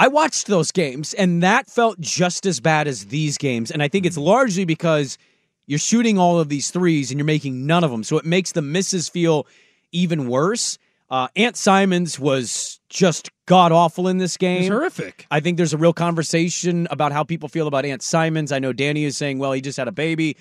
I 0.02 0.07
watched 0.07 0.48
those 0.48 0.72
games, 0.72 1.14
and 1.14 1.44
that 1.44 1.68
felt 1.68 1.99
just 1.99 2.48
as 2.48 2.60
bad 2.60 2.88
as 2.88 3.06
these 3.06 3.38
games. 3.38 3.69
And 3.69 3.84
I 3.84 3.88
think 3.88 4.07
it's 4.07 4.18
largely 4.18 4.65
because 4.65 5.19
you're 5.68 5.78
shooting 5.78 6.18
all 6.18 6.40
of 6.40 6.49
these 6.49 6.72
threes 6.72 7.11
and 7.11 7.19
you're 7.19 7.26
making 7.26 7.68
none 7.68 7.84
of 7.84 7.91
them. 7.91 8.03
So 8.03 8.18
it 8.18 8.26
makes 8.26 8.53
the 8.53 8.64
misses 8.64 9.07
feel 9.10 9.45
even 9.91 10.28
worse. 10.28 10.80
Uh, 11.11 11.28
Ant 11.36 11.56
Simons 11.56 12.18
was 12.19 12.80
just 12.90 13.30
god 13.45 13.72
awful 13.72 14.07
in 14.07 14.18
this 14.18 14.38
game. 14.38 14.72
horrific. 14.72 15.28
I 15.30 15.40
think 15.40 15.57
there's 15.57 15.72
a 15.72 15.78
real 15.78 15.94
conversation 15.94 16.88
about 16.90 17.11
how 17.11 17.23
people 17.23 17.48
feel 17.48 17.68
about 17.68 17.86
Ant 17.86 18.02
Simons. 18.02 18.52
I 18.52 18.57
know 18.57 18.73
Danny 18.73 19.03
is 19.03 19.15
saying, 19.18 19.38
well, 19.38 19.52
he 19.52 19.61
just 19.61 19.78
had 19.78 19.88
a 19.88 19.91
baby. 19.91 20.36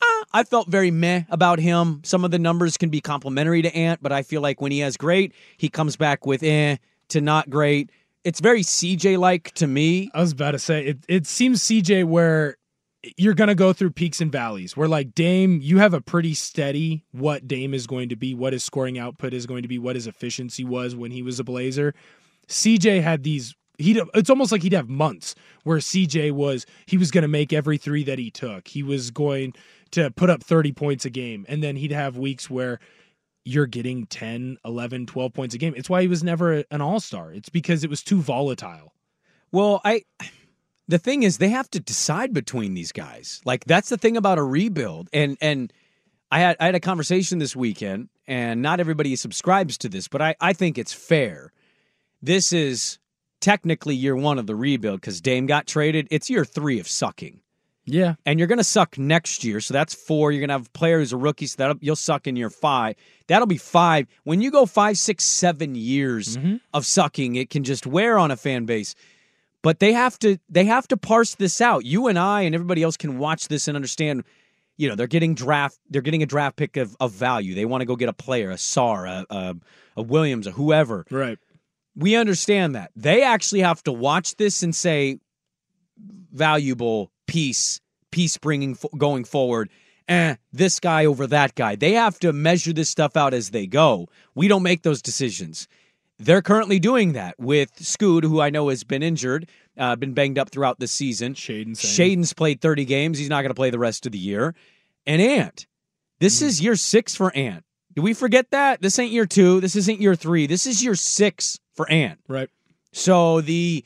Uh, 0.00 0.24
I 0.32 0.42
felt 0.44 0.68
very 0.68 0.90
meh 0.90 1.24
about 1.28 1.58
him. 1.58 2.00
Some 2.02 2.24
of 2.24 2.30
the 2.30 2.38
numbers 2.38 2.78
can 2.78 2.88
be 2.88 3.02
complimentary 3.02 3.60
to 3.60 3.76
Ant, 3.76 4.02
but 4.02 4.10
I 4.10 4.22
feel 4.22 4.40
like 4.40 4.62
when 4.62 4.72
he 4.72 4.78
has 4.78 4.96
great, 4.96 5.34
he 5.58 5.68
comes 5.68 5.96
back 5.96 6.24
with 6.24 6.42
eh 6.42 6.78
to 7.08 7.20
not 7.20 7.50
great. 7.50 7.90
It's 8.26 8.40
very 8.40 8.62
CJ 8.62 9.18
like 9.18 9.52
to 9.52 9.68
me. 9.68 10.10
I 10.12 10.20
was 10.20 10.32
about 10.32 10.50
to 10.50 10.58
say 10.58 10.84
it. 10.84 10.98
It 11.06 11.28
seems 11.28 11.62
CJ 11.62 12.02
where 12.06 12.56
you're 13.16 13.34
gonna 13.34 13.54
go 13.54 13.72
through 13.72 13.92
peaks 13.92 14.20
and 14.20 14.32
valleys. 14.32 14.76
Where 14.76 14.88
like 14.88 15.14
Dame, 15.14 15.60
you 15.62 15.78
have 15.78 15.94
a 15.94 16.00
pretty 16.00 16.34
steady 16.34 17.04
what 17.12 17.46
Dame 17.46 17.72
is 17.72 17.86
going 17.86 18.08
to 18.08 18.16
be, 18.16 18.34
what 18.34 18.52
his 18.52 18.64
scoring 18.64 18.98
output 18.98 19.32
is 19.32 19.46
going 19.46 19.62
to 19.62 19.68
be, 19.68 19.78
what 19.78 19.94
his 19.94 20.08
efficiency 20.08 20.64
was 20.64 20.96
when 20.96 21.12
he 21.12 21.22
was 21.22 21.38
a 21.38 21.44
Blazer. 21.44 21.94
CJ 22.48 23.00
had 23.00 23.22
these. 23.22 23.54
He 23.78 23.96
it's 24.12 24.28
almost 24.28 24.50
like 24.50 24.64
he'd 24.64 24.72
have 24.72 24.88
months 24.88 25.36
where 25.62 25.78
CJ 25.78 26.32
was 26.32 26.66
he 26.86 26.98
was 26.98 27.12
going 27.12 27.22
to 27.22 27.28
make 27.28 27.52
every 27.52 27.78
three 27.78 28.02
that 28.02 28.18
he 28.18 28.32
took. 28.32 28.66
He 28.66 28.82
was 28.82 29.12
going 29.12 29.52
to 29.92 30.10
put 30.10 30.30
up 30.30 30.42
30 30.42 30.72
points 30.72 31.04
a 31.04 31.10
game 31.10 31.46
and 31.48 31.62
then 31.62 31.76
he'd 31.76 31.92
have 31.92 32.18
weeks 32.18 32.50
where 32.50 32.80
you're 33.46 33.66
getting 33.66 34.06
10, 34.06 34.58
11, 34.64 35.06
12 35.06 35.32
points 35.32 35.54
a 35.54 35.58
game. 35.58 35.72
It's 35.76 35.88
why 35.88 36.02
he 36.02 36.08
was 36.08 36.24
never 36.24 36.64
an 36.70 36.80
all-star. 36.80 37.32
It's 37.32 37.48
because 37.48 37.84
it 37.84 37.90
was 37.90 38.02
too 38.02 38.20
volatile. 38.20 38.92
Well, 39.52 39.80
I 39.84 40.02
the 40.88 40.98
thing 40.98 41.22
is 41.22 41.38
they 41.38 41.48
have 41.48 41.70
to 41.70 41.80
decide 41.80 42.32
between 42.32 42.74
these 42.74 42.92
guys. 42.92 43.40
Like 43.44 43.64
that's 43.64 43.88
the 43.88 43.96
thing 43.96 44.16
about 44.16 44.38
a 44.38 44.42
rebuild. 44.42 45.08
And 45.12 45.38
and 45.40 45.72
I 46.30 46.40
had 46.40 46.56
I 46.58 46.66
had 46.66 46.74
a 46.74 46.80
conversation 46.80 47.38
this 47.38 47.54
weekend, 47.54 48.08
and 48.26 48.62
not 48.62 48.80
everybody 48.80 49.14
subscribes 49.14 49.78
to 49.78 49.88
this, 49.88 50.08
but 50.08 50.20
I, 50.20 50.34
I 50.40 50.52
think 50.52 50.76
it's 50.76 50.92
fair. 50.92 51.52
This 52.20 52.52
is 52.52 52.98
technically 53.40 53.94
year 53.94 54.16
one 54.16 54.38
of 54.38 54.48
the 54.48 54.56
rebuild 54.56 55.00
because 55.00 55.20
Dame 55.20 55.46
got 55.46 55.68
traded. 55.68 56.08
It's 56.10 56.28
year 56.28 56.44
three 56.44 56.80
of 56.80 56.88
sucking. 56.88 57.40
Yeah. 57.86 58.16
And 58.26 58.38
you're 58.38 58.48
going 58.48 58.58
to 58.58 58.64
suck 58.64 58.98
next 58.98 59.44
year. 59.44 59.60
So 59.60 59.72
that's 59.72 59.94
four. 59.94 60.32
You're 60.32 60.40
going 60.40 60.48
to 60.48 60.54
have 60.54 60.72
players 60.72 61.12
or 61.12 61.18
rookies 61.18 61.52
so 61.52 61.68
that 61.68 61.76
you'll 61.80 61.96
suck 61.96 62.26
in 62.26 62.36
year 62.36 62.50
five. 62.50 62.96
That'll 63.28 63.46
be 63.46 63.58
five. 63.58 64.08
When 64.24 64.40
you 64.40 64.50
go 64.50 64.66
five, 64.66 64.98
six, 64.98 65.24
seven 65.24 65.74
years 65.76 66.36
mm-hmm. 66.36 66.56
of 66.74 66.84
sucking, 66.84 67.36
it 67.36 67.48
can 67.48 67.64
just 67.64 67.86
wear 67.86 68.18
on 68.18 68.30
a 68.30 68.36
fan 68.36 68.64
base. 68.66 68.94
But 69.62 69.78
they 69.78 69.92
have 69.92 70.18
to 70.20 70.38
they 70.48 70.64
have 70.64 70.86
to 70.88 70.96
parse 70.96 71.34
this 71.34 71.60
out. 71.60 71.84
You 71.84 72.06
and 72.08 72.18
I 72.18 72.42
and 72.42 72.54
everybody 72.54 72.82
else 72.82 72.96
can 72.96 73.18
watch 73.18 73.48
this 73.48 73.66
and 73.66 73.76
understand. 73.76 74.24
You 74.76 74.88
know 74.88 74.94
they're 74.94 75.06
getting 75.06 75.34
draft 75.34 75.78
they're 75.90 76.02
getting 76.02 76.22
a 76.22 76.26
draft 76.26 76.56
pick 76.56 76.76
of, 76.76 76.94
of 77.00 77.10
value. 77.12 77.54
They 77.54 77.64
want 77.64 77.80
to 77.80 77.86
go 77.86 77.96
get 77.96 78.08
a 78.08 78.12
player, 78.12 78.50
a 78.50 78.56
Sarr, 78.56 79.08
a, 79.08 79.34
a, 79.34 79.56
a 79.96 80.02
Williams, 80.02 80.46
a 80.46 80.52
whoever. 80.52 81.04
Right. 81.10 81.38
We 81.96 82.14
understand 82.14 82.74
that. 82.74 82.92
They 82.94 83.22
actually 83.24 83.62
have 83.62 83.82
to 83.84 83.92
watch 83.92 84.36
this 84.36 84.62
and 84.62 84.74
say, 84.74 85.18
valuable 86.30 87.10
piece, 87.26 87.80
piece 88.10 88.38
bringing 88.38 88.76
going 88.96 89.24
forward. 89.24 89.70
Eh, 90.08 90.36
this 90.52 90.78
guy 90.78 91.04
over 91.04 91.26
that 91.26 91.54
guy. 91.54 91.74
They 91.74 91.92
have 91.92 92.18
to 92.20 92.32
measure 92.32 92.72
this 92.72 92.88
stuff 92.88 93.16
out 93.16 93.34
as 93.34 93.50
they 93.50 93.66
go. 93.66 94.08
We 94.34 94.46
don't 94.46 94.62
make 94.62 94.82
those 94.82 95.02
decisions. 95.02 95.66
They're 96.18 96.42
currently 96.42 96.78
doing 96.78 97.12
that 97.12 97.34
with 97.38 97.72
Scoot, 97.84 98.24
who 98.24 98.40
I 98.40 98.50
know 98.50 98.68
has 98.68 98.84
been 98.84 99.02
injured, 99.02 99.48
uh, 99.76 99.96
been 99.96 100.14
banged 100.14 100.38
up 100.38 100.50
throughout 100.50 100.78
the 100.78 100.86
season. 100.86 101.34
Shaedon. 101.34 101.72
Shaedon's 101.72 102.32
played 102.32 102.60
30 102.60 102.84
games. 102.84 103.18
He's 103.18 103.28
not 103.28 103.42
going 103.42 103.50
to 103.50 103.54
play 103.54 103.70
the 103.70 103.78
rest 103.78 104.06
of 104.06 104.12
the 104.12 104.18
year. 104.18 104.54
And 105.06 105.20
Ant, 105.20 105.66
this 106.20 106.40
is 106.40 106.62
year 106.62 106.76
six 106.76 107.14
for 107.14 107.34
Ant. 107.36 107.64
Do 107.94 108.02
we 108.02 108.14
forget 108.14 108.50
that? 108.50 108.80
This 108.80 108.98
ain't 108.98 109.12
year 109.12 109.26
two. 109.26 109.60
This 109.60 109.76
isn't 109.76 110.00
year 110.00 110.14
three. 110.14 110.46
This 110.46 110.66
is 110.66 110.82
year 110.82 110.94
six 110.94 111.58
for 111.74 111.90
Ant. 111.90 112.20
Right. 112.28 112.48
So 112.92 113.40
the 113.40 113.84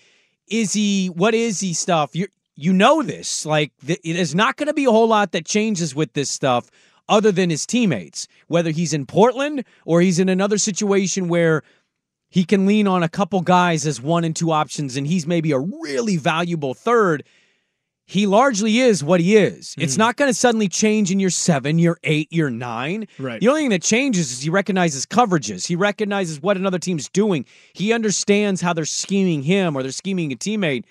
is 0.49 0.73
he 0.73 1.09
what 1.09 1.35
is 1.35 1.61
he 1.61 1.75
stuff? 1.75 2.15
You 2.15 2.29
you 2.61 2.75
know 2.75 3.03
this. 3.03 3.47
Like 3.47 3.73
th- 3.87 4.01
there's 4.05 4.35
not 4.35 4.57
going 4.57 4.67
to 4.67 4.75
be 4.75 4.85
a 4.85 4.91
whole 4.91 5.09
lot 5.09 5.33
that 5.33 5.47
changes 5.47 5.95
with 5.95 6.13
this 6.13 6.31
stuff 6.31 6.71
other 7.09 7.33
than 7.33 7.51
his 7.51 7.67
teammates. 7.67 8.29
Whether 8.49 8.71
he's 8.71 8.93
in 8.93 9.07
Portland 9.07 9.65
or 9.87 10.01
he's 10.01 10.19
in 10.19 10.29
another 10.29 10.59
situation 10.59 11.29
where 11.29 11.63
he 12.29 12.45
can 12.45 12.67
lean 12.67 12.87
on 12.87 13.03
a 13.03 13.09
couple 13.09 13.41
guys 13.41 13.87
as 13.87 14.01
one 14.01 14.25
and 14.25 14.37
two 14.37 14.53
options 14.53 14.97
and 14.97 15.07
he's 15.07 15.27
maybe 15.27 15.53
a 15.53 15.59
really 15.59 16.17
valuable 16.17 16.75
third. 16.75 17.25
He 18.05 18.27
largely 18.27 18.81
is 18.81 19.05
what 19.05 19.21
he 19.21 19.37
is. 19.37 19.75
It's 19.79 19.95
hmm. 19.95 20.01
not 20.01 20.17
going 20.17 20.29
to 20.29 20.35
suddenly 20.35 20.69
change 20.69 21.13
in 21.13 21.21
year 21.21 21.31
seven, 21.31 21.79
year 21.79 21.97
eight, 22.03 22.31
year 22.33 22.51
nine. 22.51 23.07
Right. 23.19 23.41
The 23.41 23.49
only 23.49 23.63
thing 23.63 23.71
that 23.71 23.83
changes 23.83 24.33
is 24.33 24.43
he 24.43 24.51
recognizes 24.51 25.07
coverages. 25.07 25.67
He 25.67 25.77
recognizes 25.77 26.43
what 26.43 26.57
another 26.57 26.79
team's 26.79 27.09
doing. 27.09 27.47
He 27.73 27.93
understands 27.93 28.61
how 28.61 28.73
they're 28.73 28.85
scheming 28.85 29.45
him 29.45 29.77
or 29.77 29.83
they're 29.83 29.93
scheming 29.93 30.33
a 30.33 30.37
teammate. 30.37 30.85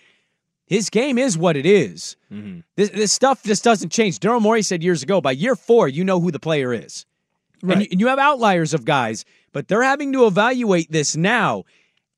His 0.69 0.91
game 0.91 1.17
is 1.17 1.35
what 1.35 1.57
it 1.57 1.65
is. 1.65 2.15
This, 2.75 2.91
this 2.91 3.11
stuff 3.11 3.41
just 3.41 3.63
doesn't 3.63 3.91
change. 3.91 4.19
Daryl 4.19 4.39
Morey 4.39 4.61
said 4.61 4.83
years 4.83 5.01
ago, 5.01 5.19
by 5.19 5.31
year 5.31 5.55
four, 5.55 5.87
you 5.87 6.03
know 6.03 6.19
who 6.19 6.29
the 6.29 6.39
player 6.39 6.71
is. 6.71 7.07
And, 7.63 7.81
you, 7.81 7.87
and 7.91 7.99
you 7.99 8.07
have 8.07 8.19
outliers 8.19 8.75
of 8.75 8.85
guys, 8.85 9.25
but 9.51 9.67
they're 9.67 9.81
having 9.81 10.13
to 10.13 10.27
evaluate 10.27 10.91
this 10.91 11.15
now. 11.17 11.63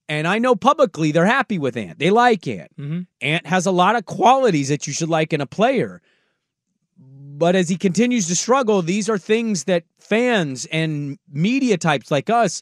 And 0.09 0.27
I 0.27 0.37
know 0.37 0.53
publicly 0.53 1.13
they're 1.13 1.25
happy 1.25 1.57
with 1.57 1.77
Ant. 1.77 1.97
They 1.97 2.09
like 2.09 2.45
Ant. 2.45 2.71
Mhm. 2.77 3.07
Ant 3.21 3.47
has 3.47 3.65
a 3.65 3.71
lot 3.71 3.95
of 3.95 4.05
qualities 4.05 4.67
that 4.67 4.85
you 4.85 4.91
should 4.91 5.07
like 5.09 5.31
in 5.31 5.39
a 5.39 5.45
player. 5.45 6.01
But 6.97 7.55
as 7.55 7.69
he 7.69 7.77
continues 7.77 8.27
to 8.27 8.35
struggle, 8.35 8.81
these 8.81 9.07
are 9.09 9.17
things 9.17 9.63
that 9.63 9.85
fans 9.97 10.65
and 10.73 11.17
media 11.31 11.77
types 11.77 12.11
like 12.11 12.29
us, 12.29 12.61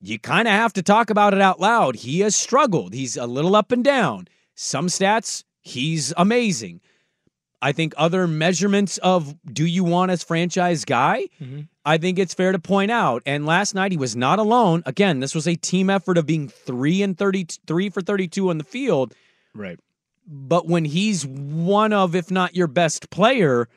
you 0.00 0.18
kind 0.18 0.48
of 0.48 0.54
have 0.54 0.72
to 0.72 0.82
talk 0.82 1.10
about 1.10 1.34
it 1.34 1.40
out 1.42 1.60
loud. 1.60 1.96
He 1.96 2.20
has 2.20 2.34
struggled. 2.34 2.94
He's 2.94 3.18
a 3.18 3.26
little 3.26 3.54
up 3.54 3.70
and 3.70 3.84
down. 3.84 4.26
Some 4.62 4.86
stats, 4.86 5.42
he's 5.60 6.14
amazing. 6.16 6.80
I 7.60 7.72
think 7.72 7.94
other 7.96 8.28
measurements 8.28 8.98
of 8.98 9.34
do 9.44 9.66
you 9.66 9.82
want 9.82 10.12
as 10.12 10.22
franchise 10.22 10.84
guy, 10.84 11.26
mm-hmm. 11.40 11.62
I 11.84 11.98
think 11.98 12.20
it's 12.20 12.32
fair 12.32 12.52
to 12.52 12.60
point 12.60 12.92
out. 12.92 13.22
And 13.26 13.44
last 13.44 13.74
night 13.74 13.90
he 13.90 13.98
was 13.98 14.14
not 14.14 14.38
alone. 14.38 14.84
Again, 14.86 15.18
this 15.18 15.34
was 15.34 15.48
a 15.48 15.56
team 15.56 15.90
effort 15.90 16.16
of 16.16 16.26
being 16.26 16.48
three 16.48 17.02
and 17.02 17.18
thirty 17.18 17.46
three 17.66 17.90
for 17.90 18.02
thirty 18.02 18.28
two 18.28 18.50
on 18.50 18.58
the 18.58 18.64
field. 18.64 19.14
Right. 19.52 19.80
But 20.28 20.68
when 20.68 20.84
he's 20.84 21.26
one 21.26 21.92
of, 21.92 22.14
if 22.14 22.30
not 22.30 22.54
your 22.54 22.68
best 22.68 23.10
player, 23.10 23.68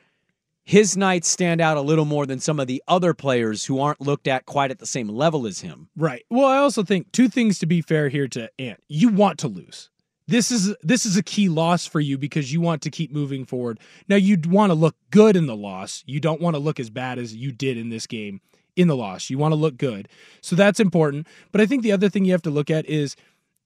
his 0.62 0.96
nights 0.96 1.28
stand 1.28 1.60
out 1.60 1.76
a 1.76 1.80
little 1.80 2.04
more 2.04 2.26
than 2.26 2.38
some 2.38 2.60
of 2.60 2.68
the 2.68 2.80
other 2.86 3.12
players 3.12 3.64
who 3.64 3.80
aren't 3.80 4.00
looked 4.00 4.28
at 4.28 4.46
quite 4.46 4.70
at 4.70 4.78
the 4.78 4.86
same 4.86 5.08
level 5.08 5.48
as 5.48 5.60
him. 5.60 5.88
Right. 5.96 6.24
Well, 6.30 6.46
I 6.46 6.58
also 6.58 6.84
think 6.84 7.10
two 7.10 7.28
things 7.28 7.58
to 7.58 7.66
be 7.66 7.82
fair 7.82 8.08
here 8.08 8.28
to 8.28 8.50
Ant. 8.60 8.82
You 8.88 9.08
want 9.08 9.40
to 9.40 9.48
lose. 9.48 9.90
This 10.28 10.50
is 10.50 10.74
this 10.82 11.06
is 11.06 11.16
a 11.16 11.22
key 11.22 11.48
loss 11.48 11.86
for 11.86 12.00
you 12.00 12.18
because 12.18 12.52
you 12.52 12.60
want 12.60 12.82
to 12.82 12.90
keep 12.90 13.12
moving 13.12 13.44
forward. 13.44 13.78
Now 14.08 14.16
you'd 14.16 14.46
want 14.46 14.70
to 14.70 14.74
look 14.74 14.96
good 15.10 15.36
in 15.36 15.46
the 15.46 15.56
loss. 15.56 16.02
You 16.06 16.20
don't 16.20 16.40
want 16.40 16.54
to 16.54 16.60
look 16.60 16.80
as 16.80 16.90
bad 16.90 17.18
as 17.18 17.34
you 17.34 17.52
did 17.52 17.76
in 17.76 17.90
this 17.90 18.06
game 18.06 18.40
in 18.74 18.88
the 18.88 18.96
loss. 18.96 19.30
You 19.30 19.38
want 19.38 19.52
to 19.52 19.56
look 19.56 19.76
good. 19.76 20.08
So 20.40 20.56
that's 20.56 20.80
important. 20.80 21.26
But 21.52 21.60
I 21.60 21.66
think 21.66 21.82
the 21.82 21.92
other 21.92 22.08
thing 22.08 22.24
you 22.24 22.32
have 22.32 22.42
to 22.42 22.50
look 22.50 22.70
at 22.70 22.86
is 22.86 23.14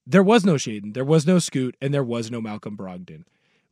there 0.05 0.23
was 0.23 0.45
no 0.45 0.53
Shaedon, 0.55 0.93
there 0.93 1.05
was 1.05 1.25
no 1.25 1.39
Scoot, 1.39 1.75
and 1.81 1.93
there 1.93 2.03
was 2.03 2.29
no 2.29 2.41
Malcolm 2.41 2.77
Brogdon 2.77 3.23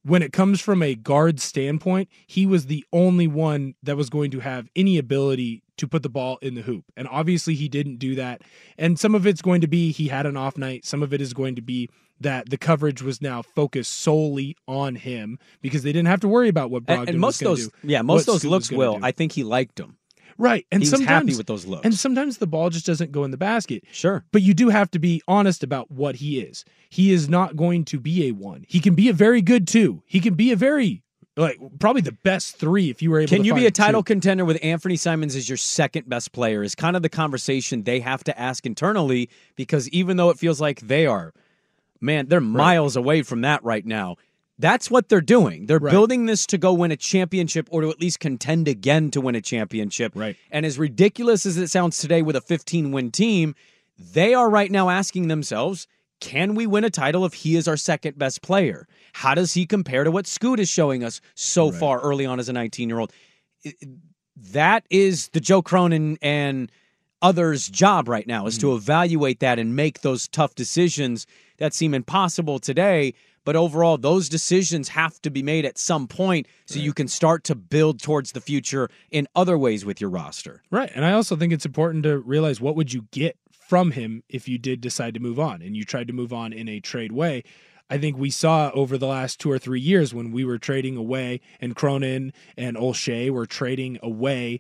when 0.04 0.22
it 0.22 0.34
comes 0.34 0.62
from 0.62 0.82
a 0.82 0.96
guard 0.96 1.40
standpoint, 1.40 2.10
he 2.26 2.46
was 2.46 2.66
the 2.66 2.86
only 2.94 3.28
one 3.28 3.76
that 3.84 3.98
was 3.98 4.10
going 4.10 4.32
to 4.32 4.40
have 4.40 4.70
any 4.76 4.98
ability 4.98 5.62
to 5.80 5.88
put 5.88 6.04
the 6.04 6.10
ball 6.10 6.38
in 6.42 6.56
the 6.56 6.62
hoop. 6.62 6.86
And 6.96 7.08
obviously, 7.08 7.56
he 7.56 7.68
didn't 7.68 7.98
do 7.98 8.16
that. 8.16 8.42
And 8.78 9.00
some 9.00 9.16
of 9.16 9.26
it's 9.26 9.42
going 9.42 9.62
to 9.62 9.68
be 9.68 9.92
he 9.92 10.08
had 10.08 10.26
an 10.26 10.38
off 10.38 10.58
night, 10.58 10.86
some 10.86 11.04
of 11.04 11.14
it 11.14 11.22
is 11.22 11.34
going 11.34 11.56
to 11.56 11.62
be 11.62 11.90
that 12.22 12.50
the 12.50 12.58
coverage 12.58 13.02
was 13.02 13.22
now 13.22 13.42
focused 13.42 13.94
solely 13.94 14.56
on 14.68 14.96
him 14.96 15.40
because 15.62 15.84
they 15.84 15.92
didn't 15.92 16.08
have 16.10 16.20
to 16.20 16.28
worry 16.28 16.50
about 16.50 16.70
what 16.70 16.86
Brogdon 16.86 17.00
and, 17.00 17.10
and 17.10 17.20
most 17.20 17.42
was 17.42 17.60
those, 17.60 17.68
do, 17.68 17.88
yeah, 17.88 18.02
most 18.02 18.28
what 18.28 18.34
those 18.34 18.42
Scoot 18.42 18.52
looks 18.52 18.72
will. 18.72 18.98
do. 18.98 19.06
I 19.06 19.12
think 19.12 19.32
he 19.32 19.44
liked 19.44 19.78
them. 19.78 19.98
Right. 20.38 20.66
And 20.72 20.82
he 20.82 20.90
was 20.90 21.02
happy 21.02 21.36
with 21.36 21.48
those 21.48 21.66
looks. 21.66 21.84
And 21.84 21.94
sometimes 21.94 22.38
the 22.38 22.48
ball 22.48 22.70
just 22.70 22.86
doesn't 22.86 23.12
go 23.12 23.26
in 23.26 23.32
the 23.32 23.38
basket. 23.38 23.84
Sure. 23.92 24.24
But 24.32 24.42
you 24.42 24.54
do 24.54 24.70
have 24.70 24.90
to 24.92 25.00
be 25.00 25.22
honest 25.28 25.64
about 25.64 25.92
what 25.92 26.16
he 26.16 26.40
is. 26.40 26.64
He 26.90 27.12
is 27.12 27.28
not 27.28 27.58
going 27.58 27.84
to 27.86 28.00
be 28.00 28.28
a 28.28 28.32
one. 28.32 28.64
He 28.68 28.80
can 28.80 28.96
be 28.96 29.10
a 29.10 29.14
very 29.14 29.42
good 29.42 29.68
two. 29.68 30.02
He 30.06 30.22
can 30.22 30.36
be 30.36 30.52
a 30.54 30.56
very 30.56 31.04
like 31.40 31.58
probably 31.80 32.02
the 32.02 32.12
best 32.12 32.58
three 32.58 32.90
if 32.90 33.02
you 33.02 33.10
were 33.12 33.20
able 33.20 33.30
Can 33.30 33.44
you 33.46 33.54
be 33.56 33.66
a 33.66 33.72
title 33.72 34.02
two. 34.02 34.14
contender 34.14 34.46
with 34.46 34.60
Anthony 34.64 34.96
Simons 34.96 35.36
as 35.36 35.48
your 35.50 35.58
second 35.58 36.08
best 36.10 36.32
player? 36.32 36.64
Is 36.64 36.76
kind 36.76 36.96
of 36.96 37.02
the 37.02 37.10
conversation 37.10 37.84
they 37.84 38.00
have 38.02 38.24
to 38.26 38.40
ask 38.40 38.66
internally 38.66 39.30
because 39.56 39.88
even 39.90 40.18
though 40.18 40.30
it 40.30 40.38
feels 40.38 40.60
like 40.62 40.82
they 40.82 41.06
are, 41.06 41.34
man, 42.02 42.28
they're 42.28 42.42
miles 42.42 42.96
away 42.96 43.22
from 43.24 43.42
that 43.42 43.64
right 43.64 43.86
now. 43.86 44.18
That's 44.58 44.92
what 44.92 45.08
they're 45.08 45.22
doing. 45.22 45.68
They're 45.68 45.80
Right. 45.80 45.92
building 45.92 46.26
this 46.26 46.46
to 46.48 46.58
go 46.58 46.74
win 46.74 46.92
a 46.92 46.98
championship 46.98 47.70
or 47.72 47.82
to 47.82 47.90
at 47.90 48.02
least 48.02 48.20
contend 48.20 48.68
again 48.68 49.10
to 49.12 49.22
win 49.22 49.36
a 49.36 49.42
championship. 49.42 50.12
Right. 50.16 50.36
And 50.52 50.66
as 50.66 50.78
ridiculous 50.78 51.46
as 51.46 51.56
it 51.56 51.70
sounds 51.70 51.98
today 51.98 52.22
with 52.22 52.36
a 52.36 52.42
15 52.42 52.92
win 52.92 53.10
team, 53.12 53.56
they 53.98 54.34
are 54.34 54.50
right 54.50 54.70
now 54.70 54.90
asking 54.90 55.30
themselves, 55.30 55.88
can 56.20 56.56
we 56.56 56.68
win 56.68 56.84
a 56.84 56.90
title 56.90 57.26
if 57.26 57.34
he 57.34 57.56
is 57.56 57.68
our 57.68 57.78
second 57.78 58.18
best 58.18 58.42
player? 58.42 58.88
How 59.14 59.36
does 59.36 59.54
he 59.54 59.66
compare 59.66 60.04
to 60.04 60.12
what 60.12 60.28
Scoot 60.28 60.60
is 60.60 60.70
showing 60.70 61.04
us 61.04 61.22
so 61.36 61.72
far 61.72 62.00
early 62.02 62.26
on 62.26 62.40
as 62.40 62.50
a 62.50 62.54
19 62.54 62.90
year 62.90 63.00
old? 63.00 63.14
That 64.36 64.86
is 64.90 65.30
the 65.30 65.40
Joe 65.40 65.62
Cronin 65.62 66.18
and 66.22 66.72
others' 67.22 67.68
job 67.68 68.08
right 68.08 68.28
now 68.28 68.46
is 68.46 68.58
to 68.60 68.68
mm. 68.68 68.78
evaluate 68.78 69.40
that 69.40 69.60
and 69.60 69.76
make 69.76 70.02
those 70.02 70.28
tough 70.28 70.56
decisions 70.56 71.28
that 71.58 71.74
seem 71.74 71.94
impossible 71.94 72.60
today. 72.60 73.14
But 73.46 73.56
overall, 73.56 73.98
those 73.98 74.30
decisions 74.30 74.90
have 74.90 75.22
to 75.22 75.30
be 75.30 75.42
made 75.42 75.66
at 75.66 75.78
some 75.78 76.08
point 76.08 76.48
so 76.66 76.80
you 76.80 76.94
can 76.94 77.08
start 77.08 77.44
to 77.46 77.56
build 77.56 78.00
towards 78.00 78.34
the 78.34 78.42
future 78.42 78.90
in 79.12 79.28
other 79.36 79.58
ways 79.58 79.86
with 79.86 80.00
your 80.00 80.10
roster. 80.10 80.62
Right. 80.70 80.92
And 80.94 81.04
I 81.04 81.14
also 81.14 81.36
think 81.36 81.52
it's 81.52 81.66
important 81.66 82.04
to 82.04 82.20
realize 82.20 82.62
what 82.62 82.76
would 82.76 82.94
you 82.94 83.08
get 83.12 83.38
from 83.70 83.92
him 83.92 84.24
if 84.28 84.48
you 84.48 84.58
did 84.58 84.82
decide 84.82 85.14
to 85.14 85.20
move 85.20 85.40
on 85.40 85.62
and 85.62 85.78
you 85.78 85.84
tried 85.84 86.08
to 86.08 86.14
move 86.14 86.34
on 86.34 86.52
in 86.52 86.68
a 86.68 86.80
trade 86.80 87.12
way. 87.12 87.44
I 87.88 88.00
think 88.00 88.18
we 88.18 88.32
saw 88.32 88.72
over 88.74 88.98
the 88.98 89.06
last 89.06 89.40
two 89.40 89.52
or 89.52 89.60
three 89.60 89.80
years 89.80 90.12
when 90.12 90.32
we 90.32 90.44
were 90.44 90.58
trading 90.58 90.98
away 90.98 91.40
and 91.62 91.76
Cronin 91.76 92.34
and 92.58 92.76
Olshey 92.76 93.30
were 93.30 93.46
trading 93.46 94.00
away 94.02 94.60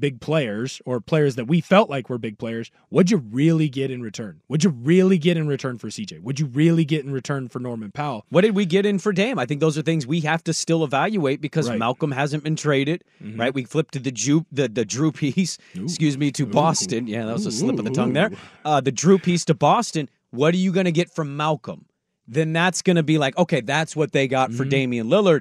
big 0.00 0.20
players 0.20 0.80
or 0.86 1.00
players 1.00 1.36
that 1.36 1.44
we 1.44 1.60
felt 1.60 1.90
like 1.90 2.08
were 2.08 2.18
big 2.18 2.38
players. 2.38 2.70
What'd 2.88 3.10
you 3.10 3.18
really 3.18 3.68
get 3.68 3.90
in 3.90 4.02
return? 4.02 4.40
What'd 4.48 4.64
you 4.64 4.70
really 4.70 5.18
get 5.18 5.36
in 5.36 5.46
return 5.46 5.78
for 5.78 5.88
CJ? 5.88 6.20
What'd 6.20 6.40
you 6.40 6.46
really 6.46 6.84
get 6.84 7.04
in 7.04 7.12
return 7.12 7.48
for 7.48 7.60
Norman 7.60 7.90
Powell? 7.92 8.24
What 8.30 8.40
did 8.40 8.56
we 8.56 8.64
get 8.66 8.86
in 8.86 8.98
for 8.98 9.12
Dame? 9.12 9.38
I 9.38 9.46
think 9.46 9.60
those 9.60 9.76
are 9.78 9.82
things 9.82 10.06
we 10.06 10.20
have 10.22 10.42
to 10.44 10.52
still 10.52 10.82
evaluate 10.82 11.40
because 11.40 11.68
Right. 11.68 11.78
Malcolm 11.78 12.10
hasn't 12.12 12.42
been 12.42 12.56
traded, 12.56 13.04
Mhm. 13.22 13.38
right? 13.38 13.54
We 13.54 13.64
flipped 13.64 13.92
to 13.94 13.98
the 14.00 14.10
Jrue, 14.10 14.46
the, 14.50 14.68
the 14.68 14.84
Jrue 14.86 15.14
piece, 15.14 15.58
excuse 15.74 16.16
me, 16.18 16.30
to 16.32 16.46
Boston. 16.46 17.06
Yeah, 17.06 17.26
that 17.26 17.32
was 17.34 17.46
a 17.46 17.52
slip 17.52 17.78
of 17.78 17.84
the 17.84 17.90
tongue 17.90 18.14
there. 18.14 18.30
Uh, 18.64 18.80
the 18.80 18.92
Jrue 18.92 19.22
piece 19.22 19.44
to 19.44 19.54
Boston. 19.54 20.08
What 20.30 20.54
are 20.54 20.58
you 20.58 20.72
going 20.72 20.86
to 20.86 20.92
get 20.92 21.10
from 21.14 21.36
Malcolm? 21.36 21.84
Then 22.26 22.52
that's 22.52 22.80
going 22.82 22.96
to 22.96 23.02
be 23.02 23.18
like, 23.18 23.36
okay, 23.36 23.60
that's 23.60 23.94
what 23.96 24.12
they 24.12 24.28
got 24.28 24.52
for 24.52 24.64
Mhm. 24.64 24.70
Damian 24.70 25.08
Lillard. 25.08 25.40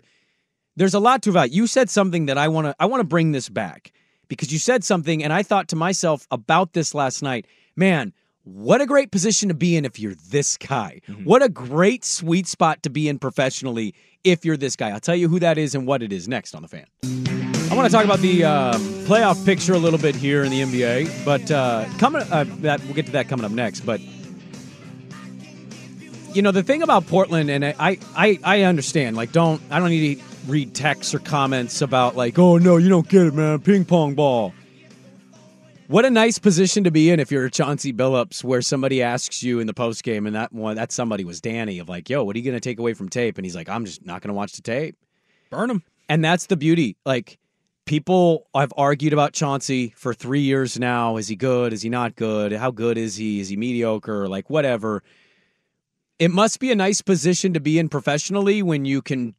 There's 0.76 0.94
a 0.94 1.00
lot 1.00 1.22
to 1.24 1.30
evaluate. 1.30 1.52
You 1.54 1.68
said 1.68 1.90
something 1.90 2.26
that 2.28 2.38
I 2.38 2.48
want 2.48 2.66
to 2.68 2.76
I 2.80 2.86
want 2.86 3.02
to 3.02 3.04
bring 3.08 3.32
this 3.32 3.50
back 3.50 3.92
because 4.30 4.54
you 4.54 4.60
said 4.60 4.86
something 4.86 5.22
and 5.22 5.34
I 5.34 5.44
thought 5.44 5.68
to 5.70 5.76
myself 5.76 6.26
about 6.32 6.72
this 6.72 6.96
last 6.96 7.22
night. 7.22 7.46
Man, 7.76 8.14
what 8.44 8.80
a 8.80 8.86
great 8.86 9.12
position 9.12 9.50
to 9.50 9.54
be 9.54 9.76
in 9.76 9.84
if 9.84 10.00
you're 10.00 10.16
this 10.30 10.58
guy. 10.58 11.02
What 11.26 11.44
a 11.44 11.50
great 11.50 12.06
sweet 12.06 12.48
spot 12.48 12.84
to 12.84 12.90
be 12.90 13.10
in 13.10 13.20
professionally 13.20 13.94
if 14.24 14.46
you're 14.46 14.58
this 14.58 14.76
guy. 14.76 14.90
I'll 14.90 15.00
tell 15.00 15.16
you 15.16 15.28
who 15.28 15.40
that 15.40 15.58
is 15.58 15.76
and 15.76 15.86
what 15.86 16.02
it 16.02 16.14
is 16.14 16.28
next 16.28 16.56
on 16.56 16.62
the 16.62 16.68
fan. 16.68 16.86
I 17.72 17.76
want 17.76 17.86
to 17.86 17.92
talk 17.92 18.06
about 18.06 18.20
the 18.20 18.44
uh, 18.46 18.74
playoff 19.06 19.46
picture 19.46 19.74
a 19.74 19.78
little 19.78 20.00
bit 20.00 20.16
here 20.16 20.44
in 20.44 20.52
the 20.52 20.62
NBA, 20.62 21.24
but 21.24 21.52
uh, 21.52 21.86
coming 22.00 22.24
uh, 22.32 22.46
that 22.62 22.84
we'll 22.86 22.96
get 22.96 23.06
to 23.08 23.12
that 23.12 23.28
coming 23.28 23.46
up 23.46 23.52
next. 23.52 23.82
But 23.82 24.02
you 26.34 26.42
know 26.42 26.52
the 26.52 26.64
thing 26.64 26.82
about 26.82 27.06
Portland, 27.08 27.50
and 27.50 27.64
I, 27.64 28.00
I, 28.16 28.40
I 28.44 28.62
understand. 28.64 29.16
Like, 29.16 29.32
don't 29.32 29.62
I 29.70 29.80
don't 29.80 29.90
need 29.90 30.16
to 30.16 30.29
read 30.50 30.74
texts 30.74 31.14
or 31.14 31.20
comments 31.20 31.82
about 31.82 32.16
like, 32.16 32.38
oh 32.40 32.58
no, 32.58 32.78
you 32.78 32.90
don't 32.90 33.08
get 33.08 33.28
it, 33.28 33.34
man. 33.34 33.60
Ping 33.60 33.86
pong 33.86 34.16
ball. 34.16 34.54
What 35.88 36.06
a 36.06 36.10
nice 36.12 36.38
position 36.38 36.84
to 36.84 36.92
be 36.92 37.10
in 37.10 37.20
if 37.20 37.32
you're 37.32 37.50
Chauncey 37.50 37.92
Billups, 37.92 38.44
where 38.44 38.62
somebody 38.62 39.02
asks 39.02 39.42
you 39.42 39.60
in 39.60 39.66
the 39.66 39.74
post 39.74 40.04
game, 40.04 40.28
and 40.28 40.36
that 40.36 40.54
one 40.54 40.76
that 40.76 40.92
somebody 40.92 41.24
was 41.24 41.42
Danny 41.42 41.80
of 41.80 41.90
like, 41.90 42.10
yo, 42.10 42.24
what 42.24 42.36
are 42.36 42.40
you 42.40 42.46
going 42.46 42.56
to 42.56 42.60
take 42.60 42.78
away 42.78 42.94
from 42.94 43.10
tape? 43.10 43.40
And 43.40 43.46
he's 43.46 43.56
like, 43.56 43.70
I'm 43.70 43.86
just 43.86 44.06
not 44.06 44.22
going 44.22 44.28
to 44.28 44.36
watch 44.36 44.54
the 44.54 44.62
tape. 44.62 44.96
Burn 45.50 45.72
him. 45.72 45.84
And 46.08 46.24
that's 46.24 46.46
the 46.46 46.58
beauty. 46.58 46.96
Like 47.06 47.40
people 47.86 48.48
I've 48.54 48.72
argued 48.78 49.14
about 49.14 49.34
Chauncey 49.34 49.94
for 49.98 50.14
three 50.14 50.42
years 50.42 50.78
now. 50.78 51.18
Is 51.18 51.28
he 51.28 51.36
good? 51.36 51.74
Is 51.74 51.82
he 51.82 51.90
not 51.90 52.16
good? 52.16 52.52
How 52.52 52.70
good 52.70 53.00
is 53.00 53.16
he? 53.16 53.40
Is 53.40 53.50
he 53.50 53.58
mediocre? 53.58 54.28
Like 54.28 54.48
whatever. 54.48 55.02
It 56.20 56.30
must 56.30 56.60
be 56.60 56.72
a 56.72 56.76
nice 56.76 57.02
position 57.02 57.54
to 57.54 57.60
be 57.60 57.80
in 57.80 57.90
professionally 57.90 58.62
when 58.62 58.86
you 58.86 59.02
can 59.02 59.34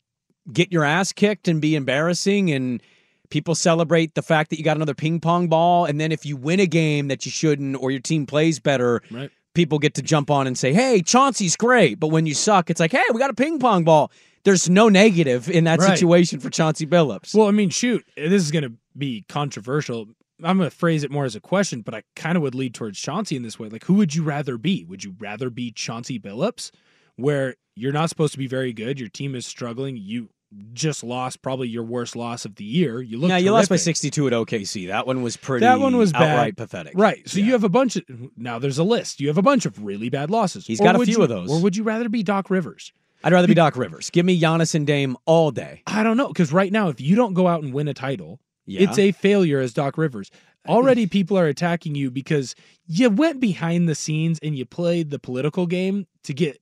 get 0.53 0.73
your 0.73 0.85
ass 0.85 1.13
kicked 1.13 1.49
and 1.49 1.61
be 1.61 1.75
embarrassing 1.77 2.51
and 2.51 2.83
people 3.31 3.55
celebrate 3.55 4.15
the 4.15 4.23
fact 4.23 4.51
that 4.51 4.59
you 4.59 4.65
got 4.65 4.77
another 4.77 4.95
ping 4.95 5.21
pong 5.21 5.49
ball 5.49 5.85
and 5.85 6.01
then 6.01 6.11
if 6.13 6.25
you 6.27 6.37
win 6.37 6.59
a 6.61 6.67
game 6.67 7.09
that 7.09 7.25
you 7.25 7.31
shouldn't 7.31 7.77
or 7.77 7.91
your 7.91 8.01
team 8.01 8.27
plays 8.27 8.59
better 8.59 9.03
Right. 9.11 9.31
people 9.55 9.79
get 9.79 9.95
to 9.95 10.03
jump 10.03 10.31
on 10.31 10.47
and 10.47 10.59
say 10.59 10.73
hey 10.73 11.03
chauncey's 11.03 11.57
great 11.57 12.01
but 12.01 12.09
when 12.09 12.27
you 12.27 12.35
suck 12.35 12.71
it's 12.71 12.81
like 12.81 12.91
hey 12.93 13.03
we 13.13 13.21
got 13.21 13.31
a 13.31 13.35
ping 13.35 13.59
pong 13.59 13.85
ball 13.85 14.11
there's 14.45 14.69
no 14.71 14.89
negative 14.89 15.49
in 15.51 15.65
that 15.65 15.79
Right. 15.79 15.97
situation 15.99 16.41
for 16.41 16.49
chauncey 16.51 16.87
billups 16.87 17.35
Well, 17.35 17.47
I 17.47 17.51
mean, 17.51 17.69
shoot, 17.71 18.05
this 18.17 18.43
is 18.43 18.51
going 18.51 18.65
to 18.65 18.73
be 18.97 19.25
controversial. 19.29 20.09
I'm 20.43 20.57
going 20.57 20.71
to 20.71 20.75
phrase 20.75 21.05
it 21.05 21.11
more 21.11 21.27
as 21.27 21.37
a 21.37 21.41
question, 21.41 21.83
but 21.83 21.95
I 21.95 22.03
kind 22.17 22.37
of 22.37 22.43
would 22.43 22.55
lead 22.55 22.73
towards 22.73 22.99
Chauncey 22.99 23.37
in 23.37 23.43
this 23.43 23.59
way. 23.59 23.69
Like, 23.69 23.85
who 23.85 23.93
would 23.95 24.15
you 24.15 24.23
rather 24.23 24.57
be? 24.57 24.85
Would 24.85 25.05
you 25.05 25.15
rather 25.19 25.51
be 25.51 25.71
Chauncey 25.71 26.19
Billups, 26.19 26.71
where 27.17 27.57
you're 27.81 27.93
not 27.93 28.09
supposed 28.09 28.33
to 28.33 28.39
be 28.39 28.47
very 28.47 28.73
good, 28.73 29.01
your 29.01 29.09
team 29.09 29.35
is 29.35 29.47
struggling, 29.47 29.97
you 29.97 30.29
just 30.73 31.05
lost 31.05 31.43
probably 31.43 31.69
your 31.69 31.85
worst 31.85 32.17
loss 32.17 32.45
of 32.45 32.57
the 32.57 32.65
year. 32.65 33.01
You 33.01 33.19
look 33.19 33.31
yeah 33.31 33.37
you 33.37 33.53
lost 33.53 33.69
by 33.71 33.77
62 33.77 34.27
at 34.27 34.33
okc 34.33 34.89
that 34.89 35.07
one 35.07 35.23
was 35.23 35.37
pretty 35.37 35.65
That 35.65 35.79
one 35.79 35.97
was 35.97 36.13
bad. 36.13 36.23
outright 36.23 36.57
pathetic 36.57 36.93
Right. 36.97 37.29
So 37.29 37.39
you 37.39 37.53
have 37.53 37.63
a 37.63 37.69
bunch 37.69 37.95
of 37.95 38.03
now 38.37 38.59
there's 38.59 38.79
a 38.79 38.83
list. 38.83 39.21
You 39.21 39.29
have 39.29 39.39
a 39.39 39.43
bunch 39.43 39.65
of 39.65 39.85
really 39.85 40.09
bad 40.09 40.29
losses. 40.29 40.67
He's 40.67 40.81
Or 40.81 40.85
got 40.85 40.97
a 40.97 41.05
few 41.05 41.19
you- 41.19 41.23
of 41.23 41.29
those. 41.29 41.49
Or 41.49 41.61
would 41.63 41.77
you 41.77 41.85
rather 41.85 42.09
be 42.09 42.23
Doc 42.25 42.51
Rivers? 42.51 42.93
i'd 43.23 43.35
rather 43.35 43.47
be 43.47 43.53
doc 43.53 43.77
rivers 43.77 44.09
give 44.09 44.25
me 44.25 44.41
Giannis 44.41 44.75
and 44.75 44.87
dame 44.87 45.15
all 45.27 45.51
day 45.51 45.83
I 45.87 46.03
don't 46.03 46.17
know 46.17 46.29
because 46.29 46.55
right 46.55 46.73
now, 46.73 46.89
if 46.89 47.03
you 47.03 47.15
don't 47.17 47.35
go 47.35 47.47
out 47.49 47.63
and 47.63 47.73
win 47.75 47.87
a 47.87 47.93
title, 47.93 48.41
Yeah. 48.67 48.81
it's 48.89 48.99
a 48.99 49.13
failure 49.13 49.61
as 49.61 49.73
Doc 49.75 49.99
Rivers. 49.99 50.31
Already, 50.67 51.07
people 51.07 51.39
are 51.39 51.47
attacking 51.47 51.95
you 51.95 52.11
because 52.11 52.55
you 52.87 53.09
went 53.11 53.39
behind 53.39 53.89
the 53.91 53.95
scenes 53.95 54.39
and 54.43 54.57
you 54.57 54.65
played 54.67 55.11
the 55.11 55.19
political 55.19 55.67
game 55.67 56.07
to 56.25 56.33
get 56.35 56.61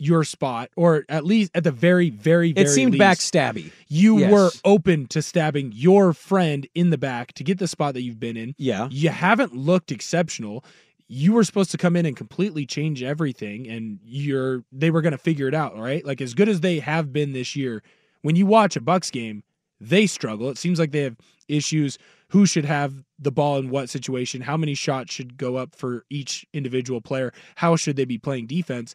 your 0.00 0.24
spot, 0.24 0.70
or 0.76 1.04
at 1.08 1.24
least 1.24 1.50
at 1.54 1.62
the 1.64 1.70
very, 1.70 2.10
very, 2.10 2.52
very 2.52 2.66
it 2.66 2.70
seemed 2.70 2.92
least, 2.92 3.02
backstabby 3.02 3.70
You 3.88 4.18
Yes. 4.18 4.32
were 4.32 4.50
open 4.64 5.06
to 5.08 5.20
stabbing 5.22 5.72
your 5.74 6.12
friend 6.12 6.66
in 6.74 6.90
the 6.90 6.98
back 6.98 7.32
to 7.34 7.44
get 7.44 7.58
the 7.58 7.68
spot 7.68 7.94
that 7.94 8.02
you've 8.02 8.20
been 8.20 8.36
in. 8.36 8.54
Yeah. 8.58 8.88
You 8.90 9.10
haven't 9.10 9.54
looked 9.54 9.92
exceptional. 9.92 10.64
You 11.06 11.32
were 11.32 11.44
supposed 11.44 11.70
to 11.72 11.76
come 11.78 11.96
in 11.96 12.06
and 12.06 12.16
completely 12.16 12.66
change 12.66 13.02
everything, 13.02 13.68
and 13.68 13.98
you're 14.04 14.64
they 14.72 14.90
were 14.90 15.02
going 15.02 15.12
to 15.12 15.18
figure 15.18 15.48
it 15.48 15.54
out, 15.54 15.76
right? 15.76 16.04
Like 16.04 16.20
as 16.20 16.34
good 16.34 16.48
as 16.48 16.60
they 16.60 16.78
have 16.78 17.12
been 17.12 17.32
this 17.32 17.54
year, 17.56 17.82
when 18.22 18.36
you 18.36 18.46
watch 18.46 18.76
a 18.76 18.80
Bucks 18.80 19.10
game, 19.10 19.42
they 19.80 20.06
struggle. 20.06 20.50
It 20.50 20.58
seems 20.58 20.78
like 20.78 20.92
they 20.92 21.02
have 21.02 21.16
issues. 21.48 21.98
Who 22.28 22.46
should 22.46 22.64
have 22.64 23.02
the 23.18 23.32
ball 23.32 23.58
in 23.58 23.70
what 23.70 23.90
situation? 23.90 24.42
How 24.42 24.56
many 24.56 24.74
shots 24.74 25.12
should 25.12 25.36
go 25.36 25.56
up 25.56 25.74
for 25.74 26.04
each 26.10 26.46
individual 26.52 27.00
player? 27.00 27.32
How 27.56 27.74
should 27.74 27.96
they 27.96 28.04
be 28.04 28.18
playing 28.18 28.46
defense? 28.46 28.94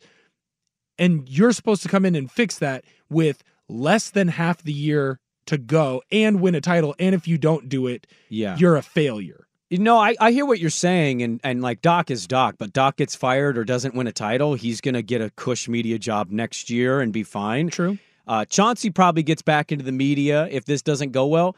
And 0.97 1.27
you're 1.29 1.51
supposed 1.51 1.83
to 1.83 1.89
come 1.89 2.05
in 2.05 2.15
and 2.15 2.31
fix 2.31 2.57
that 2.59 2.85
with 3.09 3.43
less 3.67 4.09
than 4.09 4.29
half 4.29 4.63
the 4.63 4.73
year 4.73 5.19
to 5.47 5.57
go 5.57 6.01
and 6.11 6.41
win 6.41 6.55
a 6.55 6.61
title. 6.61 6.95
And 6.99 7.13
if 7.13 7.27
you 7.27 7.37
don't 7.37 7.69
do 7.69 7.87
it, 7.87 8.07
Yeah. 8.29 8.57
you're 8.57 8.75
a 8.75 8.81
failure. 8.81 9.45
You 9.69 9.79
know, 9.79 9.97
I, 9.97 10.15
I 10.19 10.31
hear 10.31 10.45
what 10.45 10.59
you're 10.59 10.69
saying, 10.69 11.21
and, 11.23 11.41
and 11.43 11.61
like 11.61 11.81
Doc 11.81 12.11
is 12.11 12.27
Doc, 12.27 12.55
but 12.59 12.71
Doc 12.71 12.97
gets 12.97 13.15
fired 13.15 13.57
or 13.57 13.63
doesn't 13.63 13.95
win 13.95 14.05
a 14.07 14.11
title, 14.11 14.53
he's 14.53 14.79
going 14.79 14.93
to 14.93 15.01
get 15.01 15.21
a 15.21 15.31
cush 15.31 15.67
media 15.67 15.97
job 15.97 16.29
next 16.29 16.69
year 16.69 17.01
and 17.01 17.11
be 17.11 17.23
fine. 17.23 17.69
True. 17.69 17.97
Uh, 18.27 18.45
Chauncey 18.45 18.89
probably 18.91 19.23
gets 19.23 19.41
back 19.41 19.71
into 19.71 19.83
the 19.83 19.91
media 19.91 20.47
if 20.51 20.65
this 20.65 20.81
doesn't 20.81 21.11
go 21.11 21.25
well. 21.25 21.55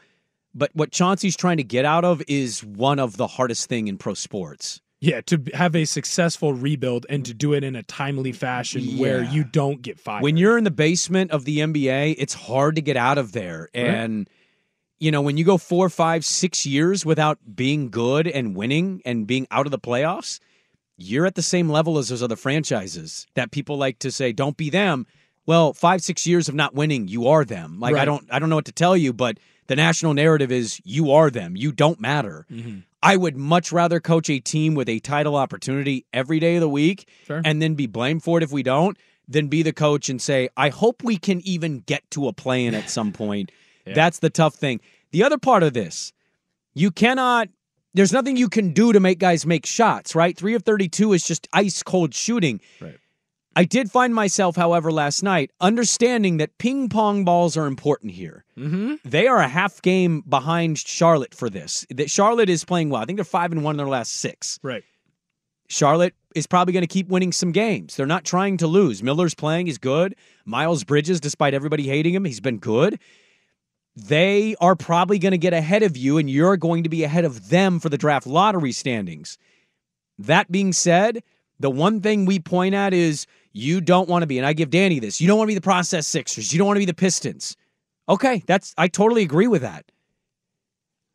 But 0.54 0.70
what 0.74 0.90
Chauncey's 0.90 1.36
trying 1.36 1.58
to 1.58 1.62
get 1.64 1.84
out 1.84 2.04
of 2.04 2.22
is 2.26 2.64
one 2.64 2.98
of 2.98 3.16
the 3.18 3.26
hardest 3.26 3.68
thing 3.68 3.88
in 3.88 3.98
pro 3.98 4.14
sports. 4.14 4.80
Yeah, 5.00 5.20
to 5.22 5.40
have 5.54 5.76
a 5.76 5.84
successful 5.84 6.52
rebuild 6.52 7.06
and 7.08 7.24
to 7.26 7.32
do 7.32 7.52
it 7.52 7.62
in 7.62 7.76
a 7.76 7.84
timely 7.84 8.32
fashion 8.32 8.98
where 8.98 9.22
you 9.22 9.44
don't 9.44 9.80
get 9.80 10.00
fired. 10.00 10.24
When 10.24 10.36
you're 10.36 10.58
in 10.58 10.64
the 10.64 10.72
basement 10.72 11.30
of 11.30 11.44
the 11.44 11.58
NBA, 11.58 12.16
it's 12.18 12.34
hard 12.34 12.74
to 12.76 12.82
get 12.82 12.96
out 12.96 13.16
of 13.16 13.30
there. 13.30 13.68
Right. 13.74 13.84
And, 13.84 14.28
you 14.98 15.12
know, 15.12 15.22
when 15.22 15.36
you 15.36 15.44
go 15.44 15.56
four, 15.56 15.88
five, 15.88 16.24
six 16.24 16.66
years 16.66 17.06
without 17.06 17.38
being 17.54 17.90
good 17.90 18.26
and 18.26 18.56
winning 18.56 19.00
and 19.04 19.24
being 19.24 19.46
out 19.52 19.66
of 19.66 19.70
the 19.70 19.78
playoffs, 19.78 20.40
you're 20.96 21.26
at 21.26 21.36
the 21.36 21.42
same 21.42 21.68
level 21.68 21.98
as 21.98 22.08
those 22.08 22.22
other 22.22 22.34
franchises 22.34 23.26
that 23.34 23.52
people 23.52 23.78
like 23.78 24.00
to 24.00 24.10
say, 24.10 24.32
don't 24.32 24.56
be 24.56 24.68
them. 24.68 25.06
Well, 25.46 25.72
five, 25.72 26.02
six 26.02 26.26
years 26.26 26.48
of 26.48 26.56
not 26.56 26.74
winning, 26.74 27.06
you 27.06 27.28
are 27.28 27.44
them. 27.44 27.78
Like 27.78 27.94
I 27.94 28.04
don't 28.04 28.26
I 28.30 28.38
don't 28.38 28.50
know 28.50 28.56
what 28.56 28.66
to 28.66 28.72
tell 28.72 28.96
you, 28.96 29.12
but 29.12 29.38
the 29.68 29.76
national 29.76 30.14
narrative 30.14 30.50
is 30.50 30.80
you 30.84 31.12
are 31.12 31.30
them. 31.30 31.56
You 31.56 31.72
don't 31.72 32.00
matter. 32.00 32.46
Mm-hmm. 32.50 32.80
I 33.02 33.16
would 33.16 33.36
much 33.36 33.70
rather 33.70 34.00
coach 34.00 34.28
a 34.28 34.40
team 34.40 34.74
with 34.74 34.88
a 34.88 34.98
title 34.98 35.36
opportunity 35.36 36.04
every 36.12 36.40
day 36.40 36.56
of 36.56 36.60
the 36.62 36.68
week 36.68 37.08
Fair. 37.24 37.42
and 37.44 37.62
then 37.62 37.74
be 37.74 37.86
blamed 37.86 38.24
for 38.24 38.38
it 38.38 38.42
if 38.42 38.50
we 38.50 38.62
don't, 38.62 38.98
than 39.28 39.46
be 39.48 39.62
the 39.62 39.72
coach 39.72 40.08
and 40.08 40.20
say, 40.20 40.48
I 40.56 40.70
hope 40.70 41.04
we 41.04 41.16
can 41.16 41.40
even 41.46 41.80
get 41.80 42.10
to 42.12 42.26
a 42.26 42.32
play 42.32 42.66
in 42.66 42.74
at 42.74 42.90
some 42.90 43.12
point. 43.12 43.52
Yeah. 43.86 43.94
That's 43.94 44.18
the 44.18 44.28
tough 44.28 44.54
thing. 44.54 44.82
The 45.12 45.24
other 45.24 45.38
part 45.38 45.62
of 45.62 45.72
this, 45.72 46.12
you 46.74 46.90
cannot, 46.90 47.48
there's 47.94 48.12
nothing 48.12 48.36
you 48.36 48.50
can 48.50 48.74
do 48.74 48.92
to 48.92 49.00
make 49.00 49.18
guys 49.18 49.46
make 49.46 49.64
shots, 49.64 50.14
right? 50.14 50.36
Three 50.36 50.52
of 50.52 50.62
32 50.62 51.14
is 51.14 51.24
just 51.24 51.48
ice 51.54 51.82
cold 51.82 52.12
shooting. 52.12 52.60
Right. 52.82 52.98
I 53.58 53.64
did 53.64 53.90
find 53.90 54.14
myself, 54.14 54.54
however, 54.54 54.92
last 54.92 55.24
night 55.24 55.50
understanding 55.60 56.36
that 56.36 56.58
ping 56.58 56.88
pong 56.88 57.24
balls 57.24 57.56
are 57.56 57.66
important 57.66 58.12
here. 58.12 58.44
Mm-hmm. 58.56 58.94
They 59.04 59.26
are 59.26 59.38
a 59.38 59.48
half 59.48 59.82
game 59.82 60.20
behind 60.20 60.78
Charlotte 60.78 61.34
for 61.34 61.50
this. 61.50 61.84
That 61.90 62.08
Charlotte 62.08 62.48
is 62.48 62.64
playing 62.64 62.90
well. 62.90 63.02
I 63.02 63.04
think 63.04 63.16
they're 63.16 63.24
five 63.24 63.50
and 63.50 63.64
one 63.64 63.72
in 63.72 63.78
their 63.78 63.88
last 63.88 64.12
six. 64.12 64.60
Right. 64.62 64.84
Charlotte 65.66 66.14
is 66.36 66.46
probably 66.46 66.72
going 66.72 66.84
to 66.84 66.86
keep 66.86 67.08
winning 67.08 67.32
some 67.32 67.50
games. 67.50 67.96
They're 67.96 68.06
not 68.06 68.24
trying 68.24 68.58
to 68.58 68.68
lose. 68.68 69.02
Miller's 69.02 69.34
playing, 69.34 69.66
he's 69.66 69.76
good. 69.76 70.14
Miles 70.44 70.84
Bridges, 70.84 71.18
despite 71.18 71.52
everybody 71.52 71.82
hating 71.82 72.14
him, 72.14 72.24
he's 72.24 72.38
been 72.38 72.58
good. 72.58 73.00
They 73.96 74.54
are 74.60 74.76
probably 74.76 75.18
going 75.18 75.32
to 75.32 75.38
get 75.38 75.52
ahead 75.52 75.82
of 75.82 75.96
you, 75.96 76.18
and 76.18 76.30
you're 76.30 76.56
going 76.56 76.84
to 76.84 76.88
be 76.88 77.02
ahead 77.02 77.24
of 77.24 77.48
them 77.48 77.80
for 77.80 77.88
the 77.88 77.98
draft 77.98 78.24
lottery 78.24 78.70
standings. 78.70 79.36
That 80.16 80.48
being 80.48 80.72
said, 80.72 81.24
the 81.58 81.70
one 81.70 82.00
thing 82.00 82.24
we 82.24 82.38
point 82.38 82.76
at 82.76 82.94
is 82.94 83.26
you 83.52 83.80
don't 83.80 84.08
want 84.08 84.22
to 84.22 84.26
be, 84.26 84.38
and 84.38 84.46
I 84.46 84.52
give 84.52 84.70
Danny 84.70 84.98
this, 84.98 85.20
you 85.20 85.26
don't 85.26 85.38
want 85.38 85.48
to 85.48 85.52
be 85.52 85.56
the 85.56 85.60
process 85.60 86.06
Sixers. 86.06 86.52
You 86.52 86.58
don't 86.58 86.66
want 86.66 86.76
to 86.76 86.80
be 86.80 86.86
the 86.86 86.94
Pistons. 86.94 87.56
Okay, 88.08 88.42
that's 88.46 88.74
I 88.78 88.88
totally 88.88 89.22
agree 89.22 89.46
with 89.46 89.62
that. 89.62 89.84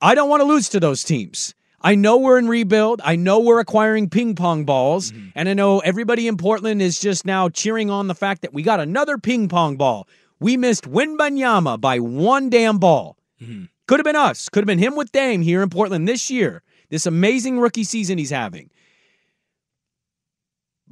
I 0.02 0.16
don't 0.16 0.30
want 0.30 0.42
to 0.42 0.46
lose 0.46 0.70
to 0.70 0.80
those 0.80 1.04
teams. 1.04 1.56
I 1.82 1.96
know 1.96 2.18
we're 2.18 2.38
in 2.38 2.48
rebuild. 2.48 3.02
I 3.04 3.16
know 3.18 3.40
we're 3.40 3.60
acquiring 3.60 4.10
ping 4.10 4.36
pong 4.36 4.64
balls. 4.64 5.12
Mm-hmm. 5.12 5.30
And 5.36 5.50
I 5.50 5.54
know 5.54 5.80
everybody 5.80 6.28
in 6.28 6.38
Portland 6.38 6.82
is 6.82 7.00
just 7.00 7.26
now 7.26 7.50
cheering 7.50 7.90
on 7.90 8.08
the 8.08 8.16
fact 8.16 8.42
that 8.42 8.54
we 8.54 8.64
got 8.64 8.80
another 8.80 9.18
ping 9.18 9.50
pong 9.50 9.76
ball. 9.76 10.08
We 10.40 10.56
missed 10.56 10.90
Wembanyama 10.90 11.82
by 11.82 12.00
one 12.00 12.50
damn 12.50 12.78
ball. 12.78 13.18
Mm-hmm. 13.42 13.66
Could 13.88 14.00
have 14.00 14.06
been 14.06 14.16
us. 14.16 14.48
Could 14.48 14.62
have 14.62 14.68
been 14.68 14.80
him 14.80 14.96
with 14.96 15.12
Dame 15.12 15.42
here 15.42 15.62
in 15.62 15.70
Portland 15.70 16.08
this 16.08 16.30
year. 16.30 16.64
This 16.90 17.06
amazing 17.06 17.60
rookie 17.60 17.84
season 17.84 18.18
he's 18.18 18.30
having. 18.30 18.70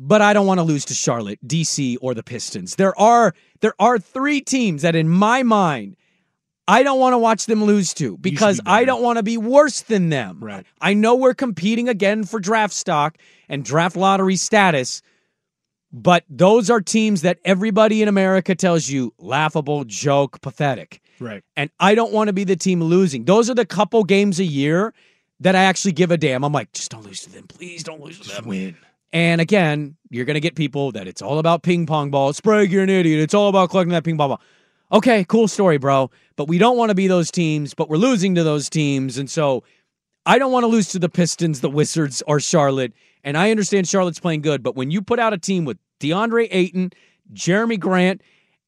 But 0.03 0.23
I 0.23 0.33
don't 0.33 0.47
want 0.47 0.57
to 0.57 0.63
lose 0.63 0.83
to 0.85 0.95
Charlotte, 0.95 1.37
DC, 1.47 1.95
or 2.01 2.15
the 2.15 2.23
Pistons. 2.23 2.75
There 2.75 2.99
are 2.99 3.35
there 3.59 3.75
are 3.79 3.99
three 3.99 4.41
teams 4.41 4.81
that 4.81 4.95
in 4.95 5.07
my 5.07 5.43
mind 5.43 5.95
I 6.67 6.81
don't 6.81 6.99
want 6.99 7.13
to 7.13 7.19
watch 7.19 7.45
them 7.45 7.63
lose 7.63 7.93
to 7.95 8.17
because 8.17 8.59
I 8.65 8.83
don't 8.83 9.03
want 9.03 9.17
to 9.17 9.23
be 9.23 9.37
worse 9.37 9.81
than 9.81 10.09
them. 10.09 10.39
Right. 10.39 10.65
I 10.79 10.95
know 10.95 11.15
we're 11.15 11.35
competing 11.35 11.87
again 11.87 12.23
for 12.23 12.39
draft 12.39 12.73
stock 12.73 13.17
and 13.47 13.63
draft 13.63 13.95
lottery 13.95 14.37
status, 14.37 15.03
but 15.91 16.23
those 16.29 16.71
are 16.71 16.81
teams 16.81 17.21
that 17.21 17.37
everybody 17.45 18.01
in 18.01 18.07
America 18.07 18.55
tells 18.55 18.89
you 18.89 19.13
laughable, 19.19 19.83
joke, 19.83 20.41
pathetic. 20.41 21.01
Right. 21.19 21.43
And 21.55 21.69
I 21.79 21.93
don't 21.93 22.11
want 22.11 22.29
to 22.29 22.33
be 22.33 22.43
the 22.43 22.55
team 22.55 22.81
losing. 22.81 23.25
Those 23.25 23.51
are 23.51 23.55
the 23.55 23.65
couple 23.65 24.03
games 24.03 24.39
a 24.39 24.45
year 24.45 24.93
that 25.41 25.55
I 25.55 25.65
actually 25.65 25.91
give 25.91 26.09
a 26.09 26.17
damn. 26.17 26.43
I'm 26.43 26.53
like, 26.53 26.71
just 26.73 26.89
don't 26.89 27.05
lose 27.05 27.21
to 27.21 27.31
them. 27.31 27.47
Please 27.47 27.83
don't 27.83 28.01
lose 28.01 28.19
to 28.19 28.35
them. 28.35 28.45
Win. 28.45 28.77
And 29.13 29.41
again, 29.41 29.95
you're 30.09 30.25
going 30.25 30.35
to 30.35 30.41
get 30.41 30.55
people 30.55 30.91
that 30.93 31.07
it's 31.07 31.21
all 31.21 31.39
about 31.39 31.63
ping 31.63 31.85
pong 31.85 32.11
balls. 32.11 32.37
Sprague, 32.37 32.71
you're 32.71 32.83
an 32.83 32.89
idiot. 32.89 33.19
It's 33.19 33.33
all 33.33 33.49
about 33.49 33.69
collecting 33.69 33.91
that 33.91 34.03
ping 34.03 34.17
pong 34.17 34.29
ball. 34.29 34.41
Okay, 34.91 35.23
cool 35.25 35.47
story, 35.47 35.77
bro. 35.77 36.11
But 36.35 36.47
we 36.47 36.57
don't 36.57 36.77
want 36.77 36.89
to 36.89 36.95
be 36.95 37.07
those 37.07 37.31
teams, 37.31 37.73
but 37.73 37.89
we're 37.89 37.97
losing 37.97 38.35
to 38.35 38.43
those 38.43 38.69
teams. 38.69 39.17
And 39.17 39.29
so 39.29 39.63
I 40.25 40.37
don't 40.37 40.51
want 40.51 40.63
to 40.63 40.67
lose 40.67 40.89
to 40.89 40.99
the 40.99 41.09
Pistons, 41.09 41.61
the 41.61 41.69
Wizards, 41.69 42.21
or 42.27 42.39
Charlotte. 42.39 42.93
And 43.23 43.37
I 43.37 43.51
understand 43.51 43.87
Charlotte's 43.87 44.19
playing 44.19 44.41
good, 44.41 44.63
but 44.63 44.75
when 44.75 44.91
you 44.91 45.01
put 45.01 45.19
out 45.19 45.33
a 45.33 45.37
team 45.37 45.65
with 45.65 45.77
DeAndre 45.99 46.47
Ayton, 46.51 46.91
Jerami 47.33 47.79
Grant, 47.79 48.21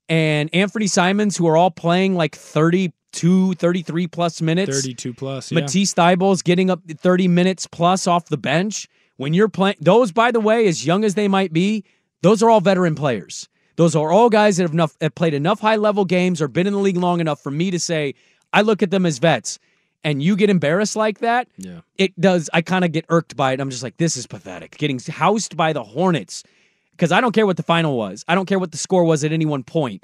and 0.09 0.49
Anthony 0.53 0.87
Simons, 0.87 1.37
who 1.37 1.47
are 1.47 1.57
all 1.57 1.71
playing 1.71 2.15
like 2.15 2.35
32, 2.35 3.53
33 3.55 4.07
plus 4.07 4.41
minutes, 4.41 4.81
32 4.81 5.13
plus. 5.13 5.51
Yeah. 5.51 5.59
Matisse 5.61 5.93
Thybulle's 5.93 6.41
getting 6.41 6.69
up 6.69 6.81
30 6.87 7.27
minutes 7.27 7.65
plus 7.67 8.05
off 8.07 8.25
the 8.25 8.37
bench. 8.37 8.87
When 9.17 9.33
you're 9.33 9.49
playing, 9.49 9.75
those, 9.79 10.11
by 10.11 10.31
the 10.31 10.39
way, 10.39 10.67
as 10.67 10.85
young 10.85 11.03
as 11.03 11.15
they 11.15 11.27
might 11.27 11.53
be, 11.53 11.83
those 12.21 12.41
are 12.41 12.49
all 12.49 12.61
veteran 12.61 12.95
players. 12.95 13.47
Those 13.75 13.95
are 13.95 14.11
all 14.11 14.29
guys 14.29 14.57
that 14.57 14.63
have, 14.63 14.73
enough, 14.73 14.95
have 15.01 15.15
played 15.15 15.33
enough 15.33 15.59
high 15.59 15.75
level 15.77 16.05
games 16.05 16.41
or 16.41 16.47
been 16.47 16.67
in 16.67 16.73
the 16.73 16.79
league 16.79 16.97
long 16.97 17.19
enough 17.19 17.41
for 17.41 17.51
me 17.51 17.71
to 17.71 17.79
say, 17.79 18.13
I 18.51 18.61
look 18.61 18.83
at 18.83 18.91
them 18.91 19.05
as 19.05 19.19
vets. 19.19 19.59
And 20.05 20.21
you 20.21 20.35
get 20.35 20.49
embarrassed 20.49 20.95
like 20.97 21.19
that, 21.19 21.47
Yeah. 21.57 21.79
it 21.97 22.19
does. 22.19 22.49
I 22.53 22.61
kind 22.61 22.83
of 22.83 22.91
get 22.91 23.05
irked 23.07 23.37
by 23.37 23.53
it. 23.53 23.61
I'm 23.61 23.69
just 23.69 23.83
like, 23.83 23.95
this 23.97 24.17
is 24.17 24.27
pathetic. 24.27 24.77
Getting 24.77 24.99
housed 24.99 25.55
by 25.55 25.71
the 25.71 25.83
Hornets 25.83 26.43
because 26.91 27.11
I 27.13 27.21
don't 27.21 27.31
care 27.31 27.45
what 27.45 27.55
the 27.55 27.63
final 27.63 27.95
was. 27.97 28.25
I 28.27 28.35
don't 28.35 28.45
care 28.45 28.59
what 28.59 28.71
the 28.71 28.77
score 28.77 29.05
was 29.05 29.23
at 29.23 29.31
any 29.31 29.45
one 29.45 29.63
point. 29.63 30.03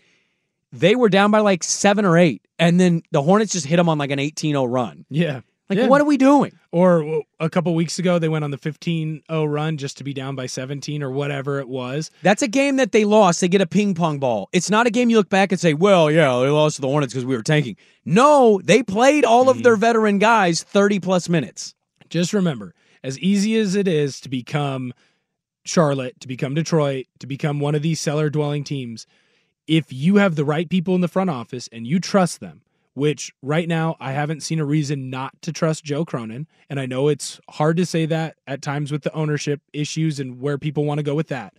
They 0.72 0.96
were 0.96 1.10
down 1.10 1.32
by 1.32 1.40
like 1.40 1.64
seven 1.64 2.06
or 2.06 2.18
eight, 2.18 2.48
and 2.58 2.80
then 2.80 3.02
the 3.12 3.22
Hornets 3.22 3.52
just 3.52 3.66
hit 3.66 3.76
them 3.76 3.90
on 3.90 3.98
like 3.98 4.12
an 4.12 4.20
18 4.20 4.54
0 4.54 4.66
run. 4.66 5.06
Yeah. 5.10 5.42
Like, 5.70 5.78
Yeah. 5.78 5.88
what 5.88 6.02
are 6.02 6.06
we 6.06 6.18
doing? 6.18 6.54
Or 6.72 7.24
a 7.40 7.50
couple 7.50 7.76
weeks 7.76 8.00
ago, 8.00 8.18
they 8.18 8.30
went 8.30 8.44
on 8.44 8.50
the 8.50 8.58
15 8.58 9.22
0 9.30 9.46
run 9.46 9.78
just 9.78 9.98
to 10.00 10.04
be 10.04 10.14
down 10.14 10.36
by 10.36 10.48
17 10.48 11.04
or 11.04 11.12
whatever 11.12 11.60
it 11.60 11.70
was. 11.70 12.10
That's 12.24 12.42
a 12.42 12.48
game 12.48 12.78
that 12.78 12.92
they 12.92 13.06
lost. 13.06 13.42
They 13.42 13.48
get 13.48 13.62
a 13.62 13.68
ping 13.68 13.94
pong 13.94 14.18
ball. 14.18 14.50
It's 14.52 14.70
not 14.70 14.88
a 14.88 14.90
game 14.90 15.10
you 15.10 15.18
look 15.18 15.30
back 15.30 15.52
and 15.52 15.62
say, 15.62 15.76
well, 15.76 16.10
yeah, 16.10 16.28
they 16.40 16.50
lost 16.50 16.78
to 16.78 16.82
the 16.82 16.88
Hornets 16.88 17.14
because 17.14 17.26
we 17.26 17.36
were 17.36 17.44
tanking. 17.44 17.76
No, 18.04 18.60
they 18.64 18.82
played 18.82 19.26
all 19.26 19.50
of 19.50 19.58
mm-hmm. 19.58 19.64
their 19.64 19.76
veteran 19.76 20.18
guys 20.18 20.64
30 20.64 21.00
plus 21.00 21.30
minutes. 21.30 21.76
Just 22.10 22.34
remember, 22.34 22.74
as 23.04 23.20
easy 23.20 23.56
as 23.58 23.76
it 23.76 23.88
is 23.88 24.20
to 24.22 24.30
become 24.30 24.94
Charlotte, 25.64 26.20
to 26.22 26.28
become 26.28 26.56
Detroit, 26.56 27.06
to 27.20 27.28
become 27.28 27.60
one 27.60 27.76
of 27.76 27.84
these 27.84 28.00
cellar 28.00 28.32
dwelling 28.32 28.64
teams, 28.64 29.06
if 29.68 29.94
you 29.94 30.16
have 30.16 30.36
the 30.36 30.46
right 30.46 30.68
people 30.68 30.96
in 30.96 31.02
the 31.02 31.08
front 31.08 31.30
office 31.30 31.70
and 31.72 31.86
you 31.86 32.00
trust 32.00 32.40
them, 32.40 32.62
which 33.00 33.34
right 33.42 33.70
now 33.70 33.96
I 34.02 34.12
haven't 34.12 34.44
seen 34.44 34.60
a 34.60 34.66
reason 34.66 35.10
not 35.10 35.42
to 35.44 35.54
trust 35.54 35.86
Joe 35.86 36.04
Cronin. 36.04 36.48
And 36.70 36.82
I 36.82 36.86
know 36.86 37.08
it's 37.08 37.40
hard 37.50 37.78
to 37.78 37.86
say 37.86 38.06
that 38.08 38.36
at 38.46 38.62
times 38.62 38.92
with 38.92 39.04
the 39.04 39.14
ownership 39.14 39.62
issues 39.72 40.20
and 40.20 40.42
where 40.42 40.58
people 40.58 40.84
want 40.84 40.98
to 40.98 41.04
go 41.04 41.16
with 41.16 41.30
that. 41.30 41.54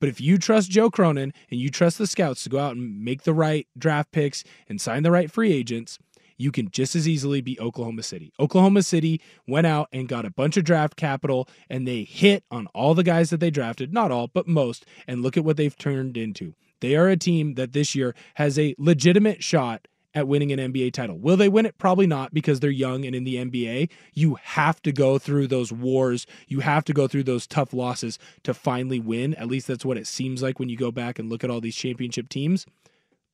But 0.00 0.08
if 0.08 0.22
you 0.22 0.38
trust 0.38 0.70
Joe 0.70 0.90
Cronin 0.90 1.34
and 1.50 1.60
you 1.60 1.68
trust 1.68 1.98
the 1.98 2.06
scouts 2.06 2.44
to 2.44 2.48
go 2.48 2.58
out 2.58 2.76
and 2.76 3.04
make 3.04 3.24
the 3.24 3.34
right 3.34 3.68
draft 3.76 4.10
picks 4.10 4.42
and 4.70 4.80
sign 4.80 5.02
the 5.02 5.10
right 5.10 5.30
free 5.30 5.52
agents, 5.52 5.98
you 6.38 6.50
can 6.50 6.70
just 6.70 6.96
as 6.96 7.06
easily 7.06 7.42
be 7.42 7.60
Oklahoma 7.60 8.02
City. 8.02 8.32
Oklahoma 8.40 8.82
City 8.82 9.20
went 9.46 9.66
out 9.66 9.90
and 9.92 10.08
got 10.08 10.24
a 10.24 10.30
bunch 10.30 10.56
of 10.56 10.64
draft 10.64 10.96
capital 10.96 11.46
and 11.68 11.86
they 11.86 12.04
hit 12.04 12.42
on 12.50 12.68
all 12.68 12.94
the 12.94 13.04
guys 13.04 13.28
that 13.28 13.40
they 13.40 13.50
drafted, 13.50 13.92
not 13.92 14.10
all, 14.10 14.28
but 14.28 14.48
most, 14.48 14.86
and 15.06 15.20
look 15.20 15.36
at 15.36 15.44
what 15.44 15.58
they've 15.58 15.76
turned 15.76 16.16
into. 16.16 16.54
They 16.80 16.96
are 16.96 17.08
a 17.08 17.18
team 17.18 17.56
that 17.56 17.74
this 17.74 17.94
year 17.94 18.14
has 18.36 18.58
a 18.58 18.74
legitimate 18.78 19.44
shot 19.44 19.86
at 20.14 20.26
winning 20.26 20.52
an 20.52 20.72
NBA 20.72 20.92
title. 20.92 21.18
Will 21.18 21.36
they 21.36 21.48
win 21.48 21.66
it? 21.66 21.78
Probably 21.78 22.06
not 22.06 22.34
because 22.34 22.60
they're 22.60 22.70
young 22.70 23.04
and 23.04 23.14
in 23.14 23.24
the 23.24 23.36
NBA, 23.36 23.90
you 24.12 24.36
have 24.42 24.82
to 24.82 24.92
go 24.92 25.18
through 25.18 25.46
those 25.46 25.72
wars. 25.72 26.26
You 26.48 26.60
have 26.60 26.84
to 26.86 26.92
go 26.92 27.06
through 27.06 27.24
those 27.24 27.46
tough 27.46 27.72
losses 27.72 28.18
to 28.42 28.52
finally 28.54 29.00
win. 29.00 29.34
At 29.34 29.48
least 29.48 29.66
that's 29.66 29.84
what 29.84 29.98
it 29.98 30.06
seems 30.06 30.42
like 30.42 30.58
when 30.58 30.68
you 30.68 30.76
go 30.76 30.90
back 30.90 31.18
and 31.18 31.28
look 31.30 31.44
at 31.44 31.50
all 31.50 31.60
these 31.60 31.76
championship 31.76 32.28
teams. 32.28 32.66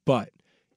But 0.05 0.31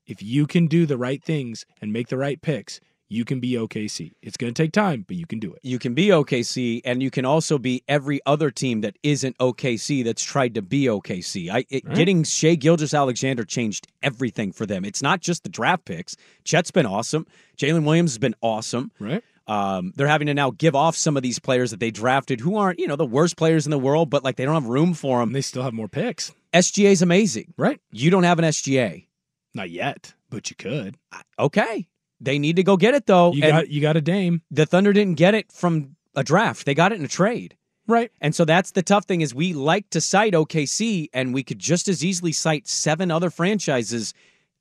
if 0.05 0.23
you 0.23 0.47
can 0.47 0.67
do 0.67 0.85
the 0.85 0.97
right 0.97 1.23
things 1.23 1.65
and 1.81 1.93
make 1.93 2.07
the 2.07 2.17
right 2.17 2.41
picks, 2.41 2.79
you 3.09 3.25
can 3.25 3.39
be 3.39 3.53
OKC. 3.53 4.13
It's 4.21 4.37
going 4.37 4.53
to 4.53 4.63
take 4.63 4.71
time, 4.71 5.03
but 5.07 5.17
you 5.17 5.25
can 5.25 5.39
do 5.39 5.51
it. 5.51 5.59
You 5.63 5.79
can 5.79 5.95
be 5.95 6.07
OKC, 6.07 6.81
and 6.85 7.01
you 7.01 7.09
can 7.09 7.25
also 7.25 7.57
be 7.57 7.83
every 7.87 8.21
other 8.25 8.51
team 8.51 8.81
that 8.81 8.97
isn't 9.01 9.37
OKC 9.39 10.03
that's 10.03 10.23
tried 10.23 10.53
to 10.55 10.61
be 10.61 10.85
OKC. 10.85 11.49
I, 11.49 11.65
it, 11.69 11.83
Right. 11.85 11.95
Getting 11.95 12.23
Shai 12.23 12.55
Gilgeous-Alexander 12.55 13.45
changed 13.45 13.87
everything 14.03 14.51
for 14.51 14.67
them. 14.67 14.85
It's 14.85 15.01
not 15.01 15.21
just 15.21 15.43
the 15.43 15.49
draft 15.49 15.85
picks. 15.85 16.15
Chet's 16.43 16.69
been 16.71 16.85
awesome. 16.85 17.25
Jalen 17.57 17.83
Williams 17.83 18.11
has 18.11 18.19
been 18.19 18.35
awesome. 18.41 18.91
Right. 18.99 19.23
Um, 19.47 19.93
they're 19.95 20.07
having 20.07 20.27
to 20.27 20.35
now 20.35 20.51
give 20.51 20.75
off 20.75 20.95
some 20.95 21.17
of 21.17 21.23
these 21.23 21.39
players 21.39 21.71
that 21.71 21.79
they 21.79 21.89
drafted 21.89 22.39
who 22.39 22.57
aren't, 22.57 22.77
you 22.77 22.85
know, 22.85 22.95
the 22.95 23.05
worst 23.05 23.35
players 23.35 23.65
in 23.65 23.71
the 23.71 23.79
world, 23.79 24.11
but 24.11 24.23
like 24.23 24.35
they 24.35 24.45
don't 24.45 24.53
have 24.53 24.67
room 24.67 24.93
for 24.93 25.19
them. 25.19 25.31
They 25.33 25.41
still 25.41 25.63
have 25.63 25.73
more 25.73 25.87
picks. 25.87 26.31
SGA 26.53 26.91
is 26.91 27.01
amazing. 27.01 27.55
Right. 27.57 27.79
You 27.91 28.11
don't 28.11 28.23
have 28.23 28.37
an 28.37 28.45
SGA. 28.45 29.07
Not 29.55 29.71
yet, 29.71 30.13
but 30.29 30.51
you 30.51 30.55
could. 30.55 30.95
Okay. 31.39 31.87
They 32.21 32.39
need 32.39 32.57
to 32.57 32.63
go 32.63 32.77
get 32.77 32.95
it 32.95 33.05
though. 33.05 33.33
You 33.33 33.41
got 33.41 33.69
you 33.69 33.81
got 33.81 33.97
a 33.97 34.01
Dame. 34.01 34.41
The 34.51 34.65
Thunder 34.65 34.93
didn't 34.93 35.15
get 35.15 35.35
it 35.35 35.51
from 35.51 35.95
a 36.15 36.23
draft. 36.23 36.65
They 36.65 36.73
got 36.73 36.91
it 36.91 36.99
in 36.99 37.05
a 37.05 37.09
trade. 37.09 37.55
Right. 37.87 38.11
And 38.21 38.35
so 38.35 38.45
that's 38.45 38.71
the 38.71 38.83
tough 38.83 39.05
thing 39.05 39.21
is 39.21 39.33
we 39.33 39.53
like 39.53 39.89
to 39.91 40.01
cite 40.01 40.33
OKC 40.33 41.09
and 41.11 41.33
we 41.33 41.43
could 41.43 41.57
just 41.57 41.87
as 41.87 42.05
easily 42.05 42.31
cite 42.31 42.67
seven 42.67 43.09
other 43.09 43.31
franchises 43.31 44.13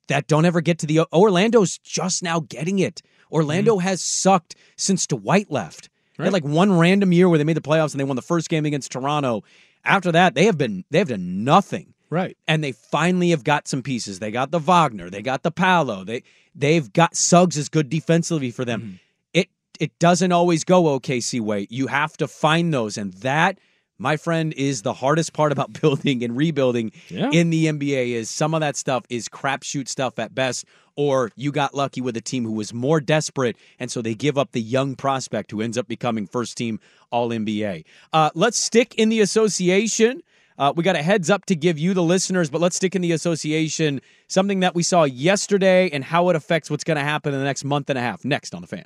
that 0.07 0.25
don't 0.25 0.45
ever 0.45 0.61
get 0.61 0.79
to 0.79 0.87
the 0.87 1.01
Orlando's 1.13 1.77
just 1.77 2.23
now 2.23 2.39
getting 2.39 2.79
it. 2.79 3.03
Orlando 3.31 3.75
mm-hmm. 3.75 3.87
has 3.87 4.01
sucked 4.01 4.55
since 4.77 5.05
Dwight 5.05 5.51
left. 5.51 5.89
They 6.17 6.25
had 6.25 6.33
like 6.33 6.43
one 6.43 6.77
random 6.77 7.13
year 7.13 7.29
where 7.29 7.37
they 7.37 7.45
made 7.45 7.55
the 7.55 7.61
playoffs 7.61 7.91
and 7.93 7.99
they 7.99 8.03
won 8.03 8.17
the 8.17 8.21
first 8.21 8.49
game 8.49 8.65
against 8.65 8.91
Toronto. 8.91 9.43
After 9.85 10.11
that, 10.11 10.35
they 10.35 10.45
have 10.45 10.57
been 10.57 10.83
they 10.89 10.97
have 10.97 11.07
done 11.07 11.43
nothing. 11.43 11.93
Right. 12.09 12.35
And 12.47 12.63
they 12.63 12.71
finally 12.71 13.29
have 13.31 13.43
got 13.43 13.67
some 13.67 13.83
pieces. 13.83 14.19
They 14.19 14.31
got 14.31 14.51
the 14.51 14.59
Wagner, 14.59 15.09
they 15.09 15.21
got 15.21 15.43
the 15.43 15.51
Paolo. 15.51 16.03
They 16.03 16.23
they've 16.55 16.91
got 16.91 17.15
Suggs 17.15 17.57
is 17.57 17.69
good 17.69 17.89
defensively 17.89 18.51
for 18.51 18.65
them. 18.65 18.99
It 19.33 19.49
it 19.79 19.97
doesn't 19.99 20.31
always 20.31 20.63
go 20.63 20.83
OKC 20.99 21.39
way. 21.41 21.67
You 21.69 21.87
have 21.87 22.17
to 22.17 22.27
find 22.27 22.73
those 22.73 22.97
and 22.97 23.13
that 23.15 23.59
my 24.01 24.15
friend 24.15 24.53
is 24.53 24.81
the 24.81 24.93
hardest 24.93 25.33
part 25.33 25.51
about 25.51 25.73
building 25.81 26.23
and 26.23 26.35
rebuilding 26.35 26.91
Yeah. 27.09 27.29
in 27.31 27.49
the 27.49 27.65
NBA 27.67 28.11
is 28.13 28.29
some 28.29 28.53
of 28.53 28.61
that 28.61 28.75
stuff 28.77 29.03
is 29.09 29.27
crapshoot 29.29 29.87
stuff 29.87 30.17
at 30.19 30.33
best 30.33 30.65
or 30.95 31.31
you 31.35 31.51
got 31.51 31.73
lucky 31.75 32.01
with 32.01 32.15
a 32.17 32.21
team 32.21 32.43
who 32.45 32.53
was 32.53 32.73
more 32.73 32.99
desperate 33.01 33.55
and 33.77 33.91
so 33.91 34.01
they 34.01 34.15
give 34.15 34.37
up 34.37 34.51
the 34.53 34.61
young 34.61 34.95
prospect 34.95 35.51
who 35.51 35.61
ends 35.61 35.77
up 35.77 35.87
becoming 35.87 36.25
first 36.27 36.57
team 36.57 36.79
all 37.11 37.29
NBA. 37.29 37.83
Uh, 38.13 38.29
let's 38.35 38.57
stick 38.57 38.95
in 38.95 39.09
the 39.09 39.19
association. 39.21 40.21
Uh, 40.59 40.73
we 40.75 40.83
got 40.83 40.97
a 40.97 41.01
heads 41.01 41.29
up 41.29 41.45
to 41.45 41.55
give 41.55 41.79
you, 41.79 41.93
the 41.93 42.03
listeners, 42.03 42.49
but 42.49 42.59
let's 42.59 42.75
stick 42.75 42.93
in 42.93 43.01
the 43.01 43.13
association. 43.13 44.01
Something 44.27 44.59
that 44.59 44.75
we 44.75 44.83
saw 44.83 45.05
yesterday 45.05 45.89
and 45.89 46.03
how 46.03 46.27
it 46.27 46.35
affects 46.35 46.69
what's 46.69 46.83
going 46.83 46.97
to 46.97 47.03
happen 47.03 47.33
in 47.33 47.39
the 47.39 47.45
next 47.45 47.63
month 47.63 47.89
and 47.89 47.97
a 47.97 48.01
half. 48.01 48.25
Next 48.25 48.53
on 48.53 48.61
the 48.61 48.67
fan. 48.67 48.85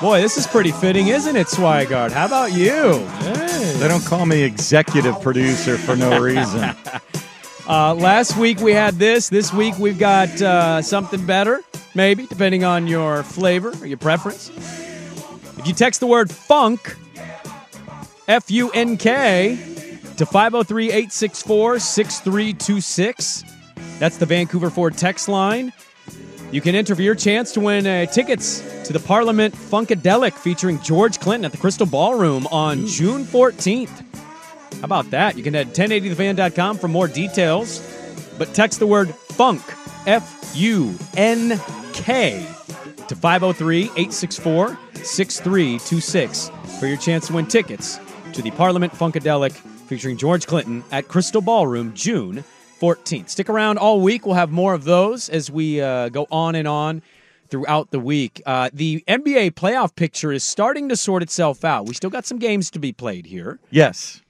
Boy, 0.00 0.22
this 0.22 0.38
is 0.38 0.46
pretty 0.46 0.72
fitting, 0.72 1.08
isn't 1.08 1.36
it, 1.36 1.48
Swigard? 1.48 2.12
How 2.12 2.24
about 2.24 2.52
you? 2.52 3.06
They 3.78 3.88
don't 3.88 4.04
call 4.04 4.24
me 4.24 4.42
executive 4.42 5.20
producer 5.20 5.76
for 5.76 5.94
no 5.94 6.18
reason. 6.18 6.74
Uh, 7.64 7.94
last 7.94 8.36
week 8.36 8.58
we 8.58 8.72
had 8.72 8.94
this. 8.96 9.28
This 9.28 9.52
week 9.52 9.78
we've 9.78 9.98
got 9.98 10.28
uh, 10.42 10.82
something 10.82 11.24
better, 11.24 11.60
maybe, 11.94 12.26
depending 12.26 12.64
on 12.64 12.88
your 12.88 13.22
flavor 13.22 13.72
or 13.80 13.86
your 13.86 13.98
preference. 13.98 14.50
If 15.58 15.68
you 15.68 15.72
text 15.72 16.00
the 16.00 16.08
word 16.08 16.28
funk, 16.28 16.96
F 18.26 18.50
U 18.50 18.72
N 18.72 18.96
K, 18.96 19.56
to 20.16 20.26
503 20.26 20.86
864 20.86 21.78
6326, 21.78 23.44
that's 23.98 24.16
the 24.16 24.26
Vancouver 24.26 24.70
Ford 24.70 24.96
text 24.96 25.28
line. 25.28 25.72
You 26.50 26.60
can 26.60 26.74
enter 26.74 26.94
for 26.94 27.02
your 27.02 27.14
chance 27.14 27.52
to 27.52 27.60
win 27.60 27.86
uh, 27.86 28.06
tickets 28.06 28.60
to 28.84 28.92
the 28.92 29.00
Parliament 29.00 29.54
Funkadelic 29.54 30.34
featuring 30.34 30.80
George 30.80 31.18
Clinton 31.18 31.46
at 31.46 31.52
the 31.52 31.58
Crystal 31.58 31.86
Ballroom 31.86 32.46
on 32.48 32.86
June 32.86 33.24
14th. 33.24 34.04
How 34.74 34.84
about 34.84 35.10
that? 35.10 35.36
You 35.36 35.42
can 35.42 35.54
head 35.54 35.68
1080thefan.com 35.68 36.78
for 36.78 36.88
more 36.88 37.08
details, 37.08 37.80
but 38.38 38.52
text 38.52 38.80
the 38.80 38.86
word 38.86 39.14
FUNK, 39.14 39.62
F 40.06 40.52
U 40.54 40.94
N 41.16 41.58
K, 41.94 42.46
to 43.08 43.16
503 43.16 43.84
864 43.84 44.78
6326 44.94 46.50
for 46.78 46.86
your 46.86 46.96
chance 46.96 47.28
to 47.28 47.32
win 47.32 47.46
tickets 47.46 47.98
to 48.32 48.42
the 48.42 48.50
Parliament 48.50 48.92
Funkadelic 48.92 49.58
featuring 49.92 50.16
George 50.16 50.46
Clinton 50.46 50.82
at 50.90 51.06
Crystal 51.06 51.42
Ballroom 51.42 51.92
June 51.92 52.42
14th. 52.80 53.28
Stick 53.28 53.50
around 53.50 53.76
all 53.76 54.00
week. 54.00 54.24
We'll 54.24 54.36
have 54.36 54.50
more 54.50 54.72
of 54.72 54.84
those 54.84 55.28
as 55.28 55.50
we 55.50 55.82
uh, 55.82 56.08
go 56.08 56.26
on 56.30 56.54
and 56.54 56.66
on 56.66 57.02
throughout 57.48 57.90
the 57.90 58.00
week. 58.00 58.40
Uh, 58.46 58.70
the 58.72 59.04
NBA 59.06 59.50
playoff 59.50 59.94
picture 59.94 60.32
is 60.32 60.42
starting 60.42 60.88
to 60.88 60.96
sort 60.96 61.22
itself 61.22 61.62
out. 61.62 61.86
We 61.86 61.92
still 61.92 62.08
got 62.08 62.24
some 62.24 62.38
games 62.38 62.70
to 62.70 62.78
be 62.78 62.90
played 62.90 63.26
here. 63.26 63.60
Yes. 63.68 64.22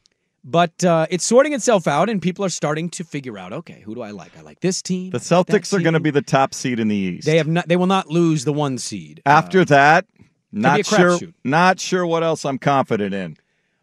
But 0.43 0.82
uh, 0.82 1.06
it's 1.10 1.24
sorting 1.24 1.52
itself 1.52 1.86
out, 1.86 2.10
and 2.10 2.20
people 2.20 2.44
are 2.44 2.48
starting 2.48 2.90
to 2.90 3.05
figure 3.05 3.39
out, 3.39 3.52
okay, 3.52 3.82
who 3.84 3.94
do 3.94 4.02
I 4.02 4.10
like? 4.10 4.36
I 4.36 4.40
like 4.40 4.59
this 4.59 4.82
team. 4.82 5.12
The 5.12 5.18
Celtics 5.18 5.72
are 5.72 5.80
going 5.80 5.94
to 5.94 6.01
be 6.01 6.10
the 6.10 6.22
top 6.22 6.55
seed 6.55 6.80
in 6.80 6.89
the 6.89 6.97
East. 6.97 7.24
They 7.24 7.36
have 7.36 7.47
not. 7.47 7.68
They 7.68 7.76
will 7.76 7.86
not 7.86 8.09
lose 8.09 8.44
the 8.44 8.52
one 8.52 8.78
seed. 8.78 9.22
After 9.24 9.64
that, 9.66 10.06
not 10.51 10.84
sure. 10.84 10.98
crapshoot. 10.98 11.34
Not 11.44 11.78
sure 11.78 12.05
what 12.05 12.24
else 12.24 12.44
I'm 12.44 12.59
confident 12.59 13.14
in. 13.14 13.36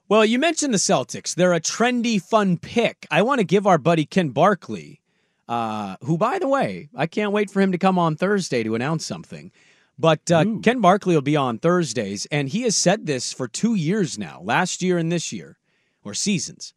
Well, 0.09 0.25
you 0.25 0.39
mentioned 0.39 0.73
the 0.73 0.79
Celtics. 0.79 1.35
They're 1.35 1.53
a 1.53 1.61
trendy, 1.61 2.19
fun 2.19 2.57
pick. 2.57 3.05
I 3.11 3.21
want 3.21 3.41
to 3.41 3.45
give 3.45 3.67
our 3.67 3.77
buddy 3.77 4.05
Ken 4.05 4.29
Barkley, 4.29 5.01
uh, 5.47 5.97
who, 6.01 6.17
by 6.17 6.39
the 6.39 6.47
way, 6.47 6.89
I 6.95 7.05
can't 7.05 7.31
wait 7.31 7.51
for 7.51 7.61
him 7.61 7.71
to 7.73 7.77
come 7.77 7.99
on 7.99 8.15
Thursday 8.15 8.63
to 8.63 8.73
announce 8.73 9.05
something. 9.05 9.51
But 9.99 10.31
uh, 10.31 10.45
Ken 10.63 10.81
Barkley 10.81 11.13
will 11.13 11.21
be 11.21 11.35
on 11.35 11.59
Thursdays, 11.59 12.25
and 12.31 12.49
he 12.49 12.63
has 12.63 12.75
said 12.75 13.05
this 13.05 13.31
for 13.31 13.47
two 13.47 13.75
years 13.75 14.17
now, 14.17 14.41
last 14.43 14.81
year 14.81 14.97
and 14.97 15.11
this 15.11 15.31
year, 15.31 15.59
or 16.03 16.15
seasons. 16.15 16.73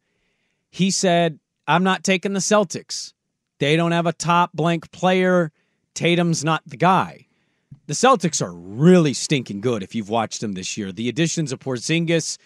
He 0.69 0.91
said, 0.91 1.39
I'm 1.67 1.83
not 1.83 2.03
taking 2.03 2.33
the 2.33 2.39
Celtics. 2.39 3.13
They 3.57 3.75
don't 3.75 3.93
have 3.93 4.05
a 4.05 4.13
top 4.13 4.51
blank 4.53 4.91
player. 4.91 5.51
Tatum's 5.95 6.43
not 6.43 6.61
the 6.67 6.77
guy. 6.77 7.25
The 7.87 7.93
Celtics 7.93 8.43
are 8.45 8.53
really 8.53 9.13
stinking 9.15 9.61
good 9.61 9.81
if 9.81 9.95
you've 9.95 10.09
watched 10.09 10.41
them 10.41 10.53
this 10.53 10.77
year. 10.77 10.91
The 10.91 11.09
additions 11.09 11.51
of 11.51 11.59
Porzingis 11.59 12.37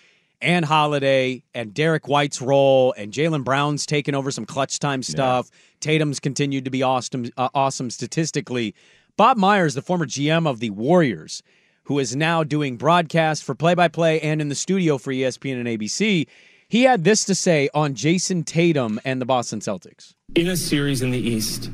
and 0.42 0.66
Holiday 0.66 1.44
and 1.54 1.74
Derrick 1.74 2.08
White's 2.08 2.42
role 2.42 2.94
and 2.98 3.12
Jaylen 3.12 3.44
Brown's 3.44 3.86
taken 3.86 4.16
over 4.16 4.32
some 4.32 4.46
clutch 4.46 4.80
time 4.80 5.04
stuff. 5.04 5.50
Tatum's 5.80 6.20
continued 6.20 6.66
to 6.66 6.72
be 6.72 6.84
awesome, 6.84 7.30
uh, 7.38 7.50
awesome 7.54 7.90
statistically. 7.90 8.76
Bob 9.16 9.38
Myers, 9.38 9.74
the 9.74 9.82
former 9.82 10.06
GM 10.06 10.48
of 10.48 10.60
the 10.60 10.70
Warriors, 10.70 11.42
who 11.84 12.00
is 12.00 12.16
now 12.16 12.44
doing 12.44 12.78
broadcast 12.78 13.44
for 13.44 13.56
play 13.56 13.74
by 13.74 13.88
play 13.88 14.20
and 14.22 14.42
in 14.42 14.50
the 14.50 14.56
studio 14.56 14.98
for 14.98 15.12
ESPN 15.12 15.60
and 15.60 15.68
ABC, 15.68 16.28
he 16.68 16.84
had 16.84 17.04
this 17.04 17.24
to 17.26 17.34
say 17.34 17.70
on 17.74 17.96
Jayson 17.96 18.44
Tatum 18.44 19.00
and 19.06 19.22
the 19.22 19.26
Boston 19.26 19.60
Celtics. 19.60 20.14
In 20.36 20.48
a 20.48 20.58
series 20.58 21.02
in 21.02 21.12
the 21.12 21.20
East, 21.20 21.72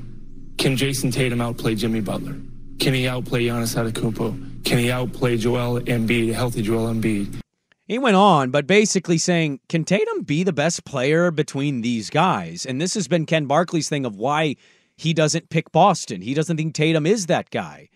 can 0.58 0.78
Jayson 0.78 1.12
Tatum 1.12 1.42
outplay 1.42 1.76
Jimmy 1.76 2.00
Butler? 2.00 2.36
Can 2.80 2.94
he 2.94 3.08
outplay 3.08 3.46
Giannis 3.46 3.76
Antetokounmpo? 3.76 4.64
Can 4.64 4.78
he 4.78 4.92
outplay 4.92 5.38
Joel 5.38 5.82
Embiid, 5.82 6.34
healthy 6.34 6.62
Joel 6.62 6.94
Embiid? 6.94 7.43
He 7.86 7.98
went 7.98 8.16
on, 8.16 8.50
but 8.50 8.66
basically 8.66 9.18
saying, 9.18 9.60
can 9.68 9.84
Tatum 9.84 10.24
be 10.24 10.44
the 10.44 10.54
best 10.54 10.86
player 10.86 11.32
between 11.32 11.82
these 11.82 12.10
guys? 12.10 12.66
And 12.66 12.80
this 12.80 12.94
has 12.94 13.10
been 13.10 13.26
Ken 13.26 13.46
Barkley's 13.46 13.90
thing 13.90 14.06
of 14.06 14.16
why 14.16 14.56
he 14.96 15.14
doesn't 15.14 15.50
pick 15.50 15.72
Boston. 15.72 16.22
He 16.22 16.34
doesn't 16.34 16.56
think 16.56 16.74
Tatum 16.74 17.06
is 17.06 17.26
that 17.26 17.50
guy. 17.50 17.90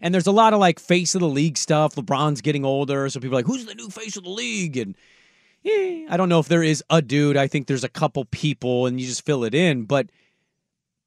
And 0.00 0.14
there's 0.14 0.26
a 0.26 0.32
lot 0.32 0.54
of 0.54 0.60
like 0.60 0.78
face 0.78 1.14
of 1.14 1.20
the 1.20 1.28
league 1.28 1.58
stuff. 1.58 1.96
LeBron's 1.96 2.40
getting 2.40 2.64
older, 2.64 3.08
so 3.10 3.20
people 3.20 3.36
are 3.36 3.40
like, 3.40 3.46
who's 3.46 3.66
the 3.66 3.74
new 3.74 3.88
face 3.88 4.16
of 4.16 4.24
the 4.24 4.30
league? 4.30 4.76
And 4.78 4.96
eh, 5.64 6.06
I 6.08 6.16
don't 6.16 6.28
know 6.28 6.40
if 6.40 6.48
there 6.48 6.62
is 6.62 6.82
a 6.88 7.02
dude. 7.02 7.36
I 7.36 7.46
think 7.46 7.66
there's 7.66 7.84
a 7.84 7.90
couple 7.90 8.24
people, 8.26 8.86
and 8.86 8.98
you 9.00 9.06
just 9.06 9.24
fill 9.26 9.44
it 9.44 9.54
in. 9.54 9.84
But 9.84 10.10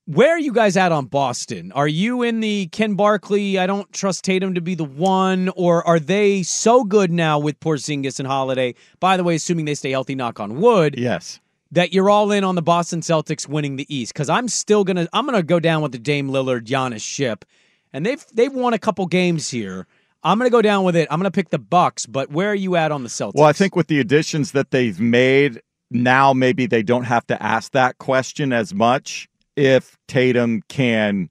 where 0.10 0.32
are 0.32 0.40
you 0.40 0.52
guys 0.52 0.76
at 0.76 0.92
on 0.92 1.06
Boston? 1.06 1.72
Are 1.74 1.88
you 1.88 2.24
in 2.24 2.40
the 2.40 2.66
Ken 2.72 2.96
Barkley, 2.96 3.60
I 3.60 3.68
don't 3.68 3.92
trust 3.94 4.24
Tatum 4.24 4.56
to 4.56 4.62
be 4.62 4.74
the 4.74 4.84
one, 4.84 5.50
or 5.50 5.86
are 5.86 6.00
they 6.00 6.42
so 6.42 6.84
good 6.84 7.12
now 7.12 7.38
with 7.38 7.60
Porzingis 7.60 8.18
and 8.18 8.26
Holiday? 8.26 8.74
By 9.00 9.18
the 9.18 9.24
way, 9.24 9.36
assuming 9.36 9.66
they 9.66 9.76
stay 9.76 9.92
healthy, 9.92 10.16
knock 10.16 10.40
on 10.40 10.60
wood. 10.60 10.96
Yes. 10.98 11.40
That 11.72 11.94
you're 11.94 12.10
all 12.10 12.32
in 12.32 12.44
on 12.44 12.56
the 12.56 12.64
Boston 12.64 13.02
Celtics 13.02 13.48
winning 13.48 13.76
the 13.76 13.86
East. 13.96 14.12
Because 14.12 14.30
I'm 14.30 14.48
still 14.48 14.84
gonna 14.84 15.08
I'm 15.14 15.28
gonna 15.28 15.44
go 15.44 15.60
down 15.60 15.84
with 15.84 15.92
the 15.92 16.00
Dame 16.00 16.30
Lillard 16.30 16.66
Giannis 16.66 17.04
ship. 17.04 17.46
And 17.94 18.04
they've 18.04 18.26
they've 18.34 18.52
won 18.52 18.74
a 18.74 18.80
couple 18.80 19.06
games 19.06 19.52
here. 19.52 19.86
I'm 20.24 20.40
gonna 20.40 20.50
go 20.50 20.64
down 20.64 20.86
with 20.86 20.96
it. 20.96 21.08
I'm 21.12 21.20
gonna 21.20 21.30
pick 21.30 21.52
the 21.52 21.60
Bucks, 21.60 22.08
but 22.08 22.32
where 22.32 22.50
are 22.50 22.56
you 22.56 22.76
at 22.76 22.92
on 22.92 23.04
the 23.04 23.10
Celtics? 23.10 23.36
Well, 23.36 23.46
I 23.46 23.54
think 23.54 23.76
with 23.76 23.86
the 23.86 24.00
additions 24.00 24.54
that 24.54 24.72
they've 24.72 25.00
made, 25.00 25.62
now 25.92 26.34
maybe 26.34 26.66
they 26.66 26.82
don't 26.82 27.04
have 27.04 27.28
to 27.28 27.40
ask 27.44 27.74
that 27.74 28.00
question 28.00 28.52
as 28.52 28.74
much 28.74 29.29
if 29.60 29.98
Tatum 30.08 30.64
can 30.70 31.30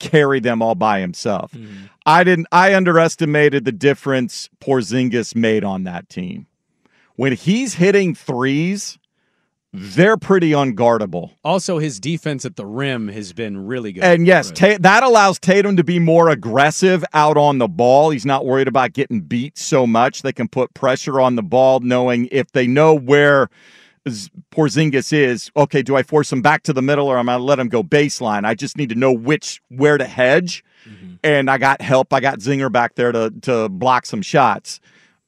carry 0.00 0.40
them 0.40 0.60
all 0.60 0.74
by 0.74 1.00
himself. 1.00 1.52
Mm-hmm. 1.52 1.84
I 2.04 2.24
didn't 2.24 2.48
I 2.52 2.74
underestimated 2.74 3.64
the 3.64 3.72
difference 3.72 4.50
Porzingis 4.60 5.34
made 5.34 5.64
on 5.64 5.84
that 5.84 6.08
team. 6.08 6.46
When 7.16 7.32
he's 7.32 7.74
hitting 7.74 8.14
threes, 8.14 8.98
they're 9.72 10.16
pretty 10.16 10.50
unguardable. 10.50 11.30
Also, 11.44 11.78
his 11.78 11.98
defense 11.98 12.44
at 12.44 12.56
the 12.56 12.66
rim 12.66 13.08
has 13.08 13.32
been 13.32 13.66
really 13.66 13.92
good. 13.92 14.04
And 14.04 14.26
yes, 14.26 14.50
Ta- 14.50 14.76
that 14.80 15.02
allows 15.02 15.38
Tatum 15.38 15.76
to 15.76 15.84
be 15.84 15.98
more 15.98 16.28
aggressive 16.28 17.04
out 17.12 17.36
on 17.36 17.58
the 17.58 17.68
ball. 17.68 18.10
He's 18.10 18.26
not 18.26 18.44
worried 18.44 18.68
about 18.68 18.92
getting 18.92 19.20
beat 19.20 19.56
so 19.56 19.86
much. 19.86 20.22
They 20.22 20.32
can 20.32 20.48
put 20.48 20.74
pressure 20.74 21.20
on 21.20 21.36
the 21.36 21.42
ball, 21.42 21.80
knowing 21.80 22.28
if 22.30 22.52
they 22.52 22.66
know 22.66 22.94
where 22.94 23.48
Porzingis 24.50 25.12
is. 25.12 25.50
Okay, 25.56 25.82
do 25.82 25.96
I 25.96 26.02
force 26.02 26.30
him 26.32 26.42
back 26.42 26.62
to 26.64 26.72
the 26.72 26.82
middle, 26.82 27.06
or 27.08 27.18
am 27.18 27.28
I 27.28 27.36
let 27.36 27.58
him 27.58 27.68
go 27.68 27.82
baseline? 27.82 28.44
I 28.44 28.54
just 28.54 28.76
need 28.76 28.90
to 28.90 28.94
know 28.94 29.12
which 29.12 29.60
where 29.68 29.96
to 29.98 30.04
hedge. 30.04 30.64
And 31.22 31.50
I 31.50 31.56
got 31.58 31.80
help. 31.80 32.12
I 32.12 32.20
got 32.20 32.40
Zinger 32.40 32.70
back 32.70 32.94
there 32.96 33.12
to 33.12 33.32
to 33.42 33.68
block 33.70 34.04
some 34.06 34.20
shots. 34.22 34.80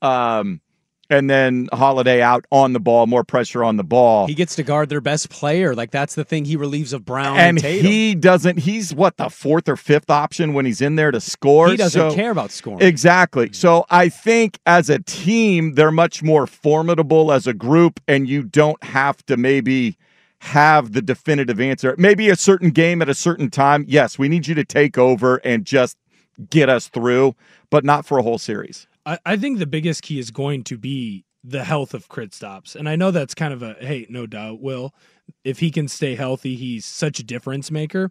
Um, 0.03 0.61
and 1.09 1.31
then 1.31 1.69
Holiday 1.73 2.21
out 2.23 2.45
on 2.51 2.73
the 2.73 2.81
ball, 2.81 3.07
more 3.07 3.25
pressure 3.25 3.63
on 3.65 3.77
the 3.77 3.85
ball. 3.85 4.27
he 4.27 4.35
gets 4.35 4.57
to 4.57 4.63
guard 4.63 4.89
their 4.89 5.01
best 5.01 5.31
player. 5.31 5.75
Like 5.75 5.91
that's 5.91 6.15
the 6.15 6.25
thing 6.25 6.45
he 6.45 6.57
relieves 6.57 6.93
of 6.93 7.05
Brown 7.05 7.37
and, 7.39 7.59
and 7.59 7.65
he 7.65 8.15
doesn't 8.15 8.59
he's 8.59 8.95
what 8.95 9.17
the 9.17 9.29
fourth 9.29 9.69
or 9.69 9.77
fifth 9.77 10.11
option 10.11 10.53
when 10.55 10.67
he's 10.67 10.81
in 10.81 10.97
there 10.97 11.11
to 11.11 11.21
score? 11.21 11.69
He 11.69 11.77
doesn't 11.77 12.11
So- 12.11 12.15
care 12.15 12.31
about 12.31 12.51
scoring. 12.51 12.83
exactly. 12.83 13.47
Mm-hmm. 13.47 13.55
So 13.55 13.85
i 13.91 14.09
think 14.09 14.59
as 14.67 14.91
a 14.91 14.99
team 15.01 15.75
they're 15.75 15.91
much 15.93 16.23
more 16.23 16.47
formidable 16.47 17.33
as 17.33 17.47
a 17.47 17.55
group 17.55 18.01
and 18.09 18.29
you 18.29 18.43
don't 18.43 18.83
have 18.83 19.25
to 19.27 19.37
maybe 19.37 19.97
have 20.41 20.93
the 20.93 21.03
definitive 21.03 21.61
answer. 21.61 21.95
Maybe 21.99 22.29
a 22.29 22.37
certain 22.37 22.71
game 22.71 23.01
at 23.03 23.09
a 23.09 23.15
certain 23.15 23.51
time. 23.51 23.85
Yes 23.89 24.19
we 24.19 24.29
need 24.29 24.47
you 24.47 24.55
to 24.55 24.65
take 24.65 24.99
over 24.99 25.37
and 25.39 25.65
just 25.65 25.97
get 26.51 26.69
us 26.69 26.89
through 26.89 27.35
but 27.71 27.85
not 27.85 28.05
for 28.05 28.19
a 28.19 28.23
whole 28.23 28.39
series 28.39 28.87
I, 29.07 29.19
I 29.25 29.37
think 29.37 29.59
the 29.59 29.67
biggest 29.67 30.03
key 30.03 30.19
is 30.19 30.31
going 30.31 30.65
to 30.65 30.77
be 30.77 31.25
the 31.43 31.65
health 31.65 31.95
of 31.95 32.09
Kristaps. 32.09 32.75
And 32.75 32.89
I 32.89 32.97
know 32.97 33.13
that's 33.13 33.35
kind 33.35 33.55
of 33.55 33.63
a 33.63 33.77
hey, 33.81 34.07
no 34.11 34.27
doubt, 34.27 34.61
Will. 34.61 34.93
If 35.45 35.61
he 35.61 35.71
can 35.71 35.89
stay 35.89 36.17
healthy, 36.17 36.57
he's 36.57 36.85
such 36.85 37.21
a 37.21 37.25
difference 37.25 37.71
maker. 37.71 38.11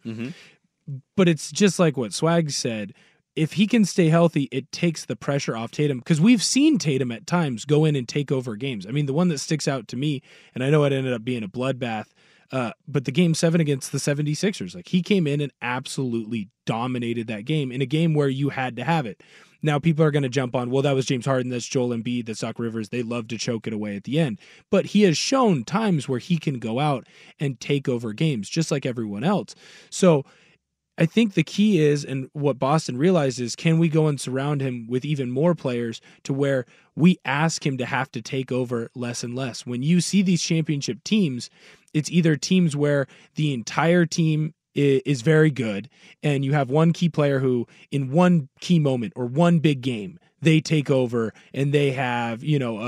But 1.18 1.28
it's 1.28 1.52
just 1.52 1.78
like 1.80 1.98
what 1.98 2.14
Swag 2.14 2.52
said. 2.52 2.94
If 3.36 3.54
he 3.54 3.68
can 3.68 3.84
stay 3.84 4.08
healthy, 4.08 4.48
it 4.52 4.72
takes 4.72 5.04
the 5.04 5.18
pressure 5.18 5.58
off 5.58 5.72
Tatum 5.72 6.00
because 6.00 6.22
we've 6.22 6.44
seen 6.44 6.78
Tatum 6.78 7.12
at 7.12 7.28
times 7.28 7.66
go 7.66 7.84
in 7.84 7.98
and 7.98 8.08
take 8.08 8.32
over 8.32 8.56
games. 8.56 8.88
I 8.88 8.92
mean, 8.92 9.08
the 9.08 9.14
one 9.14 9.28
that 9.28 9.40
sticks 9.40 9.68
out 9.68 9.90
to 9.90 9.98
me, 9.98 10.22
and 10.54 10.64
I 10.64 10.70
know 10.70 10.86
it 10.86 10.94
ended 10.94 11.12
up 11.12 11.26
being 11.26 11.44
a 11.44 11.50
bloodbath, 11.50 12.06
uh, 12.52 12.72
but 12.88 13.04
the 13.04 13.12
game 13.12 13.34
seven 13.34 13.60
against 13.60 13.92
the 13.92 13.98
76ers, 13.98 14.74
like 14.74 14.88
he 14.88 15.02
came 15.02 15.28
in 15.28 15.42
and 15.42 15.52
absolutely 15.62 16.50
dominated 16.66 17.28
that 17.28 17.44
game 17.44 17.74
in 17.74 17.82
a 17.82 17.86
game 17.86 18.14
where 18.14 18.30
you 18.30 18.50
had 18.50 18.78
to 18.78 18.86
have 18.86 19.06
it. 19.06 19.22
Now 19.66 19.80
people 19.80 20.06
are 20.06 20.12
going 20.12 20.24
to 20.24 20.30
jump 20.30 20.56
on, 20.56 20.70
well, 20.70 20.84
that 20.84 20.96
was 20.96 21.06
James 21.08 21.26
Harden, 21.26 21.50
that's 21.50 21.66
Joel 21.66 21.90
Embiid, 21.90 22.28
that's 22.28 22.42
Doc 22.42 22.60
Rivers. 22.60 22.90
They 22.90 23.04
love 23.04 23.28
to 23.30 23.38
choke 23.38 23.68
it 23.68 23.74
away 23.74 23.96
at 23.96 24.04
the 24.04 24.20
end. 24.20 24.40
But 24.70 24.86
he 24.86 25.02
has 25.02 25.18
shown 25.18 25.64
times 25.64 26.08
where 26.08 26.20
he 26.20 26.38
can 26.38 26.60
go 26.60 26.80
out 26.80 27.08
and 27.40 27.60
take 27.60 27.90
over 27.90 28.14
games, 28.14 28.48
just 28.48 28.72
like 28.72 28.86
everyone 28.86 29.24
else. 29.24 29.56
So 29.90 30.24
I 30.98 31.06
think 31.06 31.34
the 31.34 31.44
key 31.44 31.82
is, 31.82 32.06
and 32.06 32.30
what 32.32 32.58
Boston 32.60 32.98
realizes, 32.98 33.56
can 33.56 33.80
we 33.80 33.90
go 33.90 34.08
and 34.08 34.22
surround 34.22 34.62
him 34.62 34.88
with 34.88 35.04
even 35.04 35.30
more 35.30 35.54
players 35.54 36.00
to 36.24 36.34
where 36.34 36.66
we 36.96 37.18
ask 37.26 37.66
him 37.66 37.78
to 37.80 37.86
have 37.86 38.10
to 38.12 38.22
take 38.22 38.52
over 38.52 38.90
less 38.96 39.24
and 39.24 39.36
less? 39.36 39.66
When 39.66 39.84
you 39.84 40.00
see 40.00 40.22
these 40.22 40.42
championship 40.42 41.04
teams, 41.04 41.50
it's 41.94 42.12
either 42.12 42.38
teams 42.38 42.78
where 42.78 43.08
the 43.36 43.54
entire 43.54 44.06
team 44.06 44.54
is 44.76 45.22
very 45.22 45.52
good, 45.52 45.90
and 46.22 46.44
you 46.44 46.54
have 46.54 46.70
one 46.70 46.92
key 46.92 47.10
player 47.10 47.40
who, 47.40 47.68
in 47.92 48.12
one 48.12 48.50
key 48.60 48.80
moment 48.80 49.14
or 49.16 49.26
one 49.26 49.60
big 49.60 49.82
game, 49.82 50.20
they 50.42 50.60
take 50.62 50.92
over 50.92 51.34
and 51.54 51.74
they 51.74 51.92
have, 51.92 52.44
you 52.44 52.60
know, 52.60 52.80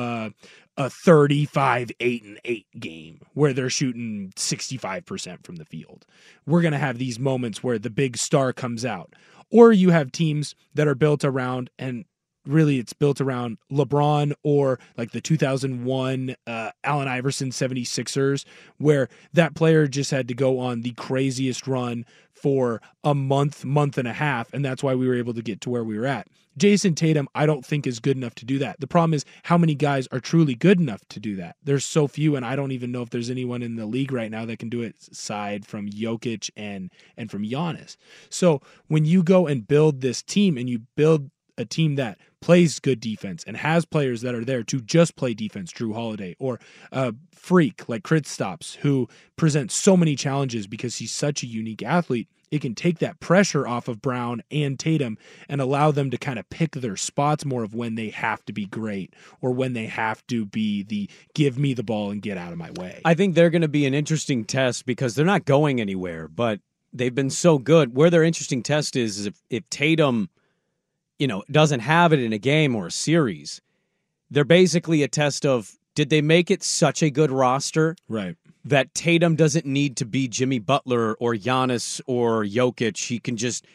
a 0.78 0.90
35 0.90 1.92
8 2.00 2.24
and 2.24 2.40
8 2.46 2.66
game 2.80 3.20
where 3.34 3.54
they're 3.54 3.70
shooting 3.70 4.32
65% 4.36 5.44
from 5.44 5.56
the 5.56 5.66
field. 5.66 6.06
We're 6.46 6.62
going 6.62 6.74
to 6.74 6.78
have 6.78 7.00
these 7.00 7.20
moments 7.20 7.64
where 7.64 7.80
the 7.80 7.90
big 7.90 8.18
star 8.18 8.54
comes 8.54 8.86
out. 8.86 9.14
Or 9.50 9.72
you 9.72 9.92
have 9.92 10.12
teams 10.12 10.56
that 10.76 10.88
are 10.88 10.96
built 10.96 11.24
around 11.24 11.70
and 11.80 12.06
really 12.48 12.80
it's 12.80 12.94
built 12.94 13.22
around 13.22 13.58
LeBron 13.72 14.34
or 14.44 14.80
like 14.98 15.12
the 15.12 15.22
2001 15.22 16.36
uh, 16.46 16.72
Allen 16.84 17.08
Iverson 17.08 17.50
76ers 17.50 18.46
where 18.78 19.10
that 19.34 19.56
player 19.56 19.88
just 19.88 20.12
had 20.12 20.28
to 20.28 20.34
go 20.34 20.60
on 20.60 20.82
the 20.82 20.92
craziest 20.92 21.68
run 21.68 22.06
for 22.32 22.82
a 23.04 23.16
month, 23.16 23.66
month 23.66 23.98
and 23.98 24.08
a 24.08 24.14
half 24.14 24.54
and 24.54 24.64
that's 24.64 24.84
why 24.84 24.96
we 24.96 25.08
were 25.08 25.16
able 25.16 25.34
to 25.34 25.42
get 25.42 25.62
to 25.62 25.70
where 25.70 25.84
we 25.84 25.98
were 25.98 26.06
at. 26.06 26.28
Jayson 26.58 26.96
Tatum, 26.96 27.30
I 27.36 27.46
don't 27.46 27.64
think 27.64 27.86
is 27.86 28.00
good 28.00 28.18
enough 28.18 28.34
to 28.36 28.46
do 28.46 28.58
that. 28.60 28.80
The 28.80 28.88
problem 28.88 29.14
is 29.14 29.26
how 29.44 29.58
many 29.58 29.76
guys 29.76 30.08
are 30.12 30.20
truly 30.20 30.56
good 30.56 30.80
enough 30.80 31.02
to 31.10 31.20
do 31.20 31.36
that. 31.36 31.56
There's 31.64 31.86
so 31.86 32.08
few, 32.08 32.36
and 32.36 32.44
I 32.44 32.56
don't 32.56 32.72
even 32.72 32.92
know 32.92 33.04
if 33.04 33.12
there's 33.12 33.30
anyone 33.30 33.62
in 33.62 33.76
the 33.76 33.86
league 33.86 34.12
right 34.12 34.32
now 34.32 34.46
that 34.46 34.58
can 34.58 34.70
do 34.70 34.82
it. 34.82 34.96
Aside 35.12 35.66
from 35.66 35.88
Jokic 35.88 36.50
and 36.58 36.92
and 37.16 37.30
from 37.30 37.44
Giannis. 37.44 37.96
So 38.30 38.62
when 38.88 39.06
you 39.06 39.22
go 39.22 39.46
and 39.46 39.68
build 39.68 40.02
this 40.02 40.24
team, 40.24 40.58
and 40.58 40.68
you 40.68 40.80
build 40.96 41.30
a 41.58 41.66
team 41.66 41.96
that 41.96 42.18
plays 42.42 42.80
good 42.80 43.00
defense 43.00 43.44
and 43.46 43.58
has 43.58 43.86
players 43.86 44.22
that 44.22 44.36
are 44.36 44.46
there 44.46 44.64
to 44.64 44.82
just 44.82 45.16
play 45.16 45.34
defense, 45.34 45.72
Jrue 45.72 45.94
Holiday, 45.94 46.36
or 46.40 46.60
a 46.92 47.14
freak 47.32 47.88
like 47.90 48.04
Kristaps, 48.04 48.76
who 48.78 49.08
presents 49.36 49.76
so 49.76 49.98
many 49.98 50.16
challenges 50.16 50.68
because 50.68 50.98
he's 50.98 51.12
such 51.12 51.44
a 51.44 51.48
unique 51.48 51.84
athlete. 51.84 52.28
It 52.50 52.62
can 52.62 52.76
take 52.76 53.00
that 53.00 53.20
pressure 53.20 53.68
off 53.68 53.90
of 53.90 54.02
Brown 54.02 54.42
and 54.50 54.80
Tatum 54.80 55.18
and 55.50 55.60
allow 55.60 55.92
them 55.92 56.10
to 56.12 56.18
kind 56.18 56.40
of 56.40 56.50
pick 56.50 56.72
their 56.72 56.96
spots 56.96 57.44
more 57.44 57.64
of 57.64 57.76
when 57.76 57.96
they 57.96 58.10
have 58.10 58.46
to 58.46 58.54
be 58.54 58.66
great 58.66 59.14
or 59.42 59.52
when 59.52 59.74
they 59.74 59.88
have 59.88 60.26
to 60.28 60.46
be 60.46 60.84
the 60.84 61.10
give 61.34 61.58
me 61.58 61.74
the 61.74 61.84
ball 61.84 62.10
and 62.10 62.22
get 62.22 62.38
out 62.38 62.54
of 62.54 62.58
my 62.58 62.72
way. 62.72 63.02
I 63.04 63.16
think 63.16 63.36
they're 63.36 63.50
going 63.50 63.64
to 63.64 63.68
be 63.68 63.86
an 63.86 63.94
interesting 63.94 64.46
test 64.46 64.86
because 64.86 65.14
they're 65.16 65.26
not 65.26 65.44
going 65.44 65.82
anywhere, 65.82 66.30
but 66.30 66.62
they've 66.94 67.14
been 67.14 67.30
so 67.30 67.58
good. 67.58 67.96
Where 67.96 68.10
their 68.10 68.24
interesting 68.24 68.64
test 68.64 68.96
is, 68.96 69.20
is 69.20 69.26
if, 69.26 69.42
if 69.50 69.70
Tatum, 69.70 70.30
you 71.20 71.28
know, 71.28 71.44
doesn't 71.50 71.82
have 71.82 72.14
it 72.14 72.20
in 72.20 72.34
a 72.34 72.38
game 72.38 72.76
or 72.76 72.88
a 72.88 72.92
series, 72.92 73.62
they're 74.30 74.46
basically 74.46 75.04
a 75.04 75.08
test 75.08 75.46
of 75.46 75.78
did 75.96 76.10
they 76.10 76.22
make 76.22 76.52
it 76.52 76.62
such 76.62 77.02
a 77.02 77.10
good 77.10 77.32
roster 77.32 77.96
right 78.08 78.36
that 78.68 78.94
Tatum 78.94 79.36
doesn't 79.36 79.66
need 79.66 79.98
to 79.98 80.06
be 80.06 80.28
Jimmy 80.28 80.60
Butler 80.60 81.16
or 81.16 81.34
Giannis 81.34 82.02
or 82.06 82.44
Jokic. 82.44 83.08
He 83.08 83.20
can 83.20 83.38
just 83.38 83.66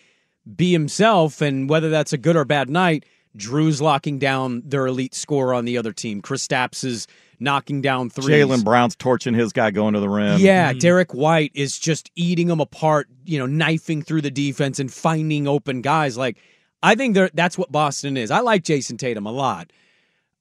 be 0.56 0.72
himself, 0.72 1.40
and 1.40 1.68
whether 1.68 1.88
that's 1.88 2.12
a 2.12 2.18
good 2.18 2.36
or 2.36 2.44
bad 2.44 2.68
night, 2.68 3.04
Jrue's 3.36 3.80
locking 3.80 4.18
down 4.18 4.62
their 4.64 4.86
elite 4.86 5.14
scorer 5.14 5.54
on 5.54 5.64
the 5.64 5.78
other 5.78 5.92
team. 5.92 6.20
Kristaps 6.20 6.84
is 6.84 7.06
knocking 7.40 7.80
down 7.80 8.10
three. 8.10 8.34
Jaylen 8.34 8.64
Brown's 8.64 8.94
torching 8.96 9.34
his 9.34 9.52
guy 9.52 9.70
going 9.70 9.94
to 9.94 10.00
the 10.00 10.08
rim. 10.08 10.38
Yeah, 10.40 10.70
mm-hmm. 10.70 10.78
Derrick 10.78 11.14
White 11.14 11.52
is 11.54 11.78
just 11.78 12.10
eating 12.14 12.48
them 12.48 12.60
apart, 12.60 13.08
you 13.24 13.38
know, 13.38 13.46
knifing 13.46 14.02
through 14.02 14.22
the 14.22 14.30
defense 14.30 14.78
and 14.78 14.92
finding 14.92 15.48
open 15.48 15.80
guys. 15.80 16.18
Like, 16.18 16.36
I 16.82 16.94
think 16.94 17.16
that's 17.34 17.56
what 17.56 17.70
Boston 17.70 18.16
is. 18.16 18.30
I 18.30 18.40
like 18.40 18.64
Jayson 18.64 18.98
Tatum 18.98 19.26
a 19.26 19.32
lot. 19.32 19.72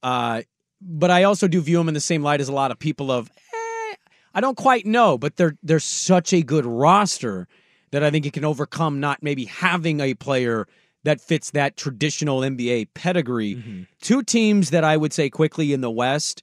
Uh, 0.02 0.42
but 0.82 1.12
I 1.12 1.24
also 1.24 1.48
do 1.48 1.62
view 1.62 1.80
him 1.80 1.88
in 1.88 1.94
the 1.94 2.00
same 2.00 2.24
light 2.24 2.42
as 2.42 2.50
a 2.50 2.54
lot 2.54 2.72
of 2.72 2.80
people 2.80 3.12
of, 3.12 3.30
eh, 3.30 3.96
I 4.34 4.42
don't 4.42 4.58
quite 4.58 4.86
know, 4.86 5.18
but 5.18 5.36
they're 5.36 5.56
they're 5.62 5.80
such 5.80 6.34
a 6.34 6.42
good 6.42 6.66
roster 6.66 7.48
that 7.92 8.04
I 8.04 8.10
think 8.10 8.26
it 8.26 8.34
can 8.34 8.46
overcome 8.46 9.00
not 9.00 9.22
maybe 9.22 9.46
having 9.46 10.00
a 10.00 10.16
player 10.16 10.68
that 11.04 11.22
fits 11.22 11.52
that 11.52 11.78
traditional 11.78 12.40
NBA 12.40 12.88
pedigree. 12.94 13.88
Two 14.02 14.24
teams 14.24 14.70
that 14.72 14.84
I 14.84 14.98
would 14.98 15.14
say 15.14 15.30
quickly 15.30 15.74
in 15.74 15.82
the 15.82 15.92
West 15.92 16.42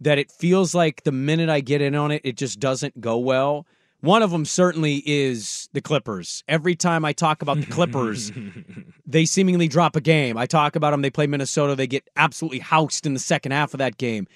that 0.00 0.18
it 0.18 0.30
feels 0.30 0.74
like 0.74 1.02
the 1.04 1.12
minute 1.12 1.48
I 1.48 1.60
get 1.60 1.80
in 1.80 1.94
on 1.94 2.10
it, 2.10 2.20
it 2.24 2.36
just 2.36 2.60
doesn't 2.60 3.00
go 3.00 3.16
well. 3.18 3.66
One 4.04 4.22
of 4.22 4.30
them 4.30 4.44
certainly 4.44 5.02
is 5.06 5.70
the 5.72 5.80
Clippers. 5.80 6.44
Every 6.46 6.76
time 6.76 7.06
I 7.06 7.14
talk 7.14 7.40
about 7.40 7.58
the 7.58 7.64
Clippers, 7.64 8.30
they 9.06 9.24
seemingly 9.24 9.66
drop 9.66 9.96
a 9.96 10.00
game. 10.02 10.36
I 10.36 10.44
talk 10.44 10.76
about 10.76 10.90
them, 10.90 11.00
they 11.00 11.08
play 11.08 11.26
Minnesota, 11.26 11.74
they 11.74 11.86
get 11.86 12.06
absolutely 12.14 12.58
housed 12.58 13.06
in 13.06 13.14
the 13.14 13.18
second 13.18 13.52
half 13.52 13.72
of 13.72 13.78
that 13.78 13.96
game. 13.96 14.26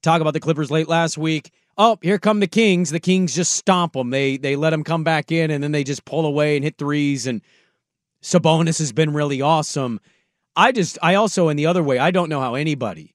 Talk 0.00 0.22
about 0.22 0.32
the 0.32 0.40
Clippers 0.40 0.70
late 0.70 0.88
last 0.88 1.18
week. 1.18 1.50
Oh, 1.76 1.98
here 2.00 2.18
come 2.18 2.40
the 2.40 2.46
Kings. 2.46 2.88
The 2.88 2.98
Kings 2.98 3.34
just 3.34 3.52
stomp 3.52 3.92
them. 3.92 4.08
They 4.08 4.38
they 4.38 4.56
let 4.56 4.70
them 4.70 4.84
come 4.84 5.04
back 5.04 5.30
in, 5.30 5.50
and 5.50 5.62
then 5.62 5.72
they 5.72 5.84
just 5.84 6.06
pull 6.06 6.24
away 6.24 6.56
and 6.56 6.64
hit 6.64 6.78
threes. 6.78 7.26
And 7.26 7.42
Sabonis 8.22 8.78
has 8.78 8.92
been 8.92 9.12
really 9.12 9.42
awesome. 9.42 10.00
I 10.56 10.72
just 10.72 10.98
I 11.02 11.16
also 11.16 11.50
in 11.50 11.58
the 11.58 11.66
other 11.66 11.82
way 11.82 11.98
I 11.98 12.10
don't 12.10 12.30
know 12.30 12.40
how 12.40 12.54
anybody, 12.54 13.14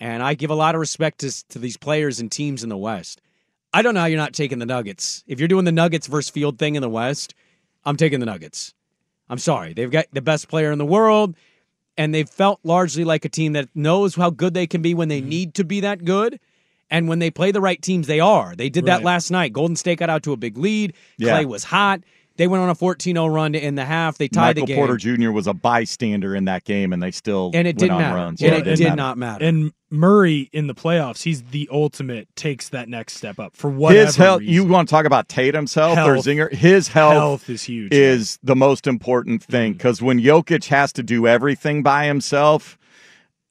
and 0.00 0.22
I 0.22 0.32
give 0.32 0.50
a 0.50 0.54
lot 0.54 0.74
of 0.74 0.80
respect 0.80 1.20
to 1.20 1.48
to 1.48 1.58
these 1.58 1.76
players 1.76 2.20
and 2.20 2.32
teams 2.32 2.62
in 2.62 2.70
the 2.70 2.76
West. 2.78 3.20
I 3.72 3.82
don't 3.82 3.94
know 3.94 4.00
how 4.00 4.06
you're 4.06 4.18
not 4.18 4.34
taking 4.34 4.58
the 4.58 4.66
Nuggets. 4.66 5.24
If 5.26 5.38
you're 5.38 5.48
doing 5.48 5.64
the 5.64 5.72
Nuggets 5.72 6.06
versus 6.06 6.30
Field 6.30 6.58
thing 6.58 6.74
in 6.74 6.82
the 6.82 6.88
West, 6.88 7.34
I'm 7.84 7.96
taking 7.96 8.20
the 8.20 8.26
Nuggets. 8.26 8.74
I'm 9.28 9.38
sorry. 9.38 9.72
They've 9.72 9.90
got 9.90 10.06
the 10.12 10.20
best 10.20 10.48
player 10.48 10.72
in 10.72 10.78
the 10.78 10.86
world, 10.86 11.34
and 11.96 12.14
they've 12.14 12.28
felt 12.28 12.60
largely 12.64 13.04
like 13.04 13.24
a 13.24 13.28
team 13.28 13.54
that 13.54 13.68
knows 13.74 14.14
how 14.14 14.30
good 14.30 14.52
they 14.54 14.66
can 14.66 14.82
be 14.82 14.94
when 14.94 15.08
they 15.08 15.20
mm-hmm. 15.20 15.28
need 15.28 15.54
to 15.54 15.64
be 15.64 15.80
that 15.80 16.04
good. 16.04 16.38
And 16.90 17.08
when 17.08 17.18
they 17.18 17.30
play 17.30 17.52
the 17.52 17.62
right 17.62 17.80
teams, 17.80 18.06
they 18.06 18.20
are. 18.20 18.54
They 18.54 18.68
did 18.68 18.84
that 18.84 18.96
Right. 18.96 19.04
last 19.04 19.30
night. 19.30 19.54
Golden 19.54 19.76
State 19.76 19.98
got 19.98 20.10
out 20.10 20.22
to 20.24 20.32
a 20.32 20.36
big 20.36 20.58
lead. 20.58 20.92
Yeah. 21.16 21.30
Clay 21.30 21.46
was 21.46 21.64
hot. 21.64 22.02
They 22.42 22.48
went 22.48 22.60
on 22.64 22.70
a 22.70 22.74
14-0 22.74 23.32
run 23.32 23.52
to 23.52 23.58
end 23.60 23.78
the 23.78 23.84
half. 23.84 24.18
They 24.18 24.26
tied 24.26 24.56
Michael 24.56 24.62
the 24.62 24.66
game. 24.66 24.76
Michael 24.80 24.96
Porter 24.96 25.16
Jr. 25.16 25.30
was 25.30 25.46
a 25.46 25.54
bystander 25.54 26.34
in 26.34 26.46
that 26.46 26.64
game, 26.64 26.92
and 26.92 27.00
they 27.00 27.12
still 27.12 27.52
And 27.54 27.68
it 27.68 27.76
went 27.76 27.78
didn't 27.78 27.92
on 27.92 28.00
matter. 28.00 28.16
runs. 28.16 28.42
And 28.42 28.50
Yeah, 28.50 28.58
it 28.58 28.64
didn't 28.64 28.78
did 28.78 28.84
matter. 28.84 28.96
not 28.96 29.16
matter. 29.18 29.44
And 29.44 29.72
Murray 29.90 30.50
in 30.52 30.66
the 30.66 30.74
playoffs, 30.74 31.22
he's 31.22 31.40
the 31.44 31.68
ultimate. 31.70 32.26
Takes 32.34 32.70
that 32.70 32.88
next 32.88 33.14
step 33.14 33.38
up 33.38 33.54
for 33.56 33.70
whatever 33.70 34.06
his 34.06 34.16
health. 34.16 34.40
reason. 34.40 34.54
You 34.54 34.64
want 34.64 34.88
to 34.88 34.92
talk 34.92 35.06
about 35.06 35.28
Tatum's 35.28 35.72
health, 35.72 35.98
or 35.98 36.16
Zinger? 36.16 36.52
His 36.52 36.88
health, 36.88 37.12
Health 37.12 37.48
is 37.48 37.62
huge, 37.62 37.92
Is 37.92 38.40
the 38.42 38.56
most 38.56 38.88
important 38.88 39.42
mm-hmm. 39.42 39.52
thing 39.52 39.72
because 39.74 40.02
when 40.02 40.18
Jokic 40.18 40.64
has 40.66 40.92
to 40.94 41.04
do 41.04 41.28
everything 41.28 41.84
by 41.84 42.06
himself, 42.06 42.76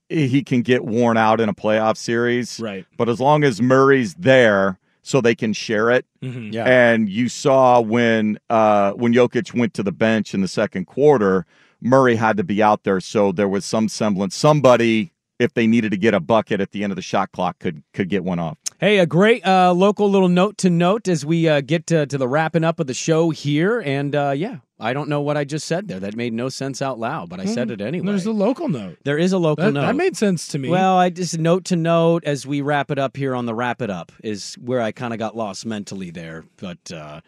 he 0.09 0.43
can 0.43 0.63
get 0.63 0.84
worn 0.84 1.15
out 1.15 1.39
in 1.39 1.47
a 1.47 1.53
playoff 1.53 1.95
series. 1.95 2.59
Right. 2.59 2.85
But 2.97 3.07
as 3.07 3.22
long 3.22 3.45
as 3.45 3.61
Murray's 3.61 4.15
there, 4.15 4.77
so 5.02 5.22
they 5.22 5.36
can 5.36 5.53
share 5.53 5.90
it. 5.91 6.06
Mhm. 6.23 6.53
Yeah. 6.53 6.65
And 6.65 7.10
you 7.10 7.30
saw 7.30 7.80
when 7.82 8.40
uh, 8.49 8.91
when 8.94 9.14
Jokic 9.14 9.53
went 9.53 9.73
to 9.76 9.84
the 9.84 9.91
bench 9.91 10.34
in 10.34 10.41
the 10.41 10.48
second 10.48 10.86
quarter, 10.86 11.45
Murray 11.82 12.15
had 12.15 12.38
to 12.38 12.44
be 12.44 12.61
out 12.61 12.84
there, 12.84 12.99
so 12.99 13.32
there 13.32 13.48
was 13.49 13.65
some 13.65 13.90
semblance. 13.90 14.36
Somebody, 14.36 15.11
if 15.40 15.53
they 15.56 15.65
needed 15.65 15.91
to 15.91 15.98
get 15.98 16.14
a 16.14 16.19
bucket 16.19 16.61
at 16.61 16.72
the 16.72 16.84
end 16.84 16.91
of 16.91 16.95
the 16.95 17.02
shot 17.02 17.32
clock, 17.32 17.57
could 17.60 17.82
could 17.94 18.10
get 18.10 18.23
one 18.23 18.38
off. 18.40 18.57
Hey, 18.82 18.98
a 18.98 19.06
great 19.06 19.45
uh, 19.45 19.74
local 19.74 20.10
little 20.10 20.28
note 20.28 20.58
to 20.58 20.70
note 20.72 21.08
as 21.08 21.24
we 21.24 21.48
uh, 21.48 21.62
get 21.62 21.86
to, 21.86 22.08
to 22.08 22.18
the 22.18 22.28
wrapping 22.28 22.64
up 22.64 22.80
of 22.80 22.88
the 22.88 22.95
show 22.95 23.30
here. 23.30 23.80
And 23.80 24.16
uh, 24.16 24.34
yeah, 24.36 24.58
I 24.80 24.94
don't 24.94 25.08
know 25.08 25.22
what 25.22 25.38
I 25.38 25.44
just 25.44 25.68
said 25.68 25.88
there. 25.88 25.99
That 25.99 26.16
made 26.16 26.34
no 26.34 26.49
sense 26.49 26.82
out 26.82 26.98
loud, 26.98 27.30
but 27.30 27.40
I 27.40 27.45
said 27.45 27.70
it 27.70 27.80
anyway. 27.80 28.08
There's 28.08 28.26
a 28.26 28.32
local 28.32 28.70
note. 28.70 28.98
There 29.03 29.20
is 29.20 29.34
a 29.34 29.38
local 29.38 29.66
That, 29.66 29.74
note. 29.74 29.82
that 29.82 29.95
made 29.95 30.18
sense 30.18 30.48
to 30.48 30.58
me. 30.58 30.70
Well, 30.70 30.98
I 30.98 31.12
just 31.12 31.38
note 31.38 31.66
to 31.66 31.76
note 31.76 32.24
as 32.26 32.48
we 32.48 32.62
wrap 32.62 32.90
it 32.90 32.98
up 32.98 33.16
here 33.18 33.36
on 33.36 33.45
the 33.45 33.53
wrap 33.53 33.84
it 33.84 33.91
up 33.91 34.12
is 34.24 34.56
where 34.56 34.82
I 34.82 34.91
kind 34.91 35.14
of 35.14 35.20
got 35.20 35.38
lost 35.38 35.64
mentally 35.64 36.10
there. 36.10 36.45
But 36.58 36.91
uh, 36.91 37.22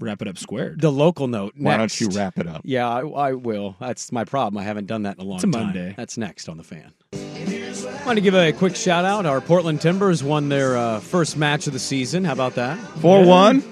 wrap 0.00 0.20
it 0.22 0.28
up 0.28 0.38
squared. 0.38 0.80
the 0.80 0.90
local 0.92 1.26
note. 1.28 1.54
Why 1.56 1.76
next. 1.76 1.98
don't 1.98 2.12
you 2.12 2.18
wrap 2.18 2.38
it 2.38 2.46
up? 2.46 2.62
Yeah, 2.64 2.88
I, 2.88 3.00
I 3.06 3.32
will. 3.32 3.76
That's 3.80 4.12
my 4.12 4.24
problem. 4.24 4.60
I 4.60 4.64
haven't 4.64 4.86
done 4.86 5.02
that 5.04 5.16
in 5.16 5.22
a 5.22 5.24
long 5.24 5.36
It's 5.36 5.44
a 5.44 5.50
time. 5.50 5.64
Monday. 5.66 5.94
That's 5.96 6.16
next 6.18 6.48
on 6.48 6.56
the 6.58 6.64
fan. 6.64 6.92
I 7.12 8.02
want 8.06 8.16
to 8.16 8.20
give 8.22 8.34
a 8.34 8.52
quick 8.52 8.76
shout 8.76 9.04
out. 9.04 9.26
Our 9.26 9.40
Portland 9.40 9.80
Timbers 9.80 10.22
won 10.22 10.48
their 10.48 10.76
uh, 10.76 11.00
first 11.00 11.36
match 11.36 11.66
of 11.66 11.72
the 11.72 11.78
season. 11.78 12.24
How 12.24 12.32
about 12.32 12.54
that? 12.54 12.78
Four 13.00 13.24
one. 13.24 13.62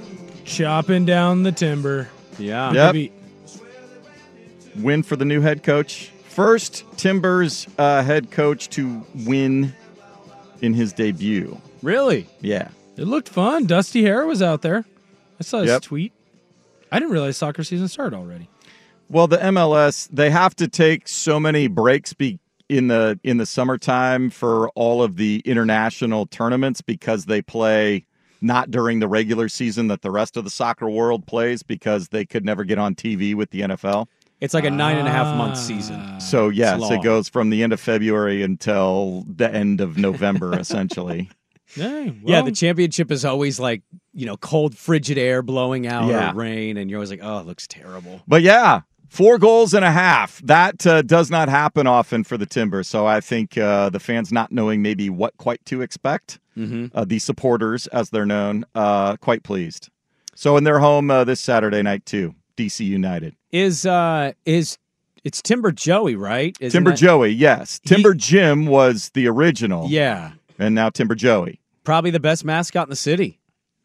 Chopping 0.45 1.05
down 1.07 1.43
the 1.43 1.53
timber. 1.53 2.09
Yeah. 2.39 2.73
Yep. 2.73 2.95
Maybe- 2.95 3.13
Win 4.77 5.03
for 5.05 5.17
the 5.17 5.25
new 5.25 5.41
head 5.41 5.63
coach. 5.63 6.11
First 6.29 6.85
Timbers 6.97 7.69
uh, 7.79 8.03
head 8.03 8.31
coach 8.33 8.69
to 8.71 9.05
win 9.25 9.73
in 10.61 10.75
his 10.75 10.93
debut. 10.93 11.61
Really? 11.83 12.27
Yeah. 12.41 12.69
It 12.97 13.05
looked 13.05 13.29
fun. 13.29 13.67
Dusty 13.67 14.03
Hare 14.03 14.27
was 14.27 14.43
out 14.43 14.63
there. 14.63 14.85
I 15.47 15.49
saw 15.49 15.59
his 15.61 15.69
Yep. 15.69 15.83
tweet. 15.83 16.13
I 16.91 16.99
didn't 16.99 17.13
realize 17.13 17.37
soccer 17.37 17.65
season 17.65 17.89
started 17.89 18.17
already. 18.17 18.49
Well, 19.09 19.27
the 19.27 19.39
MLS 19.39 20.09
they 20.13 20.31
have 20.31 20.55
to 20.57 20.69
take 20.69 21.09
so 21.09 21.39
many 21.39 21.67
breaks 21.67 22.13
be 22.15 22.39
in 22.69 22.89
the 22.89 23.19
in 23.23 23.37
the 23.37 23.47
summertime 23.47 24.31
for 24.31 24.71
all 24.71 25.03
of 25.03 25.17
the 25.17 25.43
international 25.45 26.27
tournaments 26.27 26.81
because 26.81 27.27
they 27.27 27.43
play 27.43 28.07
not 28.41 28.71
during 28.71 29.01
the 29.01 29.09
regular 29.09 29.49
season 29.49 29.89
that 29.89 30.03
the 30.03 30.11
rest 30.11 30.37
of 30.37 30.45
the 30.45 30.51
soccer 30.51 30.89
world 30.89 31.27
plays 31.27 31.63
because 31.63 32.09
they 32.09 32.25
could 32.25 32.45
never 32.45 32.65
get 32.65 32.79
on 32.79 32.95
TV 32.95 33.35
with 33.35 33.51
the 33.51 33.61
NFL. 33.63 34.07
It's 34.41 34.53
like 34.55 34.65
a 34.65 34.71
nine 34.71 34.97
and 34.99 35.09
a 35.09 35.11
half 35.11 35.37
month 35.37 35.57
season. 35.59 35.97
Ah. 35.99 36.19
So 36.19 36.49
yes, 36.49 36.81
it 36.91 37.03
goes 37.03 37.29
from 37.29 37.51
the 37.51 37.63
end 37.63 37.73
of 37.73 37.81
February 37.81 38.43
until 38.43 39.25
the 39.29 39.53
end 39.53 39.81
of 39.81 39.97
November, 39.99 40.55
essentially. 40.59 41.31
Hey, 41.75 42.07
yeah, 42.25 42.37
well, 42.37 42.45
the 42.45 42.53
championship 42.53 43.11
is 43.11 43.25
always 43.25 43.59
like, 43.61 43.83
you 44.13 44.27
know, 44.27 44.37
cold, 44.37 44.77
frigid 44.77 45.19
air 45.19 45.43
blowing 45.43 45.87
out 45.87 46.09
Yeah. 46.09 46.33
or 46.33 46.35
rain, 46.35 46.77
and 46.77 46.89
you're 46.91 46.99
always 46.99 47.11
like, 47.11 47.21
oh, 47.23 47.39
it 47.39 47.47
looks 47.47 47.67
terrible. 47.67 48.23
But 48.29 48.43
yeah, 48.43 48.83
four 49.09 49.39
goals 49.39 49.75
and 49.75 49.85
a 49.85 49.91
half. 49.91 50.41
That 50.43 50.87
uh, 50.87 51.03
does 51.03 51.31
not 51.31 51.49
happen 51.49 51.87
often 51.87 52.25
for 52.25 52.37
the 52.39 52.47
Timbers. 52.47 52.87
So 52.89 53.07
I 53.07 53.21
think 53.21 53.59
uh, 53.59 53.91
the 53.91 54.01
fans 54.01 54.33
not 54.33 54.53
knowing 54.53 54.83
maybe 54.83 55.11
what 55.11 55.37
quite 55.37 55.65
to 55.67 55.83
expect, 55.83 56.39
Mm-hmm. 56.57 56.97
uh, 56.97 57.05
the 57.05 57.19
supporters, 57.19 57.89
as 57.89 58.11
they're 58.11 58.25
known, 58.27 58.65
uh, 58.77 59.17
quite 59.17 59.43
pleased. 59.43 59.91
So 60.37 60.57
in 60.57 60.63
their 60.63 60.79
home 60.79 61.11
uh, 61.11 61.25
this 61.25 61.41
Saturday 61.41 61.83
night 61.83 62.07
too, 62.07 62.33
DC 62.57 62.87
United. 62.87 63.35
Is 63.51 63.85
uh 63.85 64.33
is 64.45 64.79
it's 65.25 65.43
Timber 65.43 65.73
Joey, 65.73 66.15
right? 66.15 66.57
Isn't 66.61 66.77
Timber 66.77 66.91
that- 66.91 66.97
Joey, 66.99 67.31
yes. 67.31 67.81
Timber 67.85 68.15
Jim 68.15 68.67
was 68.67 69.11
the 69.15 69.27
original. 69.27 69.89
Yeah. 69.89 70.33
And 70.57 70.75
now 70.77 70.91
Timber 70.91 71.17
Joey. 71.17 71.61
Probably 71.85 72.11
the 72.11 72.21
best 72.21 72.45
mascot 72.45 72.87
in 72.87 72.91
the 72.91 72.97
city. 72.97 73.39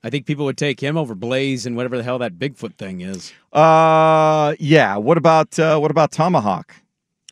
I 0.03 0.09
think 0.09 0.25
people 0.25 0.45
would 0.45 0.57
take 0.57 0.79
him 0.79 0.95
over 0.97 1.13
Blaze 1.13 1.65
and 1.65 1.75
whatever 1.75 1.97
the 1.97 2.03
hell 2.03 2.19
that 2.19 2.39
Bigfoot 2.39 2.75
thing 2.75 3.01
is. 3.01 3.33
Uh 3.51 4.55
yeah. 4.59 4.95
What 4.97 5.17
about 5.17 5.59
uh, 5.59 5.77
what 5.79 5.91
about 5.91 6.11
Tomahawk? 6.11 6.73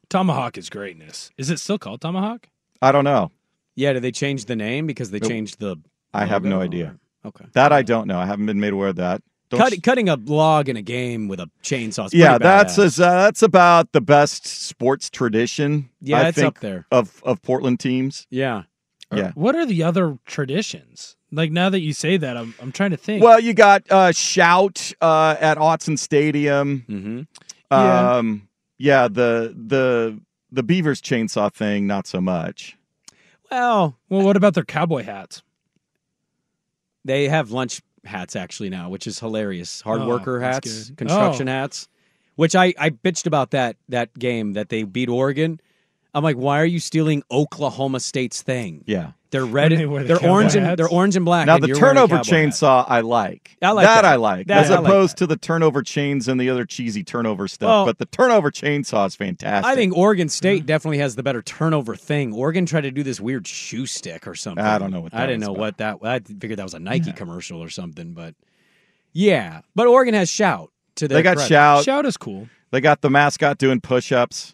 Tomahawk 0.09 0.57
is 0.57 0.69
greatness. 0.69 1.31
Is 1.37 1.49
it 1.49 1.59
still 1.59 1.77
called 1.77 2.01
Tomahawk? 2.01 2.47
I 2.81 2.91
don't 2.91 3.03
know. 3.05 3.31
Yeah, 3.75 3.93
did 3.93 4.03
they 4.03 4.11
change 4.11 4.45
the 4.45 4.55
name 4.55 4.87
because 4.87 5.11
they 5.11 5.19
Nope. 5.19 5.29
changed 5.29 5.59
the 5.59 5.77
I 6.13 6.25
have 6.25 6.43
no 6.43 6.61
idea. 6.61 6.85
or- 6.87 6.99
Okay. 7.29 7.45
That 7.53 7.73
I 7.73 7.81
don't 7.81 8.07
know. 8.07 8.19
I 8.19 8.25
haven't 8.25 8.45
been 8.45 8.59
made 8.61 8.71
aware 8.73 8.87
of 8.89 8.95
that. 8.97 9.21
Don't 9.49 9.59
Cut, 9.59 9.73
cutting 9.83 10.07
a 10.07 10.15
log 10.15 10.69
in 10.69 10.77
a 10.77 10.81
game 10.81 11.27
with 11.27 11.39
a 11.41 11.49
chainsaw. 11.63 12.05
is 12.07 12.13
yeah, 12.13 12.37
that's 12.37 12.75
badass. 12.77 12.83
as, 12.85 12.99
uh, 13.01 13.11
that's 13.23 13.41
about 13.43 13.91
the 13.91 13.99
best 14.01 14.45
sports 14.45 15.09
tradition. 15.09 15.89
Yeah, 16.01 16.19
I 16.21 16.27
it's 16.29 16.35
think, 16.37 16.47
up 16.47 16.59
there. 16.59 16.85
of 16.91 17.21
of 17.23 17.41
Portland 17.41 17.79
teams. 17.79 18.27
yeah. 18.29 18.63
Yeah. 19.13 19.31
What 19.35 19.55
are 19.55 19.65
the 19.65 19.83
other 19.83 20.17
traditions? 20.25 21.15
Like 21.31 21.51
now 21.51 21.69
that 21.69 21.79
you 21.81 21.93
say 21.93 22.17
that, 22.17 22.35
I'm 22.37 22.53
I'm 22.61 22.71
trying 22.71 22.91
to 22.91 22.97
think. 22.97 23.23
Well, 23.23 23.39
you 23.39 23.53
got 23.53 23.83
uh, 23.89 24.11
shout 24.11 24.91
uh, 25.01 25.35
at 25.39 25.57
Autzen 25.57 25.97
Stadium. 25.99 26.85
Mm-hmm. 26.89 27.21
Yeah. 27.71 28.15
Um, 28.17 28.47
yeah, 28.77 29.07
the 29.07 29.53
the 29.55 30.19
the 30.51 30.63
Beavers 30.63 31.01
chainsaw 31.01 31.51
thing, 31.53 31.87
not 31.87 32.07
so 32.07 32.21
much. 32.21 32.77
Well, 33.51 33.97
well, 34.09 34.23
what 34.23 34.35
about 34.37 34.53
their 34.55 34.63
cowboy 34.65 35.03
hats? 35.03 35.41
They 37.05 37.27
have 37.29 37.51
lunch 37.51 37.81
hats 38.05 38.35
actually 38.35 38.69
now, 38.69 38.89
which 38.89 39.07
is 39.07 39.19
hilarious. 39.19 39.81
Hard 39.81 40.01
Oh, 40.01 40.07
worker 40.07 40.39
hats, 40.39 40.91
construction 40.95 41.47
Oh. 41.47 41.51
hats. 41.51 41.87
Which 42.35 42.55
I, 42.55 42.73
I 42.77 42.91
bitched 42.91 43.25
about 43.25 43.51
that 43.51 43.77
that 43.89 44.13
game 44.17 44.53
that 44.53 44.69
they 44.69 44.83
beat 44.83 45.09
Oregon. 45.09 45.59
I'm 46.17 46.23
like, 46.23 46.35
why 46.35 46.59
are 46.59 46.65
you 46.65 46.79
stealing 46.79 47.21
Oklahoma 47.31 47.99
State's 47.99 48.41
thing? 48.41 48.83
Yeah. 48.87 49.11
They're 49.29 49.45
red. 49.45 49.71
They 49.71 49.75
the 49.85 50.03
they're 50.03 50.17
cowboy 50.17 50.27
orange 50.29 50.55
and 50.55 50.77
they're 50.79 50.89
orange 50.89 51.15
and 51.15 51.23
black. 51.25 51.45
Now 51.45 51.55
and 51.55 51.63
the 51.63 51.67
you're 51.67 51.79
wearing 51.79 51.97
a 51.97 51.99
turnover 52.07 52.15
cowboy 52.17 52.29
hat. 52.29 52.47
chainsaw, 52.47 52.85
I 52.87 53.01
like. 53.01 53.57
I 53.61 53.71
like 53.71 53.85
that. 53.85 54.03
I 54.05 54.15
like, 54.15 54.47
That- 54.47 54.65
as 54.65 54.71
I 54.71 54.75
like 54.79 54.85
opposed 54.85 55.17
to 55.17 55.27
the 55.27 55.35
turnover 55.37 55.83
chains 55.83 56.27
and 56.27 56.41
the 56.41 56.49
other 56.49 56.65
cheesy 56.65 57.03
turnover 57.03 57.47
stuff. 57.47 57.67
Well- 57.67 57.85
but 57.85 57.99
the 57.99 58.05
turnover 58.07 58.49
chainsaw 58.49 59.05
is 59.05 59.15
fantastic. 59.15 59.69
I 59.71 59.75
think 59.75 59.95
Oregon 59.95 60.27
State 60.29 60.65
definitely 60.65 60.97
has 60.99 61.15
the 61.15 61.23
better 61.23 61.41
turnover 61.43 61.95
thing. 61.95 62.33
Oregon 62.33 62.65
tried 62.65 62.81
to 62.81 62.91
do 62.91 63.03
this 63.03 63.19
weird 63.19 63.45
shoe 63.47 63.85
stick 63.85 64.25
or 64.27 64.33
something. 64.33 64.65
I 64.65 64.79
don't 64.79 64.91
know 64.91 65.01
what 65.01 65.13
I 65.13 65.27
didn't 65.27 65.41
know 65.41 65.51
about. 65.51 65.59
what 65.59 65.77
that. 65.77 65.97
I 66.03 66.19
figured 66.19 66.57
that 66.57 66.63
was 66.63 66.73
a 66.73 66.79
Nike 66.79 67.11
commercial 67.11 67.61
or 67.61 67.69
something, 67.69 68.13
but 68.13 68.33
yeah. 69.13 69.61
But 69.75 69.87
Oregon 69.87 70.13
has 70.13 70.29
shout 70.29 70.71
to 70.95 71.07
their 71.07 71.17
they 71.17 71.23
got 71.23 71.35
credit. 71.35 71.49
shout. 71.49 71.83
Shout 71.83 72.05
is 72.05 72.17
cool. 72.17 72.49
They 72.71 72.81
got 72.81 73.01
the 73.01 73.09
mascot 73.09 73.57
doing 73.57 73.79
push-ups. 73.81 74.53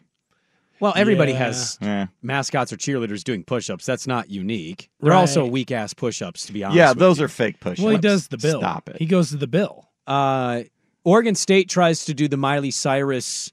Well, 0.80 0.94
everybody 0.96 1.32
Yeah. 1.32 1.38
has 1.40 1.78
Yeah. 1.82 2.08
mascots 2.22 2.74
or 2.74 2.78
cheerleaders 2.78 3.24
doing 3.24 3.44
push-ups. 3.44 3.86
That's 3.86 4.06
not 4.08 4.30
unique. 4.30 4.90
They're 5.00 5.12
Right. 5.12 5.18
also 5.20 5.46
weak 5.46 5.72
ass 5.72 5.94
push-ups, 5.94 6.46
to 6.48 6.54
be 6.54 6.64
honest. 6.64 6.78
Yeah, 6.78 6.90
with 6.90 6.98
those 7.00 7.20
you. 7.20 7.26
are 7.26 7.30
fake 7.30 7.60
push-ups. 7.60 7.82
Well, 7.82 7.92
he 7.94 8.00
does 8.00 8.28
the 8.28 8.38
bill. 8.38 8.60
Stop 8.60 8.90
it. 8.90 8.98
He 9.00 9.06
goes 9.06 9.30
to 9.30 9.38
the 9.38 9.48
bill. 9.48 9.90
Uh, 10.08 10.64
Oregon 11.06 11.36
State 11.36 11.70
tries 11.70 12.06
to 12.06 12.14
do 12.14 12.28
the 12.28 12.38
Miley 12.38 12.72
Cyrus. 12.72 13.52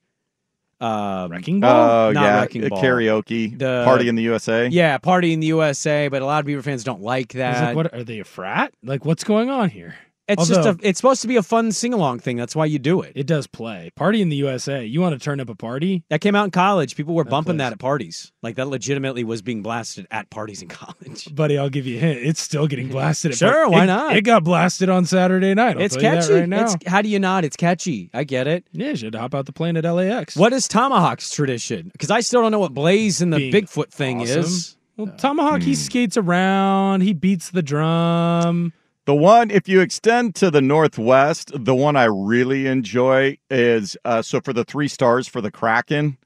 Uh, 0.80 1.28
Wrecking 1.30 1.60
ball. 1.60 2.08
Oh 2.08 2.12
Not 2.12 2.22
yeah, 2.22 2.40
wrecking 2.40 2.66
ball. 2.66 2.82
karaoke 2.82 3.58
The- 3.58 3.82
party 3.84 4.08
in 4.08 4.14
the 4.14 4.22
USA. 4.22 4.66
yeah, 4.68 4.96
party 4.96 5.34
in 5.34 5.40
the 5.40 5.48
USA, 5.48 6.08
but 6.08 6.22
a 6.22 6.24
lot 6.24 6.40
of 6.40 6.46
Beaver 6.46 6.62
fans 6.62 6.82
don't 6.84 7.02
like 7.02 7.34
I 7.36 7.38
that. 7.38 7.62
like, 7.66 7.76
what 7.76 7.92
are 7.94 8.02
they 8.02 8.20
a 8.20 8.24
frat? 8.24 8.72
Like, 8.82 9.04
what's 9.04 9.22
going 9.22 9.50
on 9.50 9.68
here? 9.68 9.94
It's 10.32 10.48
just 10.48 10.66
a. 10.66 10.78
It's 10.82 10.98
supposed 10.98 11.22
to 11.22 11.28
be 11.28 11.36
a 11.36 11.42
fun 11.42 11.72
sing 11.72 11.92
along 11.94 12.20
thing. 12.20 12.36
That's 12.36 12.54
why 12.56 12.66
you 12.66 12.78
do 12.78 13.00
it. 13.02 13.12
It 13.14 13.26
does 13.26 13.46
play. 13.46 13.90
Party 13.96 14.22
in 14.22 14.28
the 14.28 14.36
USA. 14.36 14.84
You 14.84 15.00
want 15.00 15.12
to 15.18 15.24
turn 15.24 15.40
up 15.40 15.48
a 15.48 15.54
party? 15.54 16.04
That 16.10 16.20
came 16.20 16.34
out 16.34 16.44
in 16.44 16.50
college. 16.50 16.96
People 16.96 17.14
were 17.14 17.24
bumping 17.24 17.56
plays. 17.56 17.58
that 17.58 17.72
at 17.72 17.78
parties. 17.78 18.32
Like 18.42 18.56
that 18.56 18.68
legitimately 18.68 19.24
was 19.24 19.42
being 19.42 19.62
blasted 19.62 20.06
at 20.10 20.30
parties 20.30 20.62
in 20.62 20.68
college. 20.68 21.34
Buddy, 21.34 21.58
I'll 21.58 21.68
give 21.70 21.86
you 21.86 21.96
a 21.96 22.00
hint. 22.00 22.18
It's 22.20 22.40
still 22.40 22.66
getting 22.66 22.88
blasted. 22.90 23.32
At 23.32 23.38
Sure, 23.38 23.68
why 23.68 23.84
It- 23.84 23.86
not? 23.86 24.16
It 24.16 24.22
got 24.22 24.44
blasted 24.44 24.88
on 24.88 25.04
Saturday 25.04 25.54
night. 25.54 25.76
I'll 25.76 25.82
it's 25.82 25.94
that 25.96 26.00
catchy. 26.02 26.32
right 26.34 26.48
now. 26.48 26.64
It's, 26.64 26.76
how 26.86 27.02
do 27.02 27.08
you 27.08 27.18
not? 27.18 27.44
It's 27.44 27.56
catchy. 27.56 28.10
I 28.14 28.24
get 28.24 28.46
it. 28.46 28.64
yeah, 28.72 28.90
you 28.90 28.96
should 28.96 29.14
hop 29.14 29.34
out 29.34 29.46
the 29.46 29.52
plane 29.52 29.76
at 29.76 29.84
LAX. 29.84 30.36
What 30.36 30.52
is 30.52 30.68
Tomahawk's 30.68 31.30
tradition? 31.30 31.88
Because 31.92 32.10
I 32.10 32.20
still 32.20 32.42
don't 32.42 32.52
know 32.52 32.58
what 32.58 32.74
Blaze 32.74 33.20
and 33.20 33.32
the 33.32 33.36
Being 33.50 33.52
Bigfoot 33.52 33.90
thing 33.90 34.20
awesome. 34.22 34.40
is. 34.40 34.76
Well, 34.96 35.08
Tomahawk, 35.16 35.60
Hmm. 35.62 35.66
he 35.68 35.74
skates 35.74 36.16
around. 36.18 37.00
He 37.00 37.14
beats 37.14 37.50
the 37.50 37.62
drum. 37.62 38.72
The 39.10 39.16
one, 39.16 39.50
if 39.50 39.68
you 39.68 39.80
extend 39.80 40.36
to 40.36 40.52
the 40.52 40.60
northwest, 40.60 41.50
the 41.52 41.74
one 41.74 41.96
I 41.96 42.04
really 42.04 42.68
enjoy 42.68 43.38
is 43.50 43.96
uh, 44.04 44.22
so 44.22 44.40
for 44.40 44.52
the 44.52 44.62
three 44.62 44.86
stars 44.86 45.26
for 45.26 45.40
the 45.40 45.50
Kraken, 45.50 46.16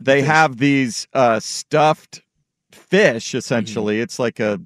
they 0.00 0.22
have 0.22 0.56
these 0.56 1.06
uh, 1.12 1.38
stuffed 1.38 2.22
fish. 2.72 3.34
Essentially, 3.34 4.00
it's 4.00 4.18
like 4.18 4.40
a 4.40 4.58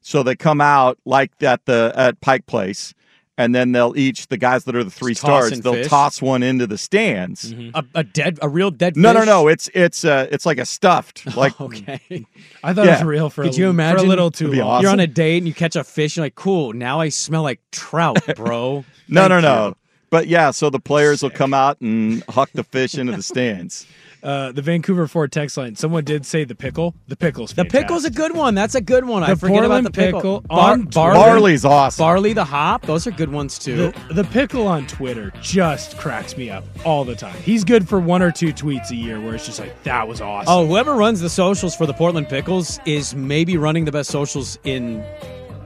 so 0.00 0.24
they 0.24 0.34
come 0.34 0.60
out 0.60 0.98
like 1.04 1.40
at 1.40 1.66
the 1.66 1.92
at 1.94 2.20
Pike 2.20 2.46
Place, 2.46 2.94
and 3.38 3.54
then 3.54 3.72
they'll 3.72 3.96
each 3.96 4.26
the 4.26 4.36
guys 4.36 4.64
that 4.64 4.76
are 4.76 4.84
the 4.84 4.90
three 4.90 5.14
stars 5.14 5.58
they'll 5.60 5.72
fish? 5.72 5.88
toss 5.88 6.20
one 6.20 6.42
into 6.42 6.66
the 6.66 6.76
stands. 6.76 7.50
A, 7.74 7.82
a 7.94 8.04
dead, 8.04 8.38
a 8.42 8.48
real 8.48 8.70
dead. 8.70 8.96
No, 8.96 9.12
no, 9.14 9.20
fish? 9.20 9.26
no. 9.26 9.48
It's 9.48 9.70
it's 9.72 10.04
uh 10.04 10.26
it's 10.30 10.44
like 10.44 10.58
a 10.58 10.66
stuffed 10.66 11.24
like 11.36 11.58
okay. 11.60 12.26
I 12.62 12.74
thought 12.74 12.84
Yeah. 12.84 12.96
it 12.96 12.98
was 12.98 13.04
real 13.04 13.30
for 13.30 13.44
Could 13.44 13.54
a, 13.54 13.56
you 13.56 13.70
imagine 13.70 14.00
for 14.00 14.04
a 14.04 14.08
little 14.08 14.30
too 14.30 14.50
be 14.50 14.58
long. 14.58 14.68
awesome. 14.68 14.82
You're 14.82 14.92
on 14.92 15.00
a 15.00 15.06
date 15.06 15.38
and 15.38 15.46
you 15.48 15.54
catch 15.54 15.76
a 15.76 15.84
fish. 15.84 16.16
You're 16.16 16.26
like, 16.26 16.34
cool. 16.34 16.72
Now 16.74 17.00
I 17.00 17.08
smell 17.08 17.42
like 17.44 17.60
trout, 17.70 18.18
bro. 18.36 18.84
no, 19.08 19.28
no, 19.28 19.36
Thank 19.36 19.42
no. 19.44 19.66
you. 19.68 19.76
But 20.10 20.26
yeah, 20.26 20.50
so 20.52 20.70
the 20.70 20.80
players 20.80 21.22
will 21.22 21.30
come 21.30 21.52
out 21.54 21.80
and 21.80 22.24
huck 22.30 22.50
the 22.54 22.64
fish 22.64 22.94
into 22.96 23.12
the 23.12 23.22
stands. 23.22 23.86
Uh, 24.22 24.50
the 24.52 24.62
Vancouver 24.62 25.06
Ford 25.06 25.30
text 25.30 25.56
line. 25.56 25.76
Someone 25.76 26.02
did 26.04 26.26
say 26.26 26.44
the 26.44 26.54
pickle. 26.54 26.94
The 27.06 27.16
pickle's 27.16 27.52
The 27.54 27.64
pickle's 27.64 28.04
a 28.04 28.10
good 28.10 28.34
one. 28.34 28.54
That's 28.54 28.74
a 28.74 28.80
good 28.80 29.04
one. 29.04 29.22
I 29.22 29.28
The 29.34 29.36
forget 29.36 29.64
about 29.64 29.84
the 29.84 29.90
pickle. 29.90 30.18
pickle 30.20 30.40
Bar- 30.42 30.72
on 30.72 30.82
barley, 30.86 31.18
Barley's 31.18 31.64
awesome. 31.64 32.02
barley, 32.02 32.32
the 32.32 32.44
hop. 32.44 32.82
Those 32.84 33.06
are 33.06 33.12
good 33.12 33.30
ones 33.30 33.58
too. 33.58 33.92
The, 34.08 34.14
the 34.14 34.24
pickle 34.24 34.66
on 34.66 34.86
Twitter 34.88 35.32
just 35.40 35.96
cracks 35.98 36.36
me 36.36 36.50
up 36.50 36.64
all 36.84 37.04
the 37.04 37.14
time. 37.14 37.36
He's 37.42 37.62
good 37.64 37.88
for 37.88 38.00
one 38.00 38.22
or 38.22 38.32
two 38.32 38.52
tweets 38.52 38.90
a 38.90 38.96
year 38.96 39.20
where 39.20 39.34
it's 39.36 39.46
just 39.46 39.60
like, 39.60 39.82
that 39.84 40.08
was 40.08 40.20
awesome. 40.20 40.52
Oh, 40.52 40.66
whoever 40.66 40.94
runs 40.94 41.20
the 41.20 41.30
socials 41.30 41.76
for 41.76 41.86
the 41.86 41.94
Portland 41.94 42.28
Pickles 42.28 42.80
is 42.86 43.14
maybe 43.14 43.56
running 43.56 43.84
the 43.84 43.92
best 43.92 44.10
socials 44.10 44.58
in 44.64 45.04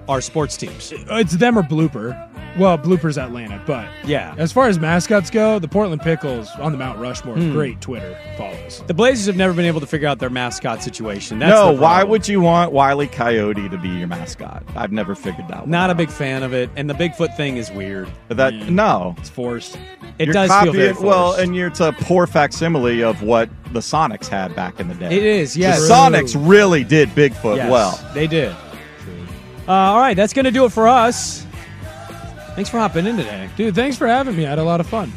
our 0.08 0.20
sports 0.20 0.56
teams. 0.56 0.92
It's 0.92 1.32
them 1.32 1.58
or 1.58 1.62
Blooper. 1.62 2.28
Well, 2.58 2.76
Blooper's 2.76 3.16
Atlanta, 3.16 3.62
but 3.66 3.86
Yeah. 4.04 4.34
as 4.36 4.52
far 4.52 4.68
as 4.68 4.78
mascots 4.78 5.30
go, 5.30 5.58
the 5.58 5.68
Portland 5.68 6.02
Pickles 6.02 6.50
on 6.60 6.70
the 6.72 6.76
Mount 6.76 6.98
Rushmore, 6.98 7.34
Hmm. 7.36 7.50
great 7.52 7.80
Twitter 7.80 8.14
follows. 8.36 8.82
The 8.86 8.92
Blazers 8.92 9.24
have 9.24 9.36
never 9.36 9.54
been 9.54 9.64
able 9.64 9.80
to 9.80 9.86
figure 9.86 10.06
out 10.06 10.18
their 10.18 10.28
mascot 10.28 10.82
situation. 10.82 11.38
That's 11.38 11.50
no, 11.50 11.72
why 11.72 12.02
would 12.04 12.28
you 12.28 12.42
want 12.42 12.70
Wiley 12.72 13.06
Coyote 13.06 13.70
to 13.70 13.78
be 13.78 13.88
your 13.88 14.06
mascot? 14.08 14.64
I've 14.76 14.92
never 14.92 15.14
figured 15.14 15.48
that 15.48 15.60
one 15.62 15.70
Not 15.70 15.88
a 15.88 15.94
big 15.94 16.10
fan 16.10 16.42
of 16.42 16.52
it, 16.52 16.68
and 16.76 16.90
the 16.90 16.94
Bigfoot 16.94 17.34
thing 17.38 17.56
is 17.56 17.70
weird. 17.72 18.10
But 18.28 18.36
that 18.36 18.52
no. 18.68 19.14
It's 19.18 19.30
forced. 19.30 19.78
It 20.18 20.26
You're 20.26 20.34
does 20.34 20.48
feel 20.50 20.56
copying- 20.58 20.74
very 20.76 20.88
forced. 20.92 21.06
well, 21.06 21.32
and 21.32 21.56
you're, 21.56 21.68
it's 21.68 21.80
a 21.80 21.92
poor 22.00 22.26
facsimile 22.26 23.02
of 23.02 23.22
what 23.22 23.48
the 23.72 23.80
Sonics 23.80 24.28
had 24.28 24.54
back 24.54 24.78
in 24.78 24.88
the 24.88 24.94
day. 24.94 25.06
It 25.16 25.22
is, 25.22 25.56
yes. 25.56 25.88
The 25.88 25.94
Sonics 25.94 26.36
really 26.38 26.84
did 26.84 27.08
Bigfoot 27.14 27.56
Yes, 27.56 27.70
well. 27.70 27.98
They 28.12 28.26
did. 28.26 28.54
Uh, 29.66 29.72
all 29.72 30.01
right, 30.01 30.14
that's 30.14 30.32
going 30.32 30.44
to 30.44 30.51
do 30.51 30.64
it 30.64 30.72
for 30.72 30.89
us. 30.89 31.47
Thanks 32.55 32.68
for 32.68 32.78
hopping 32.78 33.06
in 33.06 33.16
today. 33.16 33.48
Dude, 33.56 33.74
thanks 33.74 33.97
for 33.97 34.06
having 34.06 34.36
me. 34.36 34.44
I 34.44 34.51
had 34.51 34.59
a 34.59 34.64
lot 34.64 34.80
of 34.80 34.86
fun. 34.86 35.12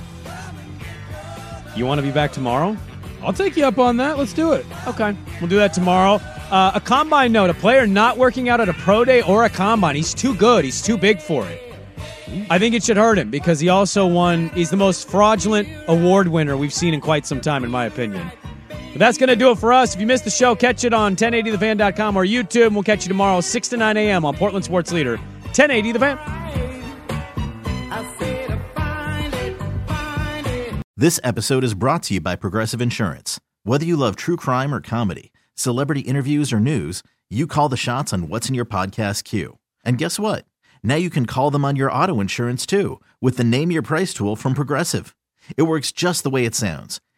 You 1.75 1.85
want 1.85 1.99
to 1.99 2.03
be 2.03 2.11
back 2.11 2.31
tomorrow? 2.31 2.77
I'll 3.21 3.33
take 3.33 3.57
you 3.57 3.65
up 3.65 3.79
on 3.79 3.97
that. 3.97 4.17
Let's 4.17 4.33
do 4.33 4.53
it. 4.53 4.65
Okay, 4.87 5.15
we'll 5.41 5.49
do 5.49 5.57
that 5.57 5.73
tomorrow. 5.73 6.21
Uh, 6.51 6.71
a 6.75 6.79
combine 6.79 7.31
note: 7.31 7.49
a 7.49 7.53
player 7.55 7.87
not 7.87 8.17
working 8.17 8.49
out 8.49 8.61
at 8.61 8.69
a 8.69 8.73
pro 8.73 9.03
day 9.03 9.23
or 9.23 9.45
a 9.45 9.49
combine, 9.49 9.95
he's 9.95 10.13
too 10.13 10.35
good. 10.35 10.63
He's 10.63 10.81
too 10.81 10.97
big 10.97 11.19
for 11.19 11.45
it. 11.47 11.61
I 12.49 12.59
think 12.59 12.75
it 12.75 12.83
should 12.83 12.97
hurt 12.97 13.17
him 13.17 13.29
because 13.29 13.59
he 13.59 13.69
also 13.69 14.05
won. 14.05 14.49
He's 14.49 14.69
the 14.69 14.77
most 14.77 15.09
fraudulent 15.09 15.67
award 15.87 16.27
winner 16.27 16.55
we've 16.55 16.73
seen 16.73 16.93
in 16.93 17.01
quite 17.01 17.25
some 17.25 17.41
time, 17.41 17.63
in 17.63 17.71
my 17.71 17.85
opinion. 17.85 18.31
But 18.95 18.99
that's 18.99 19.17
going 19.17 19.27
to 19.27 19.35
do 19.35 19.51
it 19.51 19.57
for 19.57 19.73
us. 19.73 19.93
If 19.93 19.99
you 19.99 20.07
missed 20.07 20.23
the 20.23 20.29
show, 20.29 20.55
catch 20.55 20.85
it 20.85 20.93
on 20.93 21.17
1080thefan.com 21.17 22.15
or 22.15 22.25
YouTube. 22.25 22.71
We'll 22.71 22.81
catch 22.81 23.03
you 23.03 23.09
tomorrow, 23.09 23.41
6 23.41 23.67
to 23.67 23.75
9 23.75 23.97
a.m. 23.97 24.23
on 24.23 24.37
Portland 24.37 24.63
Sports 24.63 24.93
Leader, 24.93 25.17
1080 25.47 25.91
The 25.91 25.99
Fan. 25.99 26.17
This 30.95 31.19
episode 31.25 31.65
is 31.65 31.73
brought 31.73 32.03
to 32.03 32.13
you 32.13 32.21
by 32.21 32.37
Progressive 32.37 32.79
Insurance. 32.79 33.37
Whether 33.63 33.83
you 33.83 33.97
love 33.97 34.15
true 34.15 34.37
crime 34.37 34.73
or 34.73 34.79
comedy, 34.79 35.33
celebrity 35.55 35.99
interviews 35.99 36.53
or 36.53 36.61
news, 36.61 37.03
you 37.29 37.47
call 37.47 37.67
the 37.67 37.75
shots 37.75 38.13
on 38.13 38.29
what's 38.29 38.47
in 38.47 38.55
your 38.55 38.63
podcast 38.63 39.25
queue. 39.25 39.57
And 39.83 39.97
guess 39.97 40.17
what? 40.17 40.45
Now 40.83 40.95
you 40.95 41.09
can 41.09 41.25
call 41.25 41.51
them 41.51 41.65
on 41.65 41.75
your 41.75 41.91
auto 41.91 42.21
insurance 42.21 42.65
too 42.65 43.01
with 43.19 43.35
the 43.35 43.43
Name 43.43 43.71
Your 43.71 43.81
Price 43.81 44.13
tool 44.13 44.37
from 44.37 44.53
Progressive. 44.53 45.13
It 45.57 45.63
works 45.63 45.91
just 45.91 46.23
the 46.23 46.29
way 46.29 46.45
it 46.45 46.55
sounds. 46.55 47.01